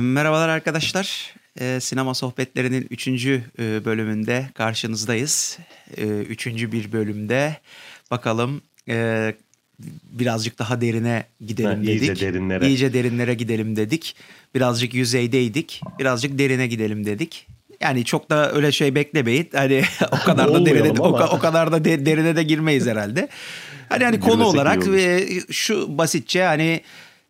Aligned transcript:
Merhabalar 0.00 0.48
arkadaşlar. 0.48 1.34
Ee, 1.60 1.78
Sinema 1.80 2.14
Sohbetleri'nin 2.14 2.86
3. 2.90 3.06
bölümünde 3.58 4.46
karşınızdayız. 4.54 5.58
Ee, 5.96 6.02
üçüncü 6.06 6.72
bir 6.72 6.92
bölümde 6.92 7.56
bakalım 8.10 8.62
e, 8.88 9.34
birazcık 10.12 10.58
daha 10.58 10.80
derine 10.80 11.24
gidelim 11.46 11.70
Ha, 11.70 11.76
dedik. 11.86 12.02
iyice 12.02 12.20
derinlere. 12.26 12.68
İyice 12.68 12.92
derinlere 12.92 13.34
gidelim 13.34 13.76
dedik. 13.76 14.16
Birazcık 14.54 14.94
yüzeydeydik. 14.94 15.80
Birazcık 15.98 16.38
derine 16.38 16.66
gidelim 16.66 17.06
dedik. 17.06 17.46
Yani 17.80 18.04
çok 18.04 18.30
da 18.30 18.52
öyle 18.52 18.72
şey 18.72 18.94
beklemeyin. 18.94 19.48
Hani 19.52 19.82
o 20.10 20.24
kadar 20.24 20.54
da 20.54 20.66
derine 20.66 21.00
o, 21.00 21.06
ama. 21.06 21.18
ka- 21.18 21.28
o 21.36 21.38
kadar 21.38 21.72
da 21.72 21.84
de- 21.84 22.06
derine 22.06 22.36
de 22.36 22.42
girmeyiz 22.42 22.86
herhalde. 22.86 23.28
Hani 23.88 24.04
hani 24.04 24.20
konu 24.20 24.32
Girmesek 24.32 24.54
iyi 24.54 24.56
olarak 24.60 24.88
ve 24.88 25.26
şu 25.50 25.98
basitçe 25.98 26.42
hani 26.42 26.80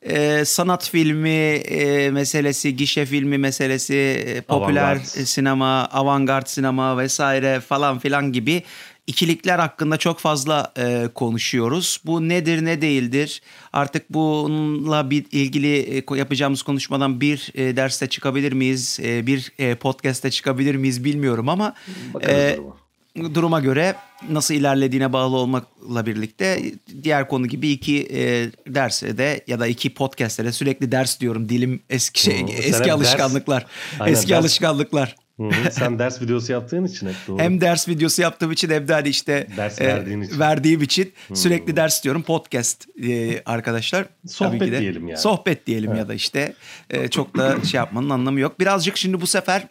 e, 0.03 0.45
sanat 0.45 0.91
filmi 0.91 1.29
e, 1.29 2.11
meselesi, 2.11 2.77
gişe 2.77 3.07
filmi 3.07 3.39
meselesi, 3.39 3.95
e, 3.95 4.41
popüler 4.41 4.83
Avantgard. 4.83 5.05
sinema, 5.05 5.85
avantgard 5.85 6.47
sinema 6.47 6.99
vesaire 6.99 7.61
falan 7.61 7.99
filan 7.99 8.33
gibi 8.33 8.63
ikilikler 9.07 9.59
hakkında 9.59 9.97
çok 9.97 10.19
fazla 10.19 10.73
e, 10.79 11.09
konuşuyoruz. 11.15 12.01
Bu 12.05 12.29
nedir 12.29 12.65
ne 12.65 12.81
değildir? 12.81 13.43
Artık 13.73 14.11
bununla 14.11 15.11
bir 15.11 15.25
ilgili 15.33 15.79
e, 15.99 16.17
yapacağımız 16.17 16.63
konuşmadan 16.63 17.21
bir 17.21 17.51
e, 17.55 17.77
derste 17.77 18.07
çıkabilir 18.07 18.53
miyiz? 18.53 18.99
E, 19.03 19.27
bir 19.27 19.53
e, 19.59 19.75
podcast'te 19.75 20.31
çıkabilir 20.31 20.75
miyiz 20.75 21.05
bilmiyorum 21.05 21.49
ama 21.49 21.75
Bakarız 22.15 22.35
e, 22.35 22.57
duruma. 22.57 22.86
Duruma 23.35 23.61
göre 23.61 23.95
nasıl 24.31 24.55
ilerlediğine 24.55 25.13
bağlı 25.13 25.37
olmakla 25.37 26.07
birlikte 26.07 26.63
diğer 27.03 27.29
konu 27.29 27.47
gibi 27.47 27.69
iki 27.69 28.09
e, 28.13 28.51
derse 28.75 29.19
de 29.19 29.41
ya 29.47 29.61
da 29.61 29.67
iki 29.67 29.95
podcast'te 29.95 30.45
de 30.45 30.53
sürekli 30.53 30.93
ders 30.93 31.21
diyorum 31.21 31.49
dilim 31.49 31.81
eski 31.91 32.21
şey 32.23 32.35
Hı, 32.43 32.47
hep 32.47 32.51
eski 32.59 32.73
ders- 32.85 32.93
alışkanlıklar 32.93 33.67
Aynen, 34.01 34.13
eski 34.13 34.33
ders- 34.33 34.39
alışkanlıklar 34.39 35.17
Hı 35.41 35.43
hı, 35.49 35.71
Sen 35.73 35.99
ders 35.99 36.23
videosu 36.23 36.53
yaptığın 36.53 36.85
için 36.85 37.07
hep 37.07 37.15
doğru. 37.29 37.39
hem 37.39 37.61
ders 37.61 37.89
videosu 37.89 38.23
yaptığım 38.23 38.53
için 38.53 38.71
hem 38.71 38.89
de 38.89 38.93
hani 38.93 39.09
işte 39.09 39.47
Ders 39.57 39.81
verdiğin 39.81 40.21
için. 40.21 40.39
verdiğim 40.41 40.83
için 40.83 41.13
sürekli 41.35 41.77
ders 41.77 42.05
diyorum 42.05 42.23
podcast 42.23 42.87
e, 43.05 43.43
arkadaşlar 43.47 44.07
Sohbet 44.27 44.61
Tabii 44.61 44.71
ki 44.71 44.77
de. 44.77 44.81
diyelim 44.81 45.09
yani. 45.09 45.19
sohbet 45.21 45.67
diyelim 45.67 45.95
ya 45.97 46.09
da 46.09 46.15
işte 46.15 46.55
e, 46.91 47.09
çok 47.09 47.37
da 47.37 47.65
şey 47.65 47.79
yapmanın 47.79 48.11
anlamı 48.11 48.41
yok 48.41 48.61
birazcık 48.61 48.97
şimdi 48.97 49.21
bu 49.21 49.27
sefer 49.27 49.67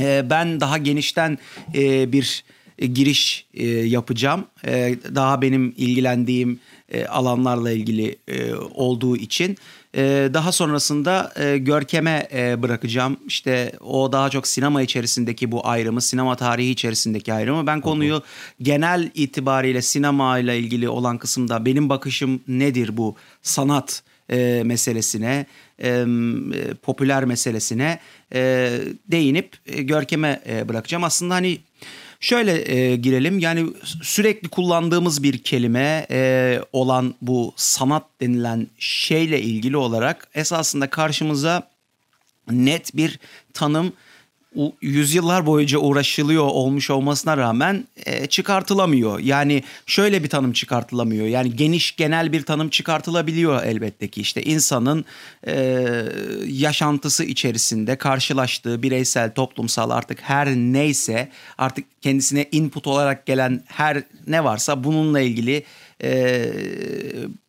e, 0.00 0.30
ben 0.30 0.60
daha 0.60 0.78
genişten 0.78 1.38
e, 1.74 2.12
bir 2.12 2.44
e, 2.82 2.86
giriş 2.86 3.46
e, 3.54 3.66
yapacağım. 3.68 4.44
E, 4.66 4.96
daha 5.14 5.42
benim 5.42 5.74
ilgilendiğim 5.76 6.60
e, 6.88 7.06
alanlarla 7.06 7.70
ilgili 7.70 8.16
e, 8.28 8.54
olduğu 8.54 9.16
için. 9.16 9.56
E, 9.96 10.30
daha 10.34 10.52
sonrasında 10.52 11.32
e, 11.36 11.58
Görkem'e 11.58 12.28
e, 12.32 12.62
bırakacağım. 12.62 13.16
İşte 13.26 13.72
o 13.80 14.12
daha 14.12 14.30
çok 14.30 14.46
sinema 14.46 14.82
içerisindeki 14.82 15.52
bu 15.52 15.66
ayrımı 15.66 16.00
sinema 16.00 16.36
tarihi 16.36 16.70
içerisindeki 16.70 17.32
ayrımı. 17.32 17.66
Ben 17.66 17.80
konuyu 17.80 18.22
genel 18.62 19.10
itibariyle 19.14 19.82
sinema 19.82 20.38
ile 20.38 20.58
ilgili 20.58 20.88
olan 20.88 21.18
kısımda 21.18 21.64
benim 21.64 21.88
bakışım 21.88 22.40
nedir 22.48 22.96
bu 22.96 23.16
sanat 23.42 24.02
e, 24.30 24.62
meselesine, 24.64 25.46
e, 25.82 26.04
popüler 26.82 27.24
meselesine 27.24 27.98
e, 28.34 28.70
değinip 29.08 29.56
e, 29.66 29.82
Görkem'e 29.82 30.42
e, 30.48 30.68
bırakacağım. 30.68 31.04
Aslında 31.04 31.34
hani 31.34 31.58
şöyle 32.22 32.74
e, 32.74 32.96
girelim. 32.96 33.38
Yani 33.38 33.66
sürekli 34.02 34.48
kullandığımız 34.48 35.22
bir 35.22 35.38
kelime 35.38 36.06
e, 36.10 36.60
olan 36.72 37.14
bu 37.22 37.52
sanat 37.56 38.04
denilen 38.20 38.66
şeyle 38.78 39.40
ilgili 39.40 39.76
olarak 39.76 40.28
esasında 40.34 40.90
karşımıza 40.90 41.70
net 42.50 42.96
bir 42.96 43.18
tanım 43.54 43.92
yüzyıllar 44.82 45.46
boyunca 45.46 45.78
uğraşılıyor 45.78 46.44
olmuş 46.44 46.90
olmasına 46.90 47.36
rağmen 47.36 47.84
e, 48.06 48.26
çıkartılamıyor. 48.26 49.18
Yani 49.18 49.62
şöyle 49.86 50.24
bir 50.24 50.28
tanım 50.28 50.52
çıkartılamıyor. 50.52 51.26
Yani 51.26 51.56
geniş 51.56 51.96
genel 51.96 52.32
bir 52.32 52.42
tanım 52.42 52.68
çıkartılabiliyor 52.68 53.64
elbette 53.64 54.08
ki. 54.08 54.20
İşte 54.20 54.42
insanın 54.42 55.04
e, 55.46 55.54
yaşantısı 56.46 57.24
içerisinde 57.24 57.96
karşılaştığı 57.96 58.82
bireysel, 58.82 59.34
toplumsal 59.34 59.90
artık 59.90 60.20
her 60.20 60.48
neyse 60.48 61.28
artık 61.58 61.84
kendisine 62.02 62.48
input 62.52 62.86
olarak 62.86 63.26
gelen 63.26 63.62
her 63.66 64.02
ne 64.26 64.44
varsa 64.44 64.84
bununla 64.84 65.20
ilgili 65.20 65.64
e, 66.02 66.52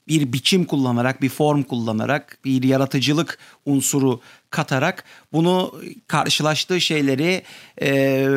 bir 0.08 0.34
biçim 0.34 0.66
kullanarak, 0.66 1.22
bir 1.22 1.30
form 1.30 1.64
kullanarak, 1.64 2.40
bir 2.46 2.64
yaratıcılık 2.64 3.38
unsuru 3.66 4.22
katarak 4.50 5.04
bunu 5.34 5.82
karşılaştığı 6.08 6.82
şeyleri 6.82 7.44
e, 7.82 8.28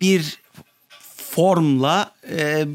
bir 0.00 0.40
formla 1.16 2.12
e, 2.30 2.66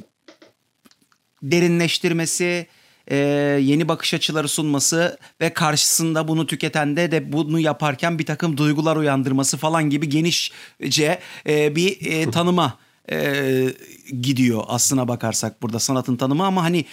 derinleştirmesi, 1.43 2.67
e, 3.07 3.15
yeni 3.61 3.87
bakış 3.87 4.13
açıları 4.13 4.47
sunması 4.47 5.17
ve 5.41 5.53
karşısında 5.53 6.27
bunu 6.27 6.47
tüketende 6.47 7.11
de 7.11 7.33
bunu 7.33 7.59
yaparken 7.59 8.19
bir 8.19 8.25
takım 8.25 8.57
duygular 8.57 8.95
uyandırması 8.95 9.57
falan 9.57 9.89
gibi 9.89 10.09
genişçe 10.09 11.19
e, 11.47 11.75
bir 11.75 12.11
e, 12.11 12.31
tanıma 12.31 12.77
e, 13.11 13.73
gidiyor 14.21 14.63
aslına 14.67 15.07
bakarsak 15.07 15.61
burada 15.61 15.79
sanatın 15.79 16.15
tanımı. 16.15 16.45
Ama 16.45 16.63
hani 16.63 16.85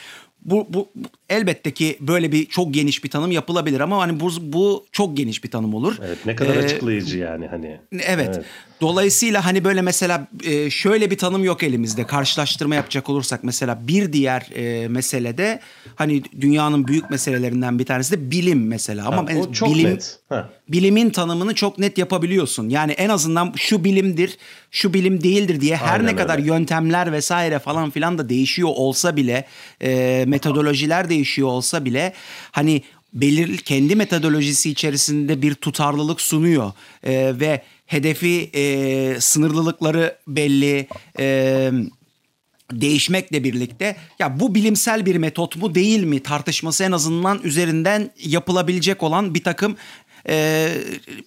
bu, 0.47 0.67
bu 0.71 0.89
elbette 1.31 1.71
ki 1.71 1.97
böyle 2.01 2.33
bir 2.33 2.47
çok 2.47 2.75
geniş 2.75 3.05
bir 3.05 3.11
tanım 3.11 3.31
yapılabilir 3.31 3.81
ama 3.81 4.01
hani 4.01 4.21
bu, 4.21 4.31
bu 4.41 4.87
çok 4.93 5.17
geniş 5.17 5.45
bir 5.45 5.51
tanım 5.51 5.75
olur. 5.75 5.99
Evet 6.07 6.19
ne 6.27 6.37
kadar 6.37 6.57
Ee, 6.57 6.59
açıklayıcı 6.59 7.19
yani 7.19 7.47
hani. 7.47 7.81
Evet. 8.07 8.41
Dolayısıyla 8.81 9.44
hani 9.44 9.64
böyle 9.64 9.82
mesela 9.82 10.26
e, 10.44 10.70
şöyle 10.70 11.10
bir 11.10 11.19
tanım 11.19 11.44
yok 11.44 11.62
elimizde. 11.62 12.06
Karşılaştırma 12.06 12.75
yapacak 12.75 13.09
olursak 13.10 13.44
mesela 13.44 13.78
bir 13.88 14.12
diğer 14.12 14.47
e, 14.54 14.88
meselede 14.88 15.60
hani 15.94 16.22
dünyanın 16.41 16.86
büyük 16.88 17.10
meselelerinden 17.10 17.78
bir 17.78 17.84
tanesi 17.86 18.12
de 18.12 18.31
bilim 18.31 18.66
mesela. 18.66 19.06
Ama 19.06 19.16
Ha, 19.16 19.22
o 19.22 19.26
ben- 19.47 19.53
çok 19.53 19.75
bilim, 19.75 19.91
net. 19.91 20.19
Ha. 20.28 20.50
bilimin 20.69 21.10
tanımını 21.10 21.54
çok 21.54 21.78
net 21.78 21.98
yapabiliyorsun. 21.98 22.69
Yani 22.69 22.92
en 22.92 23.09
azından 23.09 23.53
şu 23.56 23.84
bilimdir, 23.84 24.38
şu 24.70 24.94
bilim 24.94 25.22
değildir 25.22 25.60
diye 25.60 25.76
her 25.76 25.92
Aynen 26.00 26.06
ne 26.06 26.16
kadar 26.16 26.38
öyle. 26.38 26.47
yöntemler 26.48 27.12
vesaire 27.12 27.59
falan 27.59 27.91
filan 27.91 28.19
da 28.19 28.28
değişiyor 28.28 28.69
olsa 28.75 29.16
bile, 29.16 29.44
e, 29.82 30.25
metodolojiler 30.28 31.10
değişiyor 31.10 31.48
olsa 31.48 31.84
bile 31.84 32.12
hani 32.53 32.82
belir 33.12 33.56
kendi 33.56 33.97
metodolojisi 33.97 34.70
içerisinde 34.70 35.42
bir 35.42 35.54
tutarlılık 35.54 36.20
sunuyor 36.20 36.72
E, 37.04 37.34
ve 37.41 37.62
hedefi 37.86 38.50
e, 38.54 39.20
sınırlılıkları 39.20 40.19
belli. 40.26 40.88
E, 41.19 41.70
değişmekle 42.72 43.44
birlikte 43.44 43.97
ya 44.19 44.41
bu 44.41 44.54
bilimsel 44.54 45.06
bir 45.06 45.16
metot 45.16 45.56
mu 45.56 45.74
değil 45.74 46.02
mi 46.02 46.22
tartışması 46.22 46.84
en 46.84 46.92
azından 46.92 47.41
üzerinden 47.42 48.10
yapılabilecek 48.24 49.02
olan 49.02 49.34
bir 49.34 49.44
takım 49.44 49.76
e, 50.28 50.69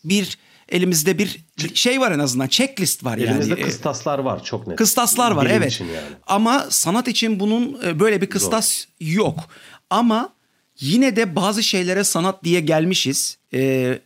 bir 0.03 0.37
elimizde 0.69 1.17
bir 1.17 1.45
şey 1.73 2.01
var 2.01 2.11
en 2.11 2.19
azından 2.19 2.47
checklist 2.47 3.05
var 3.05 3.17
Elimizde 3.17 3.49
yani. 3.49 3.61
E, 3.61 3.63
kıstaslar 3.63 4.19
var 4.19 4.43
çok 4.43 4.67
net. 4.67 4.77
Kıstaslar 4.77 5.31
var 5.31 5.45
Bilim 5.45 5.55
evet. 5.55 5.81
yani. 5.81 5.91
Ama 6.27 6.67
sanat 6.69 7.07
için 7.07 7.39
bunun 7.39 7.81
e, 7.85 7.99
böyle 7.99 8.21
bir 8.21 8.29
kıstas 8.29 8.85
yok. 8.99 9.49
Ama 9.89 10.33
yine 10.79 11.15
de 11.15 11.35
bazı 11.35 11.63
şeylere 11.63 12.03
sanat 12.03 12.43
diye 12.43 12.59
gelmişiz. 12.59 13.37
E, 13.53 13.99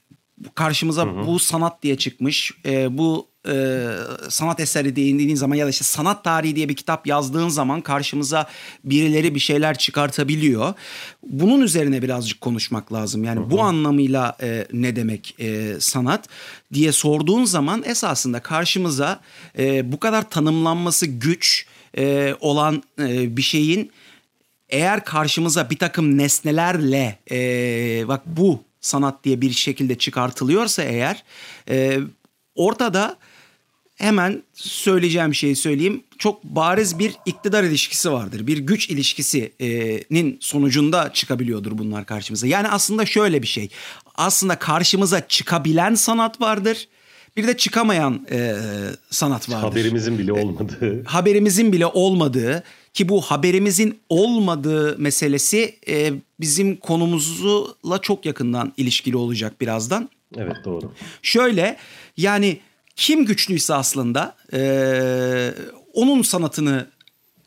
karşımıza 0.55 1.25
bu 1.27 1.39
sanat 1.39 1.83
diye 1.83 1.97
çıkmış. 1.97 2.51
E, 2.65 2.97
bu 2.97 3.27
e, 3.47 3.87
sanat 4.29 4.59
eseri 4.59 4.95
değindiğin 4.95 5.35
zaman 5.35 5.55
ya 5.55 5.65
da 5.65 5.69
işte 5.69 5.83
sanat 5.83 6.23
tarihi 6.23 6.55
diye 6.55 6.69
bir 6.69 6.75
kitap 6.75 7.07
yazdığın 7.07 7.49
zaman 7.49 7.81
karşımıza 7.81 8.47
birileri 8.83 9.35
bir 9.35 9.39
şeyler 9.39 9.77
çıkartabiliyor. 9.77 10.73
Bunun 11.23 11.61
üzerine 11.61 12.01
birazcık 12.01 12.41
konuşmak 12.41 12.93
lazım. 12.93 13.23
Yani 13.23 13.49
bu 13.49 13.61
anlamıyla 13.61 14.37
e, 14.41 14.67
ne 14.73 14.95
demek 14.95 15.35
e, 15.39 15.75
sanat 15.79 16.29
diye 16.73 16.91
sorduğun 16.91 17.45
zaman 17.45 17.83
esasında 17.85 18.39
karşımıza 18.39 19.19
e, 19.57 19.91
bu 19.91 19.99
kadar 19.99 20.29
tanımlanması 20.29 21.05
güç 21.05 21.65
e, 21.97 22.35
olan 22.39 22.83
e, 22.99 23.37
bir 23.37 23.41
şeyin 23.41 23.91
eğer 24.69 25.05
karşımıza 25.05 25.69
bir 25.69 25.77
takım 25.77 26.17
nesnelerle 26.17 27.19
e, 27.31 27.37
bak 28.07 28.21
bu 28.25 28.63
sanat 28.83 29.23
diye 29.23 29.41
bir 29.41 29.51
şekilde 29.51 29.97
çıkartılıyorsa 29.97 30.83
eğer 30.83 31.23
e, 31.69 31.99
ortada 32.55 33.17
hemen 33.95 34.43
söyleyeceğim 34.53 35.35
şeyi 35.35 35.55
söyleyeyim. 35.55 36.03
Çok 36.17 36.43
bariz 36.43 36.99
bir 36.99 37.15
iktidar 37.25 37.63
ilişkisi 37.63 38.11
vardır. 38.11 38.47
Bir 38.47 38.57
güç 38.57 38.89
ilişkisinin 38.89 40.37
sonucunda 40.41 41.13
çıkabiliyordur 41.13 41.77
bunlar 41.77 42.05
karşımıza. 42.05 42.47
Yani 42.47 42.67
aslında 42.67 43.05
şöyle 43.05 43.41
bir 43.41 43.47
şey. 43.47 43.69
Aslında 44.15 44.59
karşımıza 44.59 45.27
çıkabilen 45.27 45.95
sanat 45.95 46.41
vardır. 46.41 46.87
Bir 47.37 47.47
de 47.47 47.57
çıkamayan 47.57 48.27
e, 48.31 48.55
sanat 49.09 49.49
vardır. 49.49 49.67
Haberimizin 49.69 50.17
bile 50.17 50.33
olmadığı. 50.33 51.03
haberimizin 51.03 51.73
bile 51.73 51.85
olmadığı 51.85 52.63
ki 52.93 53.09
bu 53.09 53.21
haberimizin 53.21 53.99
olmadığı 54.09 54.97
meselesi 54.97 55.75
e, 55.87 56.13
bizim 56.39 56.75
konumuzla 56.75 58.01
çok 58.01 58.25
yakından 58.25 58.73
ilişkili 58.77 59.17
olacak 59.17 59.61
birazdan. 59.61 60.09
Evet 60.37 60.55
doğru. 60.65 60.91
Şöyle 61.21 61.77
yani 62.17 62.59
kim 62.95 63.25
güçlüyse 63.25 63.73
aslında 63.73 64.35
e, 64.53 65.53
onun 65.93 66.21
sanatını 66.21 66.87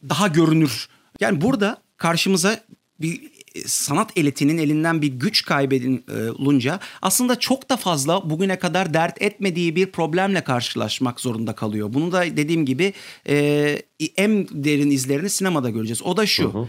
daha 0.09 0.29
görünür. 0.29 0.89
Yani 1.21 1.41
burada 1.41 1.83
karşımıza 1.97 2.61
bir 3.01 3.36
sanat 3.67 4.19
elitinin 4.19 4.58
elinden 4.58 5.03
bir 5.03 5.08
güç 5.08 5.44
kaybedilunca 5.44 6.81
aslında 7.03 7.38
çok 7.38 7.70
da 7.70 7.76
fazla 7.76 8.31
bugüne 8.31 8.58
kadar 8.58 8.94
dert 8.94 9.23
etmediği 9.23 9.76
bir 9.76 9.87
problemle 9.87 10.44
karşılaşmak 10.44 11.20
zorunda 11.20 11.53
kalıyor. 11.53 11.94
Bunu 11.94 12.12
da 12.12 12.25
dediğim 12.37 12.67
gibi 12.67 12.93
e, 13.29 13.79
en 14.17 14.49
derin 14.50 14.91
izlerini 14.91 15.31
sinemada 15.31 15.70
göreceğiz. 15.70 16.03
O 16.03 16.17
da 16.17 16.26
şu. 16.26 16.55
Hı 16.55 16.58
hı. 16.58 16.69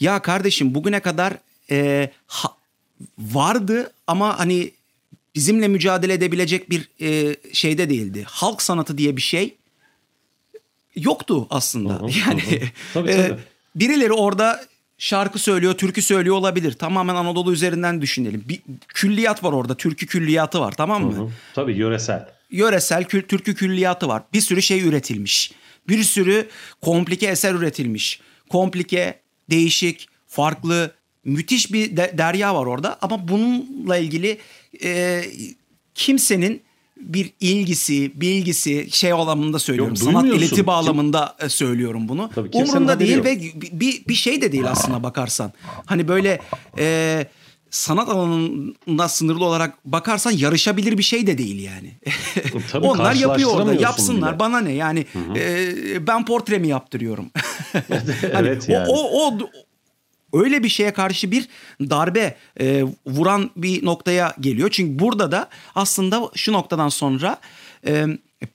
Ya 0.00 0.22
kardeşim 0.22 0.74
bugüne 0.74 1.00
kadar 1.00 1.34
e, 1.70 2.10
ha, 2.26 2.48
vardı 3.18 3.92
ama 4.06 4.38
hani 4.38 4.70
bizimle 5.34 5.68
mücadele 5.68 6.12
edebilecek 6.12 6.70
bir 6.70 6.88
e, 7.00 7.36
şeyde 7.52 7.90
değildi. 7.90 8.24
Halk 8.28 8.62
sanatı 8.62 8.98
diye 8.98 9.16
bir 9.16 9.22
şey 9.22 9.54
yoktu 10.96 11.46
aslında. 11.50 11.94
Hı 11.94 12.06
hı, 12.06 12.10
yani 12.28 12.42
hı. 12.42 12.46
Tabii, 12.46 12.70
tabii. 12.94 13.10
E, 13.10 13.38
birileri 13.74 14.12
orada 14.12 14.64
şarkı 14.98 15.38
söylüyor, 15.38 15.74
türkü 15.74 16.02
söylüyor 16.02 16.36
olabilir. 16.36 16.72
Tamamen 16.72 17.14
Anadolu 17.14 17.52
üzerinden 17.52 18.02
düşünelim. 18.02 18.44
Bir 18.48 18.60
külliyat 18.88 19.44
var 19.44 19.52
orada, 19.52 19.76
türkü 19.76 20.06
külliyatı 20.06 20.60
var 20.60 20.72
tamam 20.72 21.04
mı? 21.04 21.16
Hı 21.16 21.20
hı. 21.22 21.30
Tabii 21.54 21.76
yöresel. 21.76 22.28
Yöresel 22.50 23.04
kül, 23.04 23.22
türkü 23.22 23.54
külliyatı 23.54 24.08
var. 24.08 24.22
Bir 24.32 24.40
sürü 24.40 24.62
şey 24.62 24.88
üretilmiş. 24.88 25.52
Bir 25.88 26.02
sürü 26.02 26.48
komplike 26.80 27.26
eser 27.26 27.54
üretilmiş. 27.54 28.20
Komplike, 28.48 29.20
değişik, 29.50 30.08
farklı, 30.26 30.94
müthiş 31.24 31.72
bir 31.72 31.96
de, 31.96 32.14
derya 32.18 32.54
var 32.54 32.66
orada. 32.66 32.98
Ama 33.02 33.28
bununla 33.28 33.96
ilgili 33.96 34.38
e, 34.84 35.22
kimsenin 35.94 36.62
bir 37.00 37.32
ilgisi, 37.40 38.20
bilgisi 38.20 38.90
şey 38.90 39.12
anlamında 39.12 39.58
söylüyorum. 39.58 39.94
Yok, 40.00 40.04
sanat 40.04 40.24
eliti 40.24 40.66
bağlamında 40.66 41.36
Kim? 41.40 41.50
söylüyorum 41.50 42.08
bunu. 42.08 42.30
Tabii, 42.34 42.50
Umurumda 42.52 43.00
değil 43.00 43.16
yok. 43.16 43.24
ve 43.24 43.40
bir, 43.72 44.04
bir 44.08 44.14
şey 44.14 44.42
de 44.42 44.52
değil 44.52 44.70
aslına 44.70 45.02
bakarsan. 45.02 45.52
Hani 45.86 46.08
böyle 46.08 46.40
e, 46.78 47.26
sanat 47.70 48.08
alanında 48.08 49.08
sınırlı 49.08 49.44
olarak 49.44 49.78
bakarsan 49.84 50.30
yarışabilir 50.30 50.98
bir 50.98 51.02
şey 51.02 51.26
de 51.26 51.38
değil 51.38 51.62
yani. 51.62 51.98
Tabii, 52.72 52.86
Onlar 52.86 53.14
yapıyor 53.14 53.50
orada. 53.50 53.74
Yapsınlar. 53.74 54.30
Bile. 54.30 54.38
Bana 54.40 54.60
ne 54.60 54.72
yani 54.72 55.06
e, 55.36 56.06
ben 56.06 56.24
portremi 56.24 56.68
yaptırıyorum. 56.68 57.30
hani 57.72 58.48
evet 58.48 58.68
yani. 58.68 58.88
O, 58.88 59.26
o, 59.26 59.26
o 59.26 59.38
öyle 60.32 60.62
bir 60.62 60.68
şeye 60.68 60.92
karşı 60.92 61.30
bir 61.30 61.48
darbe 61.80 62.36
e, 62.60 62.84
vuran 63.06 63.50
bir 63.56 63.84
noktaya 63.84 64.34
geliyor. 64.40 64.70
Çünkü 64.70 64.98
burada 64.98 65.32
da 65.32 65.48
aslında 65.74 66.30
şu 66.34 66.52
noktadan 66.52 66.88
sonra 66.88 67.40
e, 67.86 68.06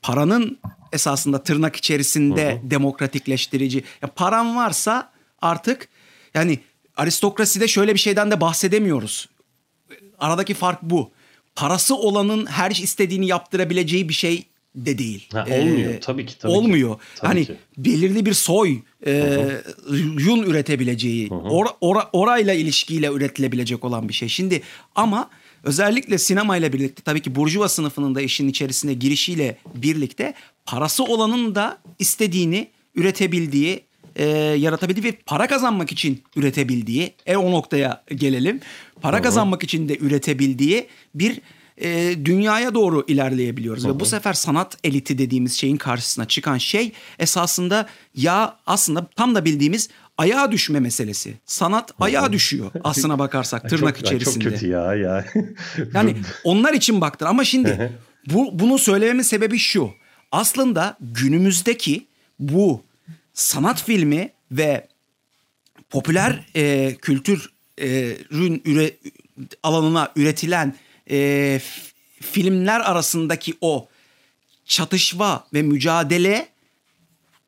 paranın 0.01 0.59
esasında 0.93 1.43
tırnak 1.43 1.75
içerisinde 1.75 2.53
hı 2.53 2.55
hı. 2.55 2.71
demokratikleştirici. 2.71 3.83
Ya 4.01 4.09
paran 4.09 4.55
varsa 4.55 5.11
artık 5.41 5.87
yani 6.33 6.59
aristokraside 6.97 7.67
şöyle 7.67 7.93
bir 7.93 7.99
şeyden 7.99 8.31
de 8.31 8.41
bahsedemiyoruz. 8.41 9.29
Aradaki 10.19 10.53
fark 10.53 10.81
bu. 10.81 11.11
Parası 11.55 11.95
olanın 11.95 12.45
her 12.45 12.71
istediğini 12.71 13.27
yaptırabileceği 13.27 14.09
bir 14.09 14.13
şey 14.13 14.45
de 14.75 14.97
değil. 14.97 15.29
Ha, 15.31 15.45
olmuyor 15.51 15.93
ee, 15.93 15.99
tabii 15.99 16.25
ki. 16.25 16.37
Tabii 16.37 16.51
olmuyor. 16.51 16.95
Ki. 16.95 17.01
Tabii 17.15 17.27
hani 17.27 17.45
ki. 17.45 17.55
belirli 17.77 18.25
bir 18.25 18.33
soy 18.33 18.79
e, 19.05 19.39
yun 20.17 20.43
üretebileceği, 20.43 21.29
or, 21.29 21.65
or, 21.81 21.95
orayla 22.13 22.53
ilişkiyle 22.53 23.07
üretilebilecek 23.07 23.85
olan 23.85 24.09
bir 24.09 24.13
şey. 24.13 24.29
Şimdi 24.29 24.61
ama 24.95 25.29
özellikle 25.63 26.17
sinemayla 26.17 26.73
birlikte 26.73 27.03
tabii 27.03 27.21
ki 27.21 27.35
burjuva 27.35 27.69
sınıfının 27.69 28.15
da 28.15 28.21
işin 28.21 28.47
içerisine 28.47 28.93
girişiyle 28.93 29.57
birlikte 29.75 30.33
parası 30.65 31.03
olanın 31.03 31.55
da 31.55 31.77
istediğini 31.99 32.67
üretebildiği, 32.95 33.83
e, 34.15 34.25
yaratabildiği 34.37 35.13
ve 35.13 35.17
para 35.25 35.47
kazanmak 35.47 35.91
için 35.91 36.23
üretebildiği, 36.35 37.13
e 37.25 37.35
o 37.37 37.51
noktaya 37.51 38.03
gelelim. 38.15 38.59
Para 39.01 39.15
Hı-hı. 39.15 39.23
kazanmak 39.23 39.63
için 39.63 39.89
de 39.89 39.97
üretebildiği 39.97 40.87
bir 41.15 41.41
e, 41.77 42.15
dünyaya 42.25 42.73
doğru 42.73 43.05
ilerleyebiliyoruz. 43.07 43.83
Hı 43.83 43.87
hı. 43.87 43.95
Ve 43.95 43.99
bu 43.99 44.05
sefer 44.05 44.33
sanat 44.33 44.77
eliti 44.83 45.17
dediğimiz 45.17 45.53
şeyin 45.53 45.77
karşısına 45.77 46.27
çıkan 46.27 46.57
şey 46.57 46.91
esasında 47.19 47.87
ya 48.15 48.57
aslında 48.65 49.07
tam 49.15 49.35
da 49.35 49.45
bildiğimiz 49.45 49.89
ayağa 50.17 50.51
düşme 50.51 50.79
meselesi. 50.79 51.33
Sanat 51.45 51.91
ayağa 51.99 52.33
düşüyor 52.33 52.71
aslına 52.83 53.19
bakarsak 53.19 53.61
tırnak 53.69 53.97
çok, 53.97 54.07
içerisinde. 54.07 54.43
Çok 54.43 54.53
kötü 54.53 54.67
ya 54.67 54.95
ya. 54.95 55.25
yani 55.93 56.15
onlar 56.43 56.73
için 56.73 57.01
baktır 57.01 57.25
ama 57.25 57.43
şimdi 57.43 57.91
bu 58.25 58.59
bunu 58.59 58.79
söylememin 58.79 59.23
sebebi 59.23 59.59
şu. 59.59 59.91
Aslında 60.31 60.97
günümüzdeki 60.99 62.07
bu 62.39 62.83
sanat 63.33 63.83
filmi 63.83 64.31
ve 64.51 64.87
popüler 65.89 66.45
e, 66.55 66.95
kültür 66.95 67.53
e, 67.81 68.17
ürün 68.29 68.61
üre, 68.65 68.91
alanına 69.63 70.11
üretilen 70.15 70.75
e, 71.09 71.59
filmler 72.21 72.79
arasındaki 72.79 73.53
o 73.61 73.88
çatışma 74.65 75.47
ve 75.53 75.61
mücadele 75.61 76.47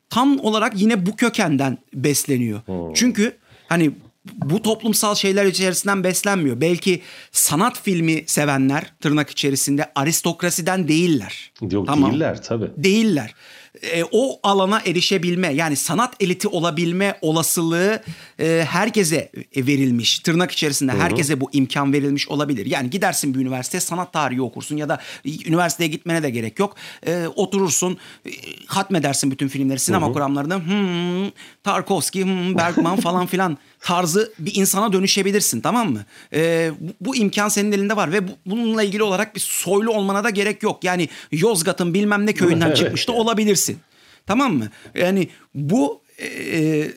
tam 0.10 0.40
olarak 0.40 0.74
yine 0.82 1.06
bu 1.06 1.16
kökenden 1.16 1.78
besleniyor. 1.94 2.62
Hmm. 2.66 2.94
Çünkü 2.94 3.38
hani 3.70 3.92
bu 4.34 4.62
toplumsal 4.62 5.16
şeyler 5.16 5.46
içerisinden 5.46 6.04
beslenmiyor. 6.04 6.62
Belki 6.62 7.02
sanat 7.32 7.82
filmi 7.84 8.24
sevenler 8.28 8.94
tırnak 9.02 9.30
içerisinde 9.30 9.92
aristokrasiden 9.96 10.88
değiller. 10.88 11.52
Yok 11.72 11.88
tamam. 11.88 12.12
değiller 12.12 12.44
tabii. 12.44 12.72
Değiller 12.78 13.36
e, 13.82 14.04
o 14.12 14.40
alana 14.44 14.82
erişebilme 14.86 15.54
yani 15.54 15.76
sanat 15.76 16.14
eliti 16.20 16.48
olabilme 16.48 17.18
olasılığı 17.22 18.04
e, 18.40 18.66
herkese 18.70 19.32
verilmiş. 19.58 20.20
Tırnak 20.20 20.52
içerisinde 20.52 20.92
Hı-hı. 20.92 21.02
herkese 21.02 21.42
bu 21.42 21.50
imkan 21.54 21.94
verilmiş 21.94 22.28
olabilir. 22.28 22.66
Yani 22.66 22.90
gidersin 22.90 23.34
bir 23.34 23.40
üniversite 23.40 23.80
sanat 23.80 24.14
tarihi 24.14 24.42
okursun 24.42 24.78
ya 24.78 24.90
da 24.90 25.02
üniversiteye 25.46 25.90
gitmene 25.90 26.24
de 26.24 26.30
gerek 26.30 26.60
yok. 26.60 26.76
E, 27.08 27.28
oturursun 27.36 27.98
e, 28.26 28.30
hatmedersin 28.66 29.32
bütün 29.32 29.48
filmleri 29.48 29.80
sinema 29.80 30.06
Hı-hı. 30.06 30.14
kuramlarını. 30.14 30.56
Hmm, 30.56 31.32
Tarkovski, 31.64 32.24
hmm, 32.24 32.58
Bergman 32.58 32.96
falan 32.96 33.26
filan 33.26 33.58
tarzı 33.80 34.34
bir 34.40 34.56
insana 34.56 34.94
dönüşebilirsin 34.94 35.62
tamam 35.62 35.94
mı? 35.94 36.06
Ee, 36.34 36.72
bu, 36.80 36.94
bu 37.02 37.16
imkan 37.16 37.50
senin 37.50 37.72
elinde 37.72 37.96
var 37.96 38.12
ve 38.12 38.28
bu, 38.28 38.32
bununla 38.46 38.84
ilgili 38.84 39.04
olarak 39.04 39.36
bir 39.36 39.40
soylu 39.40 39.92
olmana 39.92 40.24
da 40.24 40.30
gerek 40.30 40.64
yok. 40.64 40.84
Yani 40.84 41.10
Yozgat'ın 41.32 41.94
bilmem 41.94 42.26
ne 42.26 42.34
köyünden 42.34 42.74
çıkmış 42.74 43.08
da 43.08 43.12
olabilirsin. 43.12 43.80
Tamam 44.26 44.54
mı? 44.54 44.70
Yani 44.96 45.30
bu 45.56 46.02
e, 46.18 46.26
e, 46.26 46.92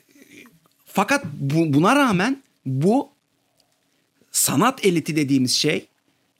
fakat 0.98 1.24
bu, 1.24 1.72
buna 1.72 1.96
rağmen 1.96 2.42
bu 2.66 3.10
sanat 4.30 4.86
eliti 4.86 5.16
dediğimiz 5.16 5.52
şey 5.52 5.86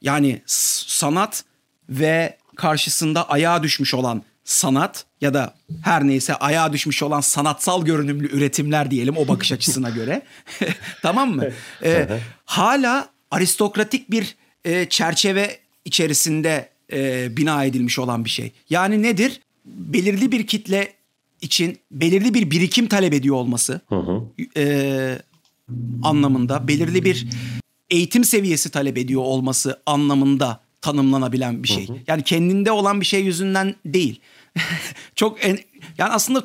yani 0.01 0.41
sanat 0.45 1.43
ve 1.89 2.37
karşısında 2.55 3.29
ayağa 3.29 3.63
düşmüş 3.63 3.93
olan 3.93 4.23
sanat 4.43 5.05
ya 5.21 5.33
da 5.33 5.55
her 5.83 6.07
neyse 6.07 6.35
ayağa 6.35 6.73
düşmüş 6.73 7.03
olan 7.03 7.21
sanatsal 7.21 7.85
görünümlü 7.85 8.37
üretimler 8.37 8.91
diyelim 8.91 9.17
o 9.17 9.27
bakış 9.27 9.51
açısına 9.51 9.89
göre. 9.89 10.21
tamam 11.01 11.35
mı? 11.35 11.45
Ee, 11.83 12.19
hala 12.45 13.09
aristokratik 13.31 14.11
bir 14.11 14.35
e, 14.65 14.89
çerçeve 14.89 15.59
içerisinde 15.85 16.69
e, 16.91 17.37
bina 17.37 17.63
edilmiş 17.63 17.99
olan 17.99 18.25
bir 18.25 18.29
şey. 18.29 18.51
Yani 18.69 19.03
nedir? 19.03 19.41
Belirli 19.65 20.31
bir 20.31 20.47
kitle 20.47 20.98
için 21.41 21.77
belirli 21.91 22.33
bir 22.33 22.51
birikim 22.51 22.87
talep 22.87 23.13
ediyor 23.13 23.35
olması 23.35 23.81
E, 24.57 25.21
anlamında, 26.03 26.67
belirli 26.67 27.05
bir 27.05 27.27
eğitim 27.89 28.23
seviyesi 28.23 28.71
talep 28.71 28.97
ediyor 28.97 29.21
olması 29.21 29.81
anlamında 29.85 30.59
tanımlanabilen 30.81 31.63
bir 31.63 31.67
şey. 31.67 31.87
Yani 32.07 32.23
kendinde 32.23 32.71
olan 32.71 33.01
bir 33.01 33.05
şey 33.05 33.23
yüzünden 33.23 33.75
değil. 33.85 34.21
çok 35.15 35.45
en, 35.45 35.59
yani 35.97 36.11
aslında 36.11 36.43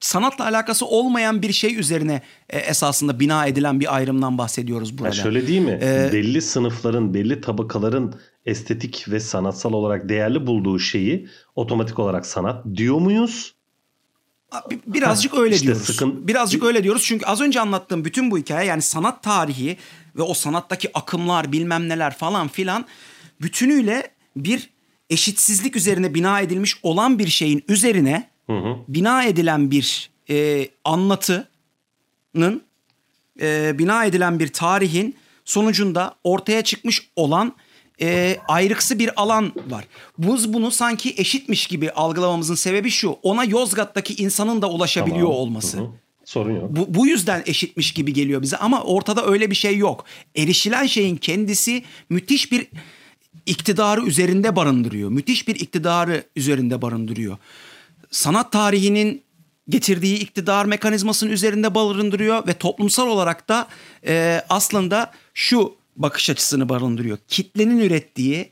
sanatla 0.00 0.44
alakası 0.44 0.86
olmayan 0.86 1.42
bir 1.42 1.52
şey 1.52 1.78
üzerine 1.80 2.22
e, 2.50 2.58
esasında 2.58 3.20
bina 3.20 3.46
edilen 3.46 3.80
bir 3.80 3.96
ayrımdan 3.96 4.38
bahsediyoruz 4.38 4.98
burada. 4.98 5.08
Ya 5.08 5.22
şöyle 5.22 5.46
değil 5.46 5.60
mi? 5.60 5.78
Ee, 5.82 6.10
belli 6.12 6.42
sınıfların, 6.42 7.14
belli 7.14 7.40
tabakaların 7.40 8.14
estetik 8.46 9.04
ve 9.08 9.20
sanatsal 9.20 9.72
olarak 9.72 10.08
değerli 10.08 10.46
bulduğu 10.46 10.78
şeyi 10.78 11.28
otomatik 11.56 11.98
olarak 11.98 12.26
sanat 12.26 12.66
diyor 12.74 12.98
muyuz? 12.98 13.54
Birazcık 14.86 15.34
öyle 15.34 15.54
işte 15.54 15.66
diyoruz. 15.66 15.86
Sıkın... 15.86 16.28
Birazcık 16.28 16.64
öyle 16.64 16.84
diyoruz 16.84 17.02
çünkü 17.04 17.26
az 17.26 17.40
önce 17.40 17.60
anlattığım 17.60 18.04
bütün 18.04 18.30
bu 18.30 18.38
hikaye 18.38 18.68
yani 18.68 18.82
sanat 18.82 19.22
tarihi 19.22 19.76
ve 20.16 20.22
o 20.22 20.34
sanattaki 20.34 20.98
akımlar 20.98 21.52
bilmem 21.52 21.88
neler 21.88 22.16
falan 22.16 22.48
filan 22.48 22.86
bütünüyle 23.40 24.10
bir 24.36 24.70
eşitsizlik 25.10 25.76
üzerine 25.76 26.14
bina 26.14 26.40
edilmiş 26.40 26.76
olan 26.82 27.18
bir 27.18 27.28
şeyin 27.28 27.64
üzerine 27.68 28.30
hı 28.46 28.52
hı. 28.52 28.76
bina 28.88 29.24
edilen 29.24 29.70
bir 29.70 30.10
e, 30.30 30.68
anlatının 30.84 32.62
e, 33.40 33.78
bina 33.78 34.04
edilen 34.04 34.38
bir 34.38 34.48
tarihin 34.48 35.16
sonucunda 35.44 36.14
ortaya 36.24 36.64
çıkmış 36.64 37.08
olan 37.16 37.54
e, 38.02 38.36
ayrıksı 38.48 38.98
bir 38.98 39.22
alan 39.22 39.52
var. 39.68 39.84
Biz 40.18 40.52
bunu 40.52 40.70
sanki 40.70 41.14
eşitmiş 41.16 41.66
gibi 41.66 41.90
algılamamızın 41.90 42.54
sebebi 42.54 42.90
şu. 42.90 43.10
Ona 43.22 43.44
Yozgat'taki 43.44 44.22
insanın 44.22 44.62
da 44.62 44.70
ulaşabiliyor 44.70 45.26
Tamam. 45.26 45.36
olması. 45.36 45.78
Hı 45.78 45.82
hı. 45.82 45.90
Sorun 46.24 46.56
yok. 46.56 46.64
Bu, 46.70 46.94
bu 46.94 47.06
yüzden 47.06 47.42
eşitmiş 47.46 47.92
gibi 47.92 48.12
geliyor 48.12 48.42
bize 48.42 48.56
ama 48.56 48.82
ortada 48.82 49.26
öyle 49.26 49.50
bir 49.50 49.54
şey 49.54 49.76
yok. 49.76 50.04
Erişilen 50.36 50.86
şeyin 50.86 51.16
kendisi 51.16 51.82
müthiş 52.10 52.52
bir 52.52 52.66
iktidarı 53.46 54.02
üzerinde 54.06 54.56
barındırıyor. 54.56 55.10
Müthiş 55.10 55.48
bir 55.48 55.54
iktidarı 55.54 56.24
üzerinde 56.36 56.82
barındırıyor. 56.82 57.36
Sanat 58.10 58.52
tarihinin 58.52 59.22
getirdiği 59.68 60.18
iktidar 60.18 60.64
mekanizmasının 60.64 61.30
üzerinde 61.30 61.74
barındırıyor 61.74 62.46
ve 62.46 62.54
toplumsal 62.54 63.08
olarak 63.08 63.48
da 63.48 63.68
e, 64.06 64.42
aslında 64.48 65.12
şu 65.34 65.81
bakış 65.96 66.30
açısını 66.30 66.68
barındırıyor. 66.68 67.18
Kitlenin 67.28 67.78
ürettiği 67.78 68.50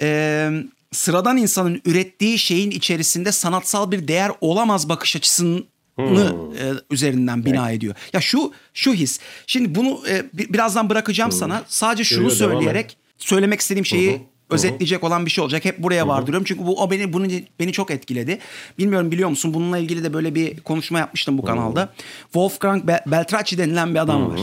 e, 0.00 0.50
sıradan 0.92 1.36
insanın 1.36 1.82
ürettiği 1.84 2.38
şeyin 2.38 2.70
içerisinde 2.70 3.32
sanatsal 3.32 3.90
bir 3.90 4.08
değer 4.08 4.32
olamaz 4.40 4.88
bakış 4.88 5.16
açısını 5.16 5.62
e, 5.98 6.64
üzerinden 6.90 7.44
bina 7.44 7.70
ediyor. 7.70 7.94
Ya 8.12 8.20
şu 8.20 8.52
şu 8.74 8.92
his. 8.94 9.20
Şimdi 9.46 9.74
bunu 9.74 10.00
e, 10.08 10.24
bi- 10.32 10.52
birazdan 10.52 10.90
bırakacağım 10.90 11.32
sana. 11.32 11.62
Sadece 11.68 12.04
şunu 12.04 12.18
devam 12.18 12.52
söyleyerek 12.60 12.96
söylemek 13.18 13.60
istediğim 13.60 13.86
şeyi 13.86 14.10
özetleyecek 14.50 15.04
olan 15.04 15.26
bir 15.26 15.30
şey 15.30 15.42
olacak. 15.44 15.64
Hep 15.64 15.78
buraya 15.78 16.08
vardırıyorum. 16.08 16.44
Çünkü 16.44 16.66
bu 16.66 16.82
o 16.82 16.90
beni 16.90 17.12
bunu 17.12 17.26
beni 17.60 17.72
çok 17.72 17.90
etkiledi. 17.90 18.38
Bilmiyorum 18.78 19.10
biliyor 19.10 19.28
musun? 19.28 19.54
Bununla 19.54 19.78
ilgili 19.78 20.04
de 20.04 20.12
böyle 20.12 20.34
bir 20.34 20.60
konuşma 20.60 20.98
yapmıştım 20.98 21.38
bu 21.38 21.44
kanalda. 21.44 21.92
Wolfgang 22.22 22.86
Be- 22.86 23.04
Beltracchi 23.06 23.58
denilen 23.58 23.94
bir 23.94 23.98
adam 24.00 24.30
var. 24.30 24.40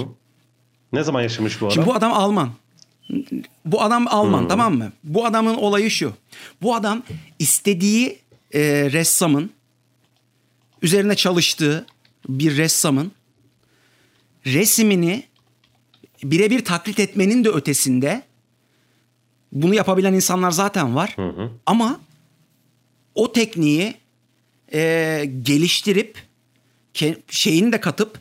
Ne 0.95 1.03
zaman 1.03 1.21
yaşamış 1.21 1.61
bu 1.61 1.65
adam? 1.65 1.73
Şimdi 1.73 1.87
bu 1.87 1.93
adam 1.93 2.13
Alman. 2.13 2.49
Bu 3.65 3.81
adam 3.81 4.07
Alman 4.07 4.47
tamam 4.47 4.77
mı? 4.77 4.91
Bu 5.03 5.25
adamın 5.25 5.55
olayı 5.55 5.91
şu. 5.91 6.13
Bu 6.61 6.75
adam 6.75 7.03
istediği 7.39 8.19
e, 8.53 8.61
ressamın 8.91 9.49
üzerine 10.81 11.15
çalıştığı 11.15 11.85
bir 12.29 12.57
ressamın 12.57 13.11
resmini 14.45 15.23
birebir 16.23 16.65
taklit 16.65 16.99
etmenin 16.99 17.43
de 17.43 17.49
ötesinde 17.49 18.23
bunu 19.51 19.75
yapabilen 19.75 20.13
insanlar 20.13 20.51
zaten 20.51 20.95
var. 20.95 21.15
Ama 21.65 21.99
o 23.15 23.31
tekniği 23.31 23.93
e, 24.73 25.31
geliştirip 25.41 26.17
ke- 26.93 27.17
şeyini 27.29 27.71
de 27.71 27.79
katıp 27.81 28.19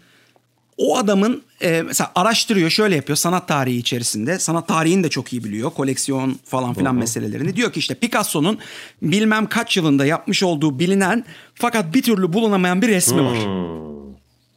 o 0.77 0.99
adamın 0.99 1.43
e, 1.65 1.83
mesela 1.83 2.13
araştırıyor 2.15 2.71
şöyle 2.71 2.97
yapıyor 2.97 3.17
sanat 3.17 3.49
tarihi 3.49 3.77
içerisinde 3.77 4.39
sanat 4.39 4.69
tarihini 4.69 5.05
de 5.05 5.11
çok 5.11 5.33
iyi 5.33 5.45
biliyor 5.45 5.71
koleksiyon 5.71 6.39
falan 6.45 6.75
filan 6.75 6.95
meselelerini 6.95 7.57
diyor 7.57 7.73
ki 7.73 7.79
işte 7.79 7.95
Picasso'nun 7.95 8.59
bilmem 9.03 9.47
kaç 9.47 9.77
yılında 9.77 10.07
yapmış 10.07 10.43
olduğu 10.43 10.79
bilinen 10.79 11.25
fakat 11.55 11.95
bir 11.95 12.03
türlü 12.03 12.33
bulunamayan 12.33 12.83
bir 12.83 12.89
resmi 12.89 13.25
var. 13.25 13.39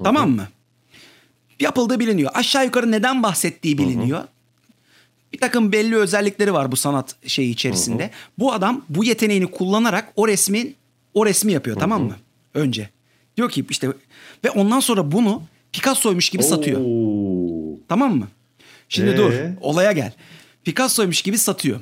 Tamam 0.04 0.30
mı? 0.30 0.48
Yapıldığı 1.60 2.00
biliniyor. 2.00 2.32
Aşağı 2.34 2.66
yukarı 2.66 2.92
neden 2.92 3.24
bahsettiği 3.24 3.78
biliniyor. 3.78 4.24
Bir 5.34 5.38
takım 5.38 5.72
belli 5.72 5.96
özellikleri 5.96 6.54
var 6.54 6.72
bu 6.72 6.76
sanat 6.76 7.16
şeyi 7.26 7.52
içerisinde. 7.52 8.12
Bu 8.40 8.54
adam 8.54 8.86
bu 8.90 9.04
yeteneğini 9.04 9.52
kullanarak 9.52 10.14
o 10.16 10.28
resmin 10.28 10.76
o 11.14 11.26
resmi 11.26 11.52
yapıyor 11.52 11.78
tamam 11.80 12.04
mı? 12.04 12.16
Önce. 12.54 12.90
Diyor 13.38 13.50
ki 13.50 13.66
işte 13.70 13.88
ve 14.46 14.52
ondan 14.52 14.80
sonra 14.80 15.12
bunu 15.12 15.42
Picasso'ymuş 15.82 16.30
gibi 16.30 16.44
satıyor. 16.44 16.82
Oo. 16.86 17.80
Tamam 17.90 18.16
mı? 18.18 18.28
Şimdi 18.90 19.10
Ee? 19.12 19.18
dur. 19.18 19.34
Olaya 19.62 19.92
gel. 19.92 20.14
Picasso'ymuş 20.64 21.22
gibi 21.22 21.38
satıyor. 21.38 21.80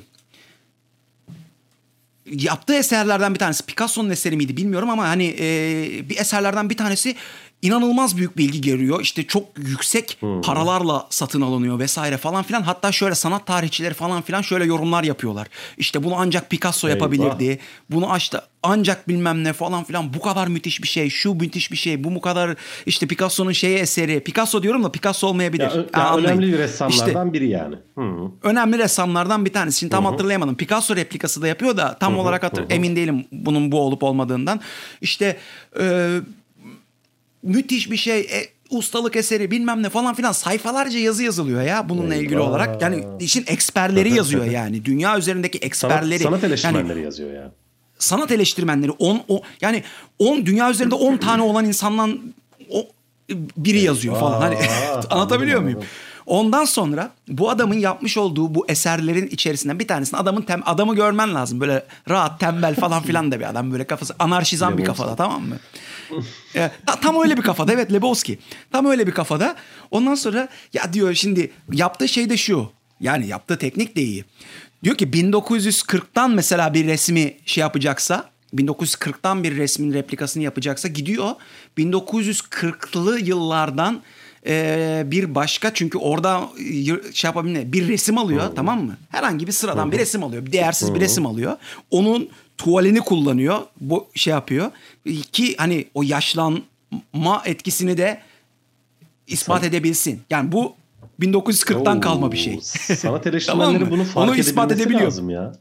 Yaptığı 2.26 2.74
eserlerden 2.74 3.34
bir 3.34 3.38
tanesi 3.38 3.66
Picasso'nun 3.66 4.10
eseri 4.10 4.36
miydi 4.36 4.56
bilmiyorum 4.56 4.90
ama 4.90 5.08
hani 5.08 5.34
e, 5.38 6.08
bir 6.08 6.16
eserlerden 6.16 6.70
bir 6.70 6.76
tanesi 6.76 7.16
inanılmaz 7.66 8.16
büyük 8.16 8.36
bilgi 8.36 8.60
görüyor. 8.60 9.00
İşte 9.00 9.26
çok 9.26 9.44
yüksek 9.58 10.18
paralarla 10.44 11.06
satın 11.10 11.40
alınıyor 11.40 11.78
vesaire 11.78 12.16
falan 12.16 12.42
filan. 12.42 12.62
Hatta 12.62 12.92
şöyle 12.92 13.14
sanat 13.14 13.46
tarihçileri 13.46 13.94
falan 13.94 14.22
filan 14.22 14.42
şöyle 14.42 14.64
yorumlar 14.64 15.04
yapıyorlar. 15.04 15.46
İşte 15.78 16.02
bunu 16.04 16.14
ancak 16.18 16.50
Picasso 16.50 16.88
Eyvah. 16.88 16.96
yapabilirdi. 16.96 17.58
Bunu 17.90 18.12
açtı 18.12 18.42
ancak 18.62 19.08
bilmem 19.08 19.44
ne 19.44 19.52
falan 19.52 19.84
filan 19.84 20.14
bu 20.14 20.20
kadar 20.20 20.46
müthiş 20.48 20.82
bir 20.82 20.88
şey, 20.88 21.10
şu 21.10 21.34
müthiş 21.34 21.72
bir 21.72 21.76
şey, 21.76 22.04
bu 22.04 22.14
bu 22.14 22.20
kadar 22.20 22.56
işte 22.86 23.06
Picasso'nun 23.06 23.52
şeyi 23.52 23.78
eseri. 23.78 24.20
Picasso 24.20 24.62
diyorum 24.62 24.84
da 24.84 24.92
Picasso 24.92 25.26
olmayabilir. 25.26 25.62
Ya, 25.62 25.70
Yani 25.70 25.86
ya 25.96 26.16
önemli 26.16 26.46
bir 26.46 26.52
İşte 26.52 26.62
ressamlardan 26.62 27.32
biri 27.32 27.48
yani. 27.48 27.74
Hı. 27.98 28.30
önemli 28.42 28.78
ressamlardan 28.78 29.44
bir 29.44 29.52
tanesi. 29.52 29.78
Şimdi 29.78 29.90
tam 29.90 30.04
hatırlayamadım. 30.04 30.56
Picasso 30.56 30.96
replikası 30.96 31.42
da 31.42 31.48
yapıyor 31.48 31.76
da 31.76 31.96
tam 32.00 32.18
olarak 32.18 32.42
hatır 32.42 32.64
emin 32.70 32.96
değilim 32.96 33.26
bunun 33.32 33.72
bu 33.72 33.80
olup 33.80 34.02
olmadığından. 34.02 34.60
İşte 35.00 35.36
e, 35.80 36.16
müthiş 37.46 37.90
bir 37.90 37.96
şey. 37.96 38.20
e, 38.20 38.56
ustalık 38.70 39.16
eseri 39.16 39.50
bilmem 39.50 39.82
ne 39.82 39.88
falan 39.88 40.14
filan 40.14 40.32
sayfalarca 40.32 40.98
yazı 40.98 41.22
yazılıyor 41.24 41.62
ya 41.62 41.88
bununla 41.88 42.14
ilgili 42.14 42.34
Eyvah. 42.34 42.48
olarak. 42.48 42.82
Yani 42.82 43.04
işin 43.20 43.44
eksperleri 43.46 44.14
yazıyor 44.16 44.44
yani. 44.44 44.84
Dünya 44.84 45.18
üzerindeki 45.18 45.58
Sanat, 45.58 45.64
eksperleri. 45.66 46.22
sanat 46.22 46.42
Yani 46.42 46.48
eleştirmenleri 46.52 47.02
yazıyor 47.02 47.32
ya. 47.34 47.50
sanat 47.98 48.32
eleştirmenleri 48.32 48.90
10 48.90 49.22
o 49.28 49.42
yani 49.60 49.82
10 50.18 50.46
dünya 50.46 50.70
üzerinde 50.70 50.94
10 50.94 51.16
tane 51.16 51.42
olan 51.42 51.64
insandan 51.64 52.20
o 52.70 52.86
biri 53.56 53.80
yazıyor 53.80 54.20
falan. 54.20 54.40
Hani 54.40 54.56
anlatabiliyor 55.10 55.60
muyum? 55.60 55.80
Ondan 56.26 56.64
sonra 56.64 57.10
bu 57.28 57.50
adamın 57.50 57.74
yapmış 57.78 58.16
olduğu 58.16 58.54
bu 58.54 58.66
eserlerin 58.68 59.26
içerisinden 59.26 59.78
bir 59.78 59.88
tanesini 59.88 60.20
adamın 60.20 60.42
tem, 60.42 60.62
adamı 60.66 60.94
görmen 60.96 61.34
lazım. 61.34 61.60
Böyle 61.60 61.86
rahat 62.08 62.40
tembel 62.40 62.74
falan 62.74 63.02
filan 63.02 63.32
da 63.32 63.40
bir 63.40 63.50
adam 63.50 63.72
böyle 63.72 63.86
kafası 63.86 64.14
anarşizan 64.18 64.78
bir 64.78 64.84
kafada 64.84 65.16
tamam 65.16 65.42
mı? 65.42 65.56
E, 66.54 66.70
ta- 66.86 67.00
tam 67.00 67.22
öyle 67.22 67.36
bir 67.36 67.42
kafada 67.42 67.72
evet 67.72 67.92
Lebowski. 67.92 68.38
Tam 68.72 68.86
öyle 68.86 69.06
bir 69.06 69.12
kafada. 69.12 69.56
Ondan 69.90 70.14
sonra 70.14 70.48
ya 70.72 70.92
diyor 70.92 71.14
şimdi 71.14 71.52
yaptığı 71.72 72.08
şey 72.08 72.30
de 72.30 72.36
şu. 72.36 72.70
Yani 73.00 73.26
yaptığı 73.26 73.58
teknik 73.58 73.96
de 73.96 74.02
iyi. 74.02 74.24
Diyor 74.84 74.96
ki 74.96 75.06
1940'tan 75.06 76.34
mesela 76.34 76.74
bir 76.74 76.86
resmi 76.86 77.36
şey 77.46 77.60
yapacaksa 77.60 78.30
1940'tan 78.54 79.42
bir 79.42 79.56
resmin 79.56 79.92
replikasını 79.94 80.42
yapacaksa 80.42 80.88
gidiyor 80.88 81.30
1940'lı 81.78 83.20
yıllardan 83.20 84.02
e, 84.46 85.02
bir 85.06 85.34
başka 85.34 85.74
çünkü 85.74 85.98
orada 85.98 86.48
y- 86.70 87.00
şey 87.12 87.28
yapabilir 87.28 87.72
bir 87.72 87.88
resim 87.88 88.18
alıyor 88.18 88.50
tamam 88.56 88.84
mı? 88.84 88.96
Herhangi 89.10 89.46
bir 89.46 89.52
sıradan 89.52 89.92
bir 89.92 89.98
resim 89.98 90.22
alıyor. 90.24 90.46
Bir 90.46 90.52
değersiz 90.52 90.94
bir 90.94 91.00
resim 91.00 91.26
alıyor. 91.26 91.56
Onun 91.90 92.28
tuvalini 92.58 93.00
kullanıyor. 93.00 93.58
Bu 93.80 94.06
şey 94.14 94.30
yapıyor. 94.30 94.70
Ki 95.32 95.54
hani 95.58 95.84
o 95.94 96.02
yaşlanma 96.02 97.42
etkisini 97.44 97.96
de 97.96 98.20
ispat 99.26 99.64
edebilsin. 99.64 100.20
Yani 100.30 100.52
bu 100.52 100.74
1940'tan 101.20 101.96
Oo, 101.98 102.00
kalma 102.00 102.32
bir 102.32 102.36
şey. 102.36 102.58
Sanat 102.96 103.26
eleştirmenleri 103.26 103.72
Tamam 103.78 103.90
bunu 103.90 104.04
fark 104.04 104.28
Onu 104.28 104.36
ispat 104.36 104.72
edebiliyor. 104.72 105.00
lazım 105.00 105.30
ya. 105.30 105.52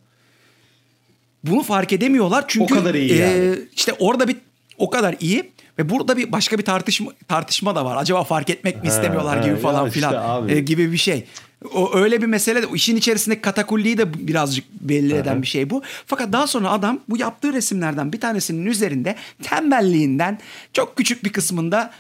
Bunu 1.43 1.63
fark 1.63 1.93
edemiyorlar 1.93 2.45
çünkü 2.47 2.73
O 2.73 2.77
kadar 2.77 2.93
iyi 2.95 3.11
e, 3.11 3.15
yani. 3.15 3.55
işte 3.75 3.93
orada 3.99 4.27
bir 4.27 4.35
o 4.77 4.89
kadar 4.89 5.15
iyi 5.19 5.51
ve 5.79 5.89
burada 5.89 6.17
bir 6.17 6.31
başka 6.31 6.57
bir 6.57 6.63
tartışma 6.65 7.11
tartışma 7.27 7.75
da 7.75 7.85
var. 7.85 7.95
Acaba 7.97 8.23
fark 8.23 8.49
etmek 8.49 8.81
mi 8.83 8.87
istemiyorlar 8.87 9.37
ha, 9.37 9.43
gibi 9.43 9.53
ya 9.55 9.59
falan 9.59 9.87
işte 9.87 9.99
filan 9.99 10.13
abi. 10.29 10.51
e, 10.51 10.59
gibi 10.59 10.91
bir 10.91 10.97
şey. 10.97 11.25
O 11.73 11.95
öyle 11.97 12.21
bir 12.21 12.25
mesele 12.27 12.61
de 12.61 12.65
işin 12.73 12.95
içerisindeki 12.95 13.41
katakulliyi 13.41 13.97
de 13.97 14.27
birazcık 14.27 14.65
belli 14.81 15.13
eden 15.15 15.41
bir 15.41 15.47
şey 15.47 15.69
bu. 15.69 15.81
Fakat 16.05 16.33
daha 16.33 16.47
sonra 16.47 16.71
adam 16.71 16.99
bu 17.09 17.17
yaptığı 17.17 17.53
resimlerden 17.53 18.13
bir 18.13 18.19
tanesinin 18.19 18.65
üzerinde 18.65 19.15
tembelliğinden 19.43 20.39
çok 20.73 20.95
küçük 20.97 21.23
bir 21.23 21.29
kısmında 21.31 21.91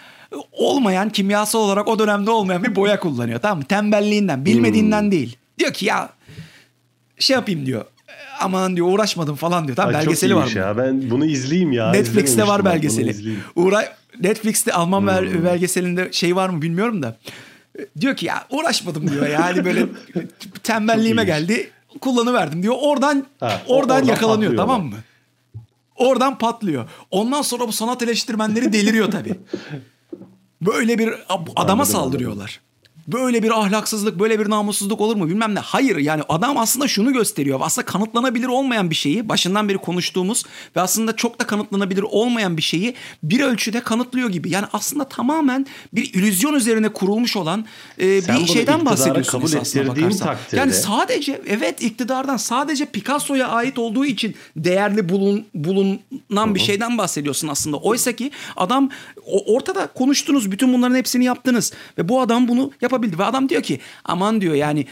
olmayan 0.51 1.09
kimyasal 1.09 1.59
olarak 1.59 1.87
o 1.87 1.99
dönemde 1.99 2.31
olmayan 2.31 2.63
bir 2.63 2.75
boya 2.75 2.99
kullanıyor. 2.99 3.39
Tamam 3.39 3.57
mı? 3.57 3.63
Tembelliğinden, 3.63 4.45
bilmediğinden 4.45 5.01
Hmm. 5.03 5.11
değil. 5.11 5.37
Diyor 5.59 5.73
ki 5.73 5.85
ya 5.85 6.09
şey 7.19 7.33
yapayım 7.35 7.65
diyor. 7.65 7.85
Aman 8.41 8.75
diyor 8.75 8.87
uğraşmadım 8.87 9.35
falan 9.35 9.65
diyor. 9.67 9.75
Tamam 9.75 9.95
Ay, 9.95 10.01
belgeseli 10.01 10.35
var. 10.35 10.47
ya. 10.55 10.77
Ben 10.77 11.09
bunu 11.09 11.25
izleyeyim 11.25 11.71
ya. 11.71 11.91
Netflix'te 11.91 12.47
var 12.47 12.65
belgeseli. 12.65 13.09
izleyeyim. 13.09 13.43
Uğra 13.55 13.95
Netflix'te 14.21 14.73
Alman 14.73 15.01
Hmm. 15.01 15.45
belgeselinde 15.45 16.09
şey 16.11 16.35
var 16.35 16.49
mı 16.49 16.61
bilmiyorum 16.61 17.03
da. 17.03 17.17
Diyor 18.01 18.15
ki 18.15 18.25
ya 18.25 18.45
uğraşmadım 18.49 19.11
diyor. 19.11 19.27
Yani 19.27 19.65
böyle 19.65 19.85
tembelliğime 20.63 21.23
geldi. 21.23 21.69
Kullanıverdim 22.01 22.63
diyor. 22.63 22.75
Oradan 22.81 23.25
Ha, 23.39 23.61
oradan 23.67 23.95
oradan 23.97 24.07
yakalanıyor 24.07 24.51
patlıyor 24.51 24.57
tamam 24.67 24.81
ama. 24.81 24.89
mı? 24.89 24.95
Oradan 25.95 26.37
patlıyor. 26.37 26.89
Ondan 27.11 27.41
sonra 27.41 27.67
bu 27.67 27.71
sanat 27.71 28.01
eleştirmenleri 28.03 28.73
deliriyor 28.73 29.11
tabii. 29.11 29.35
Böyle 30.61 30.99
bir 30.99 31.09
adama 31.29 31.51
Anladım, 31.55 31.85
saldırıyorlar. 31.85 32.59
Böyle 33.07 33.43
bir 33.43 33.59
ahlaksızlık, 33.59 34.19
böyle 34.19 34.39
bir 34.39 34.49
namussuzluk 34.49 35.01
olur 35.01 35.15
mu 35.15 35.27
bilmem 35.29 35.55
ne. 35.55 35.59
Hayır 35.59 35.97
yani 35.97 36.23
adam 36.29 36.57
aslında 36.57 36.87
şunu 36.87 37.13
gösteriyor. 37.13 37.59
Aslında 37.63 37.85
kanıtlanabilir 37.85 38.47
olmayan 38.47 38.89
bir 38.89 38.95
şeyi, 38.95 39.29
başından 39.29 39.69
beri 39.69 39.77
konuştuğumuz 39.77 40.43
ve 40.75 40.81
aslında 40.81 41.15
çok 41.15 41.39
da 41.39 41.47
kanıtlanabilir 41.47 42.01
olmayan 42.03 42.57
bir 42.57 42.61
şeyi 42.61 42.95
bir 43.23 43.39
ölçüde 43.39 43.79
kanıtlıyor 43.79 44.29
gibi. 44.29 44.49
Yani 44.49 44.65
aslında 44.73 45.09
tamamen 45.09 45.65
bir 45.93 46.13
illüzyon 46.13 46.53
üzerine 46.53 46.89
kurulmuş 46.89 47.37
olan 47.37 47.65
e, 47.97 48.21
Sen 48.21 48.39
bir 48.39 48.45
şeyden 48.45 48.85
bahsediyorsun 48.85 49.31
kabul 49.31 49.45
esasına 49.47 49.87
bakarsan. 49.87 50.27
takdirde- 50.27 50.57
Yani 50.59 50.73
sadece 50.73 51.41
evet 51.47 51.81
iktidardan 51.83 52.37
sadece 52.37 52.85
Picasso'ya 52.85 53.47
ait 53.47 53.79
olduğu 53.79 54.05
için 54.05 54.35
değerli 54.55 55.09
bulun, 55.09 55.45
bulunan 55.53 56.55
bir 56.55 56.59
şeyden 56.59 56.97
bahsediyorsun 56.97 57.47
aslında. 57.47 57.77
Oysa 57.77 58.11
ki 58.11 58.31
adam 58.57 58.89
ortada 59.45 59.87
konuştunuz 59.87 60.51
bütün 60.51 60.73
bunların 60.73 60.95
hepsini 60.95 61.25
yaptınız 61.25 61.73
ve 61.97 62.09
bu 62.09 62.21
adam 62.21 62.47
bunu 62.47 62.71
yapabildi 62.95 63.19
ve 63.19 63.23
adam 63.23 63.49
diyor 63.49 63.61
ki 63.61 63.79
aman 64.05 64.41
diyor 64.41 64.55
yani 64.55 64.85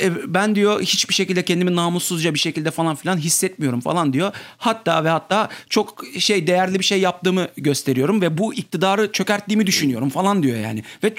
e, 0.00 0.34
ben 0.34 0.54
diyor 0.54 0.80
hiçbir 0.80 1.14
şekilde 1.14 1.44
kendimi 1.44 1.76
namussuzca 1.76 2.34
bir 2.34 2.38
şekilde 2.38 2.70
falan 2.70 2.94
filan 2.94 3.16
hissetmiyorum 3.16 3.80
falan 3.80 4.12
diyor. 4.12 4.32
Hatta 4.58 5.04
ve 5.04 5.08
hatta 5.08 5.48
çok 5.68 6.04
şey 6.18 6.46
değerli 6.46 6.78
bir 6.78 6.84
şey 6.84 7.00
yaptığımı 7.00 7.48
gösteriyorum 7.56 8.20
ve 8.20 8.38
bu 8.38 8.54
iktidarı 8.54 9.12
çökerttiğimi 9.12 9.66
düşünüyorum 9.66 10.08
falan 10.08 10.42
diyor 10.42 10.58
yani. 10.58 10.82
Ve 11.04 11.14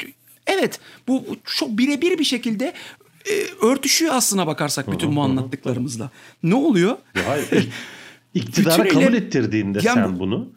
evet 0.47 0.79
bu 1.07 1.25
çok 1.45 1.69
birebir 1.77 2.19
bir 2.19 2.23
şekilde 2.23 2.73
e, 3.29 3.65
örtüşüyor 3.65 4.15
aslına 4.15 4.47
bakarsak 4.47 4.91
bütün 4.91 5.15
bu 5.15 5.21
anlattıklarımızla. 5.21 6.09
Ne 6.43 6.55
oluyor? 6.55 6.97
Ya 7.15 7.21
hayır. 7.27 7.69
Kabul 8.93 9.13
ettirdiğinde 9.13 9.79
Yani 9.83 9.95
sen 9.95 10.19
bunu 10.19 10.49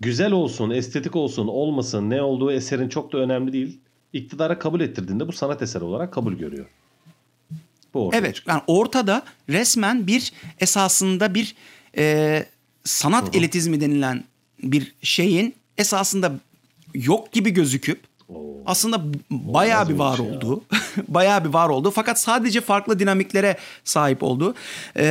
güzel 0.00 0.32
olsun, 0.32 0.70
estetik 0.70 1.16
olsun, 1.16 1.46
olmasın, 1.46 2.10
ne 2.10 2.22
olduğu 2.22 2.52
eserin 2.52 2.88
çok 2.88 3.12
da 3.12 3.18
önemli 3.18 3.52
değil. 3.52 3.80
İktidara 4.12 4.58
kabul 4.58 4.80
ettirdiğinde 4.80 5.28
bu 5.28 5.32
sanat 5.32 5.62
eseri 5.62 5.84
olarak 5.84 6.12
kabul 6.12 6.32
görüyor. 6.32 6.66
Bu 7.94 8.06
ortaya 8.06 8.18
Evet 8.18 8.34
çıkıyor. 8.34 8.56
yani 8.56 8.64
ortada 8.66 9.22
resmen 9.48 10.06
bir 10.06 10.32
esasında 10.60 11.34
bir 11.34 11.54
e, 11.96 12.46
sanat 12.84 13.36
elitizmi 13.36 13.80
denilen 13.80 14.24
bir 14.62 14.94
şeyin 15.02 15.54
esasında 15.78 16.32
yok 16.94 17.32
gibi 17.32 17.50
gözüküp 17.50 18.00
Oo. 18.28 18.56
aslında 18.66 19.02
bayağı 19.30 19.88
bir 19.88 19.94
var 19.94 20.18
olduğu, 20.18 20.64
bayağı 21.08 21.44
bir 21.44 21.48
var 21.48 21.68
olduğu 21.68 21.90
fakat 21.90 22.20
sadece 22.20 22.60
farklı 22.60 22.98
dinamiklere 22.98 23.56
sahip 23.84 24.22
olduğu 24.22 24.54
e, 24.96 25.04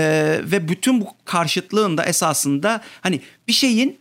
ve 0.43 0.67
bütün 0.67 1.01
bu 1.01 1.07
karşıtlığın 1.25 1.97
da 1.97 2.05
esasında 2.05 2.81
hani 3.01 3.21
bir 3.47 3.53
şeyin 3.53 3.99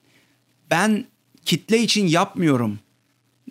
ben 0.71 1.05
kitle 1.45 1.79
için 1.79 2.07
yapmıyorum 2.07 2.79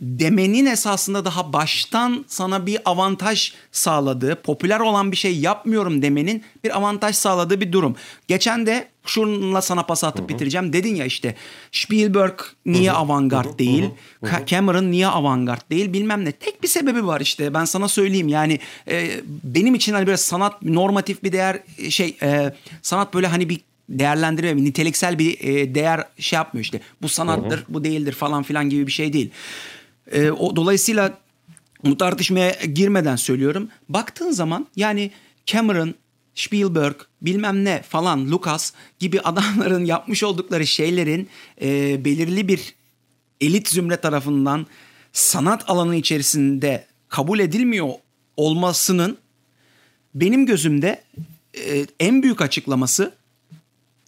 demenin 0.01 0.65
esasında 0.65 1.25
daha 1.25 1.53
baştan 1.53 2.25
sana 2.27 2.65
bir 2.65 2.79
avantaj 2.85 3.53
sağladığı, 3.71 4.41
popüler 4.41 4.79
olan 4.79 5.11
bir 5.11 5.17
şey 5.17 5.37
yapmıyorum 5.37 6.01
demenin 6.01 6.43
bir 6.63 6.77
avantaj 6.77 7.15
sağladığı 7.15 7.61
bir 7.61 7.71
durum. 7.71 7.95
Geçen 8.27 8.65
de 8.65 8.87
şununla 9.05 9.61
sana 9.61 9.83
pas 9.83 10.03
atıp 10.03 10.29
bitireceğim. 10.29 10.73
Dedin 10.73 10.95
ya 10.95 11.05
işte 11.05 11.35
Spielberg 11.71 12.39
niye 12.65 12.91
avantgard 12.91 13.59
değil? 13.59 13.83
Ka- 14.23 14.45
Cameron 14.45 14.91
niye 14.91 15.07
avantgard 15.07 15.61
değil? 15.71 15.93
Bilmem 15.93 16.25
ne. 16.25 16.31
Tek 16.31 16.63
bir 16.63 16.67
sebebi 16.67 17.07
var 17.07 17.21
işte. 17.21 17.53
Ben 17.53 17.65
sana 17.65 17.87
söyleyeyim. 17.87 18.27
Yani 18.27 18.59
e, 18.87 19.11
benim 19.43 19.75
için 19.75 19.93
hani 19.93 20.07
böyle 20.07 20.17
sanat 20.17 20.61
normatif 20.61 21.23
bir 21.23 21.31
değer 21.31 21.59
e, 21.77 21.91
şey 21.91 22.17
e, 22.21 22.53
sanat 22.81 23.13
böyle 23.13 23.27
hani 23.27 23.49
bir 23.49 23.61
değerlendirme, 23.89 24.63
niteliksel 24.63 25.19
bir 25.19 25.39
e, 25.39 25.75
değer 25.75 26.03
şey 26.19 26.37
yapmıyor 26.37 26.63
işte. 26.63 26.79
Bu 27.01 27.09
sanattır, 27.09 27.63
bu 27.69 27.83
değildir 27.83 28.13
falan 28.13 28.43
filan 28.43 28.69
gibi 28.69 28.87
bir 28.87 28.91
şey 28.91 29.13
değil. 29.13 29.29
E, 30.11 30.31
o 30.31 30.55
dolayısıyla 30.55 31.17
bu 31.85 31.97
tartışmaya 31.97 32.51
girmeden 32.73 33.15
söylüyorum. 33.15 33.69
Baktığın 33.89 34.31
zaman 34.31 34.67
yani 34.75 35.11
Cameron, 35.45 35.95
Spielberg, 36.35 36.95
bilmem 37.21 37.65
ne 37.65 37.81
falan, 37.81 38.31
Lucas 38.31 38.73
gibi 38.99 39.21
adamların 39.21 39.85
yapmış 39.95 40.23
oldukları 40.23 40.67
şeylerin 40.67 41.29
e, 41.61 42.05
belirli 42.05 42.47
bir 42.47 42.75
elit 43.41 43.69
zümre 43.69 43.97
tarafından 43.97 44.65
sanat 45.13 45.69
alanı 45.69 45.95
içerisinde 45.95 46.85
kabul 47.09 47.39
edilmiyor 47.39 47.89
olmasının 48.37 49.17
benim 50.15 50.45
gözümde 50.45 51.03
e, 51.53 51.85
en 51.99 52.23
büyük 52.23 52.41
açıklaması 52.41 53.13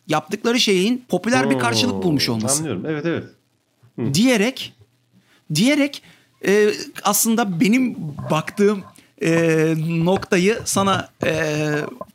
yaptıkları 0.08 0.60
şeyin 0.60 1.06
popüler 1.08 1.50
bir 1.50 1.60
karşılık 1.60 2.04
bulmuş 2.04 2.30
Oo, 2.30 2.34
olması 2.34 2.58
Anlıyorum. 2.58 2.86
Evet 2.86 3.06
evet. 3.06 3.24
diyerek 4.14 4.74
diyerek 5.56 6.04
e, 6.48 6.70
aslında 7.04 7.60
benim 7.60 7.96
baktığım 8.32 8.84
e, 9.22 9.74
noktayı 9.88 10.58
sana 10.66 11.10
e, 11.26 11.56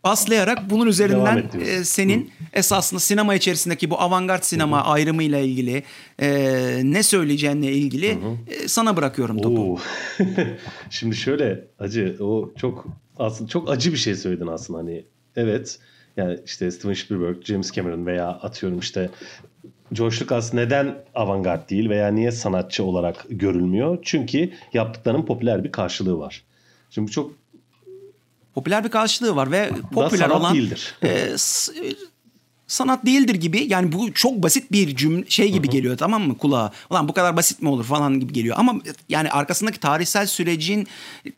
paslayarak 0.03 0.71
bunun 0.71 0.87
üzerinden 0.87 1.45
e, 1.61 1.85
senin 1.85 2.31
esasında 2.53 3.01
sinema 3.01 3.35
içerisindeki 3.35 3.91
bu 3.91 4.01
avantgard 4.01 4.43
sinema 4.43 4.85
ayrımıyla 4.85 5.39
ilgili 5.39 5.83
e, 6.19 6.31
ne 6.85 7.03
söyleyeceğinle 7.03 7.73
ilgili 7.73 8.19
e, 8.49 8.69
sana 8.69 8.97
bırakıyorum 8.97 9.39
topu. 9.39 9.81
Şimdi 10.91 11.17
şöyle 11.17 11.65
acı 11.79 12.17
o 12.21 12.53
çok 12.57 12.87
aslında 13.19 13.49
çok 13.51 13.71
acı 13.71 13.93
bir 13.93 13.99
şey 13.99 14.15
söyledin 14.15 14.47
aslında 14.47 14.79
hani. 14.79 15.05
Evet 15.37 15.79
yani 16.17 16.39
işte 16.47 16.71
Steven 16.71 16.95
Spielberg, 16.95 17.45
James 17.45 17.73
Cameron 17.73 18.07
veya 18.07 18.29
atıyorum 18.29 18.79
işte 18.79 19.11
George 19.93 20.17
Lucas 20.21 20.55
neden 20.55 20.99
avantgard 21.15 21.71
değil 21.71 21.91
veya 21.91 22.09
niye 22.09 22.33
sanatçı 22.33 22.85
olarak 22.85 23.27
görülmüyor? 23.31 23.99
Çünkü 24.03 24.53
yaptıklarının 24.73 25.27
popüler 25.27 25.65
bir 25.65 25.73
karşılığı 25.73 26.19
var. 26.19 26.43
Şimdi 26.91 27.09
bu 27.09 27.13
çok 27.13 27.33
Popüler 28.55 28.85
bir 28.85 28.89
karşılığı 28.89 29.37
var 29.37 29.51
ve 29.51 29.71
popüler 29.93 30.19
sanat 30.19 30.41
olan 30.41 30.55
değildir. 30.55 30.95
e, 31.03 31.09
e, 31.09 31.37
sanat 32.67 33.07
değildir 33.07 33.35
gibi 33.35 33.67
yani 33.69 33.93
bu 33.93 34.13
çok 34.13 34.43
basit 34.43 34.73
bir 34.73 34.97
cümle 34.97 35.25
şey 35.29 35.53
gibi 35.53 35.69
geliyor 35.69 35.97
tamam 35.97 36.23
mı 36.23 36.39
kulağa. 36.39 36.73
Ulan 36.91 37.09
bu 37.09 37.13
kadar 37.13 37.37
basit 37.37 37.63
mi 37.63 37.69
olur 37.69 37.85
falan 37.85 38.21
gibi 38.21 38.33
geliyor. 38.33 38.57
Ama 38.59 38.75
yani 39.09 39.31
arkasındaki 39.31 39.81
tarihsel 39.81 40.27
sürecin 40.27 40.87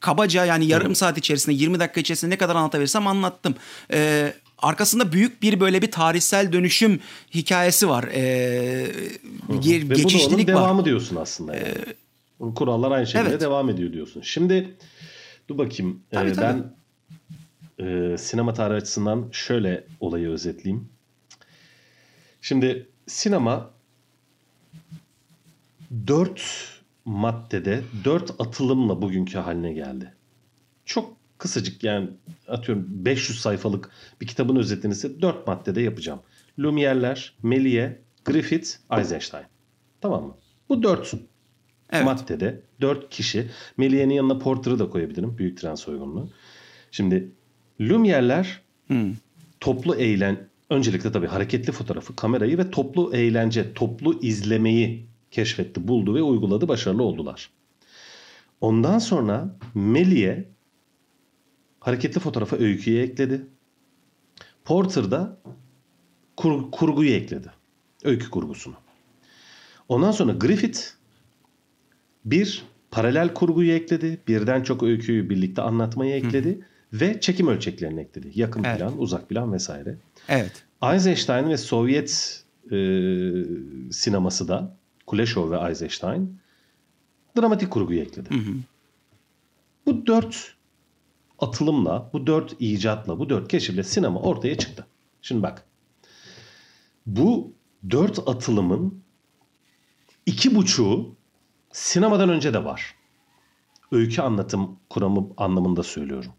kabaca 0.00 0.44
yani 0.44 0.66
yarım 0.66 0.94
saat 0.94 1.18
içerisinde 1.18 1.54
20 1.54 1.80
dakika 1.80 2.00
içerisinde 2.00 2.30
ne 2.30 2.38
kadar 2.38 2.56
anlatabilirsem 2.56 3.06
anlattım. 3.06 3.54
Ee, 3.92 4.32
arkasında 4.64 5.12
büyük 5.12 5.42
bir 5.42 5.60
böyle 5.60 5.82
bir 5.82 5.90
tarihsel 5.90 6.52
dönüşüm 6.52 7.00
hikayesi 7.34 7.88
var. 7.88 8.04
Ee, 8.12 8.86
ge- 9.50 9.80
Ve 9.80 9.84
bu 9.84 9.90
da 9.90 9.94
onun 9.94 10.02
geçişlilik 10.02 10.48
var. 10.48 10.54
devamı 10.54 10.84
diyorsun 10.84 11.16
aslında. 11.16 11.56
Yani. 11.56 11.74
Bu 12.40 12.54
Kurallar 12.54 12.90
aynı 12.90 13.06
şekilde 13.06 13.30
Evet. 13.30 13.40
devam 13.40 13.70
ediyor 13.70 13.92
diyorsun. 13.92 14.20
Şimdi 14.20 14.74
dur 15.48 15.58
bakayım. 15.58 16.00
Tabii, 16.10 16.30
Ee, 16.30 16.32
tabii. 16.32 16.62
ben 17.78 18.14
e, 18.14 18.18
sinema 18.18 18.54
tarihi 18.54 18.76
açısından 18.76 19.28
şöyle 19.32 19.84
olayı 20.00 20.28
özetleyeyim. 20.28 20.88
Şimdi 22.40 22.88
sinema 23.06 23.70
dört 26.06 26.42
maddede 27.04 27.82
dört 28.04 28.30
atılımla 28.38 29.02
bugünkü 29.02 29.38
haline 29.38 29.72
geldi. 29.72 30.14
Çok 30.84 31.13
kısacık 31.38 31.84
yani 31.84 32.10
atıyorum 32.48 32.86
500 32.88 33.40
sayfalık 33.40 33.90
bir 34.20 34.26
kitabın 34.26 34.56
özetini 34.56 34.92
ise 34.92 35.22
dört 35.22 35.46
maddede 35.46 35.80
yapacağım. 35.80 36.20
Lumière'ler, 36.58 37.32
Méliès, 37.44 37.92
Griffith, 38.24 38.68
Eisenstein. 38.98 39.44
Tamam 40.00 40.24
mı? 40.24 40.34
Bu 40.68 40.82
dört 40.82 41.14
Evet. 41.90 42.04
maddede 42.04 42.60
dört 42.80 43.10
kişi. 43.10 43.50
Méliès'in 43.78 44.10
yanına 44.12 44.38
Porter'ı 44.38 44.78
da 44.78 44.90
koyabilirim. 44.90 45.38
Büyük 45.38 45.58
tren 45.60 45.74
soygununu. 45.74 46.28
Şimdi 46.90 47.32
Lumière'ler 47.80 48.46
Hmm. 48.86 49.14
toplu 49.60 49.94
eğlen 49.94 50.48
öncelikle 50.70 51.12
tabii 51.12 51.26
hareketli 51.26 51.72
fotoğrafı, 51.72 52.16
kamerayı 52.16 52.58
ve 52.58 52.70
toplu 52.70 53.14
eğlence, 53.14 53.74
toplu 53.74 54.20
izlemeyi 54.22 55.06
keşfetti, 55.30 55.88
buldu 55.88 56.14
ve 56.14 56.22
uyguladı, 56.22 56.68
başarılı 56.68 57.02
oldular. 57.02 57.50
Ondan 58.60 58.98
sonra 58.98 59.56
Méliès 59.76 60.44
hareketli 61.84 62.20
fotoğrafa 62.20 62.56
öyküyü 62.56 63.00
ekledi. 63.02 63.42
Porter 64.64 65.10
da 65.10 65.38
kur- 66.36 66.70
kurguyu 66.70 67.10
ekledi. 67.10 67.50
Öykü 68.04 68.30
kurgusunu. 68.30 68.74
Ondan 69.88 70.10
sonra 70.10 70.32
Griffith 70.32 70.80
bir 72.24 72.64
paralel 72.90 73.34
kurguyu 73.34 73.72
ekledi. 73.72 74.18
Birden 74.28 74.62
çok 74.62 74.82
öyküyü 74.82 75.30
birlikte 75.30 75.62
anlatmayı 75.62 76.14
ekledi. 76.14 76.60
Ve 76.92 77.20
çekim 77.20 77.48
ölçeklerini 77.48 78.00
ekledi. 78.00 78.30
Yakın 78.34 78.64
Evet. 78.64 78.78
plan, 78.78 78.98
uzak 79.00 79.28
plan 79.28 79.52
vesaire. 79.52 79.96
Evet. 80.28 80.64
Eisenstein 80.92 81.48
ve 81.48 81.56
Sovyet 81.56 82.44
e, 82.70 82.76
sineması 83.92 84.48
da 84.48 84.76
Kuleshov 85.06 85.50
ve 85.50 85.68
Eisenstein 85.70 86.38
dramatik 87.38 87.70
kurguyu 87.70 88.00
ekledi. 88.00 88.28
Bu 89.86 90.06
dört 90.06 90.53
atılımla, 91.38 92.10
bu 92.12 92.26
dört 92.26 92.56
icatla, 92.60 93.18
bu 93.18 93.28
dört 93.28 93.48
keşifle 93.48 93.82
sinema 93.82 94.20
ortaya 94.20 94.58
çıktı. 94.58 94.86
Şimdi 95.22 95.42
bak. 95.42 95.64
Bu 97.06 97.52
dört 97.90 98.28
atılımın 98.28 99.02
iki 100.26 100.54
buçuğu 100.54 101.16
sinemadan 101.72 102.28
önce 102.28 102.54
de 102.54 102.64
var. 102.64 102.94
öykü 103.92 104.22
anlatım 104.22 104.78
kuramı 104.90 105.28
anlamında 105.36 105.82
söylüyorum. 105.82 106.32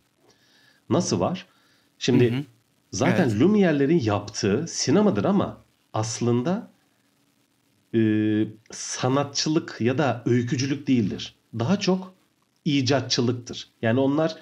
Nasıl 0.89 1.19
var? 1.19 1.45
Şimdi 1.99 2.34
hı 2.34 2.38
hı. 2.38 2.43
zaten 2.91 3.29
evet. 3.29 3.41
Lumiere'lerin 3.41 3.99
yaptığı 3.99 4.65
sinemadır 4.67 5.25
ama 5.25 5.65
aslında 5.93 6.71
e, 7.95 7.99
sanatçılık 8.71 9.77
ya 9.79 9.97
da 9.97 10.23
öykücülük 10.25 10.88
değildir. 10.88 11.36
Daha 11.60 11.79
çok 11.79 12.13
icatçılıktır. 12.65 13.69
Yani 13.81 13.99
onlar 13.99 14.36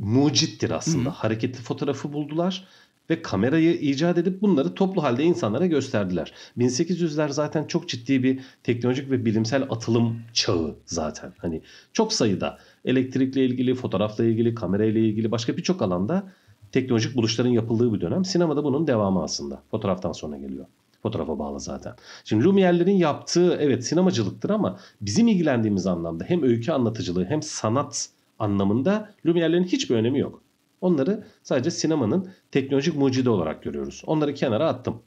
mucittir 0.00 0.70
aslında. 0.70 1.10
Hı. 1.10 1.14
Hareketli 1.14 1.62
fotoğrafı 1.62 2.12
buldular 2.12 2.64
ve 3.10 3.22
kamerayı 3.22 3.74
icat 3.74 4.18
edip 4.18 4.42
bunları 4.42 4.74
toplu 4.74 5.02
halde 5.02 5.24
insanlara 5.24 5.66
gösterdiler. 5.66 6.32
1800'ler 6.58 7.28
zaten 7.28 7.64
çok 7.64 7.88
ciddi 7.88 8.22
bir 8.22 8.40
teknolojik 8.62 9.10
ve 9.10 9.24
bilimsel 9.24 9.62
atılım 9.70 10.20
çağı 10.32 10.76
zaten. 10.86 11.32
Hani 11.38 11.62
çok 11.92 12.12
sayıda 12.12 12.58
elektrikle 12.84 13.44
ilgili, 13.44 13.74
fotoğrafla 13.74 14.24
ilgili, 14.24 14.54
kamerayla 14.54 15.00
ilgili 15.00 15.30
başka 15.30 15.56
birçok 15.56 15.82
alanda 15.82 16.32
teknolojik 16.72 17.16
buluşların 17.16 17.50
yapıldığı 17.50 17.94
bir 17.94 18.00
dönem. 18.00 18.24
Sinemada 18.24 18.64
bunun 18.64 18.86
devamı 18.86 19.22
aslında. 19.22 19.62
Fotoğraftan 19.70 20.12
sonra 20.12 20.36
geliyor. 20.36 20.66
Fotoğrafa 21.02 21.38
bağlı 21.38 21.60
zaten. 21.60 21.94
Şimdi 22.24 22.44
Lumiere'lerin 22.44 22.96
yaptığı 22.96 23.56
evet 23.60 23.86
sinemacılıktır 23.86 24.50
ama 24.50 24.78
bizim 25.00 25.28
ilgilendiğimiz 25.28 25.86
anlamda 25.86 26.24
hem 26.24 26.42
öykü 26.42 26.72
anlatıcılığı 26.72 27.24
hem 27.24 27.42
sanat 27.42 28.10
anlamında 28.40 29.14
Lumiere'lerin 29.26 29.64
hiçbir 29.64 29.94
önemi 29.94 30.18
yok. 30.18 30.42
Onları 30.80 31.24
sadece 31.42 31.70
sinemanın 31.70 32.30
teknolojik 32.50 32.96
mucidi 32.96 33.30
olarak 33.30 33.62
görüyoruz. 33.62 34.02
Onları 34.06 34.34
kenara 34.34 34.68
attım. 34.68 35.02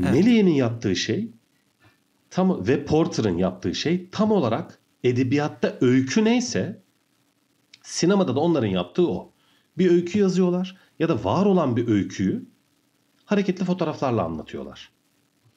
Evet. 0.00 0.12
Meliye'nin 0.12 0.54
yaptığı 0.54 0.96
şey 0.96 1.30
tam 2.30 2.66
ve 2.66 2.84
Porter'ın 2.84 3.38
yaptığı 3.38 3.74
şey 3.74 4.10
tam 4.10 4.32
olarak 4.32 4.78
edebiyatta 5.04 5.78
öykü 5.80 6.24
neyse 6.24 6.82
sinemada 7.82 8.36
da 8.36 8.40
onların 8.40 8.68
yaptığı 8.68 9.08
o. 9.08 9.32
Bir 9.78 9.90
öykü 9.90 10.18
yazıyorlar 10.18 10.76
ya 10.98 11.08
da 11.08 11.24
var 11.24 11.46
olan 11.46 11.76
bir 11.76 11.88
öyküyü 11.88 12.46
hareketli 13.24 13.64
fotoğraflarla 13.64 14.24
anlatıyorlar. 14.24 14.90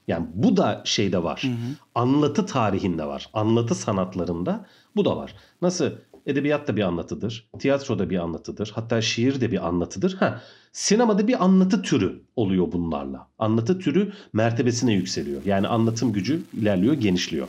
Yani 0.08 0.28
bu 0.34 0.58
da 0.58 0.82
şeyde 0.86 1.24
var. 1.24 1.44
Hı 1.44 1.48
hı. 1.48 1.76
Anlatı 1.96 2.46
tarihinde 2.46 3.06
var. 3.06 3.30
Anlatı 3.34 3.76
sanatlarında 3.76 4.66
bu 4.96 5.06
da 5.06 5.18
var. 5.18 5.36
Nasıl 5.62 5.92
edebiyat 6.26 6.68
da 6.68 6.76
bir 6.76 6.82
anlatıdır. 6.82 7.50
Tiyatro 7.60 8.00
da 8.00 8.10
bir 8.10 8.18
anlatıdır. 8.18 8.72
Hatta 8.76 9.02
şiir 9.02 9.42
de 9.42 9.52
bir 9.52 9.68
anlatıdır. 9.68 10.16
Ha, 10.16 10.42
sinemada 10.72 11.28
bir 11.28 11.44
anlatı 11.44 11.82
türü 11.82 12.22
oluyor 12.36 12.72
bunlarla. 12.72 13.28
Anlatı 13.40 13.80
türü 13.80 14.14
mertebesine 14.34 14.94
yükseliyor. 14.94 15.42
Yani 15.46 15.68
anlatım 15.68 16.14
gücü 16.14 16.42
ilerliyor, 16.54 16.94
genişliyor. 16.94 17.48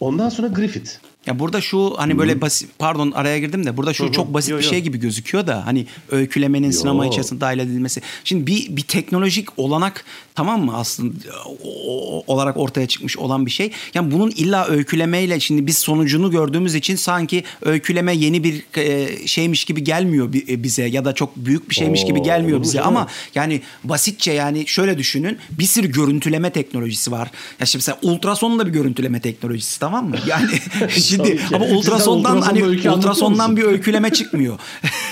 Ondan 0.00 0.28
sonra 0.28 0.46
Griffith. 0.46 1.09
Ya 1.26 1.38
burada 1.38 1.60
şu 1.60 1.94
hani 1.98 2.18
böyle 2.18 2.40
basit 2.40 2.70
pardon 2.78 3.10
araya 3.10 3.38
girdim 3.38 3.66
de 3.66 3.76
burada 3.76 3.92
şu 3.92 4.04
Hı-hı. 4.04 4.12
çok 4.12 4.34
basit 4.34 4.50
yo, 4.50 4.58
bir 4.58 4.62
şey 4.62 4.80
gibi 4.80 4.98
gözüküyor 4.98 5.46
da 5.46 5.66
hani 5.66 5.86
öykülemenin 6.10 6.66
yo. 6.66 6.72
sinema 6.72 7.06
içerisinde 7.06 7.40
dahil 7.40 7.58
edilmesi. 7.58 8.02
Şimdi 8.24 8.46
bir 8.46 8.76
bir 8.76 8.82
teknolojik 8.82 9.58
olanak 9.58 10.04
tamam 10.34 10.64
mı 10.64 10.76
aslında 10.76 11.14
o, 11.64 12.24
olarak 12.26 12.56
ortaya 12.56 12.88
çıkmış 12.88 13.18
olan 13.18 13.46
bir 13.46 13.50
şey. 13.50 13.72
Yani 13.94 14.10
bunun 14.10 14.30
illa 14.30 14.66
öykülemeyle 14.66 15.40
şimdi 15.40 15.66
biz 15.66 15.78
sonucunu 15.78 16.30
gördüğümüz 16.30 16.74
için 16.74 16.96
sanki 16.96 17.44
öyküleme 17.62 18.14
yeni 18.14 18.44
bir 18.44 18.64
e, 18.76 19.26
şeymiş 19.26 19.64
gibi 19.64 19.84
gelmiyor 19.84 20.34
e, 20.48 20.62
bize 20.62 20.84
ya 20.84 21.04
da 21.04 21.12
çok 21.12 21.36
büyük 21.36 21.70
bir 21.70 21.74
şeymiş 21.74 22.04
Oo, 22.04 22.06
gibi 22.06 22.22
gelmiyor 22.22 22.62
bize 22.62 22.80
ama 22.80 23.06
yani 23.34 23.62
basitçe 23.84 24.32
yani 24.32 24.66
şöyle 24.66 24.98
düşünün 24.98 25.38
bir 25.50 25.64
sürü 25.64 25.92
görüntüleme 25.92 26.50
teknolojisi 26.50 27.12
var. 27.12 27.30
Ya 27.60 27.66
şimdi 27.66 27.80
mesela 27.80 27.98
ultrasonun 28.02 28.58
da 28.58 28.66
bir 28.66 28.72
görüntüleme 28.72 29.20
teknolojisi 29.20 29.80
tamam 29.80 30.08
mı? 30.08 30.16
Yani 30.26 30.50
Şimdi 31.10 31.40
ama 31.54 31.66
ultrasondan 31.66 32.40
hani 32.40 32.64
ultrasondan 32.64 33.56
bir 33.56 33.62
öyküleme 33.62 34.10
çıkmıyor. 34.12 34.58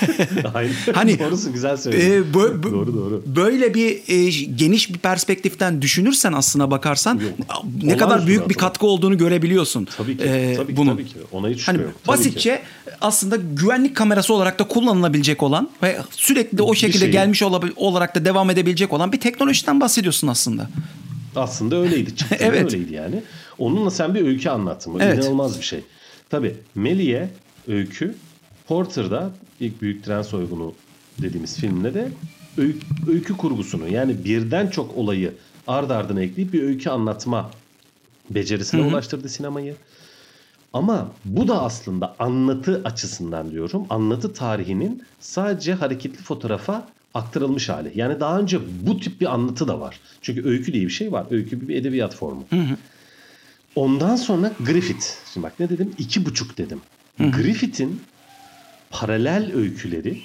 Aynen. 0.53 0.73
hani 0.93 1.19
Doğrusu 1.19 1.53
güzel 1.53 1.77
söyledin. 1.77 2.11
E, 2.11 2.33
bö, 2.33 2.63
bö, 2.63 2.71
doğru 2.71 2.93
doğru. 2.93 3.23
Böyle 3.25 3.73
bir 3.73 4.01
e, 4.07 4.29
geniş 4.55 4.93
bir 4.93 4.99
perspektiften 4.99 5.81
düşünürsen 5.81 6.33
aslına 6.33 6.71
bakarsan 6.71 7.13
yok. 7.19 7.63
ne 7.83 7.97
kadar 7.97 8.27
büyük 8.27 8.49
bir 8.49 8.53
katkı 8.53 8.87
olduğunu 8.87 9.17
görebiliyorsun. 9.17 9.87
Tabii 9.97 10.17
ki. 10.17 10.23
E, 10.23 10.55
tabii, 10.55 10.77
bunun. 10.77 10.91
tabii 10.91 11.05
ki. 11.05 11.15
Ona 11.31 11.49
hiç 11.49 11.67
hani 11.67 11.77
yok. 11.77 11.91
Tabii 12.03 12.17
basitçe 12.17 12.55
ki. 12.55 12.61
aslında 13.01 13.35
güvenlik 13.35 13.95
kamerası 13.95 14.33
olarak 14.33 14.59
da 14.59 14.67
kullanılabilecek 14.67 15.43
olan 15.43 15.69
ve 15.83 15.99
sürekli 16.11 16.61
o 16.61 16.75
şekilde 16.75 16.99
şey. 17.03 17.11
gelmiş 17.11 17.43
olarak 17.75 18.15
da 18.15 18.25
devam 18.25 18.49
edebilecek 18.49 18.93
olan 18.93 19.11
bir 19.11 19.19
teknolojiden 19.19 19.81
bahsediyorsun 19.81 20.27
aslında. 20.27 20.69
Aslında 21.35 21.75
öyleydi. 21.75 22.11
evet. 22.39 22.73
öyleydi 22.73 22.93
yani. 22.93 23.23
Onunla 23.59 23.91
sen 23.91 24.15
bir 24.15 24.27
öykü 24.27 24.49
anlattın. 24.49 24.93
Bu 24.93 25.01
evet. 25.01 25.23
inanılmaz 25.23 25.59
bir 25.59 25.65
şey. 25.65 25.83
Tabii 26.29 26.55
Mellie 26.75 27.29
öykü 27.67 28.15
Porter'da 28.67 29.31
ilk 29.59 29.81
büyük 29.81 30.03
tren 30.03 30.21
soygunu 30.21 30.73
dediğimiz 31.21 31.57
filmde 31.57 31.93
de 31.93 32.11
öykü, 32.57 32.79
öykü 33.07 33.37
kurgusunu 33.37 33.87
yani 33.87 34.23
birden 34.25 34.67
çok 34.67 34.97
olayı 34.97 35.33
ard 35.67 35.89
ardına 35.89 36.21
ekleyip 36.21 36.53
bir 36.53 36.63
öykü 36.63 36.89
anlatma 36.89 37.51
becerisine 38.29 38.81
Hı-hı. 38.81 38.89
ulaştırdı 38.89 39.29
sinemayı. 39.29 39.75
Ama 40.73 41.11
bu 41.25 41.47
da 41.47 41.61
aslında 41.61 42.15
anlatı 42.19 42.81
açısından 42.83 43.51
diyorum. 43.51 43.85
Anlatı 43.89 44.33
tarihinin 44.33 45.03
sadece 45.19 45.73
hareketli 45.73 46.23
fotoğrafa 46.23 46.87
aktarılmış 47.13 47.69
hali. 47.69 47.91
Yani 47.95 48.19
daha 48.19 48.39
önce 48.39 48.59
bu 48.87 48.99
tip 48.99 49.21
bir 49.21 49.33
anlatı 49.33 49.67
da 49.67 49.79
var. 49.79 49.99
Çünkü 50.21 50.47
öykü 50.47 50.73
diye 50.73 50.85
bir 50.85 50.89
şey 50.89 51.11
var. 51.11 51.25
Öykü 51.31 51.67
bir 51.67 51.75
edebiyat 51.75 52.15
formu. 52.15 52.43
Hı 52.49 52.55
hı. 52.55 52.77
Ondan 53.79 54.15
sonra 54.15 54.51
Griffith. 54.65 55.05
Şimdi 55.33 55.43
bak 55.43 55.59
ne 55.59 55.69
dedim? 55.69 55.91
İki 55.97 56.25
buçuk 56.25 56.57
dedim. 56.57 56.81
Griffith'in 57.19 58.01
paralel 58.89 59.55
öyküleri 59.55 60.21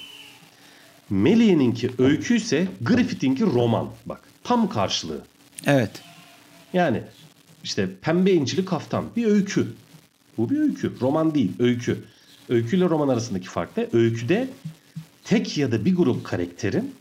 Meliye'ninki 1.09 1.91
öykü 1.97 2.35
ise 2.35 2.67
Griffith'inki 2.81 3.45
roman. 3.45 3.89
Bak 4.05 4.21
tam 4.43 4.69
karşılığı. 4.69 5.21
Evet. 5.65 5.91
Yani 6.73 7.01
işte 7.63 7.89
pembe 8.01 8.31
incili 8.31 8.65
kaftan 8.65 9.05
bir 9.15 9.25
öykü. 9.25 9.67
Bu 10.37 10.49
bir 10.49 10.59
öykü. 10.59 10.91
Roman 11.01 11.35
değil, 11.35 11.51
öykü. 11.59 12.03
Öyküyle 12.49 12.85
roman 12.85 13.07
arasındaki 13.07 13.47
fark 13.47 13.77
ne? 13.77 13.87
Öyküde 13.93 14.47
tek 15.23 15.57
ya 15.57 15.71
da 15.71 15.85
bir 15.85 15.95
grup 15.95 16.23
karakterin 16.23 16.95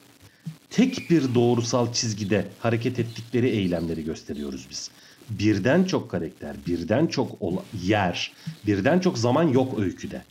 tek 0.71 1.11
bir 1.11 1.35
doğrusal 1.35 1.93
çizgide 1.93 2.47
hareket 2.59 2.99
ettikleri 2.99 3.49
eylemleri 3.49 4.05
gösteriyoruz 4.05 4.67
biz 4.71 4.91
birden 5.31 5.85
çok 5.85 6.11
karakter, 6.11 6.57
birden 6.67 7.07
çok 7.07 7.39
yer, 7.83 8.33
birden 8.67 9.01
çok 9.01 9.19
zaman 9.19 9.49
yok 9.49 9.79
öyküde. 9.79 10.23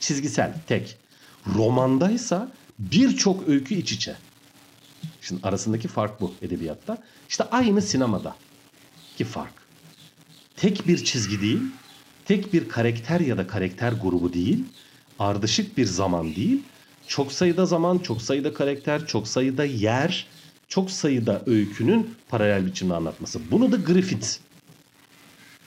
Çizgisel, 0.00 0.54
tek. 0.66 0.96
Romandaysa 1.56 2.52
birçok 2.78 3.48
öykü 3.48 3.74
iç 3.74 3.92
içe. 3.92 4.16
Şimdi 5.20 5.46
arasındaki 5.46 5.88
fark 5.88 6.20
bu 6.20 6.34
edebiyatta. 6.42 6.98
İşte 7.28 7.44
aynı 7.44 7.82
sinemada 7.82 8.36
ki 9.16 9.24
fark. 9.24 9.54
Tek 10.56 10.88
bir 10.88 11.04
çizgi 11.04 11.40
değil, 11.40 11.60
tek 12.24 12.52
bir 12.52 12.68
karakter 12.68 13.20
ya 13.20 13.38
da 13.38 13.46
karakter 13.46 13.92
grubu 13.92 14.32
değil, 14.32 14.64
ardışık 15.18 15.78
bir 15.78 15.86
zaman 15.86 16.34
değil, 16.34 16.62
çok 17.06 17.32
sayıda 17.32 17.66
zaman, 17.66 17.98
çok 17.98 18.22
sayıda 18.22 18.54
karakter, 18.54 19.06
çok 19.06 19.28
sayıda 19.28 19.64
yer, 19.64 20.26
çok 20.70 20.90
sayıda 20.90 21.42
öykünün 21.46 22.14
paralel 22.28 22.66
biçimde 22.66 22.94
anlatması. 22.94 23.40
Bunu 23.50 23.72
da 23.72 23.76
Griffith 23.76 24.28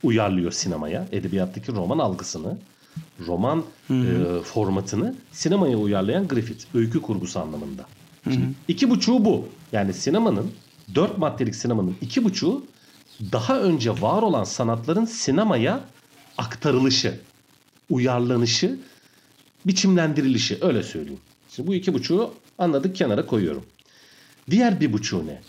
uyarlıyor 0.03 0.51
sinemaya. 0.51 1.07
Edebiyattaki 1.11 1.71
roman 1.71 1.99
algısını, 1.99 2.57
roman 3.27 3.63
hı 3.87 3.93
hı. 3.93 4.39
E, 4.39 4.41
formatını 4.41 5.15
sinemaya 5.31 5.77
uyarlayan 5.77 6.27
Griffith. 6.27 6.65
Öykü 6.75 7.01
kurgusu 7.01 7.39
anlamında. 7.39 7.85
Şimdi 8.23 8.37
hı 8.37 8.41
hı. 8.41 8.53
iki 8.67 8.89
buçuğu 8.89 9.25
bu. 9.25 9.47
Yani 9.71 9.93
sinemanın, 9.93 10.51
dört 10.95 11.17
maddelik 11.17 11.55
sinemanın 11.55 11.95
iki 12.01 12.23
buçuğu 12.23 12.65
daha 13.31 13.59
önce 13.59 14.01
var 14.01 14.21
olan 14.21 14.43
sanatların 14.43 15.05
sinemaya 15.05 15.79
aktarılışı, 16.37 17.19
uyarlanışı, 17.89 18.79
biçimlendirilişi 19.65 20.57
öyle 20.61 20.83
söyleyeyim. 20.83 21.19
Şimdi 21.49 21.67
bu 21.67 21.73
iki 21.73 21.93
buçuğu 21.93 22.33
anladık 22.57 22.95
kenara 22.95 23.25
koyuyorum. 23.25 23.63
Diğer 24.49 24.79
bir 24.79 24.93
buçuğu 24.93 25.27
ne? 25.27 25.41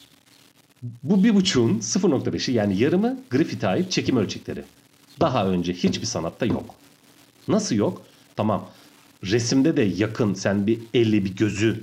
Bu 1.03 1.25
bir 1.25 1.35
buçuğun 1.35 1.79
0.5'i 1.79 2.55
yani 2.55 2.79
yarımı 2.79 3.21
Griffith'e 3.31 3.69
ait 3.69 3.91
çekim 3.91 4.17
ölçekleri. 4.17 4.65
Daha 5.21 5.47
önce 5.47 5.73
hiçbir 5.73 6.07
sanatta 6.07 6.47
yok. 6.47 6.75
Nasıl 7.49 7.77
yok? 7.77 8.03
Tamam 8.37 8.69
resimde 9.25 9.77
de 9.77 9.83
yakın 9.83 10.35
sen 10.35 10.67
bir 10.67 10.79
eli 10.95 11.25
bir 11.25 11.37
gözü 11.37 11.81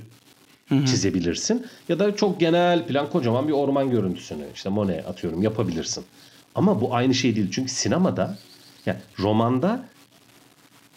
çizebilirsin. 0.86 1.66
Ya 1.88 1.98
da 1.98 2.16
çok 2.16 2.40
genel 2.40 2.86
plan 2.86 3.10
kocaman 3.10 3.48
bir 3.48 3.52
orman 3.52 3.90
görüntüsünü 3.90 4.44
işte 4.54 4.68
Monet 4.68 5.06
atıyorum 5.06 5.42
yapabilirsin. 5.42 6.04
Ama 6.54 6.80
bu 6.80 6.94
aynı 6.94 7.14
şey 7.14 7.36
değil. 7.36 7.48
Çünkü 7.50 7.72
sinemada 7.72 8.38
yani 8.86 8.98
romanda 9.18 9.84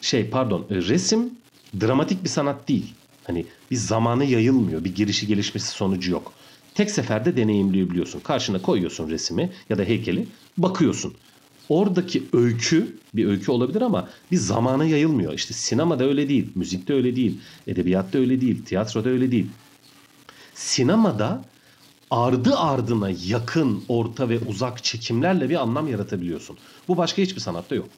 şey 0.02 0.30
pardon 0.30 0.68
resim 0.70 1.34
dramatik 1.82 2.24
bir 2.24 2.30
sanat 2.30 2.68
değil. 2.68 2.94
Hani 3.28 3.46
bir 3.72 3.76
zamanı 3.76 4.26
yayılmıyor. 4.26 4.84
Bir 4.84 4.96
girişi 4.96 5.28
gelişmesi 5.28 5.68
sonucu 5.68 6.12
yok. 6.12 6.34
Tek 6.74 6.92
seferde 6.92 7.38
deneyimleyebiliyorsun. 7.38 8.20
Karşına 8.20 8.62
koyuyorsun 8.62 9.10
resmi 9.10 9.52
ya 9.70 9.78
da 9.78 9.84
heykeli 9.84 10.28
bakıyorsun. 10.58 11.14
oradaki 11.70 12.24
öykü 12.34 12.98
bir 13.14 13.26
öykü 13.26 13.52
olabilir 13.52 13.82
ama 13.82 14.10
bir 14.32 14.38
zamana 14.38 14.86
yayılmıyor. 14.86 15.34
İşte 15.34 15.54
sinemada 15.54 16.04
öyle 16.04 16.30
değil, 16.30 16.52
müzikte 16.56 16.94
öyle 16.94 17.16
değil, 17.16 17.40
edebiyatta 17.68 18.18
öyle 18.18 18.42
değil, 18.42 18.66
tiyatroda 18.66 19.10
öyle 19.10 19.32
değil. 19.32 19.48
Sinemada 20.54 21.46
ardı 22.12 22.58
ardına 22.58 23.10
yakın, 23.26 23.84
orta 23.88 24.30
ve 24.30 24.40
uzak 24.40 24.84
çekimlerle 24.84 25.50
bir 25.50 25.56
anlam 25.56 25.88
yaratabiliyorsun. 25.88 26.58
Bu 26.88 26.98
başka 26.98 27.22
hiçbir 27.22 27.42
sanatta 27.42 27.76
yok. 27.76 27.90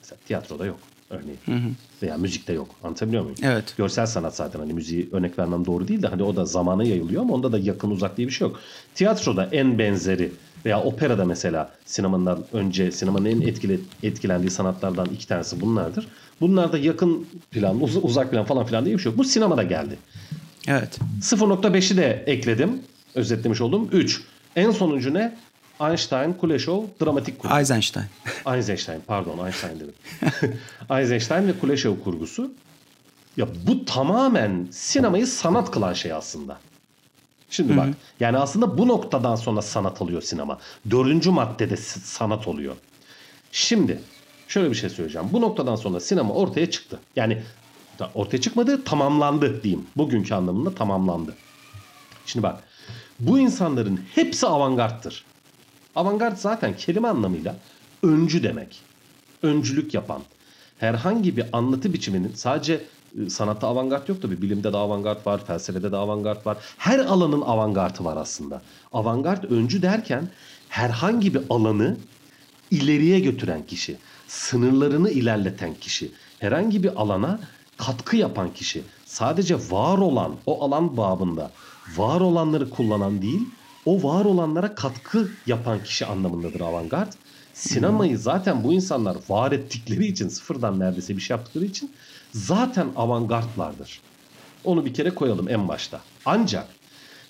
Mesela 0.00 0.18
tiyatroda 0.26 0.66
yok 0.66 0.78
örneğin. 1.10 1.74
Veya 2.02 2.16
müzikte 2.18 2.52
yok. 2.52 2.68
Anlatabiliyor 2.84 3.22
muyum? 3.22 3.36
Evet. 3.42 3.74
Görsel 3.76 4.06
sanat 4.06 4.36
zaten 4.36 4.58
hani 4.60 4.72
müziği 4.72 5.08
örnek 5.12 5.38
vermem 5.38 5.66
doğru 5.66 5.88
değil 5.88 6.02
de 6.02 6.06
hani 6.08 6.22
o 6.22 6.36
da 6.36 6.44
zamana 6.44 6.84
yayılıyor 6.84 7.22
ama 7.22 7.34
onda 7.34 7.52
da 7.52 7.58
yakın 7.58 7.90
uzak 7.90 8.16
diye 8.16 8.28
bir 8.28 8.32
şey 8.32 8.48
yok. 8.48 8.60
Tiyatroda 8.94 9.48
en 9.52 9.78
benzeri 9.78 10.32
veya 10.64 10.82
operada 10.82 11.24
mesela 11.24 11.70
sinemandan 11.84 12.44
önce 12.52 12.92
sinemanın 12.92 13.24
en 13.24 13.40
etkili, 13.40 13.80
etkilendiği 14.02 14.50
sanatlardan 14.50 15.06
iki 15.06 15.28
tanesi 15.28 15.60
bunlardır. 15.60 16.06
Bunlarda 16.40 16.78
yakın 16.78 17.26
plan, 17.50 17.82
uz- 17.82 18.04
uzak 18.04 18.30
plan 18.30 18.44
falan 18.44 18.66
filan 18.66 18.84
diye 18.84 18.96
bir 18.96 19.02
şey 19.02 19.10
yok. 19.12 19.18
Bu 19.18 19.24
sinemada 19.24 19.62
geldi. 19.62 19.98
Evet. 20.68 20.98
0.5'i 21.20 21.96
de 21.96 22.24
ekledim. 22.26 22.82
Özetlemiş 23.14 23.60
oldum. 23.60 23.88
3. 23.92 24.20
En 24.56 24.70
sonuncu 24.70 25.14
ne? 25.14 25.36
Einstein, 25.80 26.32
Kuleshov, 26.32 26.84
dramatik 27.02 27.38
kurgu. 27.38 27.58
Eisenstein. 27.58 28.06
Eisenstein 28.54 29.00
pardon 29.06 29.46
Einstein 29.46 29.80
dedim. 29.80 29.94
Eisenstein 30.90 31.48
ve 31.48 31.58
Kuleshov 31.58 31.94
kurgusu. 32.04 32.52
Ya 33.36 33.46
bu 33.66 33.84
tamamen 33.84 34.68
sinemayı 34.70 35.26
sanat 35.26 35.70
kılan 35.70 35.92
şey 35.92 36.12
aslında. 36.12 36.58
Şimdi 37.50 37.76
bak 37.76 37.88
yani 38.20 38.38
aslında 38.38 38.78
bu 38.78 38.88
noktadan 38.88 39.36
sonra 39.36 39.62
sanat 39.62 40.02
alıyor 40.02 40.22
sinema. 40.22 40.58
Dördüncü 40.90 41.30
maddede 41.30 41.76
sanat 41.76 42.48
oluyor. 42.48 42.76
Şimdi 43.52 44.00
şöyle 44.48 44.70
bir 44.70 44.74
şey 44.74 44.90
söyleyeceğim. 44.90 45.28
Bu 45.32 45.40
noktadan 45.40 45.76
sonra 45.76 46.00
sinema 46.00 46.34
ortaya 46.34 46.70
çıktı. 46.70 46.98
Yani 47.16 47.42
ortaya 48.14 48.40
çıkmadı 48.40 48.84
tamamlandı 48.84 49.62
diyeyim. 49.62 49.86
Bugünkü 49.96 50.34
anlamında 50.34 50.74
tamamlandı. 50.74 51.34
Şimdi 52.26 52.42
bak 52.42 52.62
bu 53.20 53.38
insanların 53.38 54.00
hepsi 54.14 54.46
avantgardtır. 54.46 55.24
Avantgard 56.00 56.36
zaten 56.36 56.76
kelime 56.76 57.08
anlamıyla 57.08 57.56
öncü 58.02 58.42
demek. 58.42 58.80
Öncülük 59.42 59.94
yapan. 59.94 60.22
Herhangi 60.78 61.36
bir 61.36 61.44
anlatı 61.52 61.92
biçiminin 61.92 62.32
sadece 62.34 62.80
e, 63.26 63.30
sanatta 63.30 63.66
avantgard 63.66 64.08
yok 64.08 64.22
tabii. 64.22 64.42
Bilimde 64.42 64.72
de 64.72 64.76
avantgard 64.76 65.26
var, 65.26 65.46
felsefede 65.46 65.92
de 65.92 65.96
avantgard 65.96 66.46
var. 66.46 66.58
Her 66.78 66.98
alanın 66.98 67.40
avantgardı 67.40 68.04
var 68.04 68.16
aslında. 68.16 68.62
Avantgard 68.92 69.44
öncü 69.44 69.82
derken 69.82 70.28
herhangi 70.68 71.34
bir 71.34 71.42
alanı 71.50 71.96
ileriye 72.70 73.20
götüren 73.20 73.66
kişi, 73.66 73.96
sınırlarını 74.28 75.10
ilerleten 75.10 75.74
kişi, 75.74 76.12
herhangi 76.38 76.82
bir 76.82 77.00
alana 77.00 77.40
katkı 77.76 78.16
yapan 78.16 78.54
kişi, 78.54 78.82
sadece 79.04 79.54
var 79.54 79.98
olan 79.98 80.34
o 80.46 80.64
alan 80.64 80.96
babında 80.96 81.50
var 81.96 82.20
olanları 82.20 82.70
kullanan 82.70 83.22
değil, 83.22 83.48
o 83.86 84.02
var 84.02 84.24
olanlara 84.24 84.74
katkı 84.74 85.30
yapan 85.46 85.82
kişi 85.82 86.06
anlamındadır 86.06 86.60
avantgard. 86.60 87.12
Sinemayı 87.54 88.18
zaten 88.18 88.64
bu 88.64 88.72
insanlar 88.72 89.16
var 89.28 89.52
ettikleri 89.52 90.06
için 90.06 90.28
sıfırdan 90.28 90.80
neredeyse 90.80 91.16
bir 91.16 91.22
şey 91.22 91.36
yaptıkları 91.36 91.64
için 91.64 91.92
zaten 92.32 92.88
avantgardlardır. 92.96 94.00
Onu 94.64 94.86
bir 94.86 94.94
kere 94.94 95.10
koyalım 95.10 95.48
en 95.48 95.68
başta. 95.68 96.00
Ancak 96.24 96.66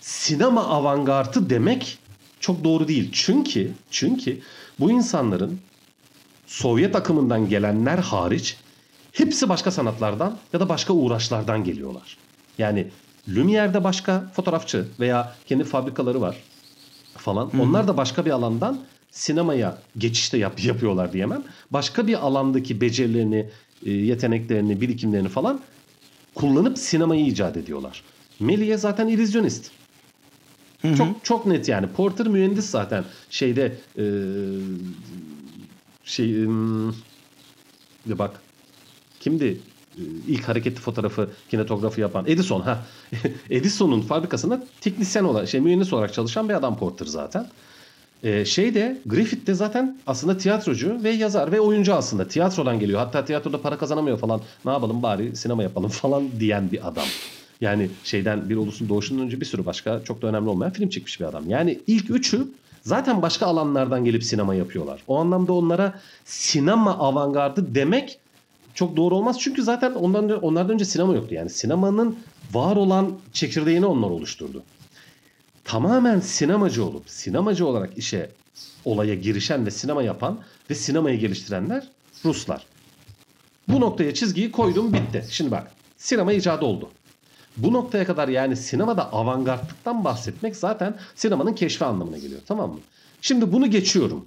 sinema 0.00 0.64
avantgardı 0.66 1.50
demek 1.50 1.98
çok 2.40 2.64
doğru 2.64 2.88
değil. 2.88 3.10
Çünkü 3.12 3.72
çünkü 3.90 4.40
bu 4.80 4.90
insanların 4.90 5.60
Sovyet 6.50 6.96
akımından 6.96 7.48
gelenler 7.48 7.98
hariç 7.98 8.56
hepsi 9.12 9.48
başka 9.48 9.70
sanatlardan 9.70 10.38
ya 10.52 10.60
da 10.60 10.68
başka 10.68 10.92
uğraşlardan 10.92 11.64
geliyorlar. 11.64 12.16
Yani 12.58 12.86
Lumiere'de 13.28 13.84
başka 13.84 14.30
fotoğrafçı 14.32 14.84
veya 15.00 15.34
kendi 15.46 15.64
fabrikaları 15.64 16.20
var 16.20 16.36
falan. 17.16 17.60
Onlar 17.60 17.88
da 17.88 17.96
başka 17.96 18.24
bir 18.24 18.30
alandan 18.30 18.80
sinemaya 19.10 19.78
geçişte 19.98 20.38
yap, 20.38 20.60
yapıyorlar 20.64 21.12
diyemem. 21.12 21.42
Başka 21.70 22.06
bir 22.06 22.26
alandaki 22.26 22.80
becerilerini, 22.80 23.48
e, 23.86 23.90
yeteneklerini, 23.90 24.80
birikimlerini 24.80 25.28
falan 25.28 25.60
kullanıp 26.34 26.78
sinemayı 26.78 27.26
icat 27.26 27.56
ediyorlar. 27.56 28.02
Méliès 28.40 28.78
zaten 28.78 29.08
illüzyonist. 29.08 29.70
Çok 30.96 31.24
çok 31.24 31.46
net 31.46 31.68
yani. 31.68 31.86
Porter 31.86 32.28
mühendis 32.28 32.70
zaten 32.70 33.04
şeyde 33.30 33.76
e, 33.98 34.04
şey 36.04 36.28
bir 38.06 38.18
bak 38.18 38.40
kimdi 39.20 39.44
e, 39.44 39.56
ilk 40.28 40.48
hareketli 40.48 40.80
fotoğrafı 40.80 41.30
kinetografı 41.50 42.00
yapan 42.00 42.24
Edison 42.28 42.60
ha 42.60 42.84
Edison'un 43.50 44.00
fabrikasında 44.00 44.64
teknisyen 44.80 45.24
olarak 45.24 45.48
şey 45.48 45.60
mühendis 45.60 45.92
olarak 45.92 46.14
çalışan 46.14 46.48
bir 46.48 46.54
adam 46.54 46.78
Porter 46.78 47.06
zaten. 47.06 47.46
Ee, 48.24 48.44
şey 48.44 48.74
de 48.74 48.98
Griffith 49.06 49.46
de 49.46 49.54
zaten 49.54 49.98
aslında 50.06 50.38
tiyatrocu 50.38 51.04
ve 51.04 51.10
yazar 51.10 51.52
ve 51.52 51.60
oyuncu 51.60 51.94
aslında. 51.94 52.28
Tiyatrodan 52.28 52.80
geliyor. 52.80 52.98
Hatta 52.98 53.24
tiyatroda 53.24 53.62
para 53.62 53.78
kazanamıyor 53.78 54.18
falan. 54.18 54.40
Ne 54.64 54.70
yapalım 54.70 55.02
bari 55.02 55.36
sinema 55.36 55.62
yapalım 55.62 55.88
falan 55.90 56.28
diyen 56.40 56.72
bir 56.72 56.88
adam. 56.88 57.06
Yani 57.60 57.90
şeyden 58.04 58.48
bir 58.48 58.56
ulusun 58.56 58.88
doğuşundan 58.88 59.24
önce 59.24 59.40
bir 59.40 59.46
sürü 59.46 59.66
başka 59.66 60.04
çok 60.04 60.22
da 60.22 60.26
önemli 60.26 60.48
olmayan 60.48 60.72
film 60.72 60.88
çekmiş 60.88 61.20
bir 61.20 61.24
adam. 61.24 61.50
Yani 61.50 61.78
ilk 61.86 62.10
üçü 62.10 62.48
zaten 62.82 63.22
başka 63.22 63.46
alanlardan 63.46 64.04
gelip 64.04 64.24
sinema 64.24 64.54
yapıyorlar. 64.54 65.02
O 65.08 65.16
anlamda 65.16 65.52
onlara 65.52 66.00
sinema 66.24 66.98
avantgardı 66.98 67.74
demek 67.74 68.18
çok 68.74 68.96
doğru 68.96 69.14
olmaz. 69.14 69.40
Çünkü 69.40 69.62
zaten 69.62 69.92
ondan 69.92 70.42
onlardan 70.42 70.74
önce 70.74 70.84
sinema 70.84 71.14
yoktu. 71.14 71.34
Yani 71.34 71.50
sinemanın 71.50 72.18
var 72.52 72.76
olan 72.76 73.12
çekirdeğini 73.32 73.86
onlar 73.86 74.10
oluşturdu 74.10 74.62
tamamen 75.70 76.20
sinemacı 76.20 76.84
olup 76.84 77.10
sinemacı 77.10 77.66
olarak 77.66 77.98
işe 77.98 78.30
olaya 78.84 79.14
girişen 79.14 79.66
ve 79.66 79.70
sinema 79.70 80.02
yapan 80.02 80.40
ve 80.70 80.74
sinemayı 80.74 81.18
geliştirenler 81.18 81.88
Ruslar. 82.24 82.66
Bu 83.68 83.80
noktaya 83.80 84.14
çizgiyi 84.14 84.52
koydum 84.52 84.92
bitti. 84.92 85.26
Şimdi 85.30 85.50
bak 85.50 85.72
sinema 85.96 86.32
icadı 86.32 86.64
oldu. 86.64 86.90
Bu 87.56 87.72
noktaya 87.72 88.06
kadar 88.06 88.28
yani 88.28 88.56
sinemada 88.56 89.12
avantgardlıktan 89.12 90.04
bahsetmek 90.04 90.56
zaten 90.56 90.98
sinemanın 91.14 91.54
keşfi 91.54 91.84
anlamına 91.84 92.18
geliyor 92.18 92.40
tamam 92.46 92.70
mı? 92.70 92.80
Şimdi 93.20 93.52
bunu 93.52 93.70
geçiyorum. 93.70 94.26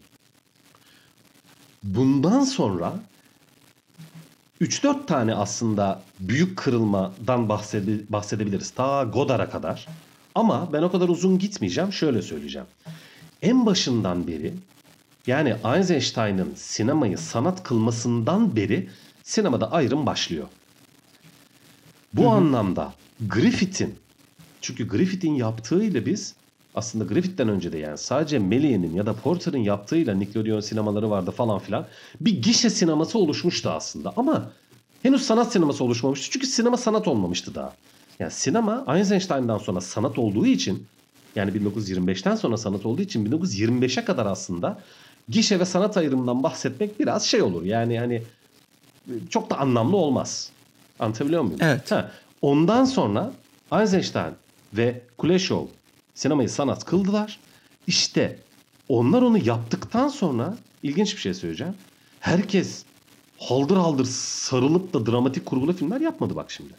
Bundan 1.84 2.44
sonra 2.44 2.94
3-4 4.62 5.06
tane 5.06 5.36
aslında 5.36 6.02
büyük 6.20 6.58
kırılmadan 6.58 7.50
bahsede, 7.50 7.92
bahsedebiliriz. 8.10 8.72
Ta 8.72 9.04
Godard'a 9.04 9.50
kadar. 9.50 9.88
Ama 10.36 10.74
ben 10.74 10.84
o 10.84 10.92
kadar 10.92 11.10
uzun 11.10 11.40
gitmeyeceğim. 11.40 11.94
Şöyle 11.94 12.22
söyleyeceğim. 12.22 12.68
En 13.42 13.66
başından 13.66 14.28
beri 14.28 14.54
yani 15.28 15.56
Eisenstein'ın 15.76 16.54
sinemayı 16.56 17.18
sanat 17.18 17.64
kılmasından 17.64 18.56
beri 18.56 18.90
sinemada 19.24 19.72
ayrım 19.72 20.06
başlıyor. 20.06 20.48
Bu 22.14 22.30
anlamda 22.30 22.94
Griffith'in 23.28 23.96
çünkü 24.62 24.88
Griffith'in 24.88 25.36
yaptığıyla 25.36 26.06
biz 26.06 26.36
aslında 26.76 27.04
Griffith'ten 27.04 27.50
önce 27.50 27.72
de 27.72 27.78
yani 27.78 27.98
sadece 27.98 28.38
Méliès'in 28.38 28.96
ya 28.96 29.06
da 29.06 29.14
Porter'ın 29.14 29.58
yaptığıyla 29.58 30.16
Nickelodeon 30.16 30.60
sinemaları 30.60 31.10
vardı 31.10 31.32
falan 31.32 31.60
filan 31.60 31.86
bir 32.22 32.42
gişe 32.42 32.70
sineması 32.70 33.20
oluşmuştu 33.20 33.70
aslında 33.70 34.14
ama 34.18 34.52
henüz 35.04 35.22
sanat 35.22 35.52
sineması 35.52 35.84
oluşmamıştı 35.84 36.32
çünkü 36.32 36.48
sinema 36.48 36.78
sanat 36.78 37.08
olmamıştı 37.08 37.56
daha. 37.56 37.74
Yani 38.20 38.32
sinema 38.32 38.98
Eisenstein'dan 38.98 39.58
sonra 39.58 39.82
sanat 39.82 40.20
olduğu 40.20 40.46
için 40.46 40.86
yani 41.36 41.52
1925'ten 41.52 42.36
sonra 42.36 42.58
sanat 42.58 42.86
olduğu 42.86 43.02
için 43.02 43.26
1925'e 43.26 44.06
kadar 44.06 44.26
aslında 44.26 44.80
gişe 45.30 45.60
ve 45.60 45.66
sanat 45.66 45.98
ayrımından 45.98 46.44
bahsetmek 46.44 47.00
biraz 47.00 47.26
şey 47.26 47.42
olur. 47.42 47.64
Yani 47.64 48.00
hani 48.00 48.24
çok 49.30 49.50
da 49.50 49.58
anlamlı 49.58 49.98
olmaz. 49.98 50.50
Anlatabiliyor 51.00 51.42
muyum? 51.42 51.60
Evet. 51.62 51.92
Ha, 51.92 52.12
ondan 52.42 52.86
sonra 52.86 53.34
Eisenstein 53.74 54.34
ve 54.74 55.02
Kuleshov 55.18 55.66
sinemayı 56.14 56.50
sanat 56.50 56.86
kıldılar. 56.86 57.40
İşte 57.88 58.40
onlar 58.90 59.22
onu 59.22 59.38
yaptıktan 59.38 60.08
sonra 60.08 60.58
ilginç 60.84 61.16
bir 61.16 61.22
şey 61.22 61.34
söyleyeceğim. 61.34 61.76
Herkes 62.20 62.84
haldır 63.38 63.78
haldır 63.78 64.06
sarılıp 64.06 64.94
da 64.94 65.06
dramatik 65.06 65.46
kurgulu 65.46 65.74
filmler 65.74 66.02
yapmadı 66.02 66.36
bak 66.36 66.52
şimdi. 66.52 66.74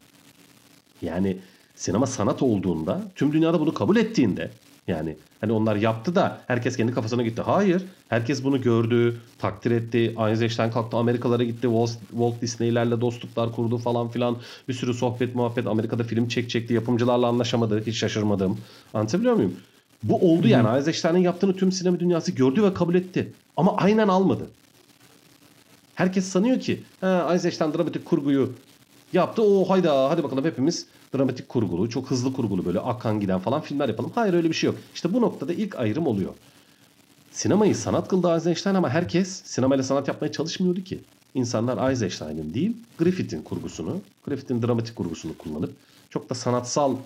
Yani 1.02 1.38
sinema 1.74 2.06
sanat 2.06 2.42
olduğunda 2.42 3.02
tüm 3.14 3.32
dünyada 3.32 3.60
bunu 3.60 3.74
kabul 3.74 3.96
ettiğinde 3.96 4.50
yani 4.88 5.16
hani 5.44 5.52
onlar 5.52 5.76
yaptı 5.76 6.14
da 6.14 6.40
herkes 6.46 6.76
kendi 6.76 6.92
kafasına 6.94 7.22
gitti. 7.22 7.42
Hayır. 7.42 7.83
Herkes 8.09 8.44
bunu 8.44 8.61
gördü, 8.62 9.20
takdir 9.38 9.70
etti. 9.70 10.14
Eisenstein 10.28 10.70
kalktı 10.70 10.96
Amerikalara 10.96 11.44
gitti. 11.44 11.68
Walt, 12.11 12.42
Disney'lerle 12.42 13.00
dostluklar 13.00 13.52
kurdu 13.52 13.78
falan 13.78 14.09
filan. 14.09 14.37
Bir 14.68 14.74
sürü 14.74 14.94
sohbet 14.94 15.35
muhabbet. 15.35 15.66
Amerika'da 15.66 16.04
film 16.04 16.28
çek 16.28 16.50
çekti. 16.50 16.74
Yapımcılarla 16.74 17.26
anlaşamadı. 17.26 17.87
Hiç 17.87 17.96
şaşırmadım. 17.96 18.59
Anlatabiliyor 18.94 19.35
muyum? 19.35 19.54
Bu 20.02 20.33
oldu 20.33 20.48
yani. 20.48 20.78
Eisenstein'ın 20.78 21.18
yaptığını 21.18 21.57
tüm 21.57 21.72
sinema 21.72 22.00
dünyası 22.00 22.33
gördü 22.33 22.62
ve 22.62 22.74
kabul 22.74 22.94
etti. 22.94 23.33
Ama 23.57 23.76
aynen 23.76 24.09
almadı. 24.09 24.46
Herkes 25.94 26.24
sanıyor 26.24 26.61
ki 26.61 26.80
ha, 27.00 27.30
Eisenstein 27.33 27.72
dramatik 27.72 28.04
kurguyu 28.04 28.52
yaptı. 29.12 29.42
O 29.42 29.70
hayda 29.70 30.11
hadi 30.11 30.22
bakalım 30.22 30.44
hepimiz 30.44 30.87
dramatik 31.14 31.48
kurgulu, 31.48 31.90
çok 31.90 32.11
hızlı 32.11 32.33
kurgulu 32.33 32.64
böyle 32.64 32.81
akan 32.81 33.20
giden 33.20 33.38
falan 33.38 33.61
filmler 33.61 33.88
yapalım. 33.88 34.12
Hayır 34.14 34.35
öyle 34.35 34.48
bir 34.48 34.55
şey 34.55 34.66
yok. 34.66 34.77
İşte 34.94 35.12
bu 35.12 35.20
noktada 35.20 35.53
ilk 35.53 35.77
ayrım 35.77 36.07
oluyor. 36.07 36.33
Sinemayı 37.33 37.77
sanat 37.77 38.09
kıldı 38.09 38.35
Eisenstein 38.35 38.74
ama 38.74 38.90
herkes 38.90 39.42
sinemayla 39.44 39.85
sanat 39.85 40.09
yapmaya 40.09 40.33
çalışmıyordu 40.33 40.85
ki. 40.85 41.00
İnsanlar 41.35 41.90
Eisenstein'in 41.90 42.55
değil 42.55 42.77
Griffith'in 42.98 43.42
kurgusunu, 43.42 44.00
Griffith'in 44.27 44.62
dramatik 44.62 44.96
kurgusunu 44.96 45.38
kullanıp 45.38 45.72
çok 46.11 46.31
da 46.31 46.35
sanatsal 46.35 46.96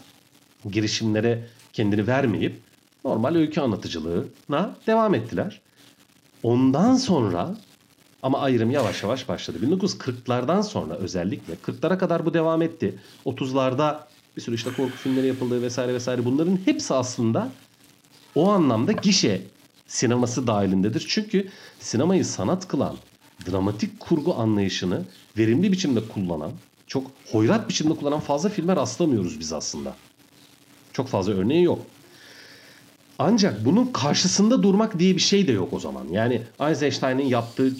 girişimlere 0.71 1.47
kendini 1.73 2.07
vermeyip 2.07 2.61
normal 3.05 3.35
öykü 3.35 3.61
anlatıcılığına 3.61 4.77
devam 4.87 5.15
ettiler. 5.15 5.61
Ondan 6.43 6.95
sonra 6.95 7.57
ama 8.23 8.39
ayrım 8.39 8.71
yavaş 8.71 9.03
yavaş 9.03 9.29
başladı. 9.29 9.59
1940'lardan 9.63 10.63
sonra 10.63 10.95
özellikle 10.95 11.55
40'lara 11.55 11.99
kadar 11.99 12.27
bu 12.27 12.35
devam 12.35 12.63
etti. 12.63 12.99
30'larda 13.27 13.99
bir 14.37 14.43
sürü 14.43 14.55
işte 14.55 14.71
korku 14.73 14.97
filmleri 14.97 15.27
yapıldı 15.27 15.63
vesaire 15.63 15.95
vesaire. 15.95 16.25
Bunların 16.25 16.59
hepsi 16.65 16.95
aslında 16.95 17.49
o 18.35 18.51
anlamda 18.51 18.93
gişe 18.93 19.43
sineması 19.87 20.47
dahilindedir. 20.47 21.07
Çünkü 21.09 21.49
sinemayı 21.81 22.25
sanat 22.25 22.69
kılan, 22.69 22.97
dramatik 23.51 24.01
kurgu 24.01 24.35
anlayışını 24.35 25.03
verimli 25.39 25.73
biçimde 25.73 26.09
kullanan, 26.09 26.53
çok 26.87 27.11
hoyrat 27.33 27.69
biçimde 27.69 27.95
kullanan 27.95 28.21
fazla 28.21 28.49
filme 28.49 28.77
rastlamıyoruz 28.77 29.41
biz 29.41 29.53
aslında. 29.53 29.97
Çok 30.93 31.09
fazla 31.09 31.33
örneği 31.33 31.63
yok. 31.63 31.79
Ancak 33.19 33.65
bunun 33.67 33.87
karşısında 33.93 34.63
durmak 34.63 34.99
diye 34.99 35.15
bir 35.15 35.21
şey 35.21 35.49
de 35.49 35.53
yok 35.53 35.73
o 35.73 35.79
zaman. 35.79 36.09
Yani 36.13 36.43
Eisenstein'in 36.61 37.27
yaptığı 37.27 37.73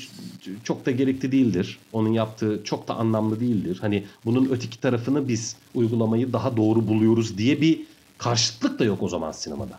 çok 0.65 0.87
da 0.87 0.91
gerekli 0.91 1.33
değildir. 1.33 1.79
Onun 1.93 2.13
yaptığı 2.13 2.61
çok 2.65 2.89
da 2.89 2.95
anlamlı 2.95 3.41
değildir. 3.41 3.79
Hani 3.81 4.05
bunun 4.25 4.51
öteki 4.51 4.81
tarafını 4.81 5.29
biz 5.29 5.57
uygulamayı 5.75 6.33
daha 6.33 6.57
doğru 6.57 6.89
buluyoruz 6.89 7.39
diye 7.39 7.61
bir 7.61 7.81
karşıtlık 8.19 8.79
da 8.79 8.85
yok 8.85 9.03
o 9.03 9.09
zaman 9.09 9.33
sinemada. 9.33 9.79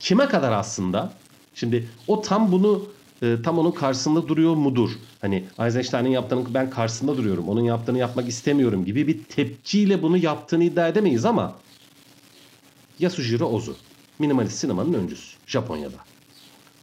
Kime 0.00 0.26
kadar 0.26 0.52
aslında? 0.52 1.12
Şimdi 1.54 1.88
o 2.08 2.20
tam 2.20 2.52
bunu 2.52 2.82
e, 3.22 3.36
tam 3.44 3.58
onun 3.58 3.72
karşısında 3.72 4.28
duruyor 4.28 4.54
mudur? 4.54 4.90
Hani 5.20 5.44
Eisenstein'in 5.60 6.10
yaptığını 6.10 6.54
ben 6.54 6.70
karşısında 6.70 7.16
duruyorum. 7.16 7.48
Onun 7.48 7.64
yaptığını 7.64 7.98
yapmak 7.98 8.28
istemiyorum 8.28 8.84
gibi 8.84 9.06
bir 9.06 9.24
tepkiyle 9.24 10.02
bunu 10.02 10.16
yaptığını 10.16 10.64
iddia 10.64 10.88
edemeyiz 10.88 11.24
ama 11.24 11.54
Yasujiro 12.98 13.46
Ozu 13.46 13.76
minimalist 14.18 14.58
sinemanın 14.58 14.92
öncüsü 14.92 15.36
Japonya'da. 15.46 15.96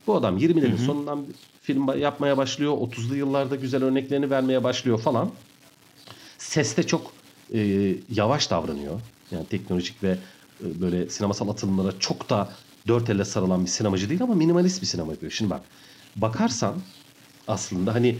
Bu 0.07 0.15
adam 0.15 0.37
20'lerin 0.37 0.71
hı 0.71 0.81
hı. 0.81 0.85
sonundan 0.85 1.25
film 1.61 1.99
yapmaya 1.99 2.37
başlıyor. 2.37 2.73
30'lu 2.73 3.15
yıllarda 3.15 3.55
güzel 3.55 3.83
örneklerini 3.83 4.29
vermeye 4.29 4.63
başlıyor 4.63 4.99
falan. 4.99 5.31
Seste 6.37 6.83
çok 6.83 7.11
e, 7.53 7.95
yavaş 8.09 8.51
davranıyor. 8.51 8.99
Yani 9.31 9.45
teknolojik 9.45 10.03
ve 10.03 10.17
e, 10.63 10.81
böyle 10.81 11.09
sinemasal 11.09 11.49
atılımlara 11.49 11.99
çok 11.99 12.29
da 12.29 12.49
dört 12.87 13.09
elle 13.09 13.25
sarılan 13.25 13.65
bir 13.65 13.69
sinemacı 13.69 14.09
değil 14.09 14.23
ama 14.23 14.35
minimalist 14.35 14.81
bir 14.81 14.87
sinema 14.87 15.11
yapıyor. 15.11 15.31
Şimdi 15.31 15.51
bak 15.51 15.61
bakarsan 16.15 16.75
aslında 17.47 17.93
hani 17.93 18.17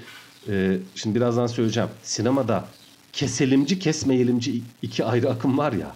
e, 0.50 0.78
şimdi 0.96 1.16
birazdan 1.16 1.48
söyleyeceğim. 1.48 1.90
Sinemada 2.04 2.66
keselimci 3.14 3.80
kesmeyelimci 3.80 4.62
iki 4.82 5.06
ayrı 5.06 5.30
akım 5.30 5.58
var 5.58 5.74
ya. 5.74 5.96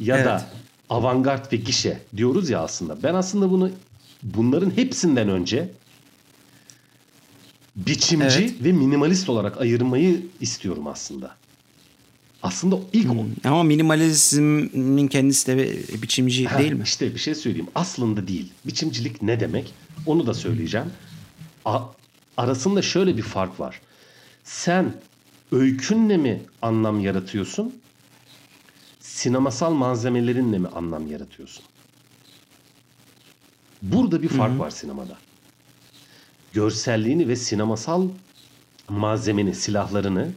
Ya 0.00 0.16
evet. 0.16 0.26
da 0.26 0.46
avantgard 0.90 1.52
ve 1.52 1.56
gişe 1.56 2.02
diyoruz 2.16 2.50
ya 2.50 2.60
aslında. 2.60 3.02
Ben 3.02 3.14
aslında 3.14 3.50
bunu 3.50 3.70
bunların 4.22 4.70
hepsinden 4.76 5.28
önce 5.28 5.70
biçimci 7.76 8.38
evet. 8.38 8.54
ve 8.64 8.72
minimalist 8.72 9.28
olarak 9.28 9.60
ayırmayı 9.60 10.22
istiyorum 10.40 10.86
aslında. 10.86 11.36
Aslında 12.42 12.78
ilk 12.92 13.08
hmm. 13.08 13.18
Ama 13.44 13.62
minimalizmin 13.62 15.08
kendisi 15.08 15.46
de 15.46 15.78
biçimci 16.02 16.44
ha, 16.44 16.58
değil 16.58 16.72
mi? 16.72 16.82
İşte 16.84 17.14
bir 17.14 17.20
şey 17.20 17.34
söyleyeyim. 17.34 17.68
Aslında 17.74 18.28
değil. 18.28 18.52
Biçimcilik 18.66 19.22
ne 19.22 19.40
demek? 19.40 19.74
Onu 20.06 20.26
da 20.26 20.34
söyleyeceğim. 20.34 20.86
A- 21.64 21.82
arasında 22.36 22.82
şöyle 22.82 23.16
bir 23.16 23.22
fark 23.22 23.60
var. 23.60 23.80
Sen 24.44 24.94
öykünle 25.52 26.16
mi 26.16 26.42
anlam 26.62 27.00
yaratıyorsun? 27.00 27.74
Sinemasal 29.14 29.72
malzemelerinle 29.72 30.58
mi 30.58 30.68
anlam 30.68 31.06
yaratıyorsun? 31.06 31.64
Burada 33.82 34.22
bir 34.22 34.28
fark 34.28 34.52
Hı-hı. 34.52 34.58
var 34.58 34.70
sinemada. 34.70 35.16
Görselliğini 36.52 37.28
ve 37.28 37.36
sinemasal 37.36 38.08
malzemeni, 38.88 39.54
silahlarını, 39.54 40.28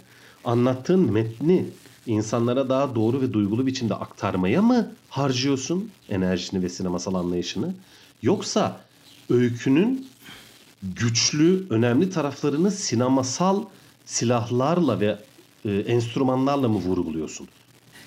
anlattığın 0.46 1.12
metni 1.12 1.66
insanlara 2.06 2.70
daha 2.70 2.96
doğru 2.96 3.22
ve 3.22 3.34
duygulu 3.34 3.66
biçimde 3.66 3.96
aktarmaya 3.96 4.62
mı 4.62 4.92
harcıyorsun 5.10 5.92
enerjini 6.10 6.64
ve 6.64 6.70
sinemasal 6.70 7.16
anlayışını? 7.16 7.74
Yoksa 8.22 8.82
öykünün 9.30 10.08
güçlü, 10.84 11.68
önemli 11.70 12.10
taraflarını 12.10 12.72
sinemasal 12.72 13.64
silahlarla 14.06 15.00
ve 15.00 15.20
e, 15.66 15.72
enstrümanlarla 15.72 16.68
mı 16.68 16.78
vurguluyorsun? 16.78 17.48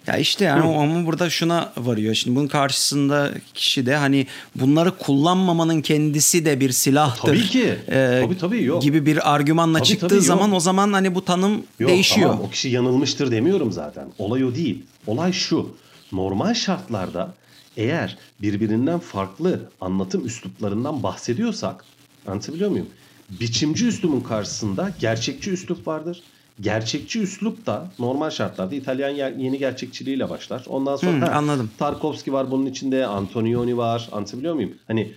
Ya 0.07 0.17
işte 0.17 0.45
yani 0.45 0.67
o 0.67 0.81
ama 0.81 1.07
burada 1.07 1.31
şuna 1.31 1.73
varıyor. 1.77 2.15
Şimdi 2.15 2.37
bunun 2.37 2.49
karşısında 2.49 3.31
kişi 3.55 3.87
de 3.87 3.97
hani 3.97 4.27
bunları 4.55 4.99
kullanmamanın 4.99 5.83
kendisi 5.83 6.45
de 6.45 6.61
bir 6.61 6.71
silahtır. 6.71 7.29
Tabii 7.29 7.43
ki. 7.43 7.79
Ee, 7.89 8.21
tabii 8.25 8.39
tabii 8.39 8.65
yok. 8.65 8.83
Gibi 8.83 9.07
bir 9.07 9.35
argümanla 9.35 9.79
tabii, 9.79 9.89
çıktığı 9.89 10.09
tabii, 10.09 10.21
zaman 10.21 10.49
yok. 10.49 10.57
o 10.57 10.61
zaman 10.61 10.93
hani 10.93 11.15
bu 11.15 11.25
tanım 11.25 11.63
yok, 11.79 11.91
değişiyor. 11.91 12.31
Tamam 12.31 12.45
o 12.45 12.51
kişi 12.51 12.69
yanılmıştır 12.69 13.31
demiyorum 13.31 13.73
zaten. 13.73 14.09
Olay 14.19 14.45
o 14.45 14.55
değil. 14.55 14.83
Olay 15.07 15.33
şu. 15.33 15.77
Normal 16.13 16.55
şartlarda 16.55 17.35
eğer 17.77 18.19
birbirinden 18.43 18.99
farklı 18.99 19.71
anlatım 19.81 20.27
üsluplarından 20.27 21.03
bahsediyorsak 21.03 21.85
anlatabiliyor 22.27 22.71
muyum? 22.71 22.89
Biçimci 23.31 23.87
üslubun 23.87 24.21
karşısında 24.21 24.93
gerçekçi 25.01 25.51
üslup 25.51 25.87
vardır 25.87 26.23
gerçekçi 26.61 27.21
üslup 27.21 27.67
da 27.67 27.91
normal 27.99 28.31
şartlarda 28.31 28.75
İtalyan 28.75 29.11
yeni 29.39 29.59
gerçekçiliğiyle 29.59 30.31
başlar. 30.31 30.65
Ondan 30.69 30.97
sonra 30.97 31.13
hmm, 31.13 31.21
ha, 31.21 31.31
anladım. 31.31 31.71
Tarkovski 31.79 32.33
var 32.33 32.51
bunun 32.51 32.67
içinde, 32.67 33.07
Antonioni 33.07 33.77
var. 33.77 34.09
Anlatabiliyor 34.13 34.55
muyum? 34.55 34.75
Hani 34.87 35.13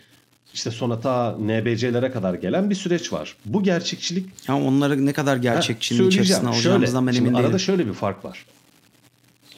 işte 0.54 0.72
sonra 0.72 1.00
ta 1.00 1.36
NBC'lere 1.40 2.12
kadar 2.12 2.34
gelen 2.34 2.70
bir 2.70 2.76
süreç 2.76 3.14
var. 3.14 3.36
Bu 3.46 3.64
gerçekçilik... 3.64 4.30
Ya 4.48 4.58
onları 4.58 5.06
ne 5.06 5.14
kadar 5.14 5.38
gerçekçinin 5.38 6.08
içerisine 6.08 6.50
alacağımızdan 6.50 7.08
ben 7.08 7.14
emin 7.14 7.26
değilim. 7.26 7.36
Arada 7.46 7.60
şöyle 7.60 7.88
bir 7.88 7.94
fark 7.94 8.26
var. 8.26 8.46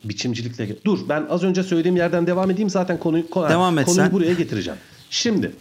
Biçimcilikle... 0.03 0.83
Dur 0.85 0.99
ben 1.09 1.25
az 1.29 1.43
önce 1.43 1.63
söylediğim 1.63 1.97
yerden 1.97 2.27
devam 2.27 2.51
edeyim. 2.51 2.69
Zaten 2.69 2.99
konuyu, 2.99 3.23
Devam 3.23 3.75
konuyu 3.75 3.95
sen. 3.95 4.11
buraya 4.11 4.33
getireceğim. 4.33 4.79
Şimdi 5.09 5.51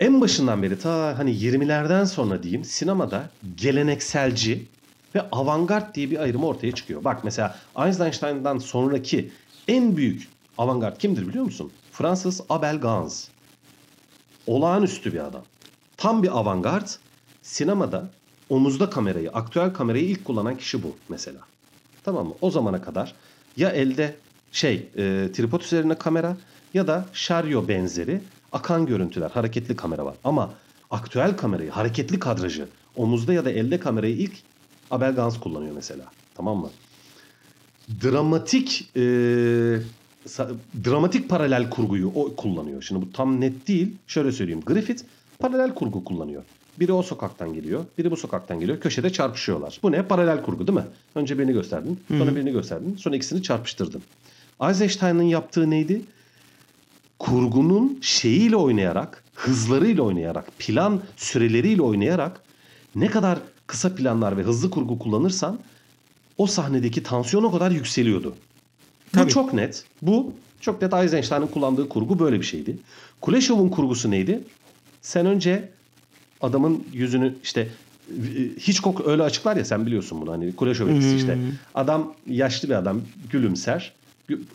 en 0.00 0.20
başından 0.20 0.62
beri 0.62 0.78
ta 0.78 1.18
hani 1.18 1.30
20'lerden 1.30 2.04
sonra 2.04 2.42
diyeyim 2.42 2.64
sinemada 2.64 3.30
gelenekselci 3.56 4.66
ve 5.14 5.30
avantgard 5.32 5.94
diye 5.94 6.10
bir 6.10 6.18
ayrım 6.18 6.44
ortaya 6.44 6.72
çıkıyor. 6.72 7.04
Bak 7.04 7.24
mesela 7.24 7.58
Einstein'dan 7.78 8.58
sonraki 8.58 9.30
en 9.68 9.96
büyük 9.96 10.28
avantgard 10.58 10.96
kimdir 10.96 11.28
biliyor 11.28 11.44
musun? 11.44 11.72
Fransız 11.92 12.40
Abel 12.48 12.80
Gans. 12.80 13.28
Olağanüstü 14.46 15.12
bir 15.12 15.24
adam. 15.24 15.42
Tam 15.96 16.22
bir 16.22 16.38
avantgard. 16.38 16.88
Sinemada 17.42 18.08
omuzda 18.48 18.90
kamerayı, 18.90 19.30
aktüel 19.30 19.72
kamerayı 19.72 20.04
ilk 20.04 20.24
kullanan 20.24 20.56
kişi 20.56 20.82
bu 20.82 20.96
mesela. 21.08 21.40
Tamam 22.04 22.26
mı? 22.26 22.34
O 22.40 22.50
zamana 22.50 22.82
kadar 22.82 23.14
ya 23.56 23.70
elde 23.70 24.16
şey 24.52 24.88
e, 24.96 25.28
tripod 25.32 25.60
üzerine 25.60 25.94
kamera 25.94 26.36
ya 26.74 26.86
da 26.86 27.06
şaryo 27.12 27.68
benzeri 27.68 28.20
akan 28.52 28.86
görüntüler, 28.86 29.30
hareketli 29.30 29.76
kamera 29.76 30.04
var. 30.04 30.14
Ama 30.24 30.54
aktüel 30.90 31.36
kamerayı, 31.36 31.70
hareketli 31.70 32.18
kadrajı 32.18 32.68
omuzda 32.96 33.32
ya 33.32 33.44
da 33.44 33.50
elde 33.50 33.80
kamerayı 33.80 34.16
ilk 34.16 34.32
Abel 34.90 35.14
Gans 35.14 35.40
kullanıyor 35.40 35.74
mesela. 35.74 36.04
Tamam 36.34 36.58
mı? 36.58 36.70
Dramatik 38.02 38.90
e, 38.96 39.00
dramatik 40.84 41.28
paralel 41.28 41.70
kurguyu 41.70 42.12
o 42.14 42.36
kullanıyor. 42.36 42.82
Şimdi 42.82 43.06
bu 43.06 43.12
tam 43.12 43.40
net 43.40 43.68
değil. 43.68 43.96
Şöyle 44.06 44.32
söyleyeyim. 44.32 44.62
Griffith 44.66 45.02
paralel 45.38 45.74
kurgu 45.74 46.04
kullanıyor. 46.04 46.42
Biri 46.80 46.92
o 46.92 47.02
sokaktan 47.02 47.54
geliyor, 47.54 47.84
biri 47.98 48.10
bu 48.10 48.16
sokaktan 48.16 48.60
geliyor. 48.60 48.80
Köşede 48.80 49.10
çarpışıyorlar. 49.12 49.80
Bu 49.82 49.92
ne? 49.92 50.02
Paralel 50.02 50.42
kurgu 50.42 50.66
değil 50.66 50.78
mi? 50.78 50.84
Önce 51.14 51.38
birini 51.38 51.52
gösterdin, 51.52 52.00
sonra 52.08 52.24
Hı-hı. 52.24 52.36
birini 52.36 52.52
gösterdin, 52.52 52.96
sonra 52.96 53.16
ikisini 53.16 53.42
çarpıştırdın. 53.42 54.02
Eisenstein'ın 54.62 55.22
yaptığı 55.22 55.70
neydi? 55.70 56.02
Kurgunun 57.18 57.98
şeyiyle 58.02 58.56
oynayarak, 58.56 59.24
hızlarıyla 59.34 60.02
oynayarak, 60.02 60.58
plan 60.58 61.00
süreleriyle 61.16 61.82
oynayarak 61.82 62.40
ne 62.94 63.06
kadar 63.06 63.38
kısa 63.68 63.94
planlar 63.94 64.36
ve 64.36 64.42
hızlı 64.42 64.70
kurgu 64.70 64.98
kullanırsan 64.98 65.58
o 66.38 66.46
sahnedeki 66.46 67.02
tansiyon 67.02 67.44
o 67.44 67.52
kadar 67.52 67.70
yükseliyordu. 67.70 68.34
Tabii. 69.12 69.26
Bu 69.26 69.30
çok 69.30 69.52
net. 69.52 69.84
Bu 70.02 70.32
Çok 70.60 70.82
net 70.82 70.94
Eisenstein'ın 70.94 71.46
kullandığı 71.46 71.88
kurgu 71.88 72.18
böyle 72.18 72.40
bir 72.40 72.44
şeydi. 72.44 72.78
Kuleshov'un 73.20 73.68
kurgusu 73.68 74.10
neydi? 74.10 74.40
Sen 75.02 75.26
önce 75.26 75.68
adamın 76.40 76.84
yüzünü 76.92 77.34
işte 77.42 77.68
Hitchcock 78.68 79.06
öyle 79.06 79.22
açıklar 79.22 79.56
ya 79.56 79.64
sen 79.64 79.86
biliyorsun 79.86 80.20
bunu 80.20 80.32
hani 80.32 80.56
Kuleshov 80.56 80.88
etkisi 80.88 81.16
işte. 81.16 81.38
Adam 81.74 82.14
yaşlı 82.26 82.68
bir 82.68 82.74
adam 82.74 83.00
gülümser. 83.30 83.92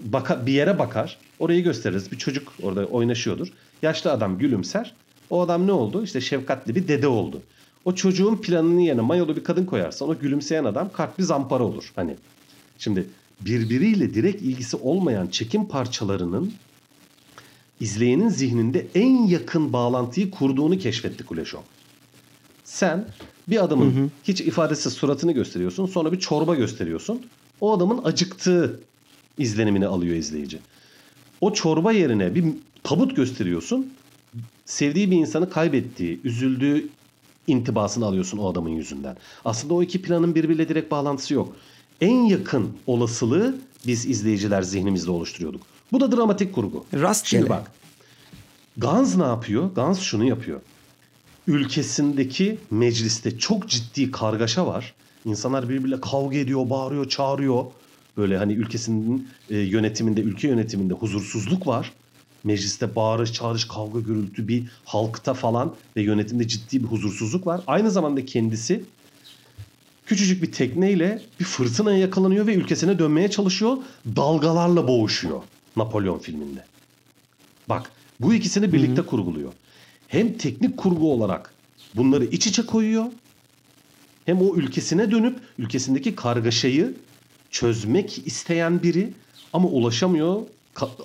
Baka, 0.03 0.45
bir 0.45 0.53
yere 0.53 0.79
bakar. 0.79 1.17
Orayı 1.39 1.63
gösteririz. 1.63 2.11
Bir 2.11 2.17
çocuk 2.17 2.53
orada 2.63 2.85
oynaşıyordur. 2.85 3.47
Yaşlı 3.81 4.11
adam 4.11 4.37
gülümser. 4.37 4.93
O 5.29 5.41
adam 5.41 5.67
ne 5.67 5.71
oldu? 5.71 6.03
İşte 6.03 6.21
şefkatli 6.21 6.75
bir 6.75 6.87
dede 6.87 7.07
oldu. 7.07 7.41
O 7.85 7.95
çocuğun 7.95 8.35
planının 8.35 8.79
yerine 8.79 9.01
mayolu 9.01 9.35
bir 9.35 9.43
kadın 9.43 9.65
koyarsan 9.65 10.09
o 10.09 10.19
gülümseyen 10.19 10.63
adam 10.63 10.89
bir 11.17 11.23
zampara 11.23 11.63
olur. 11.63 11.91
Hani 11.95 12.15
şimdi 12.77 13.07
birbiriyle 13.41 14.13
direkt 14.13 14.41
ilgisi 14.41 14.77
olmayan 14.77 15.27
çekim 15.27 15.67
parçalarının 15.67 16.53
izleyenin 17.79 18.29
zihninde 18.29 18.87
en 18.95 19.27
yakın 19.27 19.73
bağlantıyı 19.73 20.31
kurduğunu 20.31 20.77
keşfetti 20.77 21.25
Kuleshov. 21.25 21.61
Sen 22.63 23.07
bir 23.47 23.63
adamın 23.63 23.95
hı 23.95 24.03
hı. 24.03 24.09
hiç 24.23 24.41
ifadesiz 24.41 24.93
suratını 24.93 25.31
gösteriyorsun 25.31 25.85
sonra 25.85 26.11
bir 26.11 26.19
çorba 26.19 26.55
gösteriyorsun. 26.55 27.21
O 27.61 27.73
adamın 27.73 28.01
acıktığı 28.03 28.79
izlenimini 29.37 29.87
alıyor 29.87 30.15
izleyici. 30.15 30.59
O 31.41 31.53
çorba 31.53 31.91
yerine 31.91 32.35
bir 32.35 32.45
tabut 32.83 33.15
gösteriyorsun. 33.15 33.93
Sevdiği 34.65 35.11
bir 35.11 35.17
insanı 35.17 35.49
kaybettiği, 35.49 36.19
üzüldüğü 36.23 36.89
intibasını 37.47 38.05
alıyorsun 38.05 38.37
o 38.37 38.51
adamın 38.51 38.69
yüzünden. 38.69 39.17
Aslında 39.45 39.73
o 39.73 39.83
iki 39.83 40.01
planın 40.01 40.35
birbiriyle 40.35 40.69
direkt 40.69 40.91
bağlantısı 40.91 41.33
yok. 41.33 41.55
En 42.01 42.25
yakın 42.25 42.69
olasılığı 42.87 43.55
biz 43.87 44.05
izleyiciler 44.05 44.61
zihnimizde 44.61 45.11
oluşturuyorduk. 45.11 45.61
Bu 45.91 45.99
da 45.99 46.11
dramatik 46.11 46.55
kurgu. 46.55 46.85
Rastgele. 46.93 47.41
Şimdi 47.41 47.49
bak. 47.49 47.71
Gans 48.77 49.17
ne 49.17 49.23
yapıyor? 49.23 49.69
Gans 49.75 49.99
şunu 49.99 50.25
yapıyor. 50.25 50.61
Ülkesindeki 51.47 52.57
mecliste 52.71 53.37
çok 53.37 53.69
ciddi 53.69 54.11
kargaşa 54.11 54.67
var. 54.67 54.93
İnsanlar 55.25 55.69
birbiriyle 55.69 56.01
kavga 56.01 56.37
ediyor, 56.37 56.69
bağırıyor, 56.69 57.09
çağırıyor. 57.09 57.65
Böyle 58.17 58.37
hani 58.37 58.53
ülkesinin 58.53 59.27
e, 59.49 59.57
yönetiminde, 59.57 60.21
ülke 60.21 60.47
yönetiminde 60.47 60.93
huzursuzluk 60.93 61.67
var. 61.67 61.93
Mecliste 62.43 62.95
bağırış, 62.95 63.33
çağırış, 63.33 63.65
kavga, 63.65 63.99
gürültü 63.99 64.47
bir 64.47 64.63
halkta 64.85 65.33
falan 65.33 65.75
ve 65.97 66.01
yönetimde 66.01 66.47
ciddi 66.47 66.83
bir 66.83 66.87
huzursuzluk 66.87 67.47
var. 67.47 67.61
Aynı 67.67 67.91
zamanda 67.91 68.25
kendisi 68.25 68.83
küçücük 70.05 70.43
bir 70.43 70.51
tekneyle 70.51 71.21
bir 71.39 71.45
fırtınaya 71.45 71.97
yakalanıyor 71.97 72.47
ve 72.47 72.53
ülkesine 72.53 72.99
dönmeye 72.99 73.31
çalışıyor. 73.31 73.77
Dalgalarla 74.15 74.87
boğuşuyor 74.87 75.41
Napolyon 75.77 76.19
filminde. 76.19 76.65
Bak 77.69 77.91
bu 78.19 78.33
ikisini 78.33 78.73
birlikte 78.73 79.01
Hı-hı. 79.01 79.05
kurguluyor. 79.05 79.51
Hem 80.07 80.37
teknik 80.37 80.77
kurgu 80.77 81.13
olarak 81.13 81.53
bunları 81.95 82.25
iç 82.25 82.47
içe 82.47 82.65
koyuyor. 82.65 83.05
Hem 84.25 84.41
o 84.41 84.55
ülkesine 84.55 85.11
dönüp 85.11 85.39
ülkesindeki 85.57 86.15
kargaşayı 86.15 86.93
çözmek 87.51 88.27
isteyen 88.27 88.83
biri 88.83 89.13
ama 89.53 89.67
ulaşamıyor. 89.67 90.41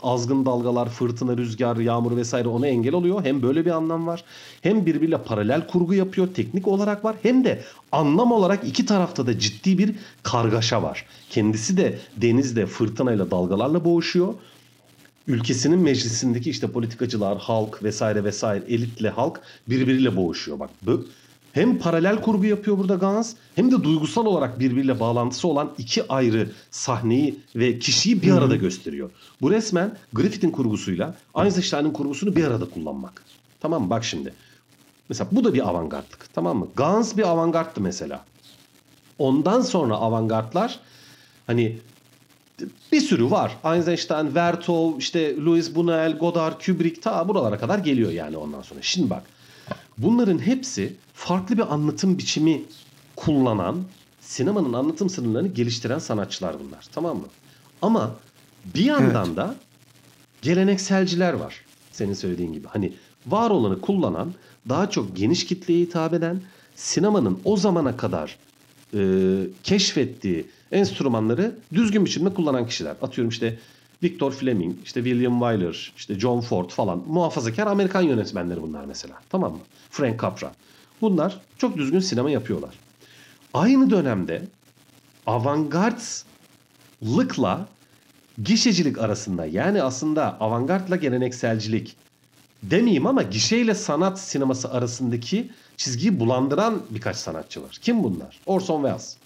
Azgın 0.02 0.46
dalgalar, 0.46 0.88
fırtına, 0.88 1.36
rüzgar, 1.36 1.76
yağmur 1.76 2.16
vesaire 2.16 2.48
ona 2.48 2.66
engel 2.66 2.94
oluyor. 2.94 3.24
Hem 3.24 3.42
böyle 3.42 3.64
bir 3.64 3.70
anlam 3.70 4.06
var. 4.06 4.24
Hem 4.62 4.86
birbiriyle 4.86 5.18
paralel 5.18 5.66
kurgu 5.66 5.94
yapıyor. 5.94 6.28
Teknik 6.34 6.68
olarak 6.68 7.04
var. 7.04 7.16
Hem 7.22 7.44
de 7.44 7.62
anlam 7.92 8.32
olarak 8.32 8.64
iki 8.64 8.86
tarafta 8.86 9.26
da 9.26 9.38
ciddi 9.38 9.78
bir 9.78 9.94
kargaşa 10.22 10.82
var. 10.82 11.06
Kendisi 11.30 11.76
de 11.76 11.98
denizde 12.16 12.66
fırtınayla 12.66 13.30
dalgalarla 13.30 13.84
boğuşuyor 13.84 14.34
ülkesinin 15.28 15.78
meclisindeki 15.78 16.50
işte 16.50 16.70
politikacılar, 16.70 17.38
halk 17.38 17.82
vesaire 17.82 18.24
vesaire 18.24 18.64
elitle 18.68 19.08
halk 19.08 19.40
birbiriyle 19.68 20.16
boğuşuyor. 20.16 20.58
Bak 20.58 20.70
hem 21.52 21.78
paralel 21.78 22.20
kurgu 22.20 22.44
yapıyor 22.44 22.78
burada 22.78 22.94
Gans 22.94 23.34
hem 23.54 23.72
de 23.72 23.84
duygusal 23.84 24.26
olarak 24.26 24.60
birbiriyle 24.60 25.00
bağlantısı 25.00 25.48
olan 25.48 25.72
iki 25.78 26.08
ayrı 26.08 26.50
sahneyi 26.70 27.38
ve 27.56 27.78
kişiyi 27.78 28.22
bir 28.22 28.32
arada 28.32 28.56
gösteriyor. 28.56 29.10
Bu 29.40 29.50
resmen 29.50 29.96
Griffith'in 30.12 30.50
kurgusuyla 30.50 31.14
Eisenstein'ın 31.44 31.92
kurgusunu 31.92 32.36
bir 32.36 32.44
arada 32.44 32.70
kullanmak. 32.70 33.24
Tamam 33.60 33.82
mı? 33.82 33.90
Bak 33.90 34.04
şimdi. 34.04 34.34
Mesela 35.08 35.28
bu 35.32 35.44
da 35.44 35.54
bir 35.54 35.68
avantgardlık. 35.68 36.34
Tamam 36.34 36.58
mı? 36.58 36.68
Gans 36.76 37.16
bir 37.16 37.28
avantgardtı 37.28 37.80
mesela. 37.80 38.24
Ondan 39.18 39.60
sonra 39.60 39.94
avantgardlar 39.94 40.80
hani 41.46 41.78
bir 42.92 43.00
sürü 43.00 43.30
var. 43.30 43.56
Eisenstein, 43.64 44.34
Vertov, 44.34 44.98
işte 44.98 45.36
Louis 45.36 45.70
Buñuel, 45.70 46.18
Godard, 46.18 46.64
Kubrick 46.66 47.00
ta 47.00 47.28
buralara 47.28 47.58
kadar 47.58 47.78
geliyor 47.78 48.10
yani 48.10 48.36
ondan 48.36 48.62
sonra. 48.62 48.82
Şimdi 48.82 49.10
bak 49.10 49.22
Bunların 49.98 50.38
hepsi 50.38 50.96
farklı 51.18 51.56
bir 51.56 51.74
anlatım 51.74 52.18
biçimi 52.18 52.62
kullanan, 53.16 53.84
sinemanın 54.20 54.72
anlatım 54.72 55.10
sınırlarını 55.10 55.48
geliştiren 55.48 55.98
sanatçılar 55.98 56.56
bunlar. 56.60 56.84
Tamam 56.92 57.16
mı? 57.16 57.26
Ama 57.82 58.14
bir 58.74 58.84
yandan 58.84 59.26
evet. 59.26 59.36
da 59.36 59.54
gelenekselciler 60.42 61.32
var. 61.32 61.64
Senin 61.92 62.14
söylediğin 62.14 62.52
gibi. 62.52 62.66
Hani 62.68 62.92
var 63.26 63.50
olanı 63.50 63.80
kullanan, 63.80 64.34
daha 64.68 64.90
çok 64.90 65.16
geniş 65.16 65.46
kitleye 65.46 65.80
hitap 65.80 66.14
eden, 66.14 66.40
sinemanın 66.76 67.38
o 67.44 67.56
zamana 67.56 67.96
kadar 67.96 68.38
e, 68.94 69.00
keşfettiği 69.62 70.46
enstrümanları 70.72 71.58
düzgün 71.74 72.04
biçimde 72.04 72.34
kullanan 72.34 72.66
kişiler. 72.66 72.96
Atıyorum 73.02 73.28
işte 73.28 73.58
Victor 74.02 74.32
Fleming, 74.32 74.76
işte 74.84 75.04
William 75.04 75.40
Wyler, 75.40 75.92
işte 75.96 76.18
John 76.18 76.40
Ford 76.40 76.70
falan 76.70 77.02
muhafazakar 77.06 77.66
Amerikan 77.66 78.02
yönetmenleri 78.02 78.62
bunlar 78.62 78.84
mesela. 78.84 79.14
Tamam 79.30 79.52
mı? 79.52 79.60
Frank 79.90 80.22
Capra. 80.22 80.52
Bunlar 81.00 81.40
çok 81.58 81.76
düzgün 81.76 82.00
sinema 82.00 82.30
yapıyorlar. 82.30 82.74
Aynı 83.54 83.90
dönemde 83.90 84.42
avantgardlıkla 85.26 87.68
gişecilik 88.42 88.98
arasında 88.98 89.46
yani 89.46 89.82
aslında 89.82 90.40
avantgardla 90.40 90.96
gelenekselcilik 90.96 91.96
demeyeyim 92.62 93.06
ama 93.06 93.22
gişeyle 93.22 93.74
sanat 93.74 94.20
sineması 94.20 94.72
arasındaki 94.72 95.50
çizgiyi 95.76 96.20
bulandıran 96.20 96.82
birkaç 96.90 97.16
sanatçı 97.16 97.62
var. 97.62 97.78
Kim 97.82 98.04
bunlar? 98.04 98.40
Orson 98.46 98.82
Welles. 98.82 99.16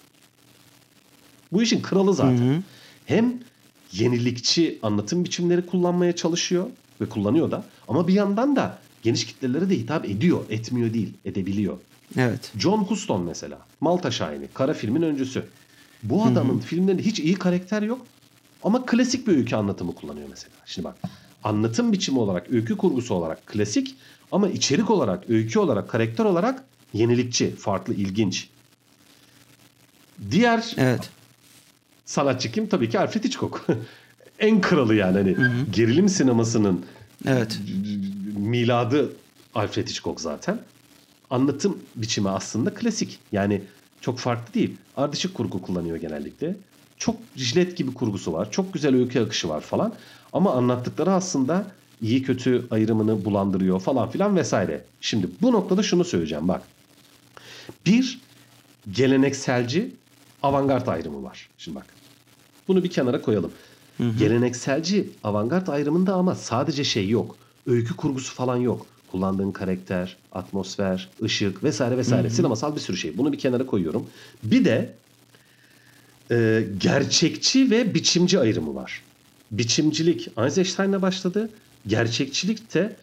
Bu 1.51 1.63
işin 1.63 1.81
kralı 1.81 2.13
zaten. 2.13 2.37
Hı 2.37 2.55
hı. 2.55 2.61
Hem 3.05 3.39
yenilikçi 3.91 4.79
anlatım 4.83 5.23
biçimleri 5.23 5.65
kullanmaya 5.65 6.15
çalışıyor 6.15 6.67
ve 7.01 7.09
kullanıyor 7.09 7.51
da 7.51 7.63
ama 7.87 8.07
bir 8.07 8.13
yandan 8.13 8.55
da 8.55 8.77
geniş 9.03 9.25
kitlelere 9.25 9.69
de 9.69 9.77
hitap 9.77 10.05
ediyor. 10.05 10.45
Etmiyor 10.49 10.93
değil, 10.93 11.13
edebiliyor. 11.25 11.77
Evet. 12.17 12.51
John 12.57 12.77
Huston 12.77 13.23
mesela. 13.23 13.59
Malta 13.81 14.11
Şahini. 14.11 14.47
Kara 14.53 14.73
filmin 14.73 15.01
öncüsü. 15.01 15.45
Bu 16.03 16.23
adamın 16.23 16.53
Hı-hı. 16.53 16.61
filmlerinde 16.61 17.03
hiç 17.03 17.19
iyi 17.19 17.33
karakter 17.33 17.81
yok. 17.81 18.05
Ama 18.63 18.85
klasik 18.85 19.27
bir 19.27 19.37
öykü 19.37 19.55
anlatımı 19.55 19.95
kullanıyor 19.95 20.27
mesela. 20.29 20.53
Şimdi 20.65 20.85
bak 20.85 20.95
anlatım 21.43 21.91
biçimi 21.91 22.19
olarak, 22.19 22.51
öykü 22.51 22.77
kurgusu 22.77 23.13
olarak 23.13 23.47
klasik 23.47 23.95
ama 24.31 24.49
içerik 24.49 24.89
olarak, 24.89 25.29
öykü 25.29 25.59
olarak, 25.59 25.89
karakter 25.89 26.25
olarak 26.25 26.63
yenilikçi, 26.93 27.55
farklı, 27.55 27.93
ilginç. 27.93 28.49
Diğer 30.31 30.73
evet. 30.77 31.09
sanatçı 32.05 32.51
kim? 32.51 32.67
Tabii 32.67 32.89
ki 32.89 32.99
Alfred 32.99 33.23
Hitchcock. 33.23 33.67
en 34.39 34.61
kralı 34.61 34.95
yani 34.95 35.17
hani 35.17 35.31
hı 35.31 35.41
hı. 35.41 35.65
gerilim 35.71 36.09
sinemasının 36.09 36.85
evet. 37.25 37.59
Miladı 38.53 39.11
Alfred 39.55 39.87
Hitchcock 39.87 40.21
zaten. 40.21 40.59
Anlatım 41.29 41.79
biçimi 41.95 42.29
aslında 42.29 42.73
klasik. 42.73 43.19
Yani 43.31 43.61
çok 44.01 44.19
farklı 44.19 44.53
değil. 44.53 44.77
Ardışık 44.97 45.33
kurgu 45.33 45.61
kullanıyor 45.61 45.97
genellikle. 45.97 46.55
Çok 46.97 47.15
jilet 47.35 47.77
gibi 47.77 47.93
kurgusu 47.93 48.33
var. 48.33 48.51
Çok 48.51 48.73
güzel 48.73 48.95
öykü 48.95 49.19
akışı 49.19 49.49
var 49.49 49.61
falan. 49.61 49.93
Ama 50.33 50.53
anlattıkları 50.53 51.11
aslında 51.11 51.67
iyi 52.01 52.23
kötü 52.23 52.65
ayrımını 52.71 53.25
bulandırıyor 53.25 53.79
falan 53.79 54.09
filan 54.09 54.35
vesaire. 54.35 54.85
Şimdi 55.01 55.27
bu 55.41 55.51
noktada 55.51 55.83
şunu 55.83 56.03
söyleyeceğim 56.03 56.47
bak. 56.47 56.61
Bir 57.85 58.19
gelenekselci 58.91 59.91
avantgard 60.43 60.87
ayrımı 60.87 61.23
var. 61.23 61.49
Şimdi 61.57 61.75
bak. 61.75 61.85
Bunu 62.67 62.83
bir 62.83 62.89
kenara 62.89 63.21
koyalım. 63.21 63.51
Hı 63.97 64.03
hı. 64.03 64.17
Gelenekselci 64.19 65.09
avantgard 65.23 65.67
ayrımında 65.67 66.13
ama 66.13 66.35
sadece 66.35 66.83
şey 66.83 67.09
yok. 67.09 67.42
Öykü 67.67 67.95
kurgusu 67.95 68.33
falan 68.33 68.57
yok. 68.57 68.85
Kullandığın 69.11 69.51
karakter, 69.51 70.17
atmosfer, 70.31 71.09
ışık 71.23 71.63
vesaire 71.63 71.97
vesaire. 71.97 72.27
Hı 72.27 72.31
hı. 72.31 72.35
Sinemasal 72.35 72.75
bir 72.75 72.81
sürü 72.81 72.97
şey. 72.97 73.17
Bunu 73.17 73.33
bir 73.33 73.37
kenara 73.39 73.65
koyuyorum. 73.65 74.07
Bir 74.43 74.65
de 74.65 74.93
e, 76.31 76.67
gerçekçi 76.77 77.71
ve 77.71 77.93
biçimci 77.93 78.39
ayrımı 78.39 78.75
var. 78.75 79.01
Biçimcilik 79.51 80.29
Eisenstein'la 80.37 81.01
başladı. 81.01 81.49
Gerçekçilik 81.87 82.73
de 82.73 82.95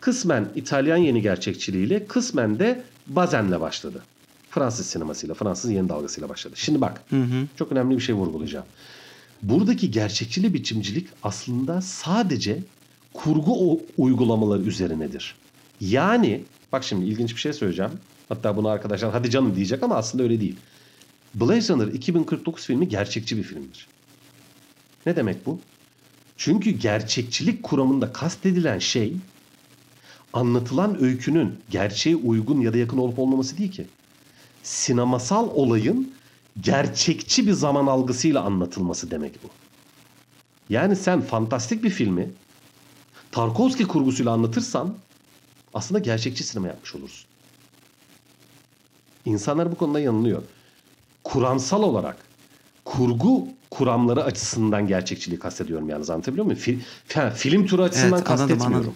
kısmen 0.00 0.48
İtalyan 0.56 0.96
yeni 0.96 1.22
gerçekçiliğiyle 1.22 2.06
kısmen 2.06 2.58
de 2.58 2.84
Bazen'le 3.06 3.60
başladı. 3.60 4.02
Fransız 4.50 4.86
sinemasıyla, 4.86 5.34
Fransız 5.34 5.70
yeni 5.70 5.88
dalgasıyla 5.88 6.28
başladı. 6.28 6.54
Şimdi 6.56 6.80
bak, 6.80 7.02
hı 7.10 7.22
hı. 7.22 7.46
çok 7.56 7.72
önemli 7.72 7.96
bir 7.96 8.02
şey 8.02 8.14
vurgulayacağım. 8.14 8.66
buradaki 9.42 9.90
gerçekçili 9.90 10.54
biçimcilik 10.54 11.08
aslında 11.22 11.80
sadece 11.80 12.58
kurgu 13.14 13.80
uygulamaları 13.98 14.62
üzerinedir. 14.62 15.34
Yani 15.80 16.44
bak 16.72 16.84
şimdi 16.84 17.04
ilginç 17.04 17.34
bir 17.34 17.40
şey 17.40 17.52
söyleyeceğim. 17.52 17.92
Hatta 18.28 18.56
bunu 18.56 18.68
arkadaşlar 18.68 19.12
hadi 19.12 19.30
canım 19.30 19.56
diyecek 19.56 19.82
ama 19.82 19.96
aslında 19.96 20.22
öyle 20.22 20.40
değil. 20.40 20.56
Blade 21.34 21.68
Runner 21.68 21.86
2049 21.86 22.66
filmi 22.66 22.88
gerçekçi 22.88 23.36
bir 23.36 23.42
filmdir. 23.42 23.86
Ne 25.06 25.16
demek 25.16 25.46
bu? 25.46 25.60
Çünkü 26.36 26.70
gerçekçilik 26.70 27.62
kuramında 27.62 28.12
kastedilen 28.12 28.78
şey 28.78 29.16
anlatılan 30.32 31.02
öykünün 31.02 31.58
gerçeğe 31.70 32.16
uygun 32.16 32.60
ya 32.60 32.72
da 32.72 32.78
yakın 32.78 32.98
olup 32.98 33.18
olmaması 33.18 33.58
değil 33.58 33.72
ki. 33.72 33.86
Sinemasal 34.62 35.48
olayın 35.54 36.12
gerçekçi 36.60 37.46
bir 37.46 37.52
zaman 37.52 37.86
algısıyla 37.86 38.42
anlatılması 38.42 39.10
demek 39.10 39.44
bu. 39.44 39.48
Yani 40.70 40.96
sen 40.96 41.20
fantastik 41.20 41.84
bir 41.84 41.90
filmi 41.90 42.30
Tarkovski 43.32 43.84
kurgusuyla 43.84 44.32
anlatırsan 44.32 44.94
aslında 45.74 45.98
gerçekçi 45.98 46.44
sinema 46.44 46.68
yapmış 46.68 46.94
olursun. 46.94 47.28
İnsanlar 49.24 49.72
bu 49.72 49.74
konuda 49.74 50.00
yanılıyor. 50.00 50.42
Kuramsal 51.24 51.82
olarak 51.82 52.16
kurgu 52.84 53.48
kuramları 53.70 54.24
açısından 54.24 54.86
gerçekçiliği 54.86 55.38
kastediyorum 55.38 55.88
yani 55.88 56.04
anlatabiliyor 56.04 56.44
muyum? 56.44 56.60
Fil, 56.60 56.78
film 57.34 57.66
türü 57.66 57.82
açısından 57.82 58.12
evet, 58.18 58.24
kastetmiyorum. 58.24 58.62
Anladım, 58.66 58.76
anladım. 58.76 58.94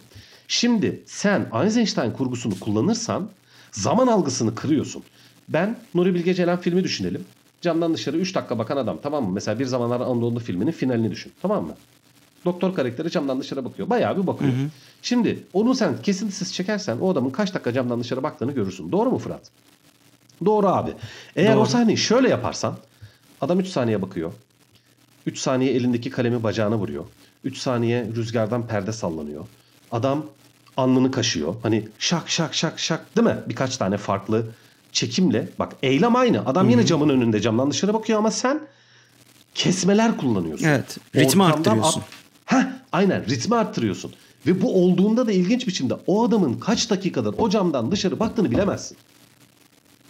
Şimdi 0.49 1.03
sen 1.07 1.51
Eisenstein 1.64 2.11
kurgusunu 2.11 2.61
kullanırsan 2.61 3.28
zaman 3.72 4.07
algısını 4.07 4.55
kırıyorsun. 4.55 5.03
Ben 5.49 5.78
Nuri 5.95 6.14
Bilge 6.14 6.35
Ceylan 6.35 6.61
filmi 6.61 6.85
düşünelim. 6.85 7.24
Camdan 7.61 7.95
dışarı 7.95 8.16
3 8.16 8.35
dakika 8.35 8.59
bakan 8.59 8.76
adam 8.76 8.99
tamam 9.03 9.24
mı? 9.24 9.33
Mesela 9.33 9.59
Bir 9.59 9.64
Zamanlar 9.64 10.01
Anadolu 10.01 10.39
filminin 10.39 10.70
finalini 10.70 11.11
düşün. 11.11 11.33
Tamam 11.43 11.64
mı? 11.64 11.74
Doktor 12.45 12.74
karakteri 12.74 13.11
camdan 13.11 13.40
dışarı 13.40 13.64
bakıyor. 13.64 13.90
Bayağı 13.90 14.22
bir 14.22 14.26
bakıyor. 14.26 14.53
Hı 14.53 14.57
hı. 14.57 14.68
Şimdi 15.03 15.45
onu 15.53 15.74
sen 15.74 16.03
kesintisiz 16.03 16.55
çekersen 16.55 16.99
o 17.01 17.11
adamın 17.12 17.30
kaç 17.30 17.55
dakika 17.55 17.72
camdan 17.72 18.01
dışarı 18.01 18.22
baktığını 18.22 18.53
görürsün. 18.53 18.93
Doğru 18.93 19.11
mu 19.11 19.18
Fırat? 19.18 19.51
Doğru 20.45 20.68
abi. 20.68 20.90
Eğer 21.36 21.55
Doğru. 21.55 21.62
o 21.62 21.64
sahneyi 21.64 21.99
şöyle 21.99 22.28
yaparsan 22.28 22.76
adam 23.40 23.61
3 23.61 23.68
saniye 23.68 24.03
bakıyor. 24.03 24.32
3 25.26 25.38
saniye 25.38 25.72
elindeki 25.72 26.11
kalemi 26.11 26.43
bacağına 26.43 26.78
vuruyor. 26.78 27.05
3 27.45 27.59
saniye 27.59 28.07
rüzgardan 28.16 28.66
perde 28.66 28.93
sallanıyor. 28.93 29.47
Adam 29.93 30.26
alnını 30.76 31.11
kaşıyor. 31.11 31.55
Hani 31.62 31.88
şak 31.99 32.30
şak 32.30 32.55
şak 32.55 32.78
şak 32.78 33.16
değil 33.16 33.26
mi? 33.26 33.36
Birkaç 33.49 33.76
tane 33.76 33.97
farklı 33.97 34.47
çekimle. 34.93 35.49
Bak 35.59 35.72
eylem 35.82 36.16
aynı. 36.16 36.47
Adam 36.47 36.70
yine 36.70 36.86
camın 36.86 37.09
önünde 37.09 37.40
camdan 37.40 37.70
dışarı 37.70 37.95
bakıyor 37.95 38.18
ama 38.18 38.30
sen 38.30 38.61
kesmeler 39.55 40.16
kullanıyorsun. 40.16 40.66
Evet. 40.66 40.99
Ritmi 41.16 41.45
arttırıyorsun. 41.45 42.01
At, 42.01 42.07
aynen 42.93 43.26
ritmi 43.28 43.57
arttırıyorsun. 43.57 44.12
Ve 44.47 44.62
bu 44.62 44.84
olduğunda 44.84 45.26
da 45.26 45.32
ilginç 45.32 45.66
biçimde 45.66 45.95
o 46.07 46.24
adamın 46.24 46.55
kaç 46.55 46.90
dakikadır 46.90 47.34
o 47.38 47.51
camdan 47.51 47.93
dışarı 47.93 48.20
baktığını 48.20 48.51
bilemezsin. 48.51 48.97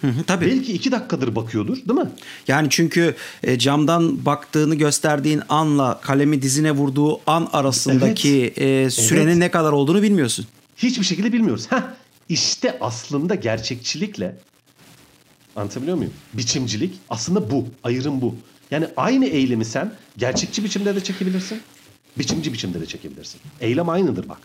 Hı 0.01 0.07
hı, 0.09 0.25
tabii. 0.25 0.47
Belki 0.47 0.73
iki 0.73 0.93
dakikadır 0.93 1.35
bakıyordur 1.35 1.77
değil 1.77 2.01
mi? 2.01 2.11
Yani 2.49 2.71
çünkü 2.71 3.15
e, 3.43 3.59
camdan 3.59 4.25
baktığını 4.25 4.75
gösterdiğin 4.75 5.43
anla 5.49 6.01
kalemi 6.01 6.43
dizine 6.43 6.73
vurduğu 6.73 7.21
an 7.27 7.49
arasındaki 7.53 8.53
evet. 8.57 8.87
e, 8.87 8.91
sürenin 8.91 9.27
evet. 9.27 9.37
ne 9.37 9.51
kadar 9.51 9.73
olduğunu 9.73 10.03
bilmiyorsun. 10.03 10.47
Hiçbir 10.77 11.05
şekilde 11.05 11.33
bilmiyoruz. 11.33 11.67
Heh, 11.71 11.83
işte 12.29 12.79
aslında 12.81 13.35
gerçekçilikle 13.35 14.37
anlatabiliyor 15.57 15.97
muyum? 15.97 16.13
Biçimcilik 16.35 16.95
aslında 17.09 17.51
bu. 17.51 17.67
Ayrım 17.85 18.21
bu. 18.21 18.35
Yani 18.71 18.87
aynı 18.97 19.27
eylemi 19.27 19.65
sen 19.65 19.93
gerçekçi 20.17 20.65
biçimde 20.65 20.95
de 20.97 21.05
çekebilirsin. 21.05 21.61
Biçimci 22.19 22.53
biçimde 22.53 22.81
de 22.81 22.87
çekebilirsin. 22.87 23.41
Eylem 23.61 23.89
aynıdır 23.89 24.29
bak. 24.29 24.39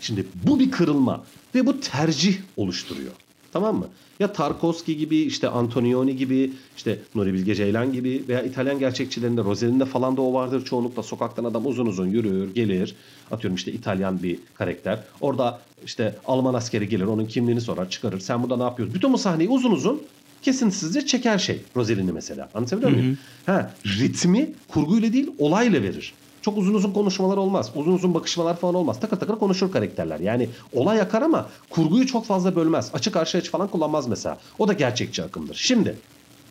Şimdi 0.00 0.26
bu 0.34 0.60
bir 0.60 0.70
kırılma 0.70 1.24
ve 1.54 1.66
bu 1.66 1.80
tercih 1.80 2.38
oluşturuyor. 2.56 3.12
Tamam 3.52 3.76
mı? 3.76 3.86
Ya 4.20 4.32
Tarkovski 4.32 4.96
gibi 4.96 5.16
işte 5.16 5.48
Antonioni 5.48 6.16
gibi 6.16 6.52
işte 6.76 6.98
Nuri 7.14 7.34
Bilge 7.34 7.54
Ceylan 7.54 7.92
gibi 7.92 8.24
veya 8.28 8.42
İtalyan 8.42 8.78
gerçekçilerinde 8.78 9.40
Rossellini'de 9.40 9.84
falan 9.84 10.16
da 10.16 10.22
o 10.22 10.34
vardır. 10.34 10.64
Çoğunlukla 10.64 11.02
sokaktan 11.02 11.44
adam 11.44 11.66
uzun 11.66 11.86
uzun 11.86 12.06
yürür, 12.06 12.54
gelir. 12.54 12.94
Atıyorum 13.30 13.56
işte 13.56 13.72
İtalyan 13.72 14.22
bir 14.22 14.38
karakter. 14.54 15.00
Orada 15.20 15.60
işte 15.84 16.16
Alman 16.26 16.54
askeri 16.54 16.88
gelir, 16.88 17.04
onun 17.04 17.26
kimliğini 17.26 17.60
sorar, 17.60 17.90
çıkarır. 17.90 18.20
Sen 18.20 18.42
burada 18.42 18.56
ne 18.56 18.62
yapıyorsun? 18.62 18.94
Bütün 18.94 19.12
bu 19.12 19.18
sahneyi 19.18 19.48
uzun 19.48 19.70
uzun 19.70 20.02
kesintisizce 20.42 21.06
çeker 21.06 21.38
şey. 21.38 21.60
Rossellini 21.76 22.12
mesela. 22.12 22.50
Anlatabiliyor 22.54 22.92
muyum? 22.92 23.18
Ha, 23.46 23.74
ritmi 23.86 24.50
kurguyla 24.68 25.12
değil 25.12 25.30
olayla 25.38 25.82
verir. 25.82 26.12
Çok 26.42 26.58
uzun 26.58 26.74
uzun 26.74 26.92
konuşmalar 26.92 27.36
olmaz. 27.36 27.70
Uzun 27.74 27.92
uzun 27.92 28.14
bakışmalar 28.14 28.56
falan 28.56 28.74
olmaz. 28.74 29.00
Takır 29.00 29.16
takır 29.16 29.38
konuşur 29.38 29.72
karakterler. 29.72 30.20
Yani 30.20 30.48
olay 30.72 31.00
akar 31.00 31.22
ama 31.22 31.48
kurguyu 31.70 32.06
çok 32.06 32.26
fazla 32.26 32.56
bölmez. 32.56 32.90
Açık 32.94 33.14
karşı 33.14 33.38
açı 33.38 33.50
falan 33.50 33.68
kullanmaz 33.68 34.08
mesela. 34.08 34.38
O 34.58 34.68
da 34.68 34.72
gerçekçi 34.72 35.22
akımdır. 35.22 35.54
Şimdi 35.54 35.98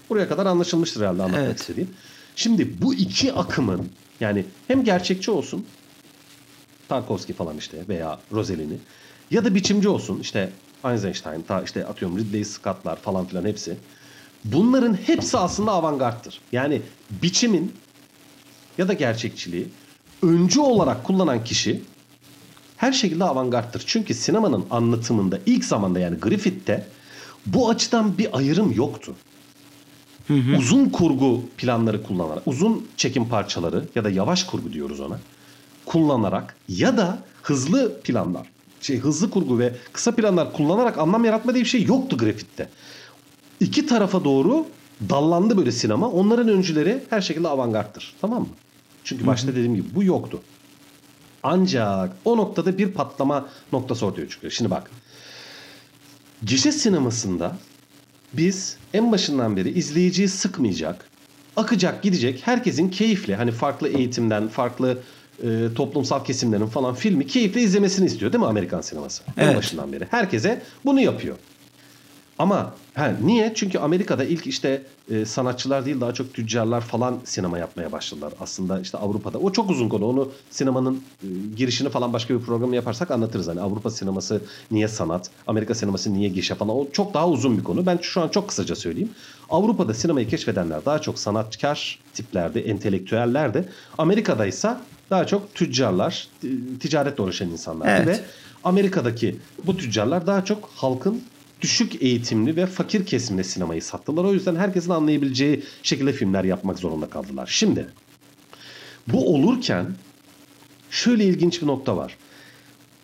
buraya 0.10 0.28
kadar 0.30 0.46
anlaşılmıştır 0.46 1.02
herhalde 1.02 1.24
anlatmak 1.24 1.46
evet. 1.46 1.60
istediğim. 1.60 1.90
Şimdi 2.36 2.82
bu 2.82 2.94
iki 2.94 3.34
akımın 3.34 3.90
yani 4.20 4.46
hem 4.68 4.84
gerçekçi 4.84 5.32
olsun 5.32 5.66
Tarkovski 6.90 7.34
falan 7.34 7.58
işte 7.58 7.88
veya 7.88 8.20
Rossellini 8.32 8.78
ya 9.32 9.46
da 9.46 9.56
biçimci 9.56 9.90
olsun 9.90 10.20
işte 10.20 10.50
Eisenstein 10.86 11.42
ta 11.42 11.62
işte 11.62 11.86
atıyorum 11.86 12.18
Ridley 12.18 12.46
Scott'lar 12.46 12.96
falan 12.96 13.26
filan 13.26 13.46
hepsi. 13.46 13.78
Bunların 14.44 14.94
hepsi 14.94 15.38
aslında 15.38 15.72
avantgardtır. 15.72 16.42
Yani 16.52 16.82
biçimin 17.22 17.74
ya 18.80 18.88
da 18.88 18.93
gerçekçiliği 18.93 19.67
öncü 20.21 20.59
olarak 20.59 21.03
kullanan 21.03 21.43
kişi 21.43 21.82
her 22.77 22.91
şekilde 22.91 23.23
avantgardtır. 23.23 23.84
Çünkü 23.86 24.13
sinemanın 24.13 24.65
anlatımında 24.71 25.39
ilk 25.45 25.65
zamanda 25.65 25.99
yani 25.99 26.17
Griffith'te 26.17 26.88
bu 27.45 27.69
açıdan 27.69 28.17
bir 28.17 28.38
ayrım 28.38 28.71
yoktu. 28.71 29.15
Hı 30.27 30.34
hı. 30.34 30.57
Uzun 30.57 30.89
kurgu 30.89 31.43
planları 31.57 32.03
kullanarak, 32.03 32.43
uzun 32.45 32.88
çekim 32.97 33.30
parçaları 33.30 33.86
ya 33.95 34.03
da 34.03 34.09
yavaş 34.09 34.43
kurgu 34.43 34.73
diyoruz 34.73 34.99
ona 34.99 35.19
kullanarak 35.86 36.55
ya 36.69 36.97
da 36.97 37.19
hızlı 37.41 38.01
planlar, 38.01 38.47
şey 38.82 38.97
hızlı 38.97 39.30
kurgu 39.30 39.59
ve 39.59 39.75
kısa 39.93 40.15
planlar 40.15 40.53
kullanarak 40.53 40.97
anlam 40.97 41.25
yaratma 41.25 41.53
diye 41.53 41.63
bir 41.63 41.69
şey 41.69 41.84
yoktu 41.84 42.17
Griffith'te. 42.17 42.69
İki 43.59 43.86
tarafa 43.86 44.23
doğru 44.23 44.65
dallandı 45.09 45.57
böyle 45.57 45.71
sinema. 45.71 46.09
Onların 46.09 46.47
öncüleri 46.47 47.03
her 47.09 47.21
şekilde 47.21 47.47
avantgardtır. 47.47 48.15
Tamam 48.21 48.41
mı? 48.41 48.47
Çünkü 49.04 49.28
başta 49.28 49.47
dediğim 49.47 49.76
gibi 49.76 49.88
bu 49.95 50.04
yoktu. 50.04 50.41
Ancak 51.43 52.16
o 52.26 52.38
noktada 52.38 52.78
bir 52.78 52.91
patlama 52.91 53.50
noktası 53.74 54.06
ortaya 54.06 54.30
çıkıyor. 54.30 54.52
Şimdi 54.52 54.72
bak. 54.72 54.91
Gişe 56.45 56.72
sinemasında 56.72 57.58
biz 58.34 58.78
en 58.93 59.12
başından 59.12 59.58
beri 59.58 59.70
izleyiciyi 59.70 60.28
sıkmayacak, 60.28 61.10
akacak 61.56 62.04
gidecek 62.04 62.47
herkesin 62.47 62.89
keyifle 62.89 63.36
hani 63.36 63.52
farklı 63.52 63.88
eğitimden, 63.88 64.47
farklı 64.47 65.00
e, 65.43 65.68
toplumsal 65.76 66.24
kesimlerin 66.24 66.66
falan 66.66 66.95
filmi 66.95 67.28
keyifle 67.28 67.62
izlemesini 67.62 68.06
istiyor 68.06 68.34
değil 68.34 68.39
mi 68.39 68.47
Amerikan 68.47 68.82
sineması? 68.82 69.24
Evet. 69.38 69.50
En 69.50 69.58
başından 69.58 69.93
beri. 69.93 70.08
Herkese 70.12 70.62
bunu 70.86 71.02
yapıyor. 71.02 71.36
Ama 72.40 72.74
he, 72.94 73.16
niye? 73.24 73.54
Çünkü 73.56 73.80
Amerika'da 73.80 74.24
ilk 74.24 74.48
işte 74.48 74.84
e, 75.12 75.26
sanatçılar 75.26 75.86
değil 75.86 76.02
daha 76.02 76.14
çok 76.14 76.34
tüccarlar 76.34 76.82
falan 76.82 77.20
sinema 77.24 77.58
yapmaya 77.58 77.92
başladılar. 77.92 78.34
Aslında 78.40 78.80
işte 78.80 78.98
Avrupa'da. 78.98 79.38
O 79.38 79.52
çok 79.52 79.70
uzun 79.70 79.90
konu. 79.90 80.06
Onu 80.06 80.32
sinemanın 80.50 81.04
e, 81.24 81.28
girişini 81.58 81.90
falan 81.90 82.14
başka 82.14 82.34
bir 82.34 82.40
program 82.40 82.74
yaparsak 82.74 83.12
anlatırız. 83.12 83.48
Hani 83.48 83.62
Avrupa 83.62 83.90
sineması 83.90 84.42
niye 84.72 84.88
sanat, 84.88 85.30
Amerika 85.48 85.76
sineması 85.76 86.14
niye 86.14 86.30
gişe 86.30 86.56
falan. 86.56 86.76
O 86.76 86.88
çok 86.92 87.14
daha 87.14 87.30
uzun 87.30 87.58
bir 87.58 87.64
konu. 87.64 87.86
Ben 87.86 88.00
şu 88.02 88.22
an 88.22 88.30
çok 88.30 88.48
kısaca 88.48 88.76
söyleyeyim. 88.76 89.12
Avrupa'da 89.50 89.94
sinemayı 89.94 90.28
keşfedenler 90.28 90.86
daha 90.86 91.00
çok 91.00 91.20
sanatkar 91.20 92.00
tiplerde, 92.14 92.62
entelektüellerde. 92.62 93.66
Amerika'da 93.98 94.46
ise 94.46 94.78
daha 95.10 95.28
çok 95.28 95.56
tüccarlar, 95.56 96.28
ticaretle 96.80 97.24
uğraşan 97.24 97.50
insanlar. 97.50 97.88
Evet. 97.88 98.08
Ve 98.08 98.20
Amerika'daki 98.64 99.36
bu 99.66 99.78
tüccarlar 99.78 100.28
daha 100.28 100.46
çok 100.46 100.70
halkın 100.76 101.22
düşük 101.62 102.01
eğitimli 102.01 102.55
ve 102.55 102.66
fakir 102.66 103.05
kesimde 103.05 103.43
sinemayı 103.43 103.82
sattılar. 103.82 104.24
O 104.24 104.34
yüzden 104.34 104.55
herkesin 104.55 104.91
anlayabileceği 104.91 105.64
şekilde 105.84 106.14
filmler 106.14 106.43
yapmak 106.43 106.80
zorunda 106.80 107.10
kaldılar. 107.10 107.49
Şimdi 107.51 107.88
bu 109.07 109.34
olurken 109.34 109.86
şöyle 110.89 111.26
ilginç 111.26 111.62
bir 111.62 111.68
nokta 111.68 111.97
var. 111.97 112.18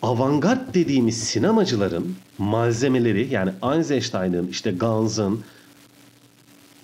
Avantgard 0.01 0.73
dediğimiz 0.73 1.17
sinemacıların 1.17 2.15
malzemeleri 2.37 3.27
yani 3.31 3.51
Eisenstein'ın, 3.75 4.47
işte 4.47 4.71
Guns'ın, 4.71 5.43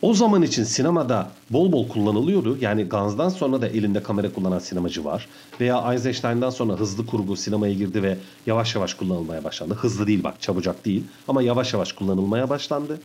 o 0.01 0.13
zaman 0.13 0.41
için 0.41 0.63
sinemada 0.63 1.31
bol 1.49 1.71
bol 1.71 1.89
kullanılıyordu. 1.89 2.57
Yani 2.61 2.83
Guns'dan 2.83 3.29
sonra 3.29 3.61
da 3.61 3.67
elinde 3.67 4.03
kamera 4.03 4.33
kullanan 4.33 4.59
sinemacı 4.59 5.05
var. 5.05 5.27
Veya 5.59 5.93
Eisenstein'dan 5.93 6.49
sonra 6.49 6.73
hızlı 6.73 7.05
kurgu 7.05 7.35
sinemaya 7.35 7.73
girdi 7.73 8.03
ve 8.03 8.17
yavaş 8.45 8.75
yavaş 8.75 8.93
kullanılmaya 8.93 9.43
başlandı. 9.43 9.73
Hızlı 9.73 10.07
değil 10.07 10.23
bak 10.23 10.41
çabucak 10.41 10.85
değil 10.85 11.03
ama 11.27 11.41
yavaş 11.41 11.73
yavaş 11.73 11.93
kullanılmaya 11.93 12.49
başlandı. 12.49 12.99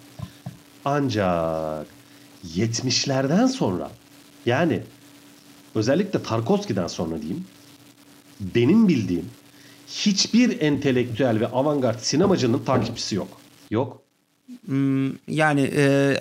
Ancak 0.85 1.87
70'lerden 2.55 3.47
sonra 3.47 3.91
yani 4.47 4.83
özellikle 5.75 6.23
Tarkovski'den 6.23 6.87
sonra 6.87 7.23
diyeyim 7.23 7.45
benim 8.41 8.89
bildiğim 8.89 9.31
hiçbir 9.89 10.61
entelektüel 10.61 11.41
ve 11.41 11.47
avantgard 11.47 11.99
sinemacının 11.99 12.59
takipçisi 12.59 13.15
yok. 13.15 13.29
Yok. 13.71 14.06
Hmm, 14.67 15.11
yani 15.29 15.71
e, 15.77 16.17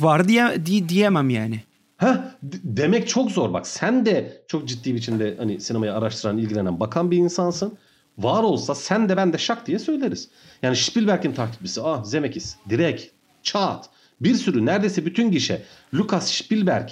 var 0.00 0.28
diye 0.28 0.66
di, 0.66 0.88
diyemem 0.88 1.30
yani. 1.30 1.60
Ha 1.96 2.34
demek 2.42 3.08
çok 3.08 3.30
zor 3.30 3.52
bak. 3.52 3.66
Sen 3.66 4.06
de 4.06 4.42
çok 4.48 4.68
ciddi 4.68 4.94
biçimde 4.94 5.34
hani 5.38 5.60
sinemayı 5.60 5.94
araştıran, 5.94 6.38
ilgilenen, 6.38 6.80
bakan 6.80 7.10
bir 7.10 7.16
insansın. 7.16 7.78
Var 8.18 8.42
olsa 8.42 8.74
sen 8.74 9.08
de 9.08 9.16
ben 9.16 9.32
de 9.32 9.38
şak 9.38 9.66
diye 9.66 9.78
söyleriz. 9.78 10.28
Yani 10.62 10.76
Spielberg'in 10.76 11.32
takipçisi, 11.32 11.80
ah 11.82 12.04
Zemeckis, 12.04 12.56
direkt, 12.68 13.04
çat. 13.42 13.90
Bir 14.20 14.34
sürü 14.34 14.66
neredeyse 14.66 15.06
bütün 15.06 15.30
gişe. 15.30 15.62
Lucas 15.94 16.32
Spielberg 16.32 16.88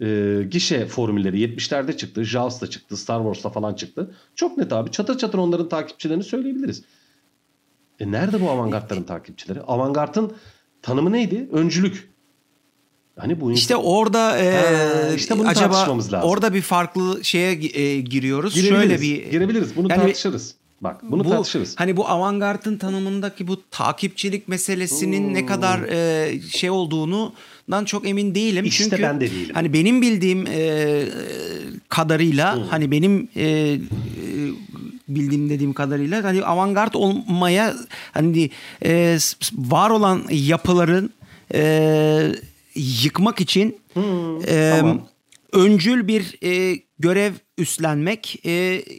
e, 0.00 0.42
gişe 0.50 0.86
formülleri 0.86 1.40
70'lerde 1.40 1.96
çıktı. 1.96 2.24
Jaws'ta 2.24 2.66
çıktı. 2.66 2.96
Star 2.96 3.18
Wars'ta 3.18 3.50
falan 3.50 3.74
çıktı. 3.74 4.14
Çok 4.34 4.58
net 4.58 4.72
abi. 4.72 4.90
Çatır 4.90 5.18
çatır 5.18 5.38
onların 5.38 5.68
takipçilerini 5.68 6.24
söyleyebiliriz. 6.24 6.82
E 8.00 8.10
nerede 8.10 8.40
bu 8.40 8.50
avantgardların 8.50 9.02
takipçileri? 9.02 9.60
Avantgardın 9.60 10.32
tanımı 10.82 11.12
neydi? 11.12 11.48
Öncülük. 11.52 12.08
Hani 13.18 13.40
bu 13.40 13.52
işte 13.52 13.76
orada 13.76 14.38
e, 14.38 14.52
ha, 14.52 15.14
işte 15.16 15.38
bunu 15.38 15.48
acaba 15.48 15.74
lazım. 15.74 16.20
orada 16.22 16.54
bir 16.54 16.62
farklı 16.62 17.24
şeye 17.24 17.52
e, 17.52 18.00
giriyoruz. 18.00 18.68
Şöyle 18.68 19.00
bir 19.00 19.30
girebiliriz. 19.30 19.76
Bunu 19.76 19.90
yani, 19.90 20.00
tartışırız. 20.00 20.54
Bak 20.80 21.00
bunu 21.02 21.24
bu, 21.24 21.30
tartışırız. 21.30 21.74
Hani 21.78 21.96
bu 21.96 22.08
avantgardın 22.08 22.78
tanımındaki 22.78 23.48
bu 23.48 23.62
takipçilik 23.70 24.48
meselesinin 24.48 25.26
hmm. 25.26 25.34
ne 25.34 25.46
kadar 25.46 25.82
e, 25.82 26.40
şey 26.40 26.70
olduğundan 26.70 27.84
çok 27.84 28.08
emin 28.08 28.34
değilim. 28.34 28.64
İşte 28.64 28.84
Çünkü 28.84 29.02
ben 29.02 29.20
de 29.20 29.30
değilim. 29.30 29.54
Hani 29.54 29.72
benim 29.72 30.02
bildiğim 30.02 30.46
e, 30.46 31.04
kadarıyla 31.88 32.56
hmm. 32.56 32.62
hani 32.62 32.90
benim 32.90 33.28
e, 33.36 33.78
bildiğim 35.08 35.50
dediğim 35.50 35.72
kadarıyla 35.72 36.24
hani 36.24 36.44
avantgard 36.44 36.94
olmaya 36.94 37.74
hani 38.12 38.50
e, 38.84 39.18
var 39.54 39.90
olan 39.90 40.22
yapıların 40.30 41.10
e, 41.54 42.32
yıkmak 42.74 43.40
için 43.40 43.80
hmm, 43.92 44.40
e, 44.48 44.76
tamam. 44.78 45.08
öncül 45.52 46.08
bir 46.08 46.36
e, 46.42 46.82
görev 46.98 47.32
üstlenmek 47.58 48.46
e, 48.46 48.50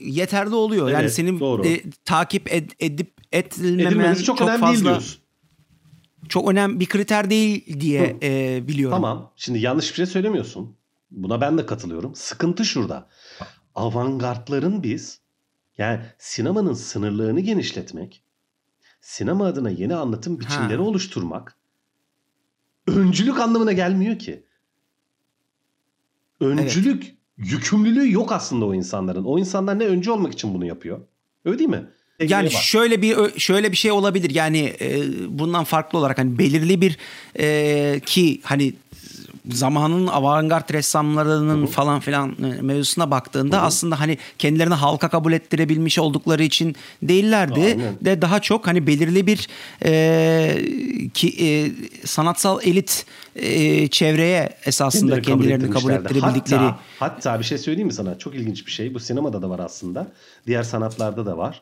yeterli 0.01 0.55
oluyor. 0.55 0.89
Evet, 0.89 0.99
yani 0.99 1.09
senin 1.09 1.39
doğru. 1.39 1.67
E, 1.67 1.81
takip 2.05 2.53
ed, 2.53 2.69
edip 2.79 3.11
etmemen 3.31 4.13
çok, 4.13 4.25
çok 4.25 4.41
önemli 4.41 4.59
fazla 4.59 4.99
değil 4.99 5.19
çok 6.29 6.51
önemli 6.51 6.79
bir 6.79 6.85
kriter 6.85 7.29
değil 7.29 7.79
diye 7.79 8.17
e, 8.23 8.67
biliyorum. 8.67 8.95
Tamam. 8.95 9.31
Şimdi 9.35 9.59
yanlış 9.59 9.89
bir 9.89 9.95
şey 9.95 10.05
söylemiyorsun. 10.05 10.75
Buna 11.11 11.41
ben 11.41 11.57
de 11.57 11.65
katılıyorum. 11.65 12.15
Sıkıntı 12.15 12.65
şurada. 12.65 13.07
Avantgardların 13.75 14.83
biz 14.83 15.19
yani 15.79 15.99
sinemanın 16.17 16.73
sınırlarını 16.73 17.39
genişletmek, 17.39 18.23
sinema 19.01 19.45
adına 19.45 19.69
yeni 19.69 19.95
anlatım 19.95 20.39
biçimleri 20.39 20.77
ha. 20.77 20.83
oluşturmak 20.83 21.55
öncülük 22.87 23.39
anlamına 23.39 23.71
gelmiyor 23.71 24.19
ki. 24.19 24.43
Öncülük 26.39 27.03
evet. 27.03 27.51
yükümlülüğü 27.51 28.11
yok 28.11 28.31
aslında 28.31 28.65
o 28.65 28.73
insanların. 28.73 29.23
O 29.23 29.39
insanlar 29.39 29.79
ne 29.79 29.85
öncü 29.85 30.11
olmak 30.11 30.33
için 30.33 30.53
bunu 30.53 30.65
yapıyor? 30.65 30.99
Öyle 31.45 31.59
değil 31.59 31.69
mi? 31.69 31.85
Yani 32.19 32.51
şöyle 32.51 33.01
bir 33.01 33.39
şöyle 33.39 33.71
bir 33.71 33.77
şey 33.77 33.91
olabilir. 33.91 34.29
Yani 34.29 34.73
e, 34.81 35.01
bundan 35.29 35.63
farklı 35.63 35.99
olarak 35.99 36.17
hani 36.17 36.39
belirli 36.39 36.81
bir 36.81 36.97
e, 37.39 37.99
ki 38.05 38.41
hani 38.43 38.73
zamanın 39.51 40.07
avantgard 40.07 40.69
ressamlarının 40.73 41.61
Hı-hı. 41.61 41.67
falan 41.67 41.99
filan 41.99 42.29
e, 42.29 42.61
mevzusuna 42.61 43.11
baktığında 43.11 43.57
Hı-hı. 43.57 43.65
aslında 43.65 43.99
hani 43.99 44.17
kendilerini 44.37 44.73
halka 44.73 45.09
kabul 45.09 45.33
ettirebilmiş 45.33 45.99
oldukları 45.99 46.43
için 46.43 46.75
değillerdi 47.03 47.61
Aynen. 47.61 47.97
de 48.01 48.21
daha 48.21 48.39
çok 48.39 48.67
hani 48.67 48.87
belirli 48.87 49.27
bir 49.27 49.47
e, 49.85 51.09
ki 51.13 51.35
e, 51.45 51.47
sanatsal 52.07 52.59
elit 52.63 53.05
e, 53.35 53.87
çevreye 53.87 54.49
esasında 54.65 55.21
Kendileri 55.21 55.25
kendilerini 55.25 55.73
kabul, 55.73 55.89
kabul 55.89 56.05
ettirebildikleri. 56.05 56.59
Hatta, 56.59 56.79
hatta 56.99 57.39
bir 57.39 57.45
şey 57.45 57.57
söyleyeyim 57.57 57.87
mi 57.87 57.93
sana? 57.93 58.17
Çok 58.17 58.35
ilginç 58.35 58.65
bir 58.65 58.71
şey. 58.71 58.93
Bu 58.93 58.99
sinemada 58.99 59.41
da 59.41 59.49
var 59.49 59.59
aslında. 59.59 60.07
Diğer 60.47 60.63
sanatlarda 60.63 61.25
da 61.25 61.37
var. 61.37 61.61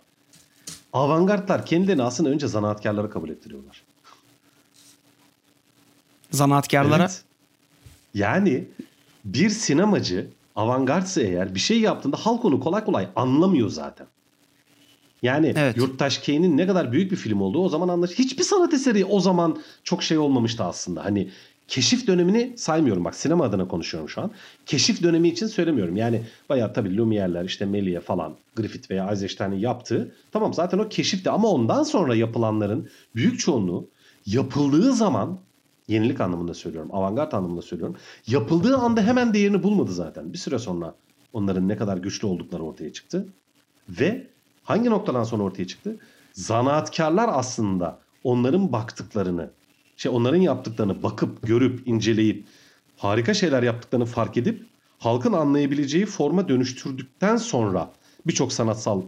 Avantgardlar 0.94 1.66
kendilerini 1.66 2.04
aslında 2.04 2.30
önce 2.30 2.48
zanaatkarları 2.48 3.10
kabul 3.10 3.30
ettiriyorlar. 3.30 3.84
Zanaatkarlara? 6.32 7.04
Evet. 7.04 7.27
Yani 8.18 8.68
bir 9.26 9.50
sinemacı 9.50 10.28
avantgardse 10.56 11.24
eğer 11.24 11.56
bir 11.56 11.60
şey 11.60 11.80
yaptığında 11.80 12.18
halk 12.18 12.46
onu 12.46 12.60
kolay 12.60 12.86
kolay 12.86 13.08
anlamıyor 13.16 13.70
zaten. 13.70 14.08
Yani 15.22 15.54
evet. 15.58 15.78
Yurttaş 15.78 16.18
Kane'in 16.18 16.58
ne 16.58 16.68
kadar 16.68 16.92
büyük 16.92 17.12
bir 17.12 17.16
film 17.16 17.42
olduğu 17.42 17.64
o 17.64 17.70
zaman 17.70 17.88
anlaş. 17.88 18.12
Hiçbir 18.12 18.44
sanat 18.44 18.74
eseri 18.74 19.06
o 19.06 19.20
zaman 19.20 19.58
çok 19.84 20.04
şey 20.04 20.18
olmamıştı 20.18 20.64
aslında. 20.64 21.06
Hani 21.06 21.30
keşif 21.68 22.08
dönemini 22.08 22.54
saymıyorum 22.58 23.06
bak 23.06 23.16
sinema 23.16 23.46
adına 23.46 23.68
konuşuyorum 23.68 24.10
şu 24.10 24.22
an. 24.22 24.32
Keşif 24.66 25.04
dönemi 25.04 25.28
için 25.28 25.48
söylemiyorum. 25.48 25.96
Yani 25.96 26.22
bayağı 26.50 26.74
tabii 26.74 26.98
Lumiere'ler 26.98 27.46
işte 27.46 27.66
Méliès 27.66 28.02
falan 28.02 28.36
Griffith 28.56 28.92
veya 28.92 29.10
Eisenstein'in 29.12 29.60
yaptığı 29.60 30.16
tamam 30.32 30.54
zaten 30.54 30.78
o 30.78 30.90
keşifti 30.90 31.30
ama 31.30 31.48
ondan 31.48 31.84
sonra 31.84 32.16
yapılanların 32.16 32.90
büyük 33.16 33.40
çoğunluğu 33.40 33.90
yapıldığı 34.26 34.94
zaman 34.94 35.40
Yenilik 35.88 36.22
anlamında 36.22 36.54
söylüyorum. 36.54 36.90
Avantgard 36.94 37.32
anlamında 37.32 37.62
söylüyorum. 37.62 37.96
Yapıldığı 38.28 38.78
anda 38.78 39.02
hemen 39.02 39.34
değerini 39.34 39.64
bulmadı 39.64 39.92
zaten. 39.92 40.34
Bir 40.34 40.38
süre 40.38 40.60
sonra 40.60 40.96
onların 41.34 41.68
ne 41.68 41.78
kadar 41.78 41.98
güçlü 41.98 42.28
oldukları 42.28 42.64
ortaya 42.64 42.94
çıktı. 42.94 43.28
Ve 43.90 44.28
hangi 44.64 44.90
noktadan 44.90 45.24
sonra 45.24 45.44
ortaya 45.44 45.68
çıktı? 45.68 45.98
Zanaatkarlar 46.34 47.30
aslında 47.32 48.00
onların 48.24 48.72
baktıklarını, 48.72 49.52
şey 49.98 50.12
onların 50.12 50.42
yaptıklarını 50.42 51.04
bakıp, 51.04 51.48
görüp, 51.48 51.88
inceleyip 51.88 52.46
harika 52.98 53.34
şeyler 53.34 53.64
yaptıklarını 53.64 54.06
fark 54.06 54.38
edip 54.38 54.66
halkın 55.00 55.34
anlayabileceği 55.34 56.06
forma 56.06 56.48
dönüştürdükten 56.48 57.38
sonra 57.38 57.92
birçok 58.28 58.54
sanatsal 58.54 59.02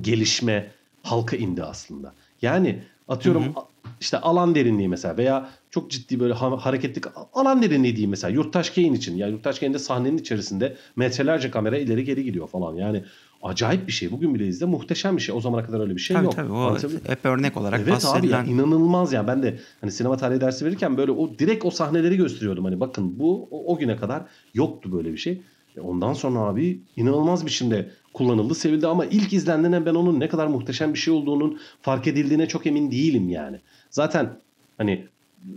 gelişme 0.00 0.70
halka 1.02 1.36
indi 1.36 1.64
aslında. 1.64 2.14
Yani 2.42 2.82
atıyorum 3.08 3.44
hı 3.44 3.48
hı. 3.48 3.64
İşte 4.00 4.18
alan 4.18 4.54
derinliği 4.54 4.88
mesela 4.88 5.16
veya 5.16 5.48
çok 5.70 5.90
ciddi 5.90 6.20
böyle 6.20 6.34
hareketli 6.34 7.00
alan 7.32 7.62
derinliği 7.62 7.92
diyeyim 7.92 8.10
mesela 8.10 8.34
Yurttaş 8.34 8.70
Kane 8.70 8.88
için. 8.88 9.16
Yani 9.16 9.32
Yurttaş 9.32 9.58
Kane'de 9.58 9.78
sahnenin 9.78 10.18
içerisinde 10.18 10.76
metrelerce 10.96 11.50
kamera 11.50 11.78
ileri 11.78 12.04
geri 12.04 12.24
gidiyor 12.24 12.48
falan. 12.48 12.74
Yani 12.74 13.04
acayip 13.42 13.86
bir 13.86 13.92
şey. 13.92 14.10
Bugün 14.10 14.34
bile 14.34 14.46
izle 14.46 14.66
muhteşem 14.66 15.16
bir 15.16 15.22
şey. 15.22 15.34
O 15.34 15.40
zamana 15.40 15.66
kadar 15.66 15.80
öyle 15.80 15.94
bir 15.96 16.00
şey 16.00 16.16
tabii, 16.16 16.24
yok. 16.24 16.36
Tabii 16.36 16.52
o 16.52 16.76
hep 17.06 17.24
örnek 17.24 17.56
olarak 17.56 17.80
evet 17.80 17.92
bahsedilen. 17.92 18.42
abi 18.42 18.50
ya, 18.50 18.54
inanılmaz 18.54 19.12
ya. 19.12 19.26
Ben 19.26 19.42
de 19.42 19.58
hani 19.80 19.92
sinema 19.92 20.16
tarihi 20.16 20.40
dersi 20.40 20.64
verirken 20.64 20.96
böyle 20.96 21.10
o 21.10 21.38
direkt 21.38 21.64
o 21.64 21.70
sahneleri 21.70 22.16
gösteriyordum. 22.16 22.64
Hani 22.64 22.80
bakın 22.80 23.18
bu 23.18 23.48
o, 23.50 23.74
o 23.74 23.78
güne 23.78 23.96
kadar 23.96 24.22
yoktu 24.54 24.92
böyle 24.92 25.12
bir 25.12 25.18
şey. 25.18 25.42
E 25.76 25.80
ondan 25.80 26.12
sonra 26.12 26.38
abi 26.38 26.80
inanılmaz 26.96 27.46
biçimde 27.46 27.90
kullanıldı, 28.12 28.54
sevildi 28.54 28.86
ama 28.86 29.04
ilk 29.04 29.32
izlendiğinde 29.32 29.86
ben 29.86 29.94
onun 29.94 30.20
ne 30.20 30.28
kadar 30.28 30.46
muhteşem 30.46 30.94
bir 30.94 30.98
şey 30.98 31.14
olduğunun 31.14 31.60
fark 31.82 32.06
edildiğine 32.06 32.48
çok 32.48 32.66
emin 32.66 32.90
değilim 32.90 33.28
yani. 33.28 33.60
Zaten 33.90 34.30
hani 34.78 35.06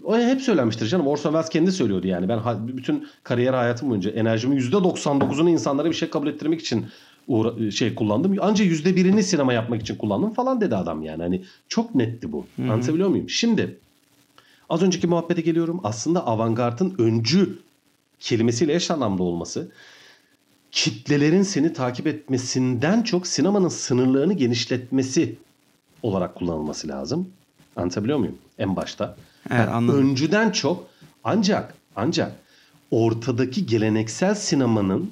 o 0.03 0.17
hep 0.17 0.41
söylenmiştir 0.41 0.87
canım. 0.87 1.07
Orson 1.07 1.29
Welles 1.29 1.49
kendi 1.49 1.71
söylüyordu 1.71 2.07
yani. 2.07 2.29
Ben 2.29 2.67
bütün 2.67 3.07
kariyer 3.23 3.53
hayatım 3.53 3.89
boyunca 3.89 4.11
enerjimin 4.11 4.59
%99'unu 4.59 5.49
insanlara 5.49 5.89
bir 5.89 5.95
şey 5.95 6.09
kabul 6.09 6.27
ettirmek 6.27 6.61
için 6.61 6.85
uğra- 7.27 7.71
şey 7.71 7.95
kullandım. 7.95 8.35
Anca 8.41 8.65
%1'ini 8.65 9.23
sinema 9.23 9.53
yapmak 9.53 9.81
için 9.81 9.95
kullandım 9.95 10.33
falan 10.33 10.61
dedi 10.61 10.75
adam 10.75 11.03
yani. 11.03 11.23
Hani 11.23 11.43
çok 11.67 11.95
netti 11.95 12.31
bu. 12.31 12.45
Hı-hı. 12.55 12.71
Anlatabiliyor 12.71 13.09
muyum? 13.09 13.29
Şimdi 13.29 13.77
az 14.69 14.81
önceki 14.81 15.07
muhabbete 15.07 15.41
geliyorum. 15.41 15.81
Aslında 15.83 16.27
avantgardın 16.27 16.95
öncü 16.97 17.59
kelimesiyle 18.19 18.75
eş 18.75 18.91
anlamda 18.91 19.23
olması 19.23 19.71
kitlelerin 20.71 21.43
seni 21.43 21.73
takip 21.73 22.07
etmesinden 22.07 23.01
çok 23.01 23.27
sinemanın 23.27 23.69
sınırlarını 23.69 24.33
genişletmesi 24.33 25.35
olarak 26.03 26.35
kullanılması 26.35 26.87
lazım. 26.87 27.29
Anlatabiliyor 27.75 28.17
muyum? 28.17 28.37
En 28.57 28.75
başta. 28.75 29.15
Evet, 29.51 29.69
anladım. 29.69 30.09
Öncüden 30.09 30.51
çok 30.51 30.87
ancak 31.23 31.73
ancak 31.95 32.35
ortadaki 32.91 33.65
geleneksel 33.65 34.35
sinemanın 34.35 35.11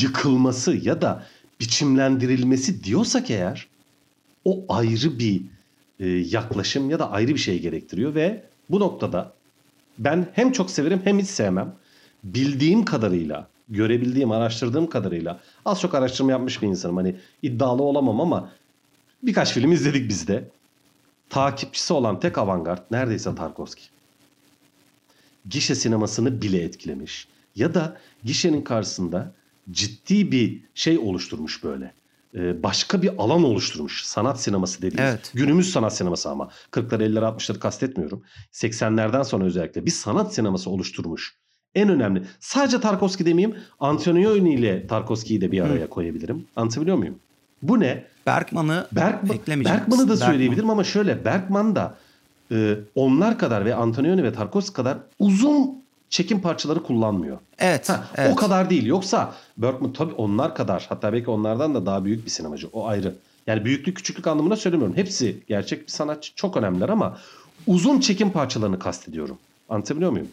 yıkılması 0.00 0.76
ya 0.76 1.02
da 1.02 1.26
biçimlendirilmesi 1.60 2.84
diyorsak 2.84 3.30
eğer 3.30 3.66
o 4.44 4.64
ayrı 4.68 5.18
bir 5.18 5.42
e, 6.00 6.06
yaklaşım 6.08 6.90
ya 6.90 6.98
da 6.98 7.10
ayrı 7.10 7.28
bir 7.28 7.38
şey 7.38 7.60
gerektiriyor 7.60 8.14
ve 8.14 8.42
bu 8.70 8.80
noktada 8.80 9.32
ben 9.98 10.26
hem 10.32 10.52
çok 10.52 10.70
severim 10.70 11.00
hem 11.04 11.18
hiç 11.18 11.28
sevmem. 11.28 11.74
Bildiğim 12.24 12.84
kadarıyla, 12.84 13.48
görebildiğim, 13.72 14.30
araştırdığım 14.30 14.86
kadarıyla 14.86 15.40
az 15.64 15.80
çok 15.80 15.94
araştırma 15.94 16.30
yapmış 16.30 16.62
bir 16.62 16.66
insanım. 16.66 16.96
Hani 16.96 17.16
iddialı 17.42 17.82
olamam 17.82 18.20
ama 18.20 18.50
birkaç 19.22 19.52
film 19.52 19.72
izledik 19.72 20.08
biz 20.08 20.28
de 20.28 20.48
takipçisi 21.30 21.92
olan 21.92 22.20
tek 22.20 22.38
avantgard 22.38 22.82
neredeyse 22.90 23.34
Tarkovski. 23.34 23.82
Gişe 25.48 25.74
sinemasını 25.74 26.42
bile 26.42 26.62
etkilemiş. 26.62 27.28
ya 27.56 27.74
da 27.74 27.96
gişenin 28.24 28.62
karşısında 28.62 29.32
ciddi 29.70 30.32
bir 30.32 30.60
şey 30.74 30.98
oluşturmuş 30.98 31.64
böyle. 31.64 31.92
Ee, 32.34 32.62
başka 32.62 33.02
bir 33.02 33.10
alan 33.18 33.44
oluşturmuş. 33.44 34.04
Sanat 34.04 34.40
sineması 34.40 34.82
dediğimiz. 34.82 35.00
Evet. 35.00 35.32
Günümüz 35.34 35.72
sanat 35.72 35.96
sineması 35.96 36.30
ama. 36.30 36.50
40'ları 36.70 37.02
50'leri 37.02 37.36
60'ları 37.36 37.58
kastetmiyorum. 37.58 38.22
80'lerden 38.52 39.22
sonra 39.22 39.44
özellikle 39.44 39.86
bir 39.86 39.90
sanat 39.90 40.34
sineması 40.34 40.70
oluşturmuş. 40.70 41.36
En 41.74 41.88
önemli. 41.88 42.22
Sadece 42.40 42.80
Tarkovski 42.80 43.26
demeyeyim. 43.26 43.56
Antonioni 43.80 44.54
ile 44.54 44.86
Tarkovski'yi 44.86 45.40
de 45.40 45.52
bir 45.52 45.60
araya 45.60 45.88
koyabilirim. 45.88 46.44
Anlatabiliyor 46.56 46.96
muyum? 46.96 47.14
Bu 47.62 47.80
ne? 47.80 48.04
Bergman'ı 48.26 48.86
Bergman, 48.92 49.36
eklemeyeceğim. 49.36 49.80
Bergman'ı 49.80 50.08
da 50.08 50.12
Bergman. 50.12 50.26
söyleyebilirim 50.26 50.70
ama 50.70 50.84
şöyle 50.84 51.24
Bergman 51.24 51.76
da 51.76 51.94
e, 52.52 52.74
onlar 52.94 53.38
kadar 53.38 53.64
ve 53.64 53.74
Antonioni 53.74 54.22
ve 54.24 54.32
Tarkovski 54.32 54.72
kadar 54.72 54.98
uzun 55.18 55.82
çekim 56.10 56.40
parçaları 56.40 56.82
kullanmıyor. 56.82 57.38
Evet, 57.58 57.88
Ha, 57.88 58.04
evet. 58.16 58.32
O 58.32 58.36
kadar 58.36 58.70
değil. 58.70 58.86
Yoksa 58.86 59.34
Bergman 59.56 59.92
tabii 59.92 60.12
onlar 60.14 60.54
kadar 60.54 60.86
hatta 60.88 61.12
belki 61.12 61.30
onlardan 61.30 61.74
da 61.74 61.86
daha 61.86 62.04
büyük 62.04 62.24
bir 62.24 62.30
sinemacı. 62.30 62.68
O 62.72 62.86
ayrı. 62.86 63.14
Yani 63.46 63.64
büyüklük 63.64 63.96
küçüklük 63.96 64.26
anlamına 64.26 64.56
söylemiyorum. 64.56 64.96
Hepsi 64.96 65.38
gerçek 65.48 65.82
bir 65.82 65.92
sanatçı. 65.92 66.34
Çok 66.34 66.56
önemliler 66.56 66.88
ama 66.88 67.18
uzun 67.66 68.00
çekim 68.00 68.30
parçalarını 68.30 68.78
kastediyorum. 68.78 69.38
Anlatabiliyor 69.68 70.10
muyum? 70.10 70.28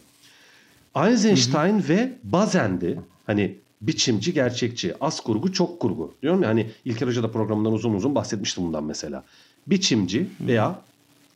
Eisenstein 1.07 1.83
ve 1.89 2.11
Bazen'di. 2.23 2.99
Hani 3.25 3.55
biçimci, 3.81 4.33
gerçekçi, 4.33 4.93
az 5.01 5.19
kurgu, 5.19 5.53
çok 5.53 5.79
kurgu. 5.79 6.13
Diyorum 6.21 6.43
ya 6.43 6.49
hani 6.49 6.69
İlker 6.85 7.07
Hoca 7.07 7.23
da 7.23 7.31
programından 7.31 7.73
uzun 7.73 7.93
uzun 7.93 8.15
bahsetmiştim 8.15 8.63
bundan 8.63 8.83
mesela. 8.83 9.23
Biçimci 9.67 10.27
veya 10.41 10.81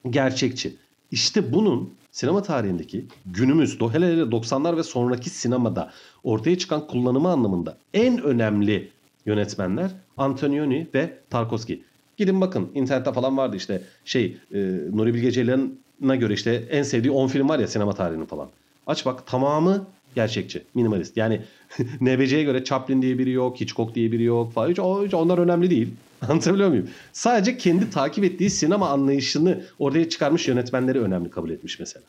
gerçekçi. 0.09 0.75
İşte 1.11 1.53
bunun 1.53 1.93
sinema 2.11 2.43
tarihindeki 2.43 3.05
günümüz, 3.25 3.81
hele 3.81 4.07
hele 4.07 4.21
90'lar 4.21 4.77
ve 4.77 4.83
sonraki 4.83 5.29
sinemada 5.29 5.91
ortaya 6.23 6.57
çıkan 6.57 6.87
kullanımı 6.87 7.29
anlamında 7.29 7.77
en 7.93 8.21
önemli 8.21 8.89
yönetmenler 9.25 9.91
Antonioni 10.17 10.87
ve 10.93 11.17
Tarkovski. 11.29 11.83
Gidin 12.17 12.41
bakın 12.41 12.69
internette 12.75 13.13
falan 13.13 13.37
vardı 13.37 13.55
işte 13.55 13.81
şey 14.05 14.37
e, 14.53 14.59
Nuri 14.91 15.13
Bilge 15.13 15.31
Ceylan'a 15.31 16.15
göre 16.15 16.33
işte 16.33 16.63
en 16.69 16.83
sevdiği 16.83 17.11
10 17.11 17.27
film 17.27 17.49
var 17.49 17.59
ya 17.59 17.67
sinema 17.67 17.93
tarihinin 17.93 18.25
falan. 18.25 18.49
Aç 18.87 19.05
bak 19.05 19.27
tamamı 19.27 19.85
gerçekçi, 20.15 20.63
minimalist. 20.75 21.17
Yani 21.17 21.41
NBC'ye 22.01 22.43
göre 22.43 22.63
Chaplin 22.63 23.01
diye 23.01 23.17
biri 23.17 23.31
yok, 23.31 23.61
Hitchcock 23.61 23.95
diye 23.95 24.11
biri 24.11 24.23
yok 24.23 24.53
falan. 24.53 24.69
Hiç, 24.69 24.77
hiç 25.07 25.13
onlar 25.13 25.37
önemli 25.37 25.69
değil. 25.69 25.89
Anlatabiliyor 26.21 26.69
muyum? 26.69 26.89
Sadece 27.13 27.57
kendi 27.57 27.89
takip 27.89 28.23
ettiği 28.23 28.49
sinema 28.49 28.89
anlayışını 28.89 29.63
ortaya 29.79 30.09
çıkarmış 30.09 30.47
yönetmenleri 30.47 31.01
önemli 31.01 31.29
kabul 31.29 31.49
etmiş 31.49 31.79
mesela. 31.79 32.05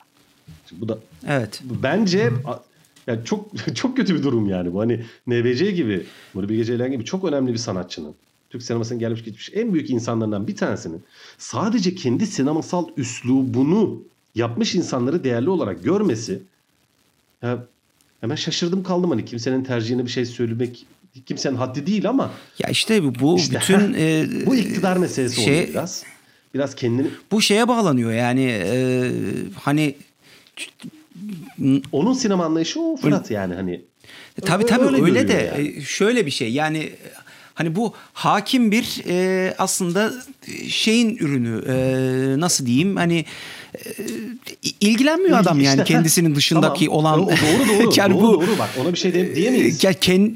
Şimdi 0.68 0.82
bu 0.82 0.88
da 0.88 0.98
Evet. 1.26 1.62
bence 1.82 2.30
yani 3.06 3.24
çok 3.24 3.50
çok 3.76 3.96
kötü 3.96 4.14
bir 4.14 4.22
durum 4.22 4.48
yani 4.48 4.72
bu. 4.72 4.80
Hani 4.80 5.04
NBC 5.26 5.70
gibi, 5.70 6.06
Nuri 6.34 6.48
Bilge 6.48 6.64
Ceylan 6.64 6.90
gibi 6.90 7.04
çok 7.04 7.24
önemli 7.24 7.52
bir 7.52 7.58
sanatçının 7.58 8.14
Türk 8.50 8.62
sinemasının 8.62 8.98
gelmiş 8.98 9.24
gitmiş 9.24 9.50
en 9.54 9.74
büyük 9.74 9.90
insanlarından 9.90 10.46
bir 10.46 10.56
tanesinin 10.56 11.02
sadece 11.38 11.94
kendi 11.94 12.26
sinemasal 12.26 12.86
üslubunu 12.96 14.02
yapmış 14.34 14.74
insanları 14.74 15.24
değerli 15.24 15.50
olarak 15.50 15.84
görmesi 15.84 16.42
ya 17.44 17.58
hemen 18.20 18.34
şaşırdım 18.36 18.82
kaldım 18.82 19.10
hani 19.10 19.24
kimsenin 19.24 19.64
tercihine 19.64 20.04
bir 20.04 20.10
şey 20.10 20.24
söylemek 20.26 20.86
kimsenin 21.26 21.56
haddi 21.56 21.86
değil 21.86 22.08
ama 22.08 22.30
Ya 22.58 22.68
işte 22.70 23.20
bu- 23.20 23.38
İşte, 23.38 23.60
bütün 23.60 23.94
e, 23.98 24.26
bu 24.46 24.56
iktidar 24.56 24.96
meselesi 24.96 25.42
şey- 25.42 25.54
oluyor 25.54 25.68
biraz. 25.68 26.04
Biraz 26.54 26.74
kendini 26.74 27.06
bu 27.30 27.42
şeye 27.42 27.68
bağlanıyor 27.68 28.12
yani 28.12 28.44
e, 28.64 29.10
hani 29.60 29.94
onun 31.92 32.12
sinema 32.14 32.44
anlayışı 32.44 32.80
o 32.80 32.96
Fırat 32.96 33.30
yani 33.30 33.54
hani. 33.54 33.80
tabii 34.44 34.64
Öyle- 34.64 34.76
tabii 34.76 34.84
öyle 34.84 35.02
öyle, 35.02 35.28
de 35.28 35.52
yani. 35.56 35.74
e, 35.78 35.80
şöyle 35.80 36.26
bir 36.26 36.30
şey 36.30 36.52
yani 36.52 36.92
hani 37.54 37.76
bu 37.76 37.94
hakim 38.12 38.70
bir 38.72 39.02
e, 39.08 39.54
aslında 39.58 40.12
şeyin 40.68 41.16
ürünü 41.16 41.64
e, 41.68 41.74
nasıl 42.40 42.66
diyeyim 42.66 42.96
hani 42.96 43.18
e, 43.18 43.24
ilgilenmiyor 44.80 45.38
adam 45.38 45.58
İşte, 45.60 45.70
yani 45.70 45.80
heh, 45.80 45.84
kendisinin 45.84 46.34
dışındaki 46.34 46.86
tamam. 46.86 46.98
olan 46.98 47.20
doğru 47.20 47.28
doğru. 47.68 47.92
yani 47.96 48.14
doğru, 48.14 48.22
bu 48.22 48.46
doğru 48.46 48.58
bak 48.58 48.70
ona 48.82 48.92
bir 48.92 48.98
şey 48.98 49.14
de, 49.14 49.36
diyemeyiz. 49.36 49.84
Ya 49.84 49.92
ken- 49.92 50.34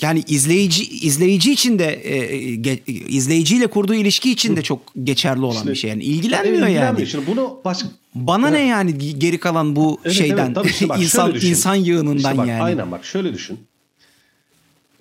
yani 0.00 0.22
izleyici 0.28 0.84
izleyici 0.84 1.52
için 1.52 1.78
de 1.78 1.92
e, 1.94 2.36
ge- 2.54 2.92
izleyiciyle 3.08 3.66
kurduğu 3.66 3.94
ilişki 3.94 4.30
için 4.30 4.56
de 4.56 4.62
çok 4.62 4.80
geçerli 5.04 5.40
olan 5.44 5.56
İşte- 5.56 5.70
bir 5.70 5.74
şey 5.74 5.90
yani 5.90 6.02
ilgilenmiyor 6.04 6.66
Evet, 6.66 6.76
yani. 6.76 7.06
Şimdi 7.06 7.26
bunu 7.26 7.60
başka 7.64 7.88
Bana 8.14 8.48
ne 8.48 8.66
yani 8.66 9.18
geri 9.18 9.38
kalan 9.38 9.76
bu 9.76 10.00
Evet, 10.04 10.16
şeyden 10.16 10.44
evet, 10.46 10.54
tabii 10.54 10.68
işte 10.68 10.88
bak 10.88 11.00
insan 11.02 11.34
düşün. 11.34 11.48
insan 11.48 11.74
yığınından 11.74 12.16
İşte 12.16 12.38
bak, 12.38 12.48
yani. 12.48 12.62
Aynen 12.62 12.90
bak 12.92 13.04
şöyle 13.04 13.34
düşün. 13.34 13.58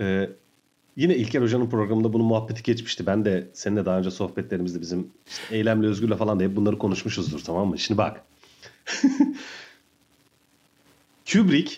Ee, 0.02 0.30
yine 0.96 1.16
İlker 1.16 1.42
Hoca'nın 1.42 1.70
programında 1.70 2.14
bunun 2.14 2.26
muhabbeti 2.26 2.64
geçmişti. 2.64 3.06
Ben 3.06 3.26
de 3.26 3.48
seninle 3.54 3.86
daha 3.86 3.98
önce 3.98 4.12
sohbetlerimizde 4.12 4.82
bizim 4.82 5.08
işte 5.28 5.56
Eylemli 5.56 5.88
Özgür'le 5.88 6.18
falan 6.18 6.40
da 6.40 6.44
hep 6.44 6.56
bunları 6.56 6.78
konuşmuşuzdur 6.78 7.40
tamam 7.40 7.68
mı? 7.68 7.80
Şimdi 7.80 7.98
bak. 7.98 8.22
Kubrick 11.32 11.78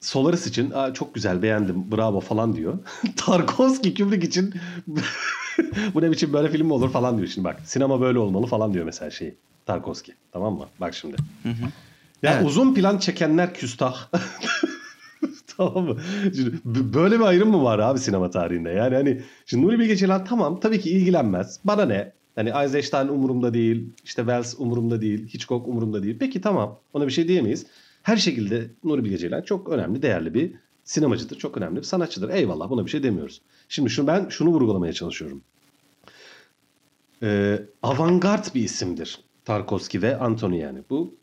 Solaris 0.00 0.46
için 0.46 0.70
Aa, 0.70 0.94
çok 0.94 1.14
güzel 1.14 1.42
beğendim 1.42 1.92
bravo 1.92 2.20
falan 2.20 2.56
diyor. 2.56 2.78
Tarkovski 3.16 3.94
Kubrick 3.94 4.26
için 4.26 4.54
bu 5.94 6.02
ne 6.02 6.10
biçim 6.10 6.32
böyle 6.32 6.50
film 6.50 6.66
mi 6.66 6.72
olur 6.72 6.90
falan 6.92 7.16
diyor 7.16 7.28
şimdi 7.28 7.44
bak. 7.44 7.60
Sinema 7.64 8.00
böyle 8.00 8.18
olmalı 8.18 8.46
falan 8.46 8.74
diyor 8.74 8.84
mesela 8.84 9.10
şey 9.10 9.34
Tarkovski. 9.66 10.14
Tamam 10.32 10.54
mı? 10.54 10.66
Bak 10.80 10.94
şimdi. 10.94 11.16
Ya 12.22 12.34
Evet. 12.34 12.46
uzun 12.46 12.74
plan 12.74 12.98
çekenler 12.98 13.54
küstah. 13.54 14.08
Tamam 15.58 15.84
mı? 15.84 15.96
Şimdi 16.34 16.94
böyle 16.94 17.18
bir 17.18 17.24
ayrım 17.24 17.50
mı 17.50 17.62
var 17.62 17.78
abi 17.78 17.98
sinema 17.98 18.30
tarihinde? 18.30 18.70
Yani 18.70 18.94
hani 18.94 19.22
şimdi 19.46 19.66
Nuri 19.66 19.78
Bilge 19.78 19.96
Ceylan 19.96 20.24
tamam 20.24 20.60
tabii 20.60 20.80
ki 20.80 20.90
ilgilenmez. 20.90 21.60
Bana 21.64 21.84
ne? 21.84 22.12
Hani 22.34 22.52
Eisenstein 22.62 23.08
umurumda 23.08 23.54
değil, 23.54 23.92
işte 24.04 24.22
Wells 24.22 24.54
umurumda 24.58 25.00
değil, 25.00 25.28
Hitchcock 25.28 25.68
umurumda 25.68 26.02
değil. 26.02 26.16
Peki 26.20 26.40
tamam 26.40 26.78
ona 26.92 27.06
bir 27.06 27.12
şey 27.12 27.28
diyemeyiz. 27.28 27.66
Her 28.02 28.16
şekilde 28.16 28.70
Nuri 28.84 29.04
Bilge 29.04 29.18
Ceylan 29.18 29.42
çok 29.42 29.68
önemli, 29.68 30.02
değerli 30.02 30.34
bir 30.34 30.52
sinemacıdır. 30.84 31.38
Çok 31.38 31.56
önemli 31.56 31.76
bir 31.76 31.82
sanatçıdır. 31.82 32.28
Eyvallah 32.28 32.70
buna 32.70 32.84
bir 32.86 32.90
şey 32.90 33.02
demiyoruz. 33.02 33.40
Şimdi 33.68 33.90
şunu 33.90 34.06
ben 34.06 34.28
şunu 34.28 34.50
vurgulamaya 34.50 34.92
çalışıyorum. 34.92 35.40
Ee, 37.22 37.62
avantgard 37.82 38.54
bir 38.54 38.62
isimdir 38.62 39.20
Tarkovski 39.44 40.02
ve 40.02 40.18
Antony 40.18 40.58
yani. 40.58 40.78
Bu, 40.90 41.14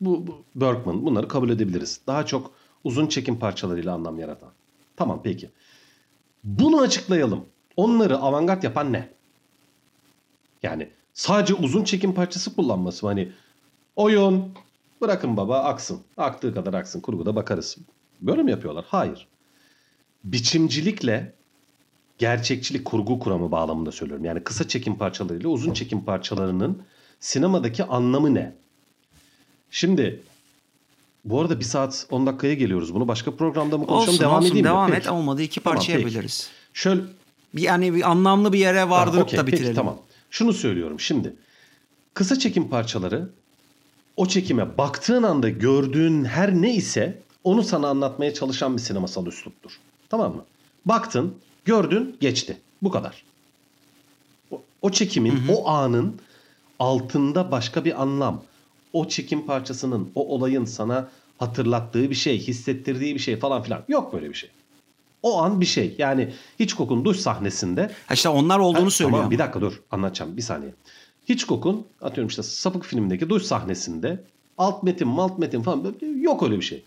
bu, 0.00 0.26
bu 0.26 0.42
Bergman 0.54 1.06
bunları 1.06 1.28
kabul 1.28 1.50
edebiliriz. 1.50 2.00
Daha 2.06 2.26
çok 2.26 2.52
uzun 2.84 3.06
çekim 3.06 3.38
parçalarıyla 3.38 3.94
anlam 3.94 4.18
yaratan. 4.18 4.50
Tamam 4.96 5.20
peki. 5.24 5.50
Bunu 6.44 6.80
açıklayalım. 6.80 7.46
Onları 7.76 8.18
avantgard 8.18 8.62
yapan 8.62 8.92
ne? 8.92 9.08
Yani 10.62 10.90
sadece 11.14 11.54
uzun 11.54 11.84
çekim 11.84 12.14
parçası 12.14 12.56
kullanması 12.56 13.06
mı? 13.06 13.10
Hani 13.10 13.32
oyun 13.96 14.52
bırakın 15.00 15.36
baba 15.36 15.58
aksın. 15.58 16.00
Aktığı 16.16 16.54
kadar 16.54 16.74
aksın. 16.74 17.00
Kurguda 17.00 17.36
bakarız. 17.36 17.76
Böyle 18.20 18.42
mi 18.42 18.50
yapıyorlar? 18.50 18.84
Hayır. 18.88 19.28
Biçimcilikle 20.24 21.32
gerçekçilik 22.18 22.84
kurgu 22.84 23.18
kuramı 23.18 23.50
bağlamında 23.50 23.92
söylüyorum. 23.92 24.24
Yani 24.24 24.44
kısa 24.44 24.68
çekim 24.68 24.98
parçalarıyla 24.98 25.48
uzun 25.48 25.72
çekim 25.72 26.04
parçalarının 26.04 26.82
sinemadaki 27.20 27.84
anlamı 27.84 28.34
ne? 28.34 28.54
Şimdi 29.70 30.22
bu 31.24 31.40
arada 31.40 31.58
bir 31.60 31.64
saat 31.64 32.06
10 32.10 32.26
dakikaya 32.26 32.54
geliyoruz. 32.54 32.94
Bunu 32.94 33.08
başka 33.08 33.36
programda 33.36 33.78
mı 33.78 33.86
konuşalım? 33.86 34.08
Olsun 34.08 34.20
devam 34.24 34.36
olsun 34.38 34.48
edeyim 34.48 34.64
mi? 34.66 34.68
devam 34.70 34.90
Peki. 34.90 35.00
et 35.00 35.08
olmadı 35.12 35.42
iki 35.42 35.60
Tamam, 35.60 35.76
parça 35.76 35.92
peki. 35.92 36.00
yapabiliriz. 36.02 36.50
Şöyle 36.74 37.02
Bir, 37.54 37.62
yani 37.62 37.94
bir 37.94 38.10
anlamlı 38.10 38.52
bir 38.52 38.58
yere 38.58 38.90
vardırıp 38.90 39.18
Ha, 39.20 39.22
okey, 39.22 39.38
da 39.38 39.44
peki, 39.44 39.52
bitirelim. 39.56 39.74
tamam. 39.76 39.98
Şunu 40.30 40.52
söylüyorum 40.52 41.00
şimdi. 41.00 41.34
Kısa 42.14 42.38
çekim 42.38 42.68
parçaları 42.68 43.28
o 44.16 44.26
çekime 44.26 44.78
baktığın 44.78 45.22
anda 45.22 45.48
gördüğün 45.48 46.24
her 46.24 46.54
ne 46.54 46.74
ise 46.74 47.18
onu 47.44 47.62
sana 47.62 47.88
anlatmaya 47.88 48.34
çalışan 48.34 48.76
bir 48.76 48.82
sinemasal 48.82 49.26
üsluptur. 49.26 49.78
Tamam 50.08 50.34
mı? 50.36 50.44
Baktın, 50.84 51.34
gördün, 51.64 52.16
geçti. 52.20 52.56
Bu 52.82 52.90
kadar. 52.90 53.22
O, 54.50 54.62
o 54.82 54.90
çekimin, 54.90 55.42
o 55.48 55.68
anın 55.68 56.16
altında 56.78 57.50
başka 57.50 57.84
bir 57.84 58.02
anlam. 58.02 58.42
O 58.92 59.08
çekim 59.08 59.46
parçasının, 59.46 60.10
o 60.14 60.28
olayın 60.28 60.64
sana 60.64 61.08
hatırlattığı 61.38 62.10
bir 62.10 62.14
şey, 62.14 62.38
hissettirdiği 62.38 63.14
bir 63.14 63.20
şey 63.20 63.36
falan 63.36 63.62
filan. 63.62 63.82
Yok 63.88 64.12
böyle 64.12 64.28
bir 64.28 64.34
şey. 64.34 64.50
O 65.22 65.42
an 65.42 65.60
bir 65.60 65.66
şey. 65.66 65.94
Yani 65.98 66.32
Hitchcock'un 66.60 67.04
duş 67.04 67.16
sahnesinde 67.16 67.90
Ha 68.06 68.14
işte 68.14 68.28
onlar 68.28 68.58
olduğunu 68.58 68.86
Ha, 68.86 68.90
söylüyor. 68.90 69.10
Tamam 69.12 69.24
ama. 69.24 69.30
bir 69.30 69.38
dakika 69.38 69.60
dur 69.60 69.80
anlatacağım 69.90 70.36
bir 70.36 70.42
saniye. 70.42 70.74
Atıyorum 72.02 72.28
işte 72.28 72.42
Sapık 72.42 72.84
filmindeki 72.84 73.28
duş 73.28 73.42
sahnesinde 73.42 74.24
alt 74.58 74.82
metin 74.82 75.08
malt 75.08 75.38
metin 75.38 75.62
falan 75.62 75.94
yok 76.20 76.42
öyle 76.42 76.56
bir 76.56 76.62
şey. 76.62 76.82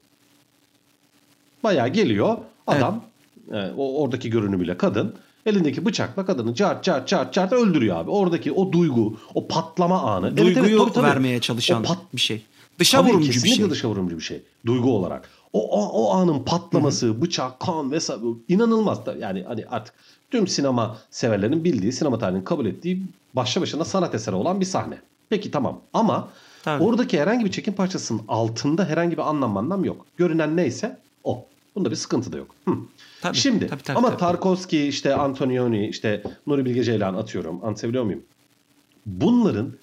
Bayağı 1.64 1.88
geliyor 1.90 2.38
adam 2.68 3.04
e, 3.52 3.72
o 3.78 4.02
oradaki 4.02 4.30
görünümüyle 4.30 4.78
kadın 4.78 5.16
elindeki 5.46 5.86
bıçakla 5.86 6.26
kadını 6.26 6.56
cart 6.56 6.84
cart 6.84 7.08
cart 7.08 7.34
cart 7.34 7.54
öldürüyor 7.54 7.98
abi. 7.98 8.10
Oradaki 8.12 8.52
o 8.52 8.72
duygu, 8.72 9.18
o 9.36 9.48
patlama 9.48 10.02
anı. 10.02 10.28
Evet, 10.28 10.40
evet, 10.40 10.56
Duyguyu 10.56 10.80
tabii, 10.80 10.94
tabii. 10.94 11.06
vermeye 11.08 11.42
çalışan 11.42 11.84
O 11.84 11.86
pat- 11.88 11.98
bir 12.14 12.22
şey. 12.22 12.42
Dışa 12.80 12.98
Tabii, 13.02 13.10
vurumcu 13.10 13.28
bir 13.28 13.34
kesinlikle 13.34 13.56
şey. 13.64 13.70
dışa 13.70 13.88
vurumcu 13.90 14.18
bir 14.18 14.22
şey. 14.24 14.42
Duygu 14.66 14.92
olarak. 14.98 15.30
O, 15.54 15.70
o, 15.70 15.90
o 16.04 16.14
anın 16.14 16.44
patlaması, 16.44 17.22
bıçak, 17.22 17.60
kan 17.60 17.92
vesaire 17.92 18.22
inanılmaz. 18.48 19.00
Yani 19.20 19.44
hani 19.48 19.66
artık 19.70 19.94
tüm 20.32 20.48
sinema 20.48 20.98
severlerin 21.12 21.64
bildiği, 21.64 21.92
sinema 21.92 22.20
tarihinin 22.20 22.44
kabul 22.44 22.66
ettiği 22.66 23.02
başlı 23.34 23.62
başına 23.62 23.86
sanat 23.86 24.16
eseri 24.16 24.36
olan 24.36 24.60
bir 24.60 24.66
sahne. 24.66 24.98
Peki 25.30 25.52
tamam 25.52 25.80
ama 25.94 26.28
Tabii. 26.64 26.84
oradaki 26.84 27.20
herhangi 27.22 27.46
bir 27.46 27.52
çekim 27.52 27.74
parçasının 27.74 28.22
altında 28.28 28.86
herhangi 28.86 29.12
bir 29.18 29.30
anlam 29.30 29.58
anlam 29.58 29.86
yok. 29.86 30.06
Görünen 30.18 30.58
neyse 30.58 30.98
o. 31.24 31.46
Bunda 31.76 31.92
bir 31.92 31.96
sıkıntı 31.96 32.34
da 32.34 32.38
yok. 32.38 32.56
Hı. 32.68 32.76
Tabii, 33.22 33.38
Şimdi 33.38 33.68
tabii, 33.68 33.84
tabii, 33.84 33.98
ama 33.98 34.10
tabii. 34.10 34.20
Tarkovski 34.20 34.88
işte 34.88 35.16
Antonioni 35.16 35.88
işte 35.88 36.24
Nuri 36.48 36.66
Bilge 36.66 36.84
Ceylan 36.84 37.14
atıyorum. 37.14 37.66
Anlatabiliyor 37.66 38.04
muyum? 38.04 38.24
Bunların 39.06 39.74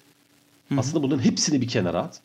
aslında 0.77 1.03
bunların 1.03 1.23
hepsini 1.23 1.61
bir 1.61 1.67
kenara 1.67 1.99
at. 1.99 2.21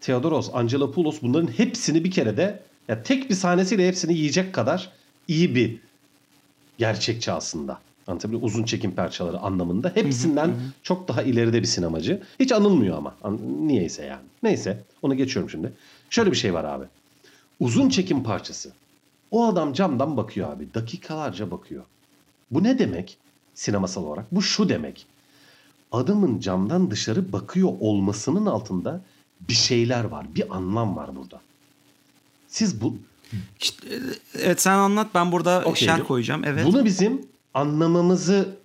Theodoros, 0.00 0.50
Angelopoulos 0.52 1.22
bunların 1.22 1.48
hepsini 1.58 2.04
bir 2.04 2.10
kere 2.10 2.36
de 2.36 2.62
ya 2.88 3.02
tek 3.02 3.30
bir 3.30 3.34
sahnesiyle 3.34 3.88
hepsini 3.88 4.14
yiyecek 4.14 4.52
kadar 4.54 4.90
iyi 5.28 5.54
bir 5.54 5.78
gerçekçi 6.78 7.32
aslında. 7.32 7.80
Anlatabiliyor? 8.06 8.42
Uzun 8.42 8.64
çekim 8.64 8.94
parçaları 8.94 9.38
anlamında. 9.38 9.92
Hepsinden 9.94 10.54
çok 10.82 11.08
daha 11.08 11.22
ileride 11.22 11.62
bir 11.62 11.66
sinemacı. 11.66 12.22
Hiç 12.40 12.52
anılmıyor 12.52 12.96
ama. 12.98 13.14
Niyeyse 13.60 14.04
yani. 14.04 14.22
Neyse 14.42 14.84
onu 15.02 15.14
geçiyorum 15.14 15.50
şimdi. 15.50 15.72
Şöyle 16.10 16.30
bir 16.30 16.36
şey 16.36 16.54
var 16.54 16.64
abi. 16.64 16.84
Uzun 17.60 17.88
çekim 17.88 18.22
parçası. 18.22 18.72
O 19.30 19.46
adam 19.46 19.72
camdan 19.72 20.16
bakıyor 20.16 20.52
abi. 20.52 20.74
Dakikalarca 20.74 21.50
bakıyor. 21.50 21.84
Bu 22.50 22.62
ne 22.62 22.78
demek? 22.78 23.18
Sinemasal 23.54 24.04
olarak. 24.04 24.34
Bu 24.34 24.42
şu 24.42 24.68
demek. 24.68 25.06
Adamın 25.92 26.40
camdan 26.40 26.90
dışarı 26.90 27.32
bakıyor 27.32 27.72
olmasının 27.80 28.46
altında 28.46 29.00
bir 29.48 29.54
şeyler 29.54 30.04
var. 30.04 30.26
Bir 30.34 30.56
anlam 30.56 30.96
var 30.96 31.16
burada. 31.16 31.40
Siz 32.48 32.80
bu 32.80 32.96
İşte, 33.60 33.88
evet 34.38 34.60
sen 34.60 34.72
anlat 34.72 35.06
ben 35.14 35.32
burada 35.32 35.62
Okey. 35.64 35.88
şerh 35.88 36.06
koyacağım. 36.06 36.44
Evet. 36.44 36.66
Bunu 36.66 36.84
bizim 36.84 37.26
anlamamızı 37.54 38.56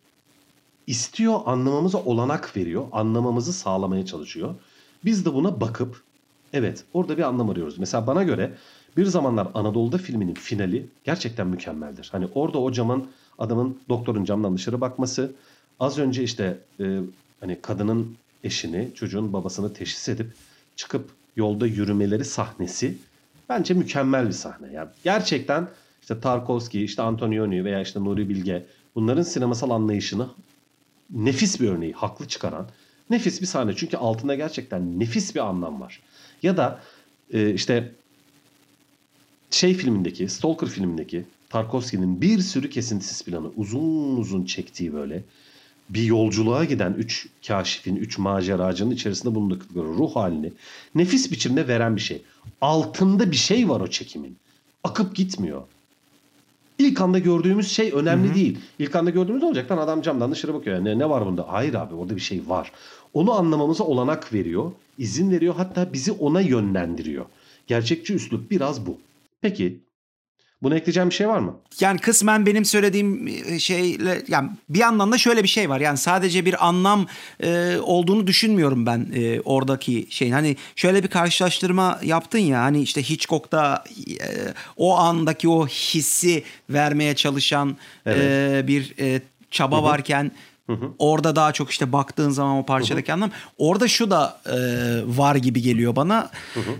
istiyor, 0.87 1.39
anlamamıza 1.45 1.97
olanak 1.97 2.57
veriyor, 2.57 2.87
anlamamızı 2.91 3.53
sağlamaya 3.53 4.05
çalışıyor. 4.05 4.55
Biz 5.05 5.25
de 5.25 5.33
buna 5.33 5.61
bakıp 5.61 6.03
evet 6.53 6.83
orada 6.93 7.17
bir 7.17 7.23
anlam 7.23 7.49
arıyoruz. 7.49 7.79
Mesela 7.79 8.07
bana 8.07 8.23
göre 8.23 8.57
bir 8.97 9.05
zamanlar 9.05 9.47
Anadolu'da 9.53 9.97
filminin 9.97 10.33
finali 10.33 10.85
gerçekten 11.03 11.47
mükemmeldir. 11.47 12.09
Hani 12.11 12.27
orada 12.35 12.57
o 12.57 12.71
camın 12.71 13.07
adamın 13.37 13.77
doktorun 13.89 14.25
camdan 14.25 14.57
dışarı 14.57 14.81
bakması, 14.81 15.31
az 15.79 15.97
önce 15.97 16.23
işte 16.23 16.57
e, 16.79 16.99
hani 17.39 17.61
kadının 17.61 18.15
eşini, 18.43 18.89
çocuğun 18.95 19.33
babasını 19.33 19.73
teşhis 19.73 20.09
edip 20.09 20.31
çıkıp 20.75 21.09
yolda 21.35 21.67
yürümeleri 21.67 22.25
sahnesi 22.25 22.97
bence 23.49 23.73
mükemmel 23.73 24.27
bir 24.27 24.33
sahne. 24.33 24.73
Yani 24.73 24.89
gerçekten 25.03 25.67
işte 26.01 26.19
Tarkovski, 26.19 26.83
işte 26.83 27.01
Antonioni 27.01 27.65
veya 27.65 27.81
işte 27.81 28.03
Nuri 28.03 28.29
Bilge 28.29 28.65
bunların 28.95 29.23
sinemasal 29.23 29.69
anlayışını 29.69 30.27
nefis 31.09 31.59
bir 31.59 31.69
örneği, 31.69 31.93
haklı 31.93 32.27
çıkaran 32.27 32.67
nefis 33.09 33.41
bir 33.41 33.45
sahne. 33.45 33.75
Çünkü 33.75 33.97
altında 33.97 34.35
gerçekten 34.35 34.99
nefis 34.99 35.35
bir 35.35 35.39
anlam 35.39 35.81
var. 35.81 35.99
Ya 36.43 36.57
da 36.57 36.79
e, 37.33 37.53
işte 37.53 37.91
şey 39.55 39.73
filmindeki, 39.73 40.29
Stalker 40.29 40.69
filmindeki 40.69 41.23
Tarkovski'nin 41.49 42.21
bir 42.21 42.39
sürü 42.39 42.69
kesintisiz 42.69 43.23
planı 43.23 43.47
uzun 43.57 44.17
uzun 44.17 44.45
çektiği 44.45 44.93
böyle 44.93 45.23
bir 45.89 46.03
yolculuğa 46.03 46.65
giden 46.65 46.93
üç 46.93 47.27
kaşifin, 47.47 47.95
üç 47.95 48.17
maceracının 48.17 48.91
içerisinde 48.91 49.35
bulundukları 49.35 49.87
ruh 49.87 50.15
halini 50.15 50.51
nefis 50.95 51.31
biçimde 51.31 51.67
veren 51.67 51.95
bir 51.95 52.01
şey. 52.01 52.21
Altında 52.61 53.31
bir 53.31 53.35
şey 53.35 53.69
var 53.69 53.81
o 53.81 53.87
çekimin. 53.87 54.37
Akıp 54.83 55.15
gitmiyor. 55.15 55.61
İlk 56.79 57.01
anda 57.01 57.19
gördüğümüz 57.19 57.71
şey 57.71 57.91
önemli 57.93 58.35
değil. 58.35 58.57
İlk 58.79 58.95
anda 58.95 59.09
gördüğümüz 59.09 59.43
olacak 59.43 59.71
lan 59.71 59.77
adam 59.77 60.01
camdan 60.01 60.31
dışarı 60.31 60.53
bakıyor. 60.53 60.75
Yani 60.75 60.85
ne, 60.85 60.99
ne 60.99 61.09
var 61.09 61.25
bunda? 61.25 61.45
Hayır 61.47 61.73
abi 61.73 61.95
orada 61.95 62.15
bir 62.15 62.21
şey 62.21 62.41
var. 62.47 62.71
Onu 63.13 63.33
anlamamıza 63.33 63.83
olanak 63.83 64.33
veriyor, 64.33 64.71
izin 64.97 65.31
veriyor 65.31 65.53
hatta 65.57 65.93
bizi 65.93 66.11
ona 66.11 66.41
yönlendiriyor. 66.41 67.25
Gerçekçi 67.67 68.13
üslup 68.13 68.51
biraz 68.51 68.85
bu. 68.85 68.97
Peki 69.41 69.83
buna 70.63 70.75
ekleyeceğim 70.75 71.09
bir 71.09 71.15
şey 71.15 71.27
var 71.27 71.39
mı? 71.39 71.59
Yani 71.79 71.99
kısmen 71.99 72.45
benim 72.45 72.65
söylediğim 72.65 73.27
e, 73.27 73.59
şeyle 73.59 74.23
yani 74.27 74.49
bir 74.69 74.79
yandan 74.79 75.11
da 75.11 75.17
şöyle 75.17 75.43
bir 75.43 75.47
şey 75.47 75.69
var. 75.69 75.79
Yani 75.79 75.97
sadece 75.97 76.45
bir 76.45 76.67
anlam 76.67 77.07
e, 77.43 77.77
olduğunu 77.81 78.27
düşünmüyorum 78.27 78.85
ben 78.85 79.07
e, 79.15 79.41
oradaki 79.41 80.07
şeyin. 80.09 80.31
Hani 80.31 80.55
şöyle 80.75 81.03
bir 81.03 81.07
karşılaştırma 81.07 81.99
yaptın 82.03 82.39
ya 82.39 82.61
hani 82.61 82.81
işte 82.81 83.03
Hitchcock'ta 83.09 83.83
e, 84.07 84.15
o 84.77 84.97
andaki 84.97 85.49
o 85.49 85.67
hissi 85.67 86.43
vermeye 86.69 87.15
çalışan 87.15 87.77
e, 88.07 88.63
bir 88.67 88.93
e, 88.99 89.21
çaba 89.51 89.83
varken 89.83 90.31
Orada 90.99 91.35
daha 91.35 91.51
çok 91.51 91.71
işte 91.71 91.91
baktığın 91.91 92.29
zaman 92.29 92.57
o 92.57 92.65
parçadaki 92.65 93.13
anlam. 93.13 93.31
Orada 93.57 93.87
şu 93.87 94.11
da 94.11 94.41
e, 94.45 94.57
var 95.17 95.35
gibi 95.35 95.61
geliyor 95.61 95.95
bana. 95.95 96.29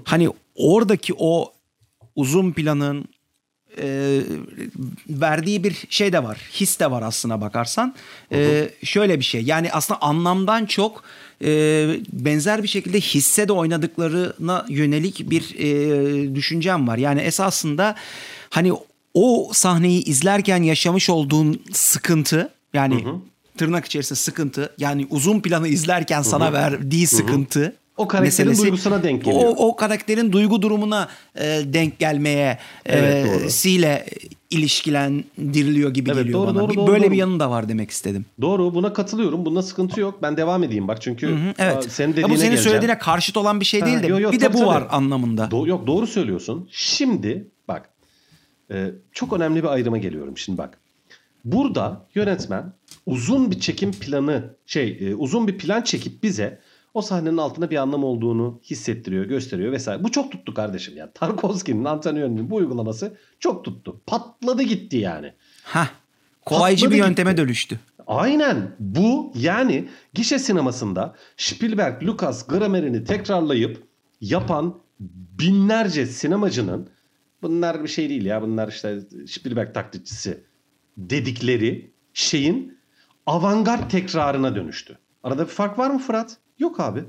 Hani 0.04 0.30
oradaki 0.56 1.14
o 1.18 1.54
uzun 2.16 2.52
planın 2.52 3.06
e, 3.78 4.20
verdiği 5.10 5.64
bir 5.64 5.86
şey 5.90 6.14
de 6.14 6.24
var. 6.24 6.38
His 6.54 6.80
de 6.80 6.92
var 6.92 7.02
aslına 7.02 7.42
bakarsan. 7.42 7.96
E, 8.32 8.70
şöyle 8.84 9.20
bir 9.20 9.26
şey. 9.26 9.42
Yani 9.42 9.72
aslında 9.72 10.02
anlamdan 10.02 10.66
çok 10.66 11.04
e, 11.44 11.50
benzer 12.14 12.64
bir 12.64 12.68
şekilde 12.68 13.02
hisse 13.02 13.48
de 13.48 13.54
oynadıklarına 13.54 14.66
yönelik 14.70 15.30
bir 15.30 15.56
e, 15.58 16.36
düşüncem 16.36 16.88
var. 16.88 16.98
Yani 16.98 17.22
esasında 17.22 17.96
hani 18.50 18.74
o 19.14 19.50
sahneyi 19.54 20.04
izlerken 20.04 20.64
yaşamış 20.64 21.10
olduğun 21.10 21.62
sıkıntı 21.72 22.50
yani 22.74 23.06
tırnak 23.58 23.86
içerisinde 23.86 24.20
sıkıntı 24.20 24.74
yani 24.78 25.08
uzun 25.10 25.40
planı 25.40 25.68
izlerken 25.68 26.22
sana 26.22 26.54
verdiği 26.54 27.08
sıkıntı 27.08 27.76
O 27.98 28.08
karakterin 28.08 28.28
meselesi, 28.50 28.62
duygusuna 28.64 29.04
denk 29.04 29.26
geliyor. 29.26 29.44
O, 29.58 29.68
o 29.68 29.76
karakterin 29.76 30.32
duygu 30.32 30.62
durumuna 30.62 31.08
e, 31.36 31.42
denk 31.66 32.00
gelmeye 32.00 32.58
Evet, 32.86 33.44
e, 33.46 33.50
siyle 33.50 34.06
ilişkilendiriliyor 34.50 35.94
gibi 35.94 36.10
Evet, 36.10 36.24
geliyor 36.24 36.40
doğru, 36.40 36.48
bana. 36.48 36.60
doğru, 36.60 36.72
bir 36.72 36.76
doğru, 36.78 36.88
böyle 36.88 37.04
doğru. 37.04 37.12
bir 37.12 37.18
yanı 37.18 37.40
da 37.40 37.50
var 37.52 37.70
demek 37.70 37.92
istedim. 37.92 38.26
Doğru 38.42 38.76
buna 38.76 38.94
katılıyorum. 38.94 39.46
Bunda 39.46 39.62
sıkıntı 39.62 40.00
yok. 40.00 40.20
Ben 40.22 40.38
devam 40.38 40.64
edeyim 40.64 40.88
bak 40.88 41.02
çünkü 41.02 41.28
Hı, 41.28 41.34
aa, 41.50 41.54
Evet. 41.58 41.92
senin 41.92 42.10
Ya 42.10 42.14
dediğine 42.14 42.30
bu 42.34 42.38
senin 42.38 42.50
geleceğim. 42.50 42.64
söylediğine 42.64 42.98
karşıt 42.98 43.38
olan 43.38 43.60
bir 43.60 43.66
şey 43.66 43.80
Ha, 43.80 43.86
değil 43.86 44.04
de 44.04 44.08
yok, 44.08 44.22
yok, 44.22 44.34
bir 44.34 44.40
de 44.40 44.46
tabii, 44.46 44.54
bu 44.54 44.58
tabii. 44.60 44.68
var 44.68 44.88
anlamında. 44.90 45.44
Do- 45.46 45.68
yok 45.70 45.88
doğru 45.88 46.08
söylüyorsun. 46.08 46.70
Şimdi 46.72 47.48
bak 47.68 47.90
e, 48.72 48.92
çok 49.12 49.34
önemli 49.34 49.64
bir 49.64 49.68
ayrıma 49.68 49.98
geliyorum. 49.98 50.38
Şimdi 50.38 50.58
bak 50.58 50.78
burada 51.46 52.06
yönetmen 52.16 52.74
uzun 53.06 53.52
bir 53.52 53.60
çekim 53.60 53.92
planı 53.92 54.56
şey 54.66 54.98
e, 55.02 55.16
uzun 55.16 55.48
bir 55.48 55.58
plan 55.58 55.82
çekip 55.82 56.24
bize 56.24 56.60
o 56.94 57.02
sahnenin 57.02 57.38
altında 57.38 57.70
bir 57.70 57.76
anlam 57.76 58.04
olduğunu 58.04 58.62
hissettiriyor, 58.64 59.26
gösteriyor 59.26 59.72
vesaire. 59.72 60.04
Bu 60.04 60.12
çok 60.12 60.32
tuttu 60.32 60.54
kardeşim 60.54 60.98
ya. 60.98 61.12
Tarkovski'nin, 61.12 61.86
Antonioni'nin 61.86 62.50
bu 62.50 62.56
uygulaması 62.56 63.18
çok 63.40 63.66
tuttu. 63.66 64.02
Patladı 64.08 64.64
gitti 64.64 64.98
yani. 64.98 65.34
Hah. 65.64 65.90
Kolaycı 66.46 66.86
Patladı 66.86 66.94
bir 66.94 67.08
yönteme 67.08 67.32
gitti. 67.32 67.44
dönüştü. 67.44 67.80
Aynen 68.08 68.76
bu 68.80 69.32
yani 69.36 69.90
gişe 70.14 70.40
sinemasında 70.40 71.16
Spielberg, 71.38 72.04
Lucas 72.04 72.48
gramerini 72.48 73.04
tekrarlayıp 73.04 73.84
yapan 74.22 74.82
binlerce 75.40 76.06
sinemacının 76.06 76.90
bunlar 77.42 77.84
bir 77.84 77.88
şey 77.88 78.10
değil 78.10 78.26
ya 78.26 78.42
bunlar 78.42 78.68
işte 78.68 79.00
Spielberg 79.28 79.74
taklitçisi 79.74 80.44
dedikleri 80.98 81.94
şeyin 82.14 82.78
avantgard 83.26 83.90
tekrarına 83.90 84.56
dönüştü. 84.56 84.98
Arada 85.24 85.44
bir 85.44 85.52
fark 85.52 85.80
var 85.80 85.90
mı 85.90 86.00
Fırat? 86.00 86.38
Yok 86.62 86.80
abi. 86.80 87.04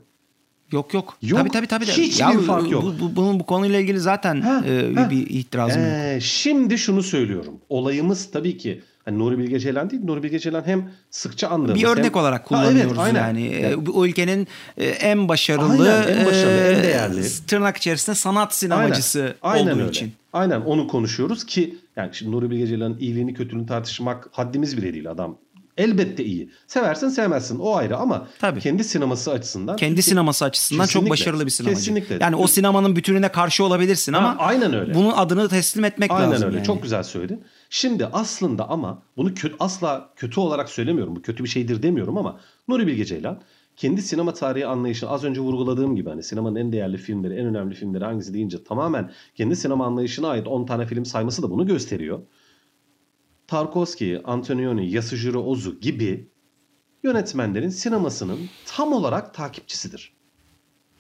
Yok 0.73 0.95
yok. 0.95 1.17
Yok, 1.23 1.39
Tabii 1.39 1.51
tabii 1.51 1.67
tabii. 1.67 1.85
hiçbir 1.85 2.35
bu- 2.39 2.43
fark 2.43 2.71
yok. 2.71 2.83
Bu, 2.85 3.01
bu- 3.01 3.17
bunun 3.17 3.41
bu 3.41 3.47
konuyla 3.47 3.81
ilgili 3.81 4.01
zaten 4.01 4.41
Ha, 4.41 4.65
e, 4.67 4.95
ha. 4.95 5.11
bir 5.11 5.27
itirazım 5.31 5.83
yok. 5.83 5.91
Ee, 5.93 6.19
şimdi 6.23 6.79
şunu 6.79 7.03
söylüyorum. 7.03 7.55
Olayımız 7.69 8.31
tabii 8.31 8.57
ki 8.59 8.83
hani 9.05 9.19
Nuri 9.19 9.39
Bilge 9.39 9.59
Ceylan 9.59 9.91
değil. 9.91 10.03
Nuri 10.05 10.23
Bilge 10.23 10.39
Ceylan 10.39 10.63
hem 10.67 10.91
sıkça 11.11 11.49
andığımız 11.49 11.83
Bir 11.83 11.87
örnek 11.87 12.05
hem- 12.05 12.21
olarak 12.23 12.41
Ha, 12.41 12.45
kullanıyoruz 12.45 12.93
evet, 12.93 12.99
aynen. 12.99 13.21
yani. 13.21 13.47
E, 13.47 13.61
Yani- 13.61 13.87
Bu 13.87 14.07
ülkenin 14.07 14.49
e, 14.77 14.87
en 14.87 15.29
başarılı, 15.29 15.95
Aynen, 15.95 16.19
en 16.19 16.27
başarılı, 16.27 16.53
e, 16.61 16.73
en 16.73 16.83
değerli. 16.83 17.23
tırnak 17.47 17.77
içerisinde 17.77 18.17
sanat 18.17 18.55
sinemacısı 18.55 19.37
Aynen 19.43 19.71
olduğu 19.73 19.81
öyle. 19.81 19.89
için. 19.91 20.13
Aynen 20.33 20.61
onu 20.61 20.89
konuşuyoruz 20.89 21.47
ki 21.47 21.75
yani 21.97 22.11
şimdi 22.13 22.33
Nuri 22.33 22.51
Bilge 22.51 22.67
Ceylan'ın 22.67 22.99
iyiliğini 22.99 23.35
kötülüğünü 23.35 23.67
tartışmak 23.67 24.29
haddimiz 24.33 24.77
bile 24.77 24.93
değil 24.95 25.11
adam. 25.11 25.37
Elbette 25.77 26.25
iyi. 26.25 26.51
Seversin 26.67 27.09
sevmezsin 27.09 27.59
o 27.59 27.75
ayrı 27.77 27.97
ama 27.97 28.29
Tabii. 28.39 28.61
kendi 28.61 28.85
sineması 28.85 29.31
açısından. 29.33 29.77
Kendi 29.77 30.03
sineması 30.03 30.45
açısından 30.45 30.87
çok 30.87 31.11
başarılı 31.11 31.47
bir 31.47 31.51
sinemacı. 31.51 31.77
kesinlikle. 31.79 32.19
Yani 32.21 32.37
o 32.37 32.47
sinemanın 32.47 32.97
bütününe 32.97 33.29
karşı 33.29 33.65
olabilirsin 33.65 34.13
Ha, 34.13 34.19
ama 34.19 34.37
aynen 34.39 34.75
öyle. 34.75 34.95
bunun 34.95 35.11
adını 35.13 35.49
teslim 35.49 35.85
etmek 35.85 36.11
Aynen 36.11 36.31
lazım. 36.31 36.47
öyle. 36.47 36.57
yani. 36.57 36.67
Çok 36.67 36.83
güzel 36.83 37.03
söyledin. 37.03 37.45
Şimdi 37.71 38.07
aslında 38.07 38.69
ama 38.69 39.03
bunu 39.17 39.35
kötü, 39.35 39.57
asla 39.61 40.11
kötü 40.17 40.41
olarak 40.41 40.69
söylemiyorum. 40.71 41.17
Bu 41.17 41.23
kötü 41.23 41.45
bir 41.45 41.49
şeydir 41.49 41.83
demiyorum 41.83 42.19
ama 42.19 42.41
Nuri 42.69 42.87
Bilge 42.87 43.05
Ceylan 43.05 43.41
kendi 43.77 44.03
sinema 44.03 44.35
tarihi 44.35 44.67
anlayışı 44.67 45.09
az 45.09 45.25
önce 45.25 45.41
vurguladığım 45.41 45.97
gibi 45.97 46.09
hani 46.09 46.23
sinemanın 46.23 46.57
en 46.57 46.73
değerli 46.73 46.97
filmleri, 46.97 47.35
en 47.35 47.47
önemli 47.47 47.75
filmleri 47.75 48.05
hangisi 48.05 48.35
deyince 48.35 48.65
tamamen 48.65 49.11
kendi 49.35 49.57
sinema 49.57 49.87
anlayışına 49.87 50.29
ait 50.29 50.47
10 50.49 50.67
tane 50.67 50.87
film 50.87 51.05
sayması 51.05 51.43
da 51.43 51.51
bunu 51.51 51.67
gösteriyor. 51.67 52.21
Tarkovski, 53.53 54.21
Antonioni, 54.25 54.91
Yasujiro 54.91 55.41
Ozu 55.41 55.81
gibi 55.81 56.29
yönetmenlerin 57.03 57.69
sinemasının 57.69 58.39
tam 58.67 58.93
olarak 58.93 59.35
takipçisidir. 59.35 60.13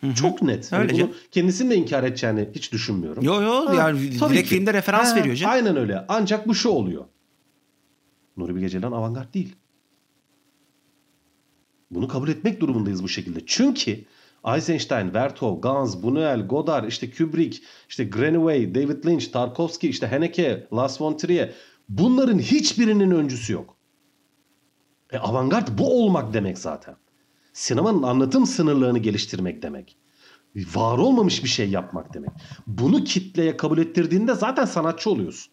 Hı-hı. 0.00 0.14
Çok 0.14 0.42
net. 0.42 0.72
Yani 0.72 0.92
bunu 0.92 1.10
kendisinin 1.30 1.70
de 1.70 1.76
inkar 1.76 2.04
edeceğini 2.04 2.48
hiç 2.54 2.72
düşünmüyorum. 2.72 3.24
Yo 3.24 3.42
yo 3.42 3.68
ha, 3.68 3.74
yani 3.74 4.00
direkt 4.00 4.48
ki. 4.48 4.54
filmde 4.54 4.74
referans 4.74 5.12
ha, 5.12 5.16
veriyor 5.16 5.36
canım. 5.36 5.52
Aynen 5.52 5.76
öyle. 5.76 6.04
Ancak 6.08 6.48
bu 6.48 6.54
şu 6.54 6.68
oluyor. 6.68 7.04
Nuri 8.36 8.54
Bilge 8.54 8.68
Ceylan 8.68 8.92
avantgard 8.92 9.34
değil. 9.34 9.56
Bunu 11.90 12.08
kabul 12.08 12.28
etmek 12.28 12.60
durumundayız 12.60 13.02
bu 13.02 13.08
şekilde. 13.08 13.40
Çünkü 13.46 14.04
Eisenstein, 14.54 15.14
Vertov, 15.14 15.60
Gans, 15.60 15.96
Buñuel, 15.96 16.46
Godard, 16.46 16.88
işte 16.88 17.10
Kubrick, 17.10 17.62
işte 17.88 18.04
Greenaway, 18.04 18.74
David 18.74 19.06
Lynch, 19.06 19.26
Tarkovsky, 19.32 19.90
işte 19.90 20.06
Haneke, 20.06 20.66
Lars 20.72 21.00
von 21.00 21.16
Trier 21.16 21.52
bunların 21.98 22.38
hiçbirinin 22.38 23.10
öncüsü 23.10 23.52
yok. 23.52 23.76
E 25.12 25.18
avantgard 25.18 25.68
bu 25.78 26.04
olmak 26.04 26.34
demek 26.34 26.58
zaten. 26.58 26.96
Sinemanın 27.52 28.02
anlatım 28.02 28.46
sınırlarını 28.46 28.98
geliştirmek 28.98 29.62
demek. 29.62 29.96
Var 30.56 30.98
olmamış 30.98 31.44
bir 31.44 31.48
şey 31.48 31.70
yapmak 31.70 32.14
demek. 32.14 32.30
Bunu 32.66 33.04
kitleye 33.04 33.56
kabul 33.56 33.78
ettirdiğinde 33.78 34.34
zaten 34.34 34.64
sanatçı 34.64 35.10
oluyorsun. 35.10 35.52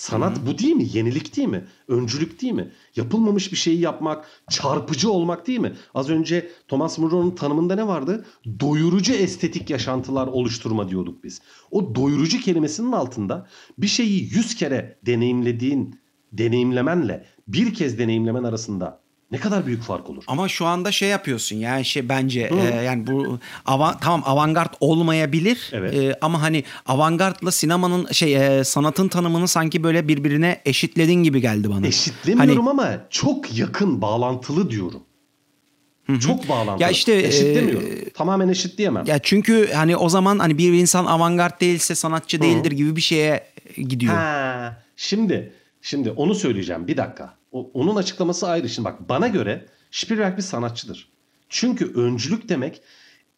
Sanat 0.00 0.38
Hı-hı. 0.38 0.46
bu 0.46 0.58
değil 0.58 0.72
mi? 0.72 0.86
Yenilik 0.92 1.36
değil 1.36 1.48
mi? 1.48 1.64
Öncülük 1.88 2.42
değil 2.42 2.52
mi? 2.52 2.70
Yapılmamış 2.96 3.52
bir 3.52 3.56
şeyi 3.56 3.80
yapmak, 3.80 4.28
çarpıcı 4.50 5.10
olmak 5.10 5.46
değil 5.46 5.58
mi? 5.58 5.72
Az 5.94 6.10
önce 6.10 6.50
Thomas 6.68 6.98
Munro'nun 6.98 7.30
tanımında 7.30 7.74
ne 7.74 7.86
vardı? 7.86 8.24
Doyurucu 8.60 9.12
estetik 9.12 9.70
yaşantılar 9.70 10.26
oluşturma 10.26 10.88
diyorduk 10.88 11.24
biz. 11.24 11.40
O 11.70 11.94
doyurucu 11.94 12.40
kelimesinin 12.40 12.92
altında 12.92 13.46
bir 13.78 13.86
şeyi 13.86 14.22
yüz 14.22 14.54
kere 14.54 14.98
deneyimlediğin 15.06 16.00
deneyimlemenle 16.32 17.26
bir 17.48 17.74
kez 17.74 17.98
deneyimlemen 17.98 18.44
arasında 18.44 19.00
ne 19.30 19.38
kadar 19.38 19.66
büyük 19.66 19.82
fark 19.82 20.10
olur. 20.10 20.24
Ama 20.26 20.48
şu 20.48 20.66
anda 20.66 20.92
şey 20.92 21.08
yapıyorsun 21.08 21.56
yani 21.56 21.84
şey 21.84 22.08
bence 22.08 22.50
e, 22.72 22.84
yani 22.84 23.06
bu 23.06 23.38
ava, 23.66 23.98
tamam 23.98 24.22
avantgard 24.24 24.74
olmayabilir 24.80 25.70
evet. 25.72 25.94
e, 25.94 26.18
ama 26.20 26.42
hani 26.42 26.64
avantgardla 26.86 27.52
sinemanın 27.52 28.12
şey 28.12 28.58
e, 28.58 28.64
sanatın 28.64 29.08
tanımını 29.08 29.48
sanki 29.48 29.82
böyle 29.82 30.08
birbirine 30.08 30.60
eşitledin 30.64 31.22
gibi 31.22 31.40
geldi 31.40 31.70
bana. 31.70 31.86
Eşitlemiyorum 31.86 32.66
hani, 32.66 32.80
ama 32.80 33.06
çok 33.10 33.58
yakın 33.58 34.02
bağlantılı 34.02 34.70
diyorum. 34.70 35.02
Hı-hı. 36.06 36.20
Çok 36.20 36.48
bağlantılı. 36.48 36.82
Ya 36.82 36.90
işte 36.90 37.16
eşitlemiyorum. 37.16 37.88
E, 37.88 38.10
Tamamen 38.10 38.48
eşit 38.48 38.78
diyemem. 38.78 39.06
Ya 39.06 39.18
çünkü 39.18 39.70
hani 39.72 39.96
o 39.96 40.08
zaman 40.08 40.38
hani 40.38 40.58
bir 40.58 40.72
insan 40.72 41.06
avantgard 41.06 41.60
değilse 41.60 41.94
sanatçı 41.94 42.42
değildir 42.42 42.70
Hı. 42.70 42.74
gibi 42.74 42.96
bir 42.96 43.00
şeye 43.00 43.46
gidiyor. 43.76 44.14
Ha, 44.14 44.82
şimdi 44.96 45.52
şimdi 45.82 46.10
onu 46.10 46.34
söyleyeceğim 46.34 46.86
bir 46.86 46.96
dakika. 46.96 47.39
O, 47.52 47.70
onun 47.74 47.96
açıklaması 47.96 48.48
ayrı. 48.48 48.68
Şimdi 48.68 48.88
bak 48.88 49.08
bana 49.08 49.28
göre 49.28 49.66
Spielberg 49.90 50.36
bir 50.36 50.42
sanatçıdır. 50.42 51.08
Çünkü 51.48 51.92
öncülük 51.94 52.48
demek 52.48 52.82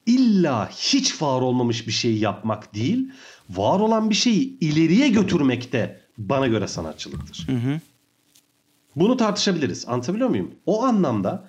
illa 0.07 0.71
hiç 0.71 1.23
var 1.23 1.41
olmamış 1.41 1.87
bir 1.87 1.93
şeyi 1.93 2.19
yapmak 2.19 2.75
değil, 2.75 3.13
var 3.51 3.81
olan 3.81 4.11
bir 4.11 4.15
şeyi 4.15 4.59
ileriye 4.59 5.09
götürmek 5.09 5.73
de 5.73 6.01
bana 6.19 6.47
göre 6.47 6.69
sanatçılıktır. 6.69 7.49
Hı 7.49 7.53
hı. 7.53 7.81
Bunu 8.97 9.17
tartışabiliriz. 9.17 9.89
Anlatabiliyor 9.89 10.29
muyum? 10.29 10.55
O 10.67 10.83
anlamda 10.83 11.49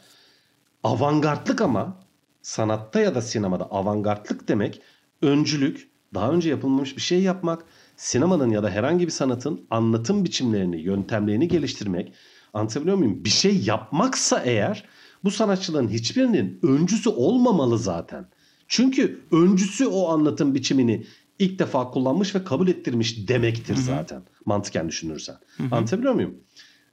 avantgardlık 0.84 1.62
ama 1.62 2.00
sanatta 2.42 3.00
ya 3.00 3.16
da 3.16 3.22
sinemada 3.22 3.66
avantgardlık 3.66 4.48
demek 4.48 4.82
öncülük, 5.22 5.90
daha 6.14 6.32
önce 6.32 6.50
yapılmamış 6.50 6.96
bir 6.96 7.02
şey 7.02 7.22
yapmak, 7.22 7.66
sinemanın 7.98 8.50
ya 8.50 8.64
da 8.64 8.70
herhangi 8.70 9.06
bir 9.06 9.12
sanatın 9.12 9.66
anlatım 9.70 10.26
biçimlerini, 10.26 10.82
yöntemlerini 10.82 11.48
geliştirmek, 11.48 12.14
Anlatabiliyor 12.54 12.98
muyum? 12.98 13.24
Bir 13.24 13.30
şey 13.30 13.58
yapmaksa 13.58 14.40
eğer 14.40 14.86
bu 15.24 15.32
sanatçıların 15.32 15.88
hiçbirinin 15.88 16.60
öncüsü 16.64 17.10
olmamalı 17.10 17.78
zaten. 17.78 18.26
Çünkü 18.68 19.22
öncüsü 19.32 19.88
o 19.88 20.10
anlatım 20.10 20.56
biçimini 20.56 21.06
ilk 21.40 21.60
defa 21.60 21.92
kullanmış 21.92 22.36
ve 22.36 22.44
kabul 22.44 22.68
ettirmiş 22.68 23.28
demektir 23.28 23.76
Hı-hı. 23.76 23.84
zaten. 23.84 24.24
Mantıken 24.46 24.90
düşünürsen. 24.90 25.36
Hı-hı. 25.58 25.76
Anlatabiliyor 25.76 26.14
muyum? 26.14 26.38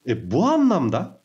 E, 0.08 0.30
bu 0.30 0.44
anlamda 0.44 1.20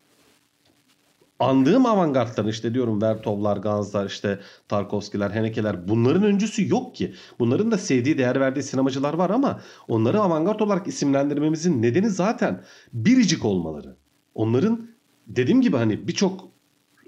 andığım 1.39 1.85
avantgardların 1.85 2.47
işte 2.47 2.73
diyorum 2.73 3.01
Vertovlar, 3.01 3.57
Ganslar, 3.57 4.05
işte 4.05 4.39
Tarkovskiler, 4.67 5.31
Henekeler 5.31 5.87
bunların 5.87 6.23
öncüsü 6.23 6.69
yok 6.69 6.95
ki. 6.95 7.13
Bunların 7.39 7.71
da 7.71 7.77
sevdiği, 7.77 8.17
değer 8.17 8.39
verdiği 8.39 8.63
sinemacılar 8.63 9.13
var 9.13 9.29
ama 9.29 9.61
onları 9.87 10.21
avantgard 10.21 10.59
olarak 10.59 10.87
isimlendirmemizin 10.87 11.81
nedeni 11.81 12.09
zaten 12.09 12.63
biricik 12.93 13.45
olmaları. 13.45 13.97
Onların 14.35 14.87
dediğim 15.27 15.61
gibi 15.61 15.77
hani 15.77 16.07
birçok 16.07 16.49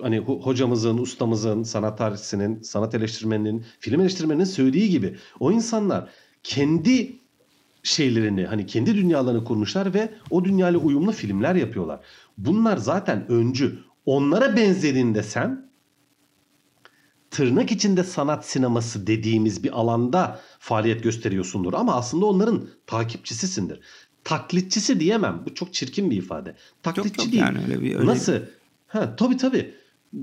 hani 0.01 0.17
hocamızın, 0.19 0.97
ustamızın, 0.97 1.63
sanat 1.63 1.97
tarihçisinin, 1.97 2.61
sanat 2.61 2.95
eleştirmeninin, 2.95 3.65
film 3.79 4.01
eleştirmeninin 4.01 4.43
söylediği 4.43 4.89
gibi 4.89 5.15
o 5.39 5.51
insanlar 5.51 6.09
kendi 6.43 7.15
şeylerini 7.83 8.45
hani 8.45 8.65
kendi 8.65 8.95
dünyalarını 8.95 9.43
kurmuşlar 9.43 9.93
ve 9.93 10.09
o 10.29 10.45
dünyayla 10.45 10.79
uyumlu 10.79 11.11
filmler 11.11 11.55
yapıyorlar. 11.55 11.99
Bunlar 12.37 12.77
zaten 12.77 13.31
öncü. 13.31 13.79
Onlara 14.05 14.55
benzediğinde 14.55 15.23
sen 15.23 15.71
tırnak 17.31 17.71
içinde 17.71 18.03
sanat 18.03 18.45
sineması 18.45 19.07
dediğimiz 19.07 19.63
bir 19.63 19.79
alanda 19.79 20.39
faaliyet 20.59 21.03
gösteriyorsundur 21.03 21.73
ama 21.73 21.95
aslında 21.95 22.25
onların 22.25 22.67
takipçisisindir 22.87 23.79
taklitçisi 24.27 24.99
diyemem. 24.99 25.43
Bu 25.45 25.53
çok 25.53 25.73
çirkin 25.73 26.11
bir 26.11 26.17
ifade. 26.17 26.55
Taklitçi 26.83 27.09
yok, 27.09 27.17
yok, 27.17 27.31
değil. 27.31 27.43
Yani 27.43 27.57
öyle 27.63 27.81
bir, 27.81 27.95
öyle 27.95 28.05
nasıl? 28.05 28.33
Bir... 28.33 28.43
Ha, 28.87 29.15
tabii 29.15 29.37
tabii. 29.37 29.73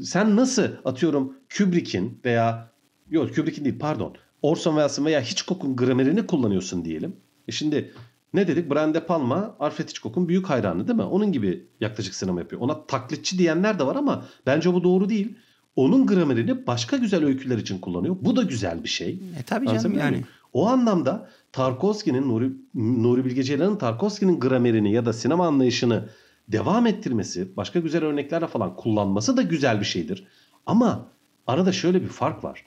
Sen 0.02 0.36
nasıl 0.36 0.68
atıyorum 0.84 1.32
Kubrick'in 1.58 2.18
veya 2.24 2.70
yok 3.10 3.34
Kubrick'in 3.34 3.64
değil 3.64 3.78
pardon. 3.78 4.14
Orson 4.42 4.70
Welles'in 4.70 5.04
veya 5.04 5.20
Hitchcock'un 5.20 5.76
gramerini 5.76 6.26
kullanıyorsun 6.26 6.84
diyelim. 6.84 7.16
E 7.48 7.52
şimdi 7.52 7.92
ne 8.34 8.48
dedik? 8.48 8.70
Brian 8.70 8.94
De 8.94 9.06
Palma 9.06 9.56
Alfred 9.60 9.88
Hitchcock'un 9.88 10.28
büyük 10.28 10.50
hayranı 10.50 10.88
değil 10.88 10.96
mi? 10.96 11.02
Onun 11.04 11.32
gibi 11.32 11.66
yaklaşık 11.80 12.14
sinema 12.14 12.40
yapıyor. 12.40 12.62
Ona 12.62 12.86
taklitçi 12.86 13.38
diyenler 13.38 13.78
de 13.78 13.86
var 13.86 13.96
ama 13.96 14.24
bence 14.46 14.74
bu 14.74 14.84
doğru 14.84 15.08
değil. 15.08 15.34
Onun 15.76 16.06
gramerini 16.06 16.66
başka 16.66 16.96
güzel 16.96 17.24
öyküler 17.24 17.58
için 17.58 17.78
kullanıyor. 17.78 18.16
Bu 18.20 18.36
da 18.36 18.42
güzel 18.42 18.84
bir 18.84 18.88
şey. 18.88 19.20
E 19.40 19.42
tabii 19.46 19.66
canım 19.66 19.98
yani. 19.98 20.24
O 20.52 20.68
anlamda 20.68 21.30
Tarkovski'nin 21.54 22.28
Nuri, 22.28 22.52
Nuri 22.74 23.24
Bilge 23.24 23.42
Ceylan'ın 23.42 23.76
Tarkovski'nin 23.76 24.40
gramerini 24.40 24.92
ya 24.92 25.06
da 25.06 25.12
sinema 25.12 25.46
anlayışını 25.46 26.08
devam 26.48 26.86
ettirmesi, 26.86 27.56
başka 27.56 27.80
güzel 27.80 28.04
örneklerle 28.04 28.46
falan 28.46 28.76
kullanması 28.76 29.36
da 29.36 29.42
güzel 29.42 29.80
bir 29.80 29.84
şeydir. 29.84 30.26
Ama 30.66 31.08
arada 31.46 31.72
şöyle 31.72 32.02
bir 32.02 32.08
fark 32.08 32.44
var. 32.44 32.64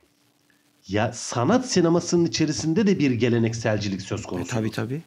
Ya 0.88 1.14
sanat 1.14 1.66
sinemasının 1.66 2.26
içerisinde 2.26 2.88
de 2.88 3.00
bir 3.00 3.12
gelenekselcilik 3.12 4.02
söz 4.02 4.26
konusu. 4.26 4.52
E, 4.52 4.60
tabii 4.60 4.72
tabii. 4.72 5.02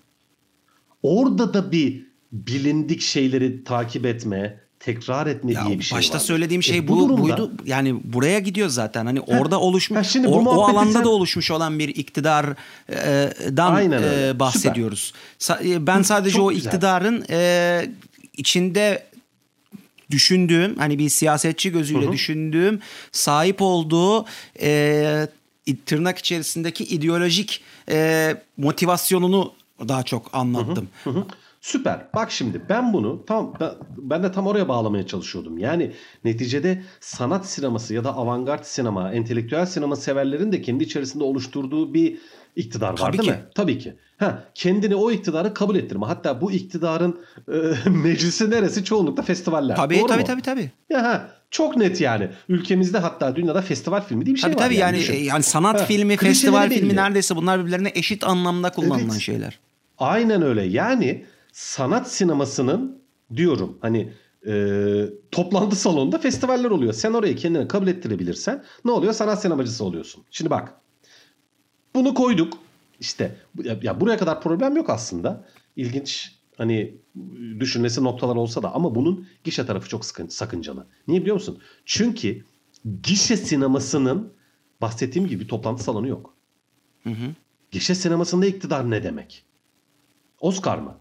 Orada 1.02 1.54
da 1.54 1.72
bir 1.72 2.06
bilindik 2.32 3.00
şeyleri 3.00 3.64
takip 3.64 4.06
etme, 4.06 4.60
tekrar 4.80 5.26
etme 5.26 5.52
ya 5.52 5.66
diye 5.66 5.78
bir 5.78 5.84
şey 5.84 5.98
başta 5.98 6.14
var. 6.14 6.20
söylediğim 6.20 6.62
şey 6.62 6.78
e, 6.78 6.88
bu, 6.88 6.96
bu 6.96 7.08
durumda, 7.08 7.22
buydu. 7.22 7.52
Yani 7.66 8.00
buraya 8.04 8.38
gidiyor 8.38 8.68
zaten. 8.68 9.06
Hani 9.06 9.20
orada 9.20 9.60
oluşmuş 9.60 10.08
şimdi 10.08 10.28
o, 10.28 10.44
o 10.44 10.64
alanda 10.64 10.92
sen... 10.92 11.04
da 11.04 11.08
oluşmuş 11.08 11.50
olan 11.50 11.78
bir 11.78 11.88
iktidardan 11.88 13.92
e, 13.92 14.38
bahsediyoruz. 14.38 15.12
Süper. 15.38 15.64
E, 15.64 15.86
ben 15.86 16.02
sadece 16.02 16.36
Çok 16.36 16.46
o 16.46 16.50
güzel. 16.50 16.66
iktidarın 16.66 17.24
e, 17.30 17.90
içinde 18.36 19.06
düşündüğüm 20.10 20.78
hani 20.78 20.98
bir 20.98 21.08
siyasetçi 21.08 21.72
gözüyle 21.72 22.04
Hı-hı. 22.04 22.12
düşündüğüm 22.12 22.80
sahip 23.12 23.62
olduğu 23.62 24.26
e, 24.60 25.28
tırnak 25.86 26.18
içerisindeki 26.18 26.84
ideolojik 26.84 27.62
e, 27.90 28.36
motivasyonunu 28.56 29.52
daha 29.88 30.02
çok 30.02 30.30
anlattım. 30.32 30.88
Hı 31.04 31.10
hı. 31.10 31.24
Süper. 31.60 32.06
Bak 32.14 32.30
şimdi 32.30 32.62
ben 32.68 32.92
bunu 32.92 33.24
tam 33.26 33.54
ben 33.96 34.22
de 34.22 34.32
tam 34.32 34.46
oraya 34.46 34.68
bağlamaya 34.68 35.06
çalışıyordum. 35.06 35.58
Yani 35.58 35.92
neticede 36.24 36.82
sanat 37.00 37.46
sineması 37.46 37.94
ya 37.94 38.04
da 38.04 38.16
avantgard 38.16 38.64
sinema, 38.64 39.12
entelektüel 39.12 39.66
sinema 39.66 39.96
severlerin 39.96 40.52
de 40.52 40.62
kendi 40.62 40.84
içerisinde 40.84 41.24
oluşturduğu 41.24 41.94
bir 41.94 42.18
iktidar 42.56 42.96
Tabii 42.96 43.02
var 43.02 43.12
değil 43.12 43.24
ki. 43.24 43.30
mi? 43.30 43.38
Tabii 43.54 43.78
ki. 43.78 43.94
Ha, 44.18 44.44
kendini 44.54 44.94
o 44.94 45.10
iktidarı 45.10 45.54
kabul 45.54 45.76
ettirme. 45.76 46.06
Hatta 46.06 46.40
bu 46.40 46.52
iktidarın 46.52 47.20
e, 47.48 47.90
meclisi 47.90 48.50
neresi? 48.50 48.84
Çoğunlukla 48.84 49.22
festivaller. 49.22 49.76
Tabii 49.76 49.98
Doğru 49.98 50.06
tabii, 50.06 50.20
mu? 50.20 50.26
tabii 50.26 50.42
tabii. 50.42 50.70
Ya 50.90 51.02
ha, 51.02 51.28
çok 51.50 51.76
net 51.76 52.00
yani. 52.00 52.28
Ülkemizde 52.48 52.98
hatta 52.98 53.36
dünyada 53.36 53.62
festival 53.62 54.00
filmi 54.00 54.26
diye 54.26 54.34
bir 54.34 54.40
şey 54.40 54.50
tabii, 54.50 54.60
var. 54.60 54.66
Tabii 54.66 54.76
yani 54.76 55.02
yani, 55.02 55.24
yani 55.24 55.42
sanat 55.42 55.80
ha, 55.80 55.84
filmi, 55.84 56.16
festival 56.16 56.70
filmi 56.70 56.96
neredeyse 56.96 57.36
bunlar 57.36 57.60
birbirlerine 57.60 57.92
eşit 57.94 58.24
anlamda 58.24 58.70
kullanılan 58.70 59.00
evet. 59.10 59.20
şeyler. 59.20 59.58
Aynen 59.98 60.42
öyle. 60.42 60.62
Yani 60.62 61.24
sanat 61.52 62.12
sinemasının 62.12 63.02
diyorum 63.36 63.78
hani 63.80 64.12
e, 64.46 65.04
toplantı 65.30 65.76
salonunda 65.76 66.18
festivaller 66.18 66.70
oluyor. 66.70 66.92
Sen 66.92 67.12
orayı 67.12 67.36
kendine 67.36 67.68
kabul 67.68 67.86
ettirebilirsen 67.86 68.64
ne 68.84 68.90
oluyor? 68.90 69.12
Sanat 69.12 69.42
sinemacısı 69.42 69.84
oluyorsun. 69.84 70.24
Şimdi 70.30 70.50
bak. 70.50 70.74
Bunu 71.94 72.14
koyduk. 72.14 72.58
İşte 73.00 73.36
ya, 73.64 73.78
ya 73.82 74.00
buraya 74.00 74.16
kadar 74.16 74.40
problem 74.40 74.76
yok 74.76 74.90
aslında. 74.90 75.46
İlginç 75.76 76.38
hani 76.56 76.96
düşünmesi 77.60 78.04
noktalar 78.04 78.36
olsa 78.36 78.62
da 78.62 78.74
ama 78.74 78.94
bunun 78.94 79.28
gişe 79.44 79.66
tarafı 79.66 79.88
çok 79.88 80.04
sakıncalı. 80.28 80.86
Niye 81.08 81.20
biliyor 81.20 81.34
musun? 81.34 81.58
Çünkü 81.84 82.44
gişe 83.02 83.36
sinemasının 83.36 84.32
bahsettiğim 84.80 85.28
gibi 85.28 85.46
toplantı 85.46 85.82
salonu 85.82 86.08
yok. 86.08 86.34
Hı 87.02 87.10
hı. 87.10 87.34
Gişe 87.70 87.94
sinemasında 87.94 88.46
iktidar 88.46 88.90
ne 88.90 89.02
demek? 89.02 89.44
Oscar 90.40 90.78
mı? 90.78 90.96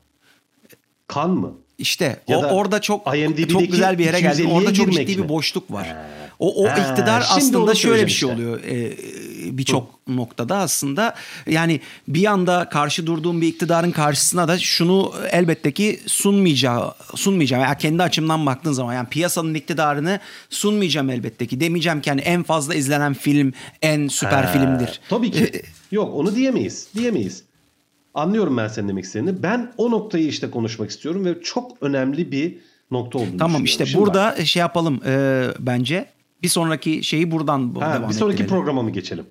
Kan 1.10 1.30
mı? 1.30 1.54
İşte 1.78 2.20
Ya 2.28 2.40
o 2.40 2.44
da 2.44 2.48
orada 2.50 2.82
çok 2.82 3.06
çok 3.50 3.72
güzel 3.72 3.98
bir 3.98 4.06
yere 4.06 4.22
geldi. 4.22 4.42
250'ye 4.42 4.54
Orada 4.54 4.74
çok 4.74 4.92
ciddi 4.94 5.18
mi? 5.18 5.24
bir 5.24 5.30
boşluk 5.30 5.72
var. 5.72 5.96
O 6.40 6.64
o 6.64 6.70
Ha, 6.70 6.78
iktidar 6.78 7.26
aslında 7.30 7.76
şöyle 7.76 8.06
bir 8.06 8.12
şey 8.12 8.30
söyleyeceğim 8.30 8.60
oluyor. 8.60 8.64
Ee, 8.64 9.58
birçok 9.58 10.08
noktada 10.08 10.58
aslında 10.58 11.16
yani 11.48 11.80
bir 12.08 12.26
anda 12.26 12.70
karşı 12.70 13.08
durduğum 13.08 13.42
bir 13.42 13.48
iktidarın 13.48 13.92
karşısına 13.92 14.48
da 14.48 14.60
şunu 14.60 15.14
elbette 15.32 15.72
ki 15.72 16.00
sunmayacağı 16.08 16.94
sunmayacağım. 17.16 17.64
Yani 17.64 17.78
kendi 17.78 18.04
açımdan 18.04 18.46
baktığın 18.46 18.72
zaman 18.72 18.94
yani 18.94 19.10
piyasanın 19.10 19.54
iktidarını 19.54 20.20
sunmayacağım 20.50 21.10
elbette 21.10 21.46
ki. 21.48 21.60
Demeyeceğim 21.60 22.02
ki 22.02 22.10
hani 22.10 22.22
en 22.22 22.44
fazla 22.44 22.76
izlenen 22.76 23.14
film 23.14 23.54
en 23.82 24.08
süper 24.08 24.44
Ha, 24.44 24.52
filmdir. 24.52 25.02
Tabii 25.10 25.32
ki. 25.32 25.62
Yok 25.92 26.16
onu 26.16 26.36
diyemeyiz. 26.36 26.88
Diyemeyiz. 26.96 27.44
Anlıyorum 28.14 28.58
ben 28.58 28.68
senin 28.68 28.88
demek 28.88 29.04
istediğini. 29.04 29.44
Ben 29.44 29.72
o 29.78 29.92
noktayı 29.92 30.28
işte 30.28 30.52
konuşmak 30.52 30.90
istiyorum 30.90 31.26
ve 31.26 31.42
çok 31.42 31.72
önemli 31.82 32.32
bir 32.32 32.58
nokta 32.92 33.20
olduğunu 33.20 33.38
Tamam 33.38 33.64
işte 33.64 33.86
Şimdi 33.86 34.06
burada 34.06 34.46
şey 34.46 34.60
yapalım 34.60 35.02
e, 35.06 35.46
bence. 35.60 36.06
Bir 36.44 36.48
sonraki 36.48 37.04
şeyi 37.04 37.32
buradan 37.32 37.76
bak, 37.76 37.84
ha, 37.84 37.94
devam 37.94 38.10
bir 38.10 38.16
sonraki 38.16 38.34
ettirelim. 38.34 38.56
programa 38.56 38.84
mı 38.84 38.90
geçelim? 38.92 39.26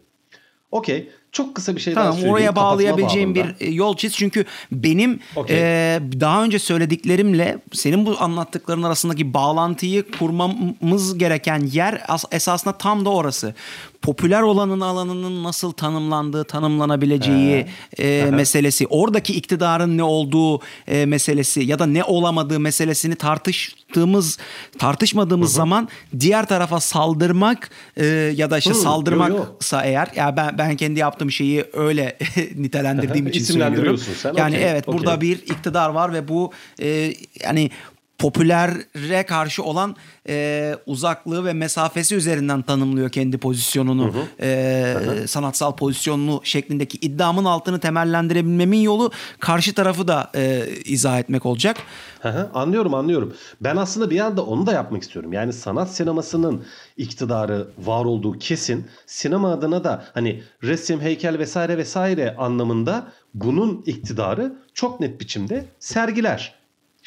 Okey. 0.70 1.10
Çok 1.38 1.54
kısa 1.54 1.76
bir 1.76 1.80
şey 1.80 1.94
daha 1.94 2.02
Tamam 2.04 2.14
söyleyeyim. 2.14 2.34
oraya 2.34 2.56
bağlayabileceğim 2.56 3.34
bir 3.34 3.54
e, 3.60 3.70
yol 3.70 3.96
çiz. 3.96 4.12
Çünkü 4.16 4.44
benim 4.72 5.20
Okey. 5.36 5.56
e, 5.58 6.00
daha 6.20 6.44
önce 6.44 6.58
söylediklerimle 6.58 7.58
senin 7.72 8.06
bu 8.06 8.16
anlattıkların 8.20 8.82
arasındaki 8.82 9.34
bağlantıyı 9.34 10.04
kurmamız 10.18 11.18
gereken 11.18 11.58
yer 11.72 12.02
as- 12.08 12.24
esasında 12.32 12.78
tam 12.78 13.04
da 13.04 13.10
orası. 13.10 13.54
Popüler 14.02 14.42
olanın 14.42 14.80
alanının 14.80 15.44
nasıl 15.44 15.72
tanımlandığı, 15.72 16.44
tanımlanabileceği 16.44 17.66
e, 17.98 18.24
meselesi, 18.32 18.86
oradaki 18.86 19.34
iktidarın 19.34 19.98
ne 19.98 20.02
olduğu 20.02 20.60
e, 20.88 21.06
meselesi 21.06 21.60
ya 21.60 21.78
da 21.78 21.86
ne 21.86 22.04
olamadığı 22.04 22.60
meselesini 22.60 23.14
tartıştığımız, 23.14 24.38
tartışmadığımız 24.78 25.52
zaman 25.52 25.88
diğer 26.20 26.46
tarafa 26.46 26.80
saldırmak 26.80 27.70
e, 27.96 28.06
ya 28.36 28.50
da 28.50 28.58
işte 28.58 28.70
Hı, 28.70 28.74
yo, 28.74 28.78
yo. 28.80 28.84
saldırmaksa 28.84 29.84
eğer 29.84 30.08
ya 30.16 30.36
ben 30.36 30.58
ben 30.58 30.76
kendi 30.76 31.00
yaptığım 31.00 31.27
şeyi 31.32 31.64
öyle 31.72 32.18
nitelendirdiğim 32.56 33.26
için 33.26 33.44
söylüyorum. 33.44 33.98
Sen, 33.98 34.34
Yani 34.36 34.56
okey, 34.56 34.70
evet 34.70 34.88
okey. 34.88 34.98
burada 34.98 35.20
bir 35.20 35.36
iktidar 35.36 35.90
var 35.90 36.12
ve 36.12 36.28
bu 36.28 36.52
e, 36.82 37.14
yani 37.44 37.70
popülere 38.18 39.26
karşı 39.26 39.62
olan 39.62 39.96
e, 40.28 40.74
uzaklığı 40.86 41.44
ve 41.44 41.52
mesafesi 41.52 42.14
üzerinden 42.14 42.62
tanımlıyor 42.62 43.10
kendi 43.10 43.38
pozisyonunu, 43.38 44.12
e, 44.40 44.96
sanatsal 45.26 45.76
pozisyonunu 45.76 46.40
şeklindeki 46.44 46.98
iddiamın 46.98 47.44
altını 47.44 47.80
temellendirebilmemin 47.80 48.80
yolu 48.80 49.10
karşı 49.40 49.74
tarafı 49.74 50.08
da 50.08 50.30
e, 50.34 50.66
izah 50.84 51.18
etmek 51.18 51.46
olacak. 51.46 51.76
Hı 52.20 52.28
hı, 52.28 52.50
anlıyorum 52.54 52.94
anlıyorum. 52.94 53.34
Ben 53.60 53.76
aslında 53.76 54.10
bir 54.10 54.16
yanda 54.16 54.44
onu 54.44 54.66
da 54.66 54.72
yapmak 54.72 55.02
istiyorum. 55.02 55.32
Yani 55.32 55.52
sanat 55.52 55.94
sinemasının 55.94 56.64
iktidarı 56.96 57.68
var 57.78 58.04
olduğu 58.04 58.38
kesin. 58.38 58.86
Sinema 59.06 59.52
adına 59.52 59.84
da 59.84 60.04
hani 60.14 60.42
resim, 60.62 61.00
heykel 61.00 61.38
vesaire 61.38 61.78
vesaire 61.78 62.36
anlamında 62.36 63.12
bunun 63.34 63.82
iktidarı 63.86 64.52
çok 64.74 65.00
net 65.00 65.20
biçimde 65.20 65.64
sergiler. 65.78 66.57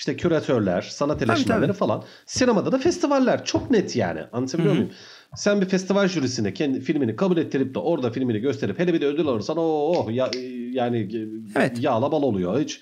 İşte 0.02 0.18
küratörler, 0.18 0.82
sanat 0.82 1.22
eleştirmenleri 1.22 1.74
falan. 1.74 2.04
Sinemada 2.26 2.72
da 2.72 2.78
festivaller. 2.78 3.46
Çok 3.46 3.72
net 3.72 3.96
yani. 3.96 4.20
Anlatabiliyor 4.34 4.74
muyum? 4.74 4.90
Sen 5.36 5.62
bir 5.62 5.66
festival 5.66 6.08
jürisine 6.08 6.54
kendi 6.54 6.82
filmini 6.82 7.16
kabul 7.16 7.38
ettirip 7.38 7.76
de 7.76 7.80
orada 7.80 8.12
filmini 8.12 8.40
gösterip 8.40 8.80
hele 8.80 8.94
bir 8.94 9.02
de 9.02 9.06
ödül 9.08 9.28
alırsan 9.28 9.56
oh 9.60 10.12
ya, 10.12 10.32
yani 10.72 11.10
Evet. 11.56 11.84
yağla 11.84 12.12
bal 12.12 12.24
oluyor. 12.24 12.60
Hiç 12.62 12.82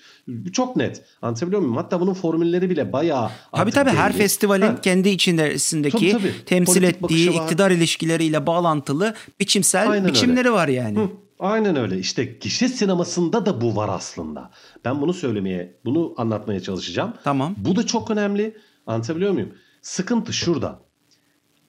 çok 0.52 0.76
net. 0.76 1.02
Anlatabiliyor 1.22 1.60
muyum? 1.62 1.76
Hatta 1.76 2.00
bunun 2.00 2.14
formülleri 2.14 2.70
bile 2.70 2.92
bayağı 2.92 3.30
Tabii 3.52 3.70
tabii 3.70 3.90
her 3.90 4.10
belli. 4.12 4.18
festivalin 4.18 4.62
Ha, 4.66 4.80
kendi 4.80 5.08
içindeki 5.08 5.90
Tabii, 5.90 6.10
tabii. 6.12 6.32
temsil 6.46 6.74
Politik 6.74 6.94
ettiği 6.96 7.02
bakışı 7.02 7.34
var. 7.34 7.44
iktidar 7.44 7.70
ilişkileriyle 7.70 8.46
bağlantılı 8.46 9.14
biçimsel 9.40 9.90
Aynen 9.90 10.08
biçimleri 10.08 10.52
var 10.52 10.68
yani. 10.68 10.98
Hı, 10.98 11.08
aynen 11.40 11.76
öyle. 11.76 11.98
İşte 11.98 12.24
gişe 12.24 12.68
sinemasında 12.68 13.46
da 13.46 13.60
bu 13.60 13.76
var 13.76 13.88
aslında. 13.88 14.50
Ben 14.84 15.00
bunu 15.00 15.12
söylemeye, 15.14 15.76
bunu 15.84 16.14
anlatmaya 16.16 16.60
çalışacağım. 16.60 17.14
Tamam. 17.24 17.54
Bu 17.58 17.76
da 17.76 17.86
çok 17.86 18.10
önemli. 18.10 18.56
Anlatabiliyor 18.86 19.32
muyum? 19.32 19.54
Sıkıntı 19.82 20.32
şurada. 20.32 20.80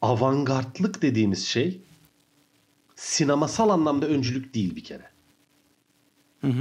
Avantgardlık 0.01 1.01
dediğimiz 1.01 1.45
şey 1.45 1.81
sinemasal 2.95 3.69
anlamda 3.69 4.07
öncülük 4.07 4.53
değil 4.53 4.75
bir 4.75 4.83
kere. 4.83 5.11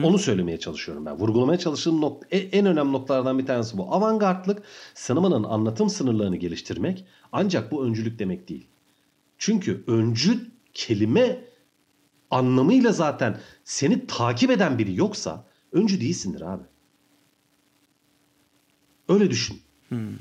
Onu 0.04 0.18
söylemeye 0.18 0.58
çalışıyorum 0.58 1.06
ben. 1.06 1.18
Vurgulamaya 1.18 1.58
çalıştığım 1.58 2.02
nok- 2.02 2.22
e- 2.30 2.38
en 2.38 2.66
önemli 2.66 2.92
noktalardan 2.92 3.38
bir 3.38 3.46
tanesi 3.46 3.78
bu. 3.78 3.94
Avantgardlık 3.94 4.62
sinemanın 4.94 5.44
anlatım 5.44 5.90
sınırlarını 5.90 6.36
geliştirmek 6.36 7.04
ancak 7.32 7.72
bu 7.72 7.84
öncülük 7.84 8.18
demek 8.18 8.48
değil. 8.48 8.66
Çünkü 9.38 9.84
öncü 9.86 10.50
kelime 10.74 11.49
anlamıyla 12.30 12.92
zaten 12.92 13.38
seni 13.64 14.06
takip 14.06 14.50
eden 14.50 14.78
biri 14.78 14.96
yoksa 14.96 15.44
öncü 15.72 16.00
değilsindir 16.00 16.40
abi. 16.40 16.62
Öyle 19.08 19.30
düşün. 19.30 19.60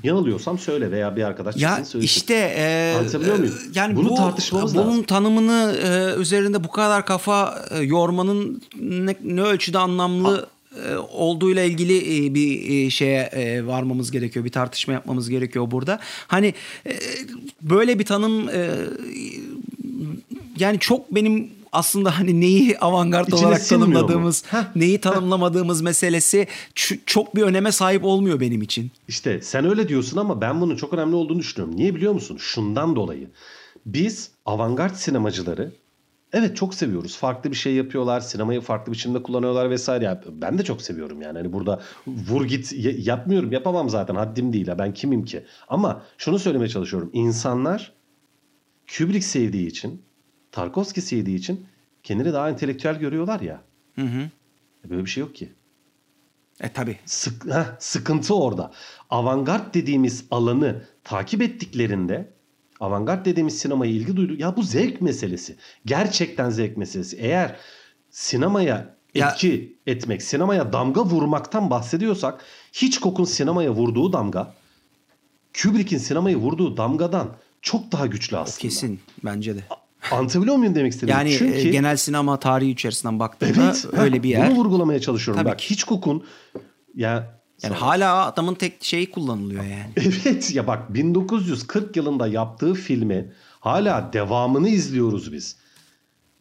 Yanılıyorsam 0.02 0.58
söyle 0.58 0.90
veya 0.90 1.16
bir 1.16 1.22
arkadaş 1.22 1.56
Ya 1.56 1.68
çıksın 1.68 1.84
söylesin. 1.84 2.06
işte 2.14 2.34
e, 2.56 2.94
Anlatabiliyor 2.98 3.38
muyum? 3.38 3.54
Yani 3.74 3.96
Bunu 3.96 4.08
bu, 4.10 4.14
tartışmamız 4.14 4.74
bunun 4.74 4.88
lazım. 4.90 5.02
tanımını 5.02 5.76
e, 5.84 6.20
üzerinde 6.20 6.64
bu 6.64 6.70
kadar 6.70 7.06
kafa 7.06 7.64
e, 7.70 7.78
yormanın 7.78 8.62
ne, 8.80 9.16
ne 9.24 9.42
ölçüde 9.42 9.78
anlamlı 9.78 10.48
e, 10.86 10.96
olduğuyla 10.96 11.62
ilgili 11.62 12.26
e, 12.26 12.34
bir 12.34 12.70
e, 12.86 12.90
şeye 12.90 13.22
e, 13.22 13.66
varmamız 13.66 14.10
gerekiyor. 14.10 14.44
Bir 14.44 14.52
tartışma 14.52 14.92
yapmamız 14.94 15.28
gerekiyor 15.30 15.70
burada. 15.70 15.98
Hani 16.26 16.54
e, 16.86 16.92
böyle 17.62 17.98
bir 17.98 18.04
tanım 18.04 18.48
e, 18.48 18.70
yani 20.58 20.78
çok 20.78 21.14
benim 21.14 21.50
aslında 21.72 22.18
hani 22.18 22.40
neyi 22.40 22.78
avantgard 22.78 23.32
olarak 23.32 23.68
tanımladığımız, 23.68 24.44
neyi 24.74 25.00
tanımlamadığımız 25.00 25.82
meselesi 25.82 26.46
çok 27.06 27.36
bir 27.36 27.42
öneme 27.42 27.72
sahip 27.72 28.04
olmuyor 28.04 28.40
benim 28.40 28.62
için. 28.62 28.90
İşte 29.08 29.42
sen 29.42 29.64
öyle 29.64 29.88
diyorsun 29.88 30.16
ama 30.16 30.40
ben 30.40 30.60
bunun 30.60 30.76
çok 30.76 30.92
önemli 30.92 31.14
olduğunu 31.14 31.38
düşünüyorum. 31.38 31.76
Niye 31.76 31.94
biliyor 31.94 32.12
musun? 32.12 32.36
Şundan 32.40 32.96
dolayı. 32.96 33.30
Biz 33.86 34.30
avantgard 34.46 34.94
sinemacıları 34.94 35.72
evet 36.32 36.56
çok 36.56 36.74
seviyoruz. 36.74 37.16
Farklı 37.16 37.50
bir 37.50 37.56
şey 37.56 37.74
yapıyorlar. 37.74 38.20
Sinemayı 38.20 38.60
farklı 38.60 38.92
biçimde 38.92 39.22
kullanıyorlar 39.22 39.70
vesaire. 39.70 40.04
Ya 40.04 40.24
ben 40.32 40.58
de 40.58 40.64
çok 40.64 40.82
seviyorum 40.82 41.22
yani. 41.22 41.38
Hani 41.38 41.52
burada 41.52 41.80
vur 42.06 42.44
git 42.44 42.72
yapmıyorum. 42.98 43.52
Yapamam 43.52 43.90
zaten. 43.90 44.14
Haddim 44.14 44.52
değil. 44.52 44.66
Ya. 44.66 44.78
Ben 44.78 44.94
kimim 44.94 45.24
ki? 45.24 45.44
Ama 45.68 46.02
şunu 46.18 46.38
söylemeye 46.38 46.68
çalışıyorum. 46.68 47.10
İnsanlar 47.12 47.92
Kubrick 48.98 49.24
sevdiği 49.24 49.66
için, 49.66 50.02
Tarkovski 50.52 51.00
sevdiği 51.00 51.38
için 51.38 51.66
kendini 52.02 52.32
daha 52.32 52.50
entelektüel 52.50 52.98
görüyorlar 52.98 53.40
ya. 53.40 53.62
Hı 53.94 54.02
hı. 54.02 54.30
Böyle 54.90 55.04
bir 55.04 55.10
şey 55.10 55.20
yok 55.20 55.34
ki. 55.34 55.52
E 56.60 56.72
tabi. 56.72 56.98
Sık, 57.06 57.44
heh, 57.46 57.64
sıkıntı 57.78 58.34
orada. 58.34 58.72
Avantgard 59.10 59.74
dediğimiz 59.74 60.24
alanı 60.30 60.82
takip 61.04 61.42
ettiklerinde 61.42 62.32
avantgard 62.80 63.26
dediğimiz 63.26 63.58
sinemaya 63.58 63.92
ilgi 63.92 64.16
duydu. 64.16 64.34
Ya 64.38 64.56
bu 64.56 64.62
zevk 64.62 65.00
meselesi. 65.00 65.56
Gerçekten 65.86 66.50
zevk 66.50 66.76
meselesi. 66.76 67.16
Eğer 67.16 67.56
sinemaya 68.10 68.96
Ya- 69.14 69.28
etki 69.30 69.76
etmek, 69.86 70.22
sinemaya 70.22 70.72
damga 70.72 71.04
vurmaktan 71.04 71.70
bahsediyorsak 71.70 72.44
Hitchcock'un 72.82 73.24
sinemaya 73.24 73.70
vurduğu 73.70 74.12
damga 74.12 74.54
Kubrick'in 75.62 75.98
sinemaya 75.98 76.36
vurduğu 76.36 76.76
damgadan 76.76 77.36
çok 77.62 77.92
daha 77.92 78.06
güçlü 78.06 78.36
aslında. 78.36 78.58
Kesin 78.58 79.00
bence 79.24 79.56
de. 79.56 79.60
Anlatabiliyor 80.12 80.56
muyum 80.56 80.74
demek 80.74 80.92
istediğimi? 80.92 81.18
Yani 81.18 81.38
Çünkü 81.38 81.68
e, 81.68 81.70
genel 81.70 81.96
sinema 81.96 82.36
tarihi 82.36 82.70
içerisinden 82.70 83.18
baktığında 83.18 83.64
evet, 83.64 83.86
öyle 83.92 84.22
bir 84.22 84.28
yer. 84.28 84.50
Bunu 84.50 84.56
vurgulamaya 84.56 85.00
çalışıyorum. 85.00 85.42
Tabii 85.42 85.52
Bak 85.52 85.58
ki. 85.58 85.70
Hitchcock'un 85.70 86.24
ya 86.94 87.40
Yani 87.62 87.74
hala 87.74 88.26
adamın 88.26 88.54
tek 88.54 88.84
şeyi 88.84 89.10
kullanılıyor 89.10 89.64
yani. 89.64 89.92
Evet 89.96 90.54
ya 90.54 90.66
bak 90.66 90.94
1940 90.94 91.96
yılında 91.96 92.28
yaptığı 92.28 92.74
filmi 92.74 93.32
hala 93.60 94.10
devamını 94.12 94.68
izliyoruz 94.68 95.32
biz. 95.32 95.56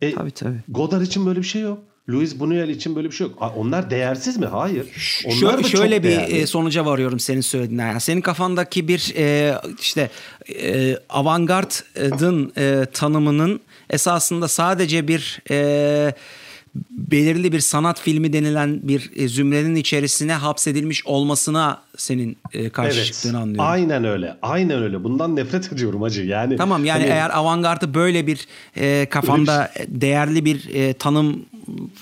E, 0.02 0.16
Tabii 0.16 0.32
tabii. 0.32 0.60
Godard 0.68 1.02
için 1.02 1.26
böyle 1.26 1.40
bir 1.40 1.46
şey 1.46 1.62
yok. 1.62 1.80
Louis 2.10 2.36
Buñuel 2.36 2.72
için 2.72 2.96
böyle 2.96 3.08
bir 3.08 3.16
şey 3.16 3.28
yok. 3.28 3.54
Onlar 3.58 3.90
değersiz 3.90 4.38
mi? 4.38 4.46
Hayır. 4.46 4.86
Onlar 5.26 5.36
Şöyle, 5.36 5.58
da 5.58 5.62
çok 5.62 5.72
şöyle 5.72 6.04
bir 6.04 6.10
değerli. 6.10 6.38
e, 6.38 6.48
sonuca 6.48 6.86
varıyorum 6.86 7.20
senin 7.20 7.42
söylediğinden. 7.42 7.88
Yani 7.88 8.02
senin 8.02 8.22
kafandaki 8.22 8.88
bir 8.88 9.14
e, 9.18 9.56
işte 9.82 10.10
e, 10.62 10.98
avantgardın 11.10 12.52
e, 12.58 12.86
tanımının 12.94 13.60
esasında 13.90 14.48
sadece 14.48 15.08
bir 15.08 15.40
e, 15.52 16.14
belirli 16.92 17.52
bir 17.52 17.60
sanat 17.60 18.00
filmi 18.02 18.34
denilen 18.34 18.80
bir 18.84 19.12
e, 19.16 19.28
zümrenin 19.28 19.76
içerisine 19.76 20.34
hapsedilmiş 20.34 21.06
olmasına 21.06 21.82
senin 21.98 22.38
e, 22.54 22.70
karşı 22.70 23.06
çıktığını 23.06 23.38
anlıyorum. 23.40 23.72
Aynen 23.72 24.04
öyle. 24.04 24.36
Aynen 24.42 24.84
öyle. 24.84 25.04
Bundan 25.04 25.36
nefret 25.36 25.74
ediyorum 25.74 26.04
acı. 26.04 26.24
Yani 26.24 26.58
Tamam 26.58 26.86
yani 26.86 27.02
hani- 27.02 27.12
eğer 27.12 27.30
avantgardı 27.30 27.94
böyle 27.94 28.28
bir 28.28 28.48
e, 28.78 29.06
kafanda 29.10 29.72
değerli 29.88 30.46
bir 30.46 30.70
e, 30.74 30.94
tanım 30.94 31.46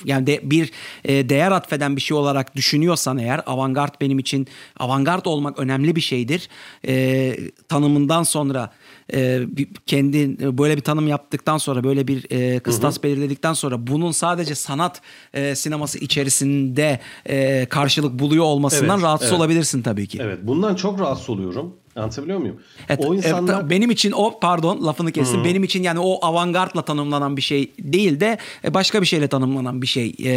yani 0.05 0.27
de, 0.27 0.39
bir 0.43 0.71
e, 1.05 1.29
değer 1.29 1.51
atfeden 1.51 1.95
bir 1.95 2.01
şey 2.01 2.17
olarak 2.17 2.55
düşünüyorsan 2.55 3.17
eğer 3.17 3.41
avantgard 3.45 3.93
benim 4.01 4.19
için 4.19 4.47
avantgard 4.79 5.25
olmak 5.25 5.59
önemli 5.59 5.95
bir 5.95 6.01
şeydir. 6.01 6.49
E, 6.87 7.35
tanımından 7.69 8.23
sonra 8.23 8.71
e, 9.13 9.41
kendi 9.85 10.37
böyle 10.57 10.75
bir 10.75 10.81
tanım 10.81 11.07
yaptıktan 11.07 11.57
sonra 11.57 11.83
böyle 11.83 12.07
bir 12.07 12.25
e, 12.29 12.59
kıstas 12.59 13.03
belirledikten 13.03 13.53
sonra 13.53 13.87
bunun 13.87 14.11
sadece 14.11 14.55
sanat 14.55 15.01
e, 15.33 15.55
sineması 15.55 15.97
içerisinde 15.97 16.99
e, 17.25 17.65
karşılık 17.69 18.19
buluyor 18.19 18.43
olmasından 18.45 18.95
Evet, 18.95 19.03
rahatsız 19.03 19.29
evet. 19.29 19.39
olabilirsin 19.39 19.81
tabii 19.81 20.07
ki. 20.07 20.19
Evet 20.21 20.39
bundan 20.43 20.75
çok 20.75 20.99
rahatsız 20.99 21.29
oluyorum. 21.29 21.75
Anlatabiliyor 21.97 22.39
muyum? 22.39 22.55
Evet, 22.89 22.99
o 23.05 23.13
evet, 23.13 23.25
insanlar 23.25 23.61
ta- 23.61 23.69
benim 23.69 23.91
için 23.91 24.11
o 24.11 24.39
pardon 24.39 24.85
lafını 24.85 25.11
kestim. 25.11 25.43
Benim 25.43 25.63
için 25.63 25.83
yani 25.83 25.99
o 25.99 26.25
avantgardla 26.25 26.81
tanımlanan 26.81 27.37
bir 27.37 27.41
şey 27.41 27.71
değil 27.79 28.19
de 28.19 28.37
e, 28.63 28.73
başka 28.73 29.01
bir 29.01 29.07
şeyle 29.07 29.27
tanımlanan 29.27 29.81
bir 29.81 29.87
şey. 29.87 30.15
E, 30.23 30.31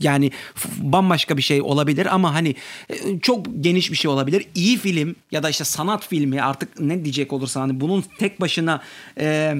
yani 0.00 0.30
bambaşka 0.78 1.36
bir 1.36 1.42
şey 1.42 1.62
olabilir 1.62 2.14
ama 2.14 2.34
hani 2.34 2.54
e, 2.90 3.20
çok 3.20 3.46
geniş 3.60 3.90
bir 3.90 3.96
şey 3.96 4.10
olabilir. 4.10 4.46
İyi 4.54 4.78
film 4.78 5.14
ya 5.30 5.42
da 5.42 5.50
işte 5.50 5.64
sanat 5.64 6.08
filmi 6.08 6.42
artık 6.42 6.80
ne 6.80 7.04
diyecek 7.04 7.32
olursa 7.32 7.60
hani 7.60 7.80
bunun 7.80 8.04
tek 8.18 8.40
başına 8.40 8.82
e, 9.18 9.56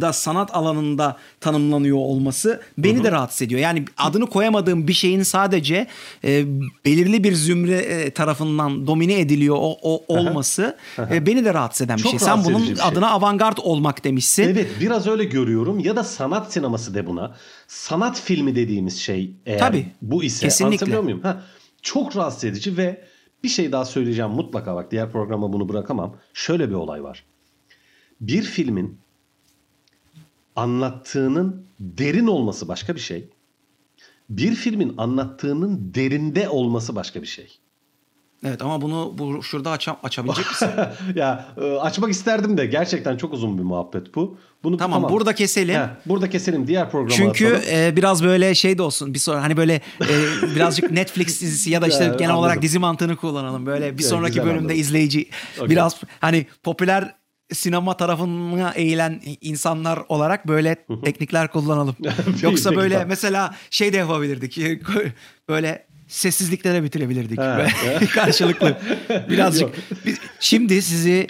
da 0.00 0.12
sanat 0.12 0.56
alanında 0.56 1.16
tanımlanıyor 1.40 1.96
olması 1.96 2.60
beni 2.78 3.04
de 3.04 3.12
rahatsız 3.12 3.42
ediyor. 3.42 3.60
Yani 3.60 3.84
adını 3.96 4.26
koyamadığım 4.26 4.88
bir 4.88 4.92
şeyin 4.92 5.22
sadece 5.22 5.86
e, 6.24 6.44
belirli 6.84 7.24
bir 7.24 7.34
zümre 7.34 7.76
e, 7.76 8.10
tarafından 8.10 8.86
domine 8.86 9.20
ediliyor 9.20 9.56
o, 9.58 9.78
o 9.82 10.04
olması 10.08 10.76
e, 10.98 11.26
beni 11.26 11.44
de 11.44 11.54
rahatsız 11.54 11.86
eden 11.86 11.96
bir 11.96 12.02
Çok 12.02 12.10
şey. 12.10 12.20
Sen 12.20 12.44
bunun 12.44 12.62
bir 12.62 12.76
şey. 12.76 12.84
adına 12.84 13.10
avantgard 13.10 13.58
olmak 13.62 14.04
demişsin. 14.04 14.42
Evet 14.42 14.70
biraz 14.80 15.06
öyle 15.06 15.24
görüyorum 15.24 15.78
ya 15.78 15.96
da 15.96 16.04
sanat 16.04 16.52
sineması 16.52 16.94
de 16.94 17.06
buna. 17.06 17.36
Sanat 17.68 18.20
filmi 18.20 18.56
dediğimiz 18.56 18.98
şey 18.98 19.34
eğer 19.46 19.58
Tabii, 19.58 19.86
bu 20.02 20.24
ise 20.24 20.46
kesinlikle. 20.46 20.66
anlatabiliyor 20.66 21.02
muyum? 21.02 21.20
Ha, 21.22 21.42
çok 21.82 22.16
rahatsız 22.16 22.44
edici 22.44 22.76
ve 22.76 23.04
bir 23.44 23.48
şey 23.48 23.72
daha 23.72 23.84
söyleyeceğim 23.84 24.30
mutlaka 24.30 24.74
bak 24.74 24.90
diğer 24.90 25.12
programa 25.12 25.52
bunu 25.52 25.68
bırakamam. 25.68 26.16
Şöyle 26.34 26.68
bir 26.68 26.74
olay 26.74 27.02
var. 27.02 27.24
Bir 28.20 28.42
filmin 28.42 28.98
anlattığının 30.56 31.66
derin 31.80 32.26
olması 32.26 32.68
başka 32.68 32.94
bir 32.94 33.00
şey. 33.00 33.28
Bir 34.30 34.54
filmin 34.54 34.94
anlattığının 34.98 35.94
derinde 35.94 36.48
olması 36.48 36.96
başka 36.96 37.22
bir 37.22 37.26
şey. 37.26 37.58
Evet 38.44 38.62
ama 38.62 38.82
bunu 38.82 39.14
bu 39.18 39.42
şurada 39.42 39.70
açam, 39.70 39.96
açabilecek 40.02 40.46
misin? 40.50 40.70
ya 41.14 41.48
e, 41.56 41.76
açmak 41.76 42.10
isterdim 42.10 42.56
de 42.56 42.66
gerçekten 42.66 43.16
çok 43.16 43.32
uzun 43.32 43.58
bir 43.58 43.62
muhabbet 43.62 44.14
bu. 44.14 44.38
Bunu 44.64 44.76
Tamam, 44.76 45.08
burada 45.10 45.34
keselim. 45.34 45.74
He, 45.74 45.88
burada 46.06 46.30
keselim. 46.30 46.66
Diğer 46.66 46.90
programa 46.90 47.16
Çünkü 47.16 47.46
atalım. 47.46 47.62
e, 47.70 47.96
biraz 47.96 48.24
böyle 48.24 48.54
şey 48.54 48.78
de 48.78 48.82
olsun. 48.82 49.14
Bir 49.14 49.18
sonra 49.18 49.42
hani 49.42 49.56
böyle 49.56 49.74
e, 50.00 50.14
birazcık 50.56 50.90
Netflix 50.90 51.26
dizisi 51.40 51.70
ya 51.70 51.82
da 51.82 51.86
işte 51.86 51.98
genel 52.04 52.18
anladım. 52.18 52.36
olarak 52.36 52.62
dizi 52.62 52.78
mantığını 52.78 53.16
kullanalım. 53.16 53.66
Böyle 53.66 53.98
bir 53.98 54.02
sonraki 54.02 54.30
güzel 54.32 54.44
bölümde 54.44 54.58
anladım. 54.58 54.80
izleyici 54.80 55.28
Okey. 55.56 55.70
biraz 55.70 55.96
hani 56.20 56.46
popüler 56.62 57.14
sinema 57.52 57.96
tarafına 57.96 58.70
eğilen 58.70 59.22
insanlar 59.40 60.02
olarak 60.08 60.48
böyle 60.48 60.76
teknikler 61.04 61.48
kullanalım. 61.48 61.96
Yoksa 62.42 62.76
böyle 62.76 63.04
mesela 63.04 63.54
şey 63.70 63.92
de 63.92 63.96
yapabilirdik. 63.96 64.60
Böyle 65.48 65.86
sessizliklere 66.08 66.82
bitirebilirdik. 66.82 67.38
Ha, 67.38 67.66
karşılıklı. 68.14 68.78
Birazcık. 69.30 69.68
Şimdi 70.40 70.82
sizi 70.82 71.26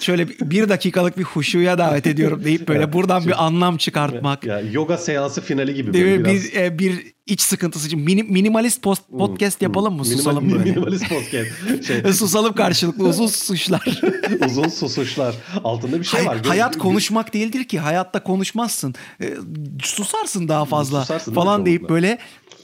şöyle 0.00 0.28
bir- 0.28 0.68
dakikalık 0.68 1.18
bir 1.18 1.22
huşuya 1.22 1.78
davet 1.78 2.06
ediyorum 2.06 2.44
deyip 2.44 2.68
böyle 2.68 2.92
buradan 2.92 3.26
bir 3.26 3.44
anlam 3.44 3.76
çıkartmak. 3.76 4.44
Ya 4.44 4.60
yoga 4.60 4.98
seansı 4.98 5.40
finali 5.40 5.74
gibi 5.74 5.92
Değil 5.92 6.18
mi? 6.18 6.24
Bir, 6.24 6.52
e, 6.56 6.78
bir 6.78 7.14
iç 7.26 7.40
sıkıntısı 7.40 7.86
için 7.86 7.98
mini- 8.00 8.22
minimalist 8.32 8.82
post, 8.82 9.02
podcast 9.18 9.62
yapalım 9.62 9.94
mı? 9.94 10.02
Minimal- 10.02 10.16
Susalım 10.16 10.52
böyle. 10.52 10.64
Minimalist 10.64 11.08
podcast. 11.08 11.86
Şey, 11.86 12.02
Susalım 12.12 12.52
karşılıklı 12.52 13.08
uzun 13.08 13.26
susuşlar. 13.26 14.00
uzun 14.46 14.68
susuşlar. 14.68 15.34
Altında 15.64 15.98
bir 16.00 16.04
şey 16.04 16.20
Hay- 16.20 16.28
var. 16.28 16.36
Gö- 16.44 16.48
hayat 16.48 16.78
konuşmak 16.78 17.34
değildir 17.34 17.64
ki. 17.64 17.78
Hayatta 17.78 18.22
konuşmazsın. 18.22 18.94
E, 19.20 19.34
susarsın 19.82 20.48
daha 20.48 20.64
fazla 20.64 21.00
Susarsın 21.00 21.34
falan 21.34 21.66
deyip 21.66 21.80
çoğunlukla? 21.80 21.94
böyle 21.94 22.18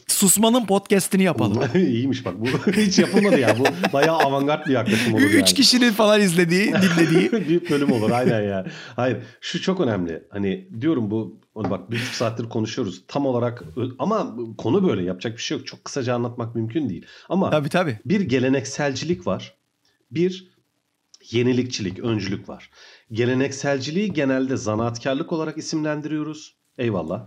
susmanın 0.09 0.67
podcast'ini 0.67 1.23
yapalım. 1.23 1.63
İyiymiş 1.75 2.25
bak 2.25 2.35
bu 2.41 2.47
hiç 2.73 2.99
yapılmadı 2.99 3.39
ya. 3.39 3.57
Bu 3.59 3.93
bayağı 3.93 4.19
avantgard 4.19 4.67
bir 4.67 4.73
yaklaşım 4.73 5.15
olur 5.15 5.23
yani. 5.23 5.35
Üç 5.35 5.55
kişinin 5.55 5.93
falan 5.93 6.21
izlediği, 6.21 6.67
dinlediği. 6.75 7.33
bir 7.33 7.71
bölüm 7.71 7.93
olur 7.93 8.11
aynen 8.11 8.43
ya. 8.43 8.67
Hayır 8.97 9.17
şu 9.41 9.63
çok 9.63 9.81
önemli. 9.81 10.23
Hani 10.31 10.69
diyorum 10.81 11.11
bu 11.11 11.41
onu 11.55 11.71
bak 11.71 11.91
bir 11.91 11.99
saattir 11.99 12.49
konuşuyoruz. 12.49 13.05
Tam 13.09 13.27
olarak 13.27 13.65
ama 13.99 14.37
konu 14.59 14.89
böyle 14.89 15.03
yapacak 15.03 15.37
bir 15.37 15.43
şey 15.43 15.59
yok. 15.59 15.67
Çok 15.67 15.85
kısaca 15.85 16.15
anlatmak 16.15 16.55
mümkün 16.55 16.89
değil. 16.89 17.07
Ama 17.29 17.51
Tabii 17.51 17.69
tabii. 17.69 17.99
bir 18.05 18.21
gelenekselcilik 18.21 19.27
var. 19.27 19.55
Bir 20.11 20.51
yenilikçilik, 21.31 21.99
öncülük 21.99 22.49
var. 22.49 22.71
Gelenekselciliği 23.13 24.13
genelde 24.13 24.57
zanaatkarlık 24.57 25.33
olarak 25.33 25.59
isimlendiriyoruz. 25.59 26.57
Eyvallah. 26.79 27.27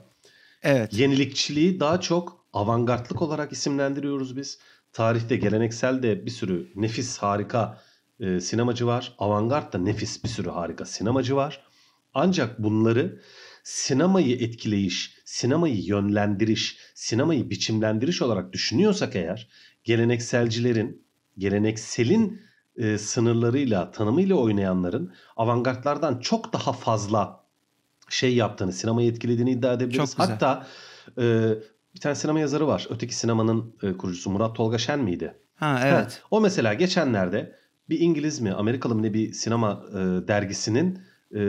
Evet. 0.63 0.93
Yenilikçiliği 0.93 1.79
daha 1.79 2.01
çok 2.01 2.45
avantgardlık 2.53 3.21
olarak 3.21 3.51
isimlendiriyoruz 3.51 4.37
biz. 4.37 4.59
Tarihte 4.93 5.35
geleneksel 5.37 6.03
de 6.03 6.25
bir 6.25 6.31
sürü 6.31 6.71
nefis 6.75 7.17
harika 7.17 7.81
e, 8.19 8.39
sinemacı 8.39 8.87
var. 8.87 9.15
Avantgard 9.17 9.73
da 9.73 9.77
nefis 9.77 10.23
bir 10.23 10.29
sürü 10.29 10.49
harika 10.49 10.85
sinemacı 10.85 11.35
var. 11.35 11.63
Ancak 12.13 12.63
bunları 12.63 13.21
sinemayı 13.63 14.35
etkileyiş, 14.35 15.17
sinemayı 15.25 15.85
yönlendiriş, 15.85 16.77
sinemayı 16.93 17.49
biçimlendiriş 17.49 18.21
olarak 18.21 18.53
düşünüyorsak 18.53 19.15
eğer 19.15 19.49
gelenekselcilerin, 19.83 21.05
gelenekselin 21.37 22.41
e, 22.77 22.97
sınırlarıyla, 22.97 23.91
tanımıyla 23.91 24.35
oynayanların 24.35 25.13
avantgardlardan 25.37 26.19
çok 26.19 26.53
daha 26.53 26.73
fazla 26.73 27.43
şey 28.09 28.35
yaptığını, 28.35 28.73
sinemayı 28.73 29.11
etkilediğini 29.11 29.51
iddia 29.51 29.73
edebiliriz. 29.73 29.97
Çok 29.97 30.17
güzel. 30.17 30.27
Hatta 30.27 30.67
e, 31.17 31.53
bir 31.95 31.99
tane 31.99 32.15
sinema 32.15 32.39
yazarı 32.39 32.67
var. 32.67 32.87
Öteki 32.89 33.15
sinemanın 33.15 33.75
e, 33.83 33.97
kurucusu 33.97 34.29
Murat 34.29 34.55
Tolga 34.55 34.77
Şen 34.77 34.99
miydi? 34.99 35.35
Ha 35.55 35.79
evet. 35.83 36.21
Ha, 36.23 36.27
o 36.31 36.41
mesela 36.41 36.73
geçenlerde 36.73 37.55
bir 37.89 37.99
İngiliz 37.99 38.39
mi 38.39 38.53
Amerikalı 38.53 38.95
mı 38.95 39.03
ne 39.03 39.13
bir 39.13 39.33
sinema 39.33 39.85
e, 39.91 39.97
dergisinin 40.27 40.99
e, 41.35 41.41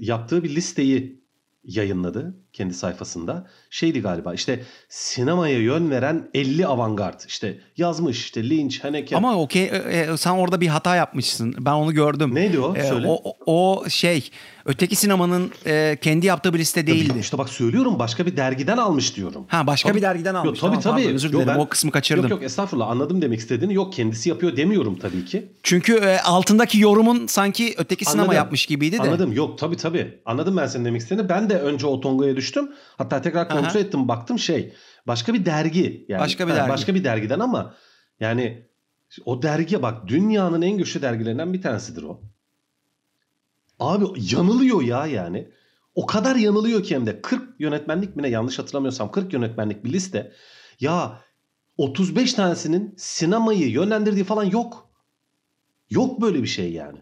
yaptığı 0.00 0.42
bir 0.42 0.54
listeyi 0.54 1.21
yayınladı 1.64 2.34
kendi 2.52 2.74
sayfasında. 2.74 3.46
Şeydi 3.70 4.00
galiba 4.00 4.34
işte 4.34 4.62
sinemaya 4.88 5.58
yön 5.58 5.90
veren 5.90 6.28
50 6.34 6.66
avantgard 6.66 7.20
işte 7.28 7.58
yazmış 7.76 8.18
işte 8.20 8.50
Lynch, 8.50 8.84
Haneke. 8.84 9.16
Ama 9.16 9.36
okey 9.36 9.64
e, 9.64 9.66
e, 9.68 10.16
sen 10.16 10.30
orada 10.30 10.60
bir 10.60 10.66
hata 10.68 10.96
yapmışsın. 10.96 11.54
Ben 11.58 11.72
onu 11.72 11.92
gördüm. 11.94 12.34
Neydi 12.34 12.58
o? 12.60 12.76
E, 12.76 12.82
Söyle. 12.84 13.06
o, 13.08 13.34
o- 13.46 13.88
şey 13.88 14.30
öteki 14.64 14.96
sinemanın 14.96 15.50
e, 15.66 15.98
kendi 16.02 16.26
yaptığı 16.26 16.54
bir 16.54 16.58
liste 16.58 16.86
değildi. 16.86 17.18
İşte 17.20 17.38
bak 17.38 17.48
söylüyorum 17.48 17.98
başka 17.98 18.26
bir 18.26 18.36
dergiden 18.36 18.76
almış 18.76 19.16
diyorum. 19.16 19.44
Ha 19.48 19.66
başka 19.66 19.88
Tabii. 19.88 19.98
bir 19.98 20.02
dergiden 20.02 20.34
almış. 20.34 20.46
Yok, 20.46 20.56
tabii 20.60 20.82
Tamam, 20.82 20.82
tabii. 20.82 21.02
pardon, 21.02 21.14
özür 21.14 21.32
Yok, 21.32 21.42
dilerim 21.42 21.58
ben- 21.58 21.64
o 21.64 21.68
kısmı 21.68 21.90
kaçırdım. 21.90 22.22
Yok 22.22 22.30
yok 22.30 22.42
estağfurullah 22.42 22.88
anladım 22.90 23.22
demek 23.22 23.38
istediğini. 23.38 23.74
Yok 23.74 23.92
kendisi 23.92 24.28
yapıyor 24.28 24.56
demiyorum 24.56 24.98
tabii 24.98 25.24
ki. 25.24 25.52
Çünkü 25.62 25.94
e, 25.96 26.18
altındaki 26.20 26.80
yorumun 26.80 27.26
sanki 27.26 27.74
öteki 27.78 28.04
sinema 28.04 28.22
Anladım. 28.22 28.36
yapmış 28.36 28.66
gibiydi 28.66 28.98
de. 28.98 29.02
Anladım. 29.02 29.32
Yok 29.32 29.58
tabii 29.58 29.76
tabii. 29.76 30.18
Anladım 30.26 30.56
ben 30.56 30.66
senin 30.66 30.84
demek 30.84 31.00
istediğini. 31.00 31.28
Ben 31.28 31.50
de 31.50 31.58
önce 31.58 31.86
o 31.86 32.00
tongaya 32.00 32.36
düştüm. 32.42 32.72
Hatta 32.98 33.22
tekrar 33.22 33.48
kontrol 33.48 33.70
Aha. 33.70 33.78
ettim 33.78 34.08
baktım 34.08 34.38
şey. 34.38 34.74
Başka 35.06 35.34
bir 35.34 35.44
dergi. 35.44 36.06
Yani, 36.08 36.20
Başka 36.20 36.48
bir 36.48 36.52
dergi. 36.52 36.70
Başka 36.70 36.94
bir 36.94 37.04
dergiden 37.04 37.40
ama 37.40 37.74
yani 38.20 38.68
o 39.24 39.42
dergiye 39.42 39.82
bak 39.82 40.08
dünyanın 40.08 40.62
en 40.62 40.78
güçlü 40.78 41.02
dergilerinden 41.02 41.52
bir 41.52 41.62
tanesidir 41.62 42.02
o. 42.02 42.20
Abi 43.80 44.04
yanılıyor 44.32 44.82
ya 44.82 45.06
yani. 45.06 45.48
O 45.94 46.06
kadar 46.06 46.36
yanılıyor 46.36 46.82
ki 46.82 46.94
hem 46.94 47.06
de 47.06 47.22
40 47.22 47.60
yönetmenlik 47.60 48.16
mi 48.16 48.22
ne 48.22 48.28
yanlış 48.28 48.58
hatırlamıyorsam 48.58 49.10
40 49.10 49.32
yönetmenlik 49.32 49.84
bir 49.84 49.92
liste. 49.92 50.32
Ya 50.80 51.20
35 51.76 52.34
tanesinin 52.34 52.94
sinemayı 52.96 53.70
yönlendirdiği 53.70 54.24
falan 54.24 54.44
yok. 54.44 54.90
Yok 55.90 56.20
böyle 56.20 56.42
bir 56.42 56.48
şey 56.48 56.72
yani. 56.72 56.98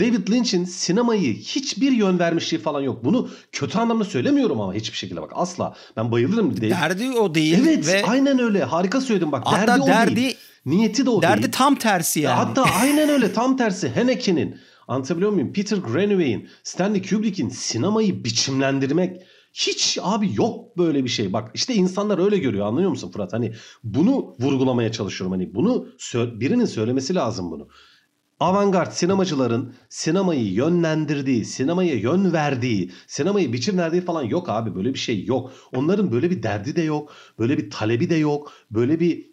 David 0.00 0.28
Lynch'in 0.30 0.64
sinemayı 0.64 1.34
hiçbir 1.34 1.92
yön 1.92 2.18
vermişliği 2.18 2.62
falan 2.62 2.80
yok. 2.80 3.04
Bunu 3.04 3.28
kötü 3.52 3.78
anlamda 3.78 4.04
söylemiyorum 4.04 4.60
ama 4.60 4.74
hiçbir 4.74 4.96
şekilde 4.96 5.22
bak 5.22 5.32
asla. 5.34 5.74
Ben 5.96 6.12
bayılırım. 6.12 6.56
David. 6.56 6.70
Derdi 6.70 7.10
o 7.10 7.34
değil 7.34 7.58
Evet 7.62 7.86
ve 7.86 8.04
aynen 8.06 8.38
öyle. 8.38 8.64
Harika 8.64 9.00
söyledin 9.00 9.32
bak. 9.32 9.42
Hatta 9.46 9.66
derdi 9.66 9.82
o 9.82 9.86
derdi- 9.86 10.16
değil. 10.16 10.36
Niyeti 10.66 11.06
de 11.06 11.10
o 11.10 11.22
derdi 11.22 11.42
değil. 11.42 11.52
tam 11.52 11.74
tersi 11.74 12.20
yani. 12.20 12.34
Hatta 12.34 12.64
aynen 12.80 13.08
öyle 13.08 13.32
tam 13.32 13.56
tersi 13.56 13.88
Haneke'nin 13.88 14.56
anlatabiliyor 14.88 15.30
muyum? 15.30 15.52
Peter 15.52 15.76
Greenaway'in, 15.76 16.48
Stanley 16.62 17.02
Kubrick'in 17.02 17.48
sinemayı 17.48 18.24
biçimlendirmek 18.24 19.22
hiç 19.52 19.98
abi 20.02 20.34
yok 20.34 20.78
böyle 20.78 21.04
bir 21.04 21.08
şey. 21.08 21.32
Bak 21.32 21.50
işte 21.54 21.74
insanlar 21.74 22.24
öyle 22.24 22.38
görüyor 22.38 22.66
anlıyor 22.66 22.90
musun 22.90 23.10
Fırat? 23.10 23.32
Hani 23.32 23.52
bunu 23.84 24.36
vurgulamaya 24.40 24.92
çalışıyorum. 24.92 25.32
Hani 25.32 25.54
bunu 25.54 25.86
birinin 26.40 26.64
söylemesi 26.64 27.14
lazım 27.14 27.50
bunu. 27.50 27.68
Avantgard 28.40 28.92
sinemacıların 28.92 29.74
sinemayı 29.88 30.52
yönlendirdiği, 30.52 31.44
sinemaya 31.44 31.94
yön 31.94 32.32
verdiği, 32.32 32.92
sinemayı 33.06 33.52
biçimlendirdiği 33.52 34.02
falan 34.02 34.22
yok 34.22 34.48
abi. 34.48 34.74
Böyle 34.74 34.94
bir 34.94 34.98
şey 34.98 35.24
yok. 35.24 35.52
Onların 35.74 36.12
böyle 36.12 36.30
bir 36.30 36.42
derdi 36.42 36.76
de 36.76 36.82
yok. 36.82 37.12
Böyle 37.38 37.58
bir 37.58 37.70
talebi 37.70 38.10
de 38.10 38.14
yok. 38.14 38.52
Böyle 38.70 39.00
bir 39.00 39.30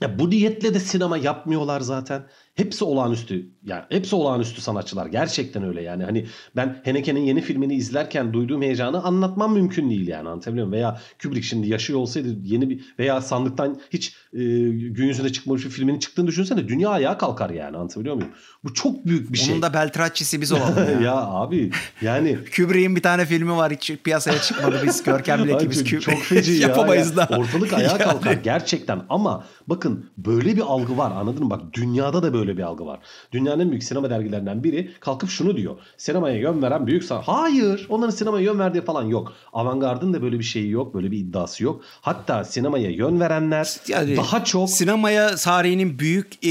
ya 0.00 0.18
bu 0.18 0.30
niyetle 0.30 0.74
de 0.74 0.80
sinema 0.80 1.18
yapmıyorlar 1.18 1.80
zaten. 1.80 2.26
Hepsi 2.54 2.84
olağanüstü. 2.84 3.50
Yani 3.64 3.82
hepsi 3.88 4.16
olağanüstü 4.16 4.60
sanatçılar. 4.60 5.06
Gerçekten 5.06 5.64
öyle 5.64 5.82
yani. 5.82 6.04
Hani 6.04 6.26
ben 6.56 6.82
Haneke'nin 6.84 7.20
yeni 7.20 7.40
filmini 7.40 7.74
izlerken 7.74 8.32
duyduğum 8.32 8.62
heyecanı 8.62 9.02
anlatmam 9.04 9.52
mümkün 9.54 9.90
değil 9.90 10.08
yani. 10.08 10.28
Anlatabiliyor 10.28 10.66
muyum? 10.66 10.80
Veya 10.80 11.00
Kubrick 11.22 11.46
şimdi 11.46 11.68
yaşıyor 11.68 11.98
olsaydı 11.98 12.28
yeni 12.42 12.70
bir 12.70 12.94
veya 12.98 13.20
sandıktan 13.20 13.80
hiç 13.90 14.16
e, 14.32 14.38
gün 14.70 15.06
yüzüne 15.06 15.32
çıkmamış 15.32 15.64
bir 15.64 15.70
filminin 15.70 15.98
çıktığını 15.98 16.26
düşünsene. 16.26 16.68
Dünya 16.68 16.90
ayağa 16.90 17.18
kalkar 17.18 17.50
yani. 17.50 17.76
Anlatabiliyor 17.76 18.14
muyum? 18.14 18.30
Bu 18.64 18.74
çok 18.74 19.06
büyük 19.06 19.32
bir 19.32 19.38
şey. 19.38 19.52
Onun 19.52 19.62
da 19.62 19.74
Beltracci'si 19.74 20.40
biz 20.40 20.52
olalım 20.52 20.76
ya. 20.94 21.00
ya 21.00 21.16
abi 21.16 21.70
yani 22.02 22.38
Kubrick'in 22.56 22.96
bir 22.96 23.02
tane 23.02 23.26
filmi 23.26 23.56
var 23.56 23.72
hiç 23.72 23.92
piyasaya 24.04 24.38
çıkmadı 24.38 24.80
biz 24.86 25.02
Görkem'le 25.02 25.42
Ay, 25.48 25.54
ikimiz 25.54 25.84
çok, 25.84 26.02
çok 26.02 26.18
feci 26.18 26.52
ya. 26.52 26.68
yapamayız 26.68 27.10
ya. 27.10 27.16
da. 27.16 27.36
Ortalık 27.36 27.72
ayağa 27.72 27.98
kalkar 27.98 28.32
gerçekten 28.32 29.02
ama 29.08 29.44
bakın 29.66 30.10
böyle 30.18 30.56
bir 30.56 30.60
algı 30.60 30.96
var 30.98 31.10
anladın 31.10 31.44
mı? 31.44 31.50
Bak 31.50 31.60
dünyada 31.72 32.22
da 32.22 32.34
böyle 32.34 32.49
bir 32.56 32.62
algı 32.62 32.86
var. 32.86 32.98
Dünyanın 33.32 33.60
en 33.60 33.70
büyük 33.70 33.84
sinema 33.84 34.10
dergilerinden 34.10 34.64
biri 34.64 34.90
kalkıp 35.00 35.30
şunu 35.30 35.56
diyor. 35.56 35.76
Sinemaya 35.96 36.36
yön 36.36 36.62
veren 36.62 36.86
büyük 36.86 37.04
san... 37.04 37.22
Hayır 37.22 37.86
onların 37.88 38.10
sinemaya 38.10 38.44
yön 38.44 38.58
verdiği 38.58 38.84
falan 38.84 39.02
yok. 39.02 39.32
Avantgard'ın 39.52 40.12
da 40.14 40.22
böyle 40.22 40.38
bir 40.38 40.44
şeyi 40.44 40.70
yok. 40.70 40.94
Böyle 40.94 41.10
bir 41.10 41.18
iddiası 41.18 41.64
yok. 41.64 41.80
Hatta 42.00 42.44
sinemaya 42.44 42.90
yön 42.90 43.20
verenler 43.20 43.76
Yani 43.88 44.16
daha 44.16 44.44
çok 44.44 44.70
Sinemaya 44.70 45.36
tarihinin 45.36 45.98
büyük 45.98 46.44
e, 46.44 46.50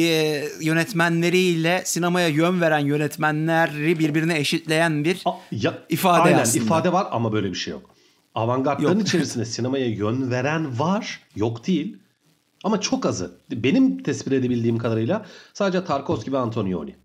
yönetmenleriyle 0.62 1.82
sinemaya 1.86 2.28
yön 2.28 2.62
veren 2.62 2.80
yönetmenleri 2.80 4.00
birbirine 4.00 4.40
eşitleyen 4.40 5.04
bir 5.04 5.22
A- 5.26 5.32
ya, 5.52 5.74
İfade 5.90 6.22
aynen, 6.22 6.40
aslında. 6.40 6.66
ifade 6.66 6.94
var 6.94 7.08
ama 7.12 7.34
böyle 7.34 7.50
bir 7.50 7.56
şey 7.56 7.72
yok. 7.72 7.90
Avantgardların 8.36 9.00
içerisinde 9.00 9.46
sinemaya 9.46 9.88
yön 9.88 10.32
veren 10.32 10.80
var. 10.80 11.20
Yok 11.36 11.68
değil. 11.68 11.98
Ama 12.64 12.82
çok 12.82 13.06
azı. 13.06 13.32
Benim 13.52 14.04
tespit 14.04 14.34
edebildiğim 14.34 14.78
kadarıyla 14.78 15.26
sadece 15.54 15.86
Tarkovski 15.86 16.34
ve 16.34 16.38
Antonioni. 16.38 16.96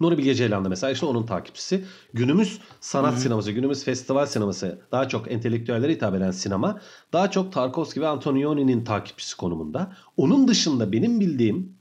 Nuri 0.00 0.18
Bilge 0.18 0.34
Ceylan 0.34 0.64
da 0.64 0.68
mesela 0.68 0.90
işte 0.90 1.06
onun 1.06 1.26
takipçisi. 1.26 1.84
Günümüz 2.12 2.60
sanat 2.80 3.18
sineması, 3.18 3.52
günümüz 3.52 3.84
festival 3.84 4.26
sineması 4.26 4.80
daha 4.92 5.08
çok 5.08 5.32
entelektüellere 5.32 5.92
hitap 5.92 6.14
eden 6.14 6.30
sinema 6.30 6.80
daha 7.12 7.30
çok 7.30 7.52
Tarkovski 7.52 8.00
ve 8.00 8.06
Antonioni'nin 8.08 8.84
takipçisi 8.84 9.36
konumunda. 9.36 9.92
Onun 10.16 10.48
dışında 10.48 10.92
benim 10.92 11.20
bildiğim 11.20 11.76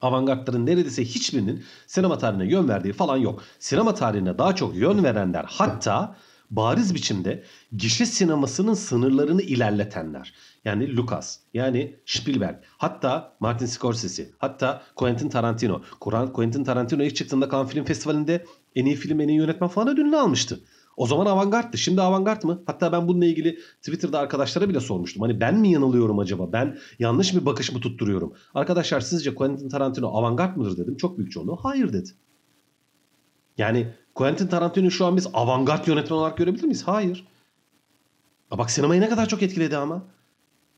avantgardların 0.00 0.66
neredeyse 0.66 1.04
hiçbirinin 1.04 1.64
sinema 1.86 2.18
tarihine 2.18 2.46
yön 2.46 2.68
verdiği 2.68 2.92
falan 2.92 3.16
yok. 3.16 3.42
Sinema 3.58 3.94
tarihine 3.94 4.38
daha 4.38 4.54
çok 4.54 4.76
yön 4.76 5.04
verenler 5.04 5.44
hatta 5.48 6.16
bariz 6.52 6.94
biçimde 6.94 7.42
gişe 7.76 8.06
sinemasının 8.06 8.74
sınırlarını 8.74 9.42
ilerletenler. 9.42 10.34
Yani 10.64 10.96
Lucas, 10.96 11.38
yani 11.54 11.96
Spielberg, 12.06 12.56
hatta 12.78 13.36
Martin 13.40 13.66
Scorsese, 13.66 14.30
hatta 14.38 14.82
Quentin 14.96 15.28
Tarantino. 15.28 15.82
Quentin 16.32 16.64
Tarantino 16.64 17.02
ilk 17.02 17.16
çıktığında 17.16 17.50
Cannes 17.50 17.70
Film 17.70 17.84
Festivali'nde 17.84 18.44
en 18.74 18.86
iyi 18.86 18.96
film, 18.96 19.20
en 19.20 19.28
iyi 19.28 19.38
yönetmen 19.38 19.68
falan 19.68 19.88
ödülünü 19.88 20.16
almıştı. 20.16 20.60
O 20.96 21.06
zaman 21.06 21.26
avantgardtı. 21.26 21.78
Şimdi 21.78 22.02
avantgard 22.02 22.42
mı? 22.42 22.62
Hatta 22.66 22.92
ben 22.92 23.08
bununla 23.08 23.24
ilgili 23.24 23.58
Twitter'da 23.82 24.18
arkadaşlara 24.18 24.68
bile 24.68 24.80
sormuştum. 24.80 25.22
Hani 25.22 25.40
ben 25.40 25.58
mi 25.58 25.72
yanılıyorum 25.72 26.18
acaba? 26.18 26.52
Ben 26.52 26.78
yanlış 26.98 27.34
bir 27.34 27.46
bakış 27.46 27.72
mı 27.72 27.80
tutturuyorum? 27.80 28.32
Arkadaşlar 28.54 29.00
sizce 29.00 29.34
Quentin 29.34 29.68
Tarantino 29.68 30.08
avantgard 30.08 30.56
mıdır 30.56 30.76
dedim. 30.78 30.96
Çok 30.96 31.18
büyük 31.18 31.32
çoğunluğu 31.32 31.56
hayır 31.56 31.92
dedi. 31.92 32.10
Yani 33.58 33.94
Quentin 34.14 34.46
Tarantino 34.46 34.90
şu 34.90 35.06
an 35.06 35.16
biz 35.16 35.26
avantgard 35.34 35.86
yönetmen 35.86 36.16
olarak 36.16 36.36
görebilir 36.36 36.64
miyiz? 36.64 36.82
Hayır. 36.86 37.26
Aa, 38.50 38.58
Bak 38.58 38.70
sinemayı 38.70 39.00
ne 39.00 39.08
kadar 39.08 39.28
çok 39.28 39.42
etkiledi 39.42 39.76
ama. 39.76 40.02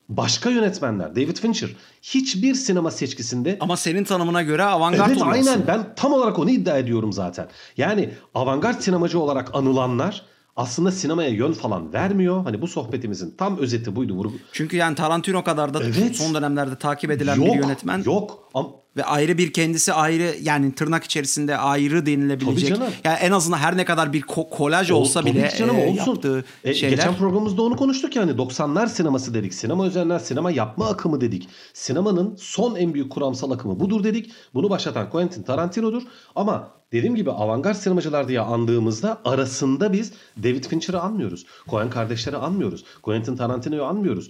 Başka 0.08 0.50
yönetmenler, 0.50 1.10
David 1.16 1.36
Fincher 1.36 1.70
hiçbir 2.02 2.54
sinema 2.54 2.90
seçkisinde 2.90 3.56
ama 3.60 3.76
senin 3.76 4.04
tanımına 4.04 4.42
göre 4.42 4.62
avantgard 4.64 5.10
Evet 5.10 5.22
oluyorsun. 5.22 5.46
aynen 5.50 5.66
ben 5.66 5.94
tam 5.96 6.12
olarak 6.12 6.38
onu 6.38 6.50
iddia 6.50 6.78
ediyorum 6.78 7.12
zaten. 7.12 7.48
Yani 7.76 8.10
avantgard 8.34 8.80
sinemacı 8.80 9.20
olarak 9.20 9.54
anılanlar 9.54 10.22
aslında 10.56 10.92
sinemaya 10.92 11.28
yön 11.30 11.52
falan 11.52 11.92
vermiyor. 11.92 12.44
Hani 12.44 12.60
bu 12.60 12.68
sohbetimizin 12.68 13.34
tam 13.38 13.58
özeti 13.58 13.96
buydu. 13.96 14.12
Vurgu- 14.14 14.38
Çünkü 14.52 14.76
yani 14.76 14.94
Tarantino 14.94 15.44
kadar 15.44 15.74
da 15.74 15.80
Evet. 15.82 16.16
son 16.16 16.34
dönemlerde 16.34 16.76
takip 16.76 17.10
edilen 17.10 17.36
yok, 17.36 17.46
bir 17.54 17.60
yönetmen 17.62 18.02
Yok. 18.02 18.48
Am- 18.54 18.84
ve 18.96 19.04
ayrı 19.04 19.38
bir 19.38 19.52
kendisi 19.52 19.92
ayrı 19.92 20.34
yani 20.42 20.74
tırnak 20.74 21.04
içerisinde 21.04 21.56
ayrı 21.56 22.06
denilebilecek. 22.06 22.68
Tabii 22.68 22.78
canım. 22.80 22.92
Yani 23.04 23.18
en 23.18 23.30
azından 23.32 23.58
her 23.58 23.76
ne 23.76 23.84
kadar 23.84 24.12
bir 24.12 24.22
ko- 24.22 24.50
kolaj 24.50 24.90
O- 24.90 24.94
olsa 24.94 25.24
bile 25.26 25.50
canım, 25.58 25.76
e, 25.76 25.86
olsun. 25.86 26.06
yaptığı 26.12 26.44
E, 26.64 26.74
şeyler. 26.74 26.96
Geçen 26.96 27.14
programımızda 27.16 27.62
onu 27.62 27.76
konuştuk 27.76 28.16
yani 28.16 28.38
90'lar 28.38 28.86
sineması 28.86 29.34
dedik. 29.34 29.54
Sinema 29.54 29.86
üzerinden 29.86 30.18
sinema 30.18 30.50
yapma 30.50 30.88
akımı 30.88 31.20
dedik. 31.20 31.48
Sinemanın 31.72 32.36
son 32.38 32.74
en 32.76 32.94
büyük 32.94 33.10
kuramsal 33.12 33.50
akımı 33.50 33.80
budur 33.80 34.04
dedik. 34.04 34.32
Bunu 34.54 34.70
başlatan 34.70 35.10
Quentin 35.10 35.42
Tarantino'dur. 35.42 36.02
Ama 36.34 36.68
dediğim 36.94 37.14
gibi 37.14 37.30
avantgard 37.30 37.76
sinemacılar 37.76 38.28
diye 38.28 38.40
andığımızda 38.40 39.20
arasında 39.24 39.92
biz 39.92 40.12
David 40.42 40.64
Fincher'ı 40.64 41.00
anmıyoruz. 41.00 41.46
Coen 41.68 41.90
kardeşleri 41.90 42.36
anmıyoruz. 42.36 42.84
Quentin 43.02 43.36
Tarantino'yu 43.36 43.84
anmıyoruz. 43.84 44.28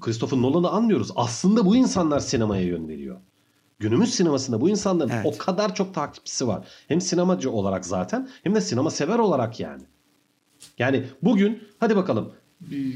Christopher 0.00 0.42
Nolan'ı 0.42 0.70
anmıyoruz. 0.70 1.10
Aslında 1.16 1.66
bu 1.66 1.76
insanlar 1.76 2.20
sinemaya 2.20 2.62
yön 2.62 2.88
veriyor. 2.88 3.16
Günümüz 3.78 4.14
sinemasında 4.14 4.60
bu 4.60 4.68
insanların 4.68 5.10
Evet. 5.10 5.26
o 5.26 5.38
kadar 5.38 5.74
çok 5.74 5.94
takipçisi 5.94 6.46
var. 6.46 6.66
Hem 6.88 7.00
sinemacı 7.00 7.50
olarak 7.50 7.86
zaten 7.86 8.28
hem 8.42 8.54
de 8.54 8.60
sinema 8.60 8.90
sever 8.90 9.18
olarak 9.18 9.60
yani. 9.60 9.82
Yani 10.78 11.04
bugün 11.22 11.62
hadi 11.80 11.96
bakalım 11.96 12.32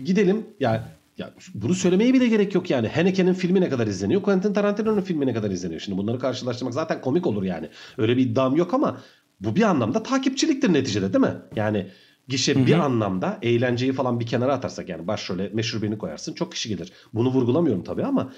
gidelim 0.05 0.47
ya 0.61 0.89
ya 1.19 1.35
bunu 1.55 1.75
söylemeye 1.75 2.15
bile 2.15 2.29
gerek 2.29 2.55
yok 2.55 2.71
yani. 2.71 2.89
Haneke'nin 2.89 3.35
filmi 3.35 3.61
ne 3.61 3.69
kadar 3.69 3.87
izleniyor? 3.87 4.23
Quentin 4.23 4.53
Tarantino'nun 4.53 5.01
filmi 5.01 5.27
ne 5.27 5.35
kadar 5.35 5.51
izleniyor? 5.51 5.81
Şimdi 5.81 5.99
bunları 5.99 6.19
karşılaştırmak 6.19 6.75
zaten 6.75 7.01
komik 7.01 7.27
olur 7.27 7.43
yani. 7.43 7.69
Öyle 7.99 8.17
bir 8.17 8.23
iddiam 8.23 8.57
yok 8.57 8.75
ama 8.75 9.01
bu 9.41 9.57
bir 9.57 9.63
anlamda 9.63 10.03
takipçiliktir 10.03 10.73
neticede 10.73 11.13
değil 11.13 11.25
mi? 11.25 11.35
Yani 11.57 11.87
gişe 12.29 12.67
bir 12.67 12.73
anlamda 12.79 13.39
eğlenceyi 13.43 13.93
falan 13.93 14.21
bir 14.21 14.27
kenara 14.27 14.55
atarsak 14.55 14.89
yani 14.89 15.07
başrole 15.07 15.51
meşhur 15.53 15.83
birini 15.83 15.99
koyarsın 15.99 16.33
çok 16.35 16.53
kişi 16.53 16.69
gelir. 16.69 16.93
Bunu 17.15 17.29
vurgulamıyorum 17.31 17.85
tabii 17.85 18.05
ama 18.05 18.33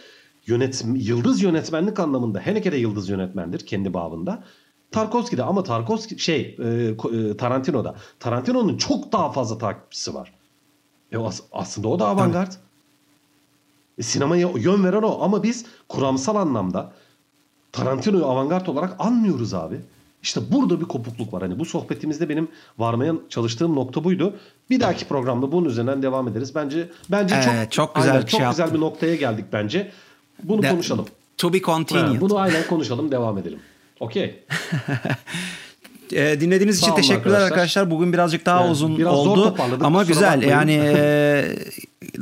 yönet 0.47 0.85
yıldız 0.95 1.43
yönetmenlik 1.43 2.01
anlamında 2.01 2.47
Haneke 2.47 2.73
de 2.73 2.77
yıldız 2.77 3.09
yönetmendir 3.09 3.67
kendi 3.67 3.95
babında. 3.95 4.45
Tarkovski'de 4.91 5.43
ama 5.43 5.63
Tarkovski 5.63 6.19
şey 6.19 6.57
e, 6.63 6.67
e, 6.67 7.37
Tarantino'da. 7.37 7.95
Tarantino'nun 8.21 8.77
çok 8.77 9.13
daha 9.13 9.33
fazla 9.33 9.59
takipçisi 9.59 10.15
var. 10.15 10.33
E, 11.13 11.19
as- 11.19 11.43
aslında 11.53 11.89
o 11.89 11.99
da 11.99 12.07
avantgard. 12.07 12.53
E, 12.53 12.68
sinemaya 14.01 14.49
yön 14.57 14.85
veren 14.85 15.03
o 15.03 15.19
ama 15.23 15.43
biz 15.43 15.65
kuramsal 15.89 16.37
anlamda 16.37 16.93
Tarantino'yu 17.73 18.27
avantgard 18.27 18.67
olarak 18.67 18.97
anmıyoruz 18.99 19.55
abi. 19.55 19.81
İşte 20.23 20.41
burada 20.53 20.81
bir 20.81 20.85
kopukluk 20.85 21.33
var. 21.33 21.43
Hani 21.43 21.59
bu 21.59 21.65
sohbetimizde 21.65 22.29
benim 22.29 22.49
varmaya 22.79 23.15
çalıştığım 23.29 23.75
nokta 23.77 24.05
buydu. 24.05 24.37
Bir 24.71 24.81
dahaki 24.81 25.05
programda 25.05 25.53
bunun 25.53 25.69
üzerinden 25.69 26.03
devam 26.03 26.29
ederiz. 26.29 26.55
Bence 26.55 26.89
bence 27.11 27.35
çok 27.45 27.55
Evet, 27.55 27.73
çok 27.73 27.95
güzel 27.95 28.11
aynen, 28.11 28.23
bir 28.27 28.31
çok 28.31 28.41
şey 28.41 28.49
güzel 28.51 28.63
yaptın. 28.63 28.81
bir 28.81 28.87
noktaya 28.87 29.15
geldik 29.17 29.45
bence. 29.53 29.91
Bunu 30.43 30.63
De- 30.63 30.71
konuşalım. 30.71 31.07
To 31.37 31.53
be 31.53 31.59
Ha, 31.59 31.65
continued. 31.65 32.21
bunu 32.21 32.39
aynen 32.39 32.67
konuşalım, 32.67 33.11
devam 33.13 33.39
edelim. 33.39 33.59
Okey. 34.01 34.45
E, 36.13 36.41
dinlediğiniz 36.41 36.81
Sağ 36.81 36.87
için 36.87 36.97
teşekkürler 36.97 37.19
arkadaşlar. 37.35 37.47
arkadaşlar. 37.47 37.91
Bugün 37.91 38.13
birazcık 38.13 38.47
daha 38.47 38.61
Evet, 38.61 38.71
uzun 38.73 38.99
biraz 38.99 39.15
oldu 39.15 39.55
ama 39.81 39.99
kusura 39.99 40.15
güzel. 40.15 40.31
bakmayın. 40.37 40.51
Yani 40.51 40.73
e, 40.99 41.45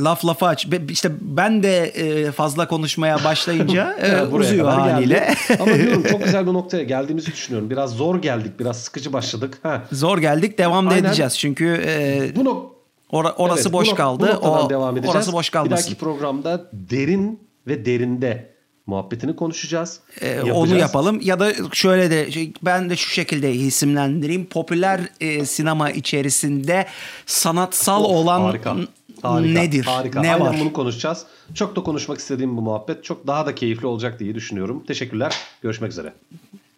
laf 0.01 0.25
lafa 0.27 0.47
aç. 0.47 0.71
Be- 0.73 0.81
İşte 0.93 1.11
ben 1.21 1.63
de 1.63 1.85
e, 1.87 2.33
fazla 2.33 2.69
konuşmaya 2.69 3.25
başlayınca 3.25 3.97
e, 4.01 4.07
Evet, 4.09 4.33
uzuyor 4.33 4.69
haliyle. 4.69 5.35
Ama 5.61 5.75
diyorum 5.75 6.03
çok 6.11 6.25
güzel 6.25 6.47
bir 6.47 6.53
noktaya 6.53 6.83
geldiğimizi 6.85 7.33
düşünüyorum. 7.33 7.71
Biraz 7.71 7.91
zor 7.91 8.23
geldik, 8.23 8.61
biraz 8.61 8.77
sıkıcı 8.83 9.13
başladık. 9.13 9.59
Ha. 9.63 9.83
Zor 9.93 10.19
geldik. 10.19 10.59
Devam 10.59 10.91
da 10.91 10.97
edeceğiz. 10.97 11.39
Çünkü 11.39 11.83
e, 11.87 12.23
Bu 12.37 12.41
nok- 12.45 12.67
ora- 13.11 13.33
orası 13.33 13.63
Evet, 13.63 13.73
boş 13.73 13.91
bu 13.91 13.95
kaldı. 13.95 14.39
Bu 14.43 14.47
O, 14.49 14.71
devam 14.71 14.97
edeceğiz. 14.97 15.17
orası 15.17 15.33
boş 15.33 15.47
Bir 15.47 15.53
kalmasın. 15.53 15.77
dahaki 15.87 15.95
programda 16.01 16.71
derin 16.73 17.41
ve 17.67 17.85
derinde 17.87 18.56
muhabbetini 18.87 19.37
konuşacağız. 19.37 20.01
Ee, 20.21 20.29
Yapacağız. 20.29 20.59
onu 20.59 20.79
yapalım 20.79 21.21
ya 21.21 21.41
da 21.41 21.53
şöyle 21.73 22.11
de 22.11 22.33
şey, 22.33 22.53
ben 22.63 22.91
de 22.91 22.97
şu 22.97 23.11
şekilde 23.11 23.53
isimlendireyim. 23.53 24.47
Popüler 24.47 25.01
e, 25.21 25.45
sinema 25.45 25.91
içerisinde 25.91 26.87
sanatsal 27.27 28.05
Of, 28.05 28.11
olan 28.11 28.41
harika. 28.41 28.77
Harika, 29.23 29.61
nedir? 29.61 29.85
Harika. 29.85 30.21
Ne 30.21 30.35
Aynen 30.35 30.47
var? 30.47 30.57
bunu 30.61 30.73
konuşacağız. 30.73 31.27
Çok 31.55 31.77
da 31.77 31.83
konuşmak 31.83 32.19
istediğim 32.19 32.57
bu 32.57 32.63
muhabbet 32.63 33.05
çok 33.05 33.27
daha 33.27 33.47
da 33.47 33.55
keyifli 33.55 33.87
olacak 33.87 34.21
diye 34.21 34.35
düşünüyorum. 34.35 34.85
Teşekkürler. 34.87 35.35
Görüşmek 35.63 35.91
üzere. 35.93 36.13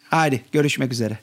Hadi 0.09 0.43
görüşmek 0.51 0.91
üzere. 0.93 1.19